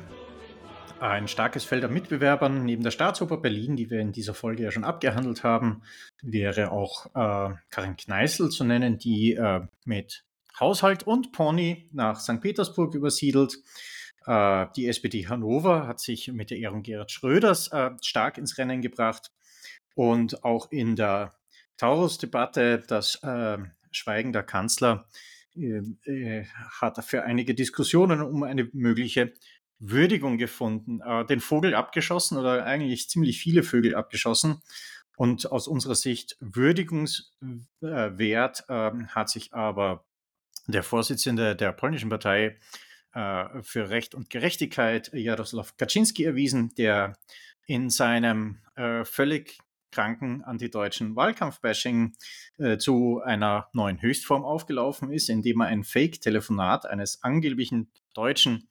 Ein 1.01 1.27
starkes 1.27 1.65
Feld 1.65 1.83
an 1.83 1.91
Mitbewerbern 1.91 2.63
neben 2.63 2.81
der 2.81 2.91
Staatsoper 2.91 3.35
Berlin, 3.35 3.75
die 3.75 3.89
wir 3.89 3.99
in 3.99 4.13
dieser 4.13 4.33
Folge 4.33 4.63
ja 4.63 4.71
schon 4.71 4.85
abgehandelt 4.85 5.43
haben, 5.43 5.81
wäre 6.21 6.71
auch 6.71 7.07
äh, 7.07 7.55
Karin 7.71 7.97
Kneißl 7.97 8.49
zu 8.51 8.63
nennen, 8.63 8.99
die 8.99 9.33
äh, 9.33 9.67
mit 9.83 10.23
Haushalt 10.57 11.03
und 11.03 11.33
Pony 11.33 11.89
nach 11.91 12.21
St. 12.21 12.39
Petersburg 12.39 12.95
übersiedelt. 12.95 13.57
Äh, 14.25 14.67
die 14.77 14.87
SPD 14.87 15.27
Hannover 15.27 15.87
hat 15.87 15.99
sich 15.99 16.29
mit 16.29 16.51
der 16.51 16.59
Ehrung 16.59 16.83
Gerhard 16.83 17.11
Schröders 17.11 17.67
äh, 17.67 17.91
stark 18.01 18.37
ins 18.37 18.57
Rennen 18.57 18.81
gebracht. 18.81 19.33
Und 19.93 20.45
auch 20.45 20.71
in 20.71 20.95
der 20.95 21.33
Taurus-Debatte, 21.75 22.81
das 22.87 23.15
äh, 23.23 23.57
Schweigen 23.91 24.31
der 24.31 24.43
Kanzler 24.43 25.05
äh, 25.55 25.81
äh, 26.05 26.45
hat 26.79 27.03
für 27.03 27.23
einige 27.23 27.55
Diskussionen 27.55 28.21
um 28.21 28.43
eine 28.43 28.69
mögliche 28.73 29.33
Würdigung 29.79 30.37
gefunden. 30.37 31.01
Äh, 31.01 31.25
den 31.25 31.39
Vogel 31.39 31.73
abgeschossen 31.75 32.37
oder 32.37 32.65
eigentlich 32.65 33.09
ziemlich 33.09 33.39
viele 33.39 33.63
Vögel 33.63 33.95
abgeschossen. 33.95 34.61
Und 35.17 35.51
aus 35.51 35.67
unserer 35.67 35.95
Sicht 35.95 36.37
Würdigungswert 36.39 38.63
ähm, 38.69 39.07
hat 39.09 39.29
sich 39.29 39.53
aber 39.53 40.05
der 40.67 40.83
Vorsitzende 40.83 41.55
der 41.55 41.73
polnischen 41.73 42.09
Partei 42.09 42.57
äh, 43.13 43.61
für 43.61 43.89
Recht 43.89 44.15
und 44.15 44.29
Gerechtigkeit, 44.29 45.11
Jaroslaw 45.13 45.67
Kaczynski, 45.77 46.23
erwiesen, 46.23 46.73
der 46.75 47.17
in 47.65 47.89
seinem 47.89 48.61
äh, 48.75 49.03
völlig 49.03 49.59
kranken 49.91 50.43
antideutschen 50.43 51.15
Wahlkampfbashing 51.15 52.13
äh, 52.57 52.77
zu 52.77 53.21
einer 53.23 53.69
neuen 53.73 54.01
Höchstform 54.01 54.43
aufgelaufen 54.43 55.11
ist, 55.11 55.29
indem 55.29 55.61
er 55.61 55.67
ein 55.67 55.83
Fake-Telefonat 55.83 56.85
eines 56.85 57.23
angeblichen 57.23 57.91
deutschen 58.13 58.69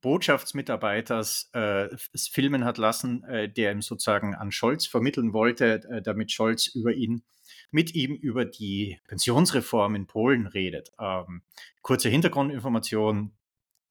Botschaftsmitarbeiters 0.00 1.50
äh, 1.54 1.88
filmen 2.14 2.64
hat 2.64 2.76
lassen, 2.76 3.24
äh, 3.24 3.48
der 3.48 3.72
ihm 3.72 3.80
sozusagen 3.80 4.34
an 4.34 4.52
Scholz 4.52 4.86
vermitteln 4.86 5.32
wollte, 5.32 5.82
äh, 5.88 6.02
damit 6.02 6.30
Scholz 6.30 6.66
über 6.66 6.92
ihn 6.92 7.22
mit 7.70 7.94
ihm 7.94 8.14
über 8.14 8.44
die 8.44 8.98
Pensionsreform 9.08 9.94
in 9.94 10.06
Polen 10.06 10.46
redet. 10.46 10.92
Ähm, 11.00 11.42
kurze 11.82 12.08
Hintergrundinformation. 12.08 13.32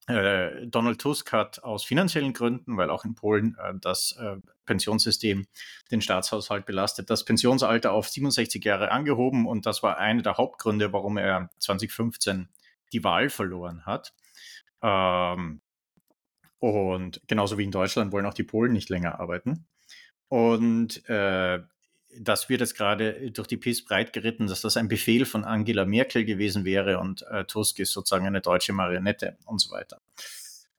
Äh, 0.08 0.68
Donald 0.68 1.00
Tusk 1.00 1.32
hat 1.32 1.64
aus 1.64 1.86
finanziellen 1.86 2.34
Gründen, 2.34 2.76
weil 2.76 2.90
auch 2.90 3.06
in 3.06 3.16
Polen 3.16 3.56
äh, 3.58 3.74
das 3.80 4.18
äh, 4.20 4.36
Pensionssystem 4.66 5.46
den 5.92 6.02
Staatshaushalt 6.02 6.66
belastet, 6.66 7.10
das 7.10 7.24
Pensionsalter 7.24 7.94
auf 7.94 8.10
67 8.10 8.64
Jahre 8.66 8.92
angehoben 8.92 9.48
und 9.48 9.66
das 9.66 9.82
war 9.82 9.98
einer 9.98 10.22
der 10.22 10.38
Hauptgründe, 10.38 10.92
warum 10.92 11.18
er 11.18 11.50
2015 11.60 12.50
die 12.92 13.04
Wahl 13.04 13.30
verloren 13.30 13.86
hat. 13.86 14.14
Ähm, 14.82 15.62
und 16.60 17.22
genauso 17.28 17.58
wie 17.58 17.64
in 17.64 17.72
Deutschland 17.72 18.12
wollen 18.12 18.26
auch 18.26 18.34
die 18.34 18.44
Polen 18.44 18.74
nicht 18.74 18.90
länger 18.90 19.20
arbeiten. 19.20 19.66
Und 20.28 21.08
äh, 21.10 21.60
das 22.20 22.50
wird 22.50 22.62
jetzt 22.62 22.76
gerade 22.76 23.32
durch 23.32 23.48
die 23.48 23.58
PIS 23.58 23.86
breit 23.86 24.14
geritten, 24.14 24.48
dass 24.48 24.62
das 24.62 24.78
ein 24.78 24.88
Befehl 24.88 25.26
von 25.26 25.44
Angela 25.44 25.86
Merkel 25.86 26.26
gewesen 26.26 26.66
wäre 26.66 27.00
und 27.00 27.24
äh, 27.24 27.46
Tusk 27.46 27.80
ist 27.80 27.92
sozusagen 27.92 28.28
eine 28.28 28.42
deutsche 28.42 28.74
Marionette 28.74 29.38
und 29.46 29.60
so 29.60 29.72
weiter. 29.72 30.02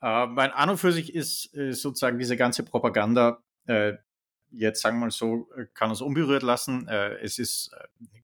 Äh, 0.02 0.26
mein 0.26 0.50
an 0.50 0.70
und 0.70 0.78
für 0.78 0.92
sich 0.92 1.14
ist 1.14 1.54
äh, 1.54 1.72
sozusagen 1.72 2.18
diese 2.18 2.36
ganze 2.36 2.62
Propaganda, 2.62 3.42
äh, 3.66 3.94
jetzt 4.50 4.82
sagen 4.82 4.98
wir 4.98 5.06
mal 5.06 5.10
so, 5.10 5.48
äh, 5.56 5.66
kann 5.74 5.90
uns 5.90 6.00
unberührt 6.00 6.42
lassen. 6.42 6.88
Äh, 6.88 7.14
es 7.22 7.38
ist 7.38 7.74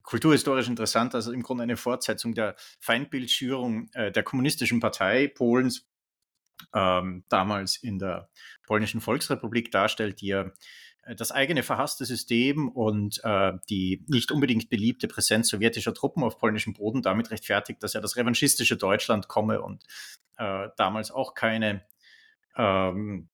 kulturhistorisch 0.02 0.68
interessant, 0.68 1.14
also 1.14 1.32
im 1.32 1.42
Grunde 1.42 1.62
eine 1.62 1.76
Fortsetzung 1.76 2.34
der 2.34 2.56
Feindbildschürung 2.80 3.90
der 3.92 4.22
kommunistischen 4.24 4.80
Partei 4.80 5.28
Polens, 5.28 5.86
ähm, 6.74 7.24
damals 7.28 7.76
in 7.76 7.98
der 7.98 8.28
polnischen 8.66 9.00
Volksrepublik 9.00 9.70
darstellt, 9.70 10.20
die 10.20 10.28
ja 10.28 10.42
äh, 10.42 10.50
das 11.16 11.32
eigene 11.32 11.62
verhasste 11.62 12.04
System 12.04 12.68
und 12.68 13.20
äh, 13.24 13.52
die 13.68 14.04
nicht 14.08 14.30
unbedingt 14.32 14.70
beliebte 14.70 15.08
Präsenz 15.08 15.48
sowjetischer 15.48 15.94
Truppen 15.94 16.22
auf 16.22 16.38
polnischem 16.38 16.74
Boden 16.74 17.02
damit 17.02 17.30
rechtfertigt, 17.30 17.82
dass 17.82 17.94
ja 17.94 18.00
das 18.00 18.16
revanchistische 18.16 18.76
Deutschland 18.76 19.28
komme 19.28 19.62
und 19.62 19.84
äh, 20.36 20.68
damals 20.76 21.10
auch 21.10 21.34
keine, 21.34 21.82
ähm, 22.56 23.28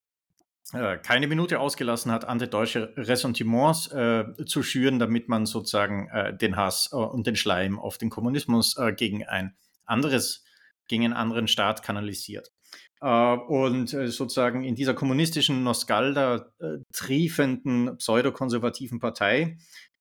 äh, 0.72 0.98
keine 0.98 1.28
Minute 1.28 1.60
ausgelassen 1.60 2.10
hat, 2.12 2.24
antideutsche 2.24 2.92
Ressentiments 2.96 3.88
äh, 3.92 4.24
zu 4.46 4.62
schüren, 4.62 4.98
damit 4.98 5.28
man 5.28 5.46
sozusagen 5.46 6.08
äh, 6.08 6.36
den 6.36 6.56
Hass 6.56 6.88
und 6.88 7.26
den 7.26 7.36
Schleim 7.36 7.78
auf 7.78 7.98
den 7.98 8.10
Kommunismus 8.10 8.76
gegen 8.96 9.24
ein 9.24 9.56
anderes, 9.84 10.44
gegen 10.88 11.04
einen 11.04 11.14
anderen 11.14 11.48
Staat 11.48 11.82
kanalisiert. 11.82 12.52
Äh, 13.00 13.36
und 13.36 13.92
äh, 13.92 14.08
sozusagen 14.08 14.64
in 14.64 14.74
dieser 14.74 14.94
kommunistischen 14.94 15.62
Nostalda 15.62 16.52
äh, 16.58 16.78
triefenden 16.92 17.96
pseudokonservativen 17.98 19.00
Partei 19.00 19.56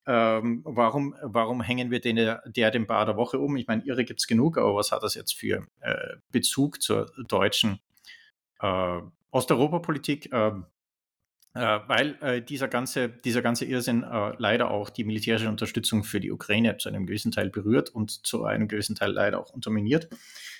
ähm, 0.07 0.61
warum, 0.65 1.15
warum 1.21 1.61
hängen 1.61 1.89
wir 1.89 1.99
den, 1.99 2.15
der 2.15 2.71
den 2.71 2.85
Bar 2.85 3.05
der 3.05 3.17
Woche 3.17 3.39
um? 3.39 3.55
Ich 3.57 3.67
meine, 3.67 3.83
irre 3.85 4.05
gibt 4.05 4.19
es 4.19 4.27
genug, 4.27 4.57
aber 4.57 4.75
was 4.75 4.91
hat 4.91 5.01
das 5.03 5.15
jetzt 5.15 5.33
für 5.33 5.65
äh, 5.81 6.17
Bezug 6.31 6.81
zur 6.81 7.11
deutschen 7.27 7.79
äh, 8.59 9.01
Osteuropapolitik? 9.31 10.31
Äh, 10.31 10.51
weil 11.55 12.41
dieser, 12.41 12.67
ganze, 12.67 13.07
dieser 13.07 13.41
ganze 13.41 13.65
Irrsinn 13.65 14.05
leider 14.37 14.71
auch 14.71 14.89
die 14.89 15.05
militärische 15.05 15.47
Unterstützung 15.47 16.03
für 16.03 16.19
die 16.19 16.31
Ukraine 16.31 16.77
zu 16.77 16.89
einem 16.89 17.05
gewissen 17.05 17.31
Teil 17.31 17.49
berührt 17.49 17.89
und 17.89 18.27
zu 18.27 18.43
einem 18.43 18.67
gewissen 18.67 18.95
Teil 18.95 19.11
leider 19.11 19.39
auch 19.39 19.51
unterminiert. 19.51 20.09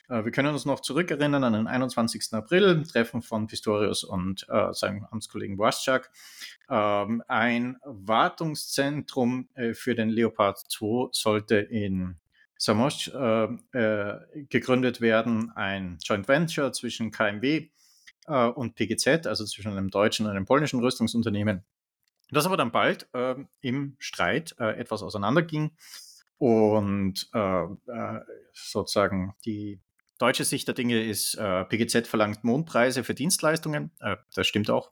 Äh, 0.10 0.24
wir 0.24 0.32
können 0.32 0.54
uns 0.54 0.66
noch 0.66 0.80
zurückerinnern 0.80 1.44
an 1.44 1.54
den 1.54 1.68
21. 1.68 2.34
April, 2.34 2.84
Treffen 2.84 3.22
von 3.22 3.48
Pistorius 3.48 4.04
und 4.04 4.46
äh, 4.50 4.74
seinem 4.74 5.06
Amtskollegen 5.06 5.58
Waschak. 5.58 6.12
Ähm, 6.70 7.24
ein 7.28 7.78
Wartungszentrum 7.84 9.50
äh, 9.56 9.74
für 9.74 9.96
den 9.96 10.10
Leopard 10.10 10.60
2 10.60 11.10
sollte 11.12 11.56
in 11.56 12.18
Samosch 12.58 13.10
äh, 13.10 13.46
äh, 13.74 14.46
gegründet 14.50 15.02
werden, 15.02 15.52
ein 15.56 15.98
Joint 16.02 16.28
Venture 16.28 16.72
zwischen 16.72 17.12
KMW 17.12 17.68
äh, 18.28 18.48
und 18.48 18.76
PGZ, 18.76 19.28
also 19.28 19.46
zwischen 19.46 19.72
einem 19.72 19.90
deutschen 19.90 20.26
und 20.26 20.32
einem 20.32 20.46
polnischen 20.46 20.80
Rüstungsunternehmen. 20.80 21.64
Das 22.32 22.46
aber 22.46 22.58
dann 22.58 22.72
bald 22.72 23.08
ähm, 23.14 23.48
im 23.62 23.96
Streit 24.00 24.58
etwas 24.58 25.04
auseinanderging 25.04 25.72
und 26.38 27.30
sozusagen 28.52 29.36
die 29.46 29.80
deutsche 30.18 30.46
Sicht 30.46 30.68
der 30.68 30.76
Dinge 30.76 31.04
ist, 31.04 31.36
äh, 31.36 31.66
PGZ 31.66 32.08
verlangt 32.08 32.44
Mondpreise 32.44 33.04
für 33.04 33.14
Dienstleistungen. 33.14 33.92
Äh, 34.00 34.18
das 34.34 34.48
stimmt 34.48 34.70
auch. 34.70 34.92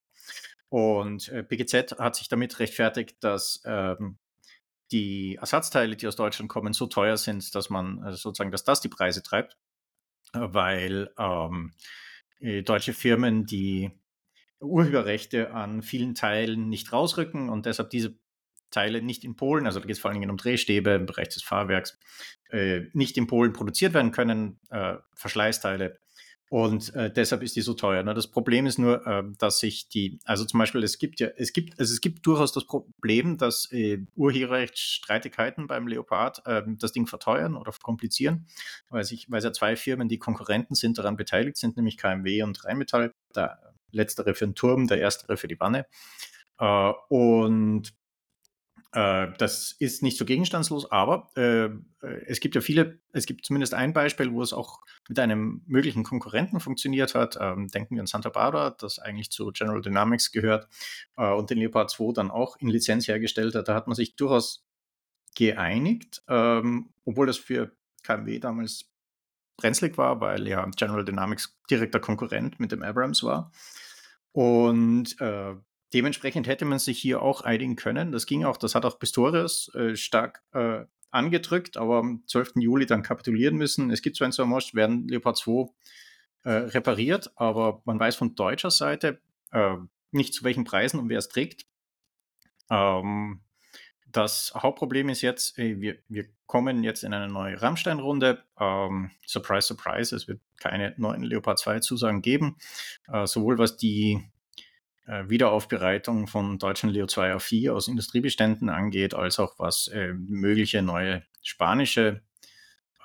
Und 0.70 1.30
äh, 1.30 1.44
PGZ 1.44 2.00
hat 2.00 2.16
sich 2.16 2.28
damit 2.28 2.60
rechtfertigt, 2.60 3.24
dass 3.24 3.62
ähm, 3.66 4.18
die 4.92 5.36
Ersatzteile, 5.36 5.96
die 5.96 6.08
aus 6.08 6.16
Deutschland 6.16 6.50
kommen, 6.50 6.74
so 6.74 6.88
teuer 6.88 7.18
sind, 7.18 7.54
dass 7.56 7.70
man 7.70 8.14
sozusagen, 8.16 8.52
dass 8.52 8.64
das 8.64 8.82
die 8.82 8.90
Preise 8.90 9.24
treibt, 9.24 9.58
äh, 10.34 10.40
weil 10.42 11.12
ähm, 11.18 11.74
äh, 11.74 12.13
deutsche 12.40 12.94
Firmen 12.94 13.46
die 13.46 13.92
Urheberrechte 14.60 15.52
an 15.52 15.82
vielen 15.82 16.16
Teilen 16.16 16.70
nicht 16.70 16.92
rausrücken 16.92 17.50
und 17.50 17.66
deshalb 17.66 17.90
diese 17.90 18.16
Teile 18.74 19.02
nicht 19.02 19.24
in 19.24 19.36
Polen, 19.36 19.66
also 19.66 19.80
da 19.80 19.86
geht 19.86 19.96
es 19.96 20.02
vor 20.02 20.10
allen 20.10 20.20
Dingen 20.20 20.32
um 20.32 20.38
Drehstäbe 20.38 20.92
im 20.92 21.06
Bereich 21.06 21.30
des 21.30 21.44
Fahrwerks, 21.44 22.00
äh, 22.50 22.82
nicht 22.94 23.18
in 23.18 23.28
Polen 23.28 23.54
produziert 23.54 23.94
werden 23.94 24.12
können, 24.12 24.60
äh, 24.70 24.96
Verschleißteile. 25.14 26.00
Und 26.54 26.94
äh, 26.94 27.12
deshalb 27.12 27.42
ist 27.42 27.56
die 27.56 27.62
so 27.62 27.74
teuer. 27.74 28.04
Ne? 28.04 28.14
Das 28.14 28.28
Problem 28.28 28.68
ist 28.68 28.78
nur, 28.78 29.08
äh, 29.08 29.24
dass 29.40 29.58
sich 29.58 29.90
die, 29.90 30.20
also 30.24 30.46
zum 30.46 30.60
Beispiel, 30.60 30.84
es 30.84 31.00
gibt 31.00 31.20
ja, 31.20 31.30
es 31.36 31.52
gibt, 31.52 31.80
also 31.80 31.92
es 31.92 32.00
gibt 32.00 32.28
durchaus 32.28 32.54
das 32.54 32.68
Problem, 32.68 33.40
dass 33.40 33.72
äh, 33.72 34.06
Urheberrechtsstreitigkeiten 34.16 35.66
beim 35.66 35.88
Leopard 35.88 36.46
äh, 36.46 36.62
das 36.78 36.92
Ding 36.92 37.08
verteuern 37.08 37.56
oder 37.56 37.72
verkomplizieren, 37.72 38.46
weil 38.90 39.04
sich, 39.04 39.32
weil 39.32 39.40
es 39.40 39.46
ja 39.46 39.52
zwei 39.52 39.76
Firmen, 39.76 40.10
die 40.10 40.20
Konkurrenten 40.20 40.76
sind, 40.76 41.00
daran 41.00 41.18
beteiligt 41.18 41.58
sind, 41.58 41.76
nämlich 41.76 41.98
KMW 41.98 42.44
und 42.44 42.64
Rheinmetall. 42.64 43.16
Der 43.36 43.58
letztere 43.90 44.36
für 44.36 44.46
den 44.46 44.54
Turm, 44.54 44.86
der 44.86 45.00
erstere 45.00 45.38
für 45.38 45.48
die 45.48 45.60
Wanne. 45.60 45.88
Äh, 46.60 46.94
und 47.10 47.96
das 48.94 49.76
ist 49.80 50.04
nicht 50.04 50.18
so 50.18 50.26
gegenstandslos, 50.26 50.92
aber 50.92 51.30
äh, 51.36 51.70
es 52.28 52.40
gibt 52.40 52.54
ja 52.54 52.62
viele, 52.62 53.00
es 53.12 53.26
gibt 53.26 53.46
zumindest 53.46 53.74
ein 53.74 53.92
Beispiel, 53.92 54.32
wo 54.32 54.42
es 54.44 54.54
auch 54.54 54.82
mit 55.10 55.18
einem 55.18 55.64
möglichen 55.66 56.04
Konkurrenten 56.04 56.60
funktioniert 56.60 57.16
hat. 57.16 57.38
Ähm, 57.42 57.70
denken 57.70 57.96
wir 57.96 58.02
an 58.02 58.08
Santa 58.08 58.30
Barbara, 58.30 58.70
das 58.70 59.00
eigentlich 59.00 59.32
zu 59.32 59.52
General 59.52 59.82
Dynamics 59.82 60.32
gehört 60.32 60.68
äh, 61.18 61.32
und 61.32 61.50
den 61.50 61.58
Leopard 61.58 61.90
2 61.90 62.14
dann 62.14 62.30
auch 62.30 62.56
in 62.58 62.70
Lizenz 62.70 63.08
hergestellt 63.08 63.56
hat. 63.56 63.68
Da 63.68 63.74
hat 63.74 63.88
man 63.88 63.96
sich 63.96 64.16
durchaus 64.16 64.64
geeinigt, 65.36 66.22
ähm, 66.28 66.94
obwohl 67.06 67.26
das 67.26 67.38
für 67.38 67.72
KMW 68.04 68.38
damals 68.38 68.92
brenzlig 69.58 69.98
war, 69.98 70.22
weil 70.22 70.48
ja 70.48 70.70
General 70.76 71.06
Dynamics 71.06 71.58
direkter 71.70 72.00
Konkurrent 72.00 72.60
mit 72.60 72.72
dem 72.72 72.84
Abrams 72.84 73.24
war. 73.24 73.52
Und 74.34 75.20
äh, 75.20 75.56
Dementsprechend 75.94 76.48
hätte 76.48 76.66
man 76.66 76.80
sich 76.80 77.00
hier 77.00 77.22
auch 77.22 77.42
einigen 77.42 77.76
können. 77.76 78.12
Das 78.12 78.26
ging 78.26 78.44
auch, 78.44 78.58
das 78.58 78.76
hat 78.76 78.86
auch 78.86 79.00
Pistorius 79.00 79.74
äh, 79.76 79.96
stark 79.96 80.42
äh, 80.54 80.86
angedrückt, 81.12 81.78
aber 81.78 81.98
am 81.98 82.24
12. 82.28 82.54
Juli 82.56 82.86
dann 82.86 83.04
kapitulieren 83.04 83.56
müssen. 83.56 83.92
Es 83.92 84.02
gibt 84.02 84.18
zwar 84.18 84.26
in 84.26 84.32
Somosch, 84.32 84.74
werden 84.74 85.08
Leopard 85.08 85.38
2 85.38 85.70
äh, 86.44 86.52
repariert, 86.52 87.32
aber 87.36 87.82
man 87.86 88.00
weiß 88.00 88.16
von 88.16 88.36
deutscher 88.36 88.72
Seite 88.72 89.22
äh, 89.52 89.76
nicht 90.12 90.34
zu 90.34 90.44
welchen 90.44 90.64
Preisen 90.64 91.00
und 91.00 91.10
wer 91.10 91.20
es 91.20 91.30
trägt. 91.30 91.68
Ähm, 92.70 93.42
das 94.08 94.54
Hauptproblem 94.56 95.10
ist 95.10 95.22
jetzt, 95.22 95.58
äh, 95.60 95.80
wir, 95.80 95.98
wir 96.08 96.26
kommen 96.48 96.84
jetzt 96.84 97.04
in 97.04 97.14
eine 97.14 97.32
neue 97.32 97.62
Rammstein-Runde. 97.62 98.44
Ähm, 98.60 99.12
surprise, 99.26 99.68
surprise, 99.68 100.16
es 100.16 100.28
wird 100.28 100.40
keine 100.60 100.94
neuen 100.98 101.24
Leopard 101.24 101.60
2 101.60 101.80
Zusagen 101.80 102.22
geben, 102.22 102.58
äh, 103.12 103.28
sowohl 103.28 103.58
was 103.58 103.78
die 103.78 104.24
Wiederaufbereitung 105.06 106.28
von 106.28 106.60
deutschen 106.60 106.90
Leo 106.90 107.08
2 107.08 107.36
A4 107.36 107.72
aus 107.72 107.88
Industriebeständen 107.88 108.70
angeht, 108.70 109.14
als 109.14 109.40
auch 109.40 109.60
was 109.60 109.88
äh, 109.90 110.14
mögliche 110.14 110.82
neue 110.82 111.24
spanische 111.42 112.22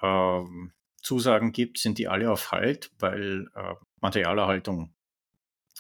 äh, 0.01 0.41
Zusagen 1.03 1.53
gibt, 1.53 1.79
sind 1.79 1.99
die 1.99 2.09
alle 2.09 2.31
auf 2.31 2.53
Halt, 2.53 2.91
weil 2.99 3.49
äh, 3.55 3.75
Materialerhaltung 4.01 4.95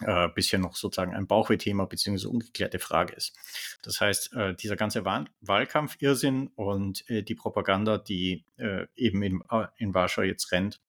äh, 0.01 0.29
bisher 0.29 0.59
noch 0.59 0.77
sozusagen 0.77 1.15
ein 1.15 1.27
Bauchweh-Thema 1.27 1.87
bzw. 1.87 2.27
ungeklärte 2.27 2.79
Frage 2.79 3.15
ist. 3.15 3.37
Das 3.83 4.01
heißt, 4.01 4.33
äh, 4.35 4.55
dieser 4.55 4.77
ganze 4.77 5.05
Wahlkampf-Irrsinn 5.05 6.49
und 6.55 7.09
äh, 7.11 7.23
die 7.23 7.35
Propaganda, 7.35 7.99
die 7.99 8.45
äh, 8.57 8.87
eben 8.95 9.23
in, 9.23 9.43
äh, 9.51 9.67
in 9.77 9.95
Warschau 9.95 10.23
jetzt 10.23 10.53
rennt, 10.53 10.81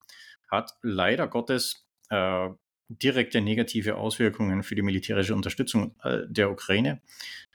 hat 0.50 0.74
leider 0.82 1.28
Gottes 1.28 1.88
äh, 2.10 2.50
direkte 2.90 3.40
negative 3.40 3.96
Auswirkungen 3.96 4.64
für 4.64 4.76
die 4.76 4.82
militärische 4.82 5.36
Unterstützung 5.36 5.96
äh, 6.04 6.22
der 6.28 6.52
Ukraine. 6.52 7.02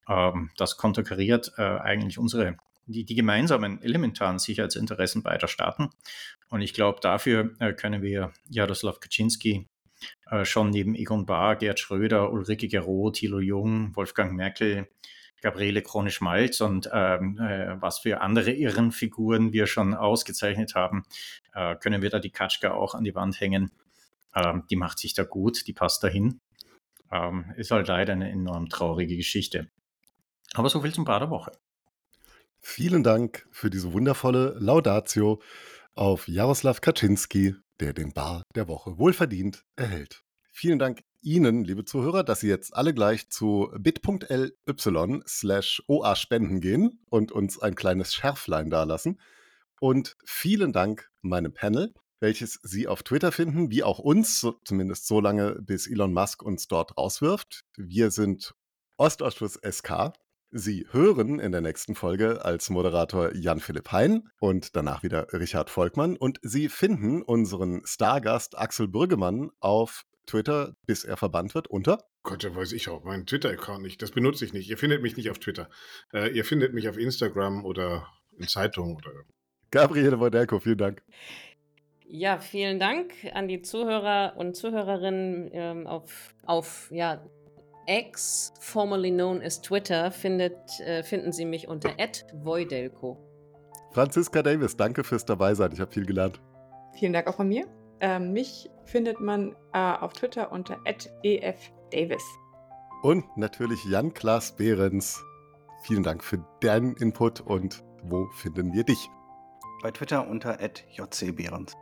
Ähm, 0.08 0.50
das 0.56 0.76
konterkariert 0.76 1.52
äh, 1.58 1.62
eigentlich 1.62 2.18
unsere 2.18 2.56
die, 2.86 3.04
die 3.04 3.14
gemeinsamen 3.14 3.80
elementaren 3.82 4.38
Sicherheitsinteressen 4.38 5.22
beider 5.22 5.48
Staaten. 5.48 5.88
Und 6.50 6.60
ich 6.60 6.74
glaube, 6.74 7.00
dafür 7.00 7.54
äh, 7.58 7.72
können 7.72 8.02
wir 8.02 8.32
Jaroslaw 8.48 8.98
Kaczynski 8.98 9.66
schon 10.42 10.68
neben 10.68 10.94
Egon 10.94 11.24
Bahr, 11.24 11.56
Gerd 11.56 11.80
Schröder, 11.80 12.30
Ulrike 12.30 12.68
Gero, 12.68 13.10
Thilo 13.10 13.38
Jung, 13.38 13.96
Wolfgang 13.96 14.34
Merkel, 14.34 14.86
Gabriele 15.40 15.80
Krone-Schmalz 15.80 16.60
und 16.60 16.90
ähm, 16.92 17.38
äh, 17.38 17.80
was 17.80 18.00
für 18.00 18.20
andere 18.20 18.52
Irrenfiguren 18.52 19.54
wir 19.54 19.66
schon 19.66 19.94
ausgezeichnet 19.94 20.74
haben, 20.74 21.04
können 21.80 22.02
wir 22.02 22.10
da 22.10 22.18
die 22.18 22.30
Katschka 22.30 22.72
auch 22.72 22.94
an 22.94 23.04
die 23.04 23.14
Wand 23.14 23.40
hängen. 23.40 23.70
Ähm, 24.34 24.64
die 24.70 24.76
macht 24.76 24.98
sich 24.98 25.14
da 25.14 25.24
gut, 25.24 25.66
die 25.66 25.72
passt 25.72 26.02
dahin. 26.02 26.40
Ähm, 27.10 27.52
ist 27.56 27.70
halt 27.70 27.88
leider 27.88 28.12
eine 28.12 28.30
enorm 28.30 28.68
traurige 28.68 29.16
Geschichte. 29.16 29.70
Aber 30.54 30.68
so 30.68 30.80
viel 30.80 30.92
zum 30.92 31.04
Bad 31.04 31.22
der 31.22 31.30
Woche. 31.30 31.52
Vielen 32.60 33.02
Dank 33.02 33.46
für 33.50 33.70
diese 33.70 33.92
wundervolle 33.92 34.56
Laudatio 34.58 35.40
auf 35.94 36.28
Jaroslav 36.28 36.80
Kaczynski, 36.80 37.54
der 37.78 37.92
den 37.92 38.12
Bar 38.12 38.42
der 38.54 38.68
Woche 38.68 38.98
wohlverdient 38.98 39.64
erhält. 39.76 40.24
Vielen 40.50 40.78
Dank 40.78 41.02
Ihnen, 41.20 41.64
liebe 41.64 41.84
Zuhörer, 41.84 42.22
dass 42.22 42.40
Sie 42.40 42.48
jetzt 42.48 42.74
alle 42.76 42.94
gleich 42.94 43.28
zu 43.30 43.70
bit.ly 43.78 45.22
slash 45.26 45.82
oa 45.88 46.16
spenden 46.16 46.60
gehen 46.60 47.00
und 47.10 47.32
uns 47.32 47.58
ein 47.60 47.74
kleines 47.74 48.14
Schärflein 48.14 48.70
dalassen. 48.70 49.20
Und 49.80 50.16
vielen 50.24 50.72
Dank 50.72 51.10
meinem 51.22 51.52
Panel, 51.52 51.92
welches 52.20 52.60
Sie 52.62 52.86
auf 52.88 53.02
Twitter 53.02 53.32
finden, 53.32 53.70
wie 53.70 53.82
auch 53.82 53.98
uns, 53.98 54.40
so, 54.40 54.52
zumindest 54.64 55.06
so 55.06 55.20
lange, 55.20 55.56
bis 55.60 55.86
Elon 55.86 56.12
Musk 56.12 56.42
uns 56.42 56.68
dort 56.68 56.96
rauswirft. 56.96 57.64
Wir 57.76 58.10
sind 58.10 58.54
Ostausschuss 58.96 59.58
SK. 59.68 60.12
Sie 60.50 60.86
hören 60.92 61.40
in 61.40 61.50
der 61.50 61.60
nächsten 61.60 61.96
Folge 61.96 62.44
als 62.44 62.70
Moderator 62.70 63.34
Jan-Philipp 63.34 63.90
Hein 63.90 64.30
und 64.38 64.76
danach 64.76 65.02
wieder 65.02 65.26
Richard 65.32 65.68
Volkmann. 65.68 66.16
Und 66.16 66.38
Sie 66.42 66.68
finden 66.68 67.22
unseren 67.22 67.82
Stargast 67.84 68.56
Axel 68.56 68.86
Brüggemann 68.86 69.50
auf 69.58 70.04
Twitter, 70.26 70.76
bis 70.86 71.04
er 71.04 71.16
verbannt 71.16 71.54
wird, 71.54 71.66
unter 71.66 71.98
Gott, 72.24 72.42
ja 72.42 72.56
weiß 72.56 72.72
ich 72.72 72.88
auch. 72.88 73.04
Mein 73.04 73.26
Twitter-Account 73.26 73.82
nicht. 73.82 74.00
Das 74.00 74.10
benutze 74.10 74.46
ich 74.46 74.54
nicht. 74.54 74.68
Ihr 74.70 74.78
findet 74.78 75.02
mich 75.02 75.16
nicht 75.16 75.30
auf 75.30 75.38
Twitter. 75.38 75.68
Äh, 76.12 76.34
ihr 76.34 76.44
findet 76.44 76.72
mich 76.72 76.88
auf 76.88 76.96
Instagram 76.96 77.66
oder 77.66 78.08
in 78.38 78.48
Zeitungen 78.48 78.96
oder. 78.96 79.10
Gabriele 79.70 80.18
Wodelko, 80.18 80.58
vielen 80.58 80.78
Dank. 80.78 81.02
Ja, 82.16 82.38
vielen 82.38 82.78
Dank 82.78 83.12
an 83.32 83.48
die 83.48 83.60
Zuhörer 83.60 84.34
und 84.36 84.54
Zuhörerinnen 84.54 85.50
ähm, 85.52 85.88
auf, 85.88 86.32
auf 86.46 86.88
ja, 86.92 87.20
X, 87.88 88.52
formerly 88.60 89.10
known 89.10 89.42
as 89.42 89.60
Twitter, 89.60 90.12
findet, 90.12 90.78
äh, 90.78 91.02
finden 91.02 91.32
Sie 91.32 91.44
mich 91.44 91.66
unter 91.66 91.90
@voidelko. 92.32 93.18
Franziska 93.90 94.44
Davis, 94.44 94.76
danke 94.76 95.02
fürs 95.02 95.24
Dabeisein. 95.24 95.72
Ich 95.72 95.80
habe 95.80 95.90
viel 95.90 96.06
gelernt. 96.06 96.40
Vielen 96.92 97.12
Dank 97.12 97.26
auch 97.26 97.34
von 97.34 97.48
mir. 97.48 97.66
Ähm, 97.98 98.32
mich 98.32 98.70
findet 98.84 99.18
man 99.18 99.56
äh, 99.72 99.78
auf 99.78 100.12
Twitter 100.12 100.52
unter 100.52 100.78
@efdavis. 100.84 102.22
Und 103.02 103.24
natürlich 103.36 103.84
Jan-Klaas 103.86 104.54
Behrens. 104.54 105.20
Vielen 105.82 106.04
Dank 106.04 106.22
für 106.22 106.38
deinen 106.60 106.96
Input 106.96 107.40
und 107.40 107.82
wo 108.04 108.28
finden 108.36 108.72
wir 108.72 108.84
dich? 108.84 109.10
Bei 109.82 109.90
Twitter 109.90 110.28
unter 110.28 110.58
@jcbehrens. 110.60 111.74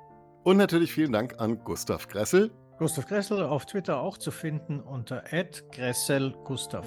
Und 0.45 0.57
natürlich 0.57 0.93
vielen 0.93 1.13
Dank 1.13 1.37
an 1.39 1.63
Gustav 1.63 2.09
Gressel. 2.09 2.51
Gustav 2.79 3.07
Gressel 3.07 3.43
auf 3.45 3.65
Twitter 3.65 4.01
auch 4.01 4.19
zu 4.19 4.33
finden 4.33 4.81
unter 4.81 5.23
@gresselgustav. 5.71 6.87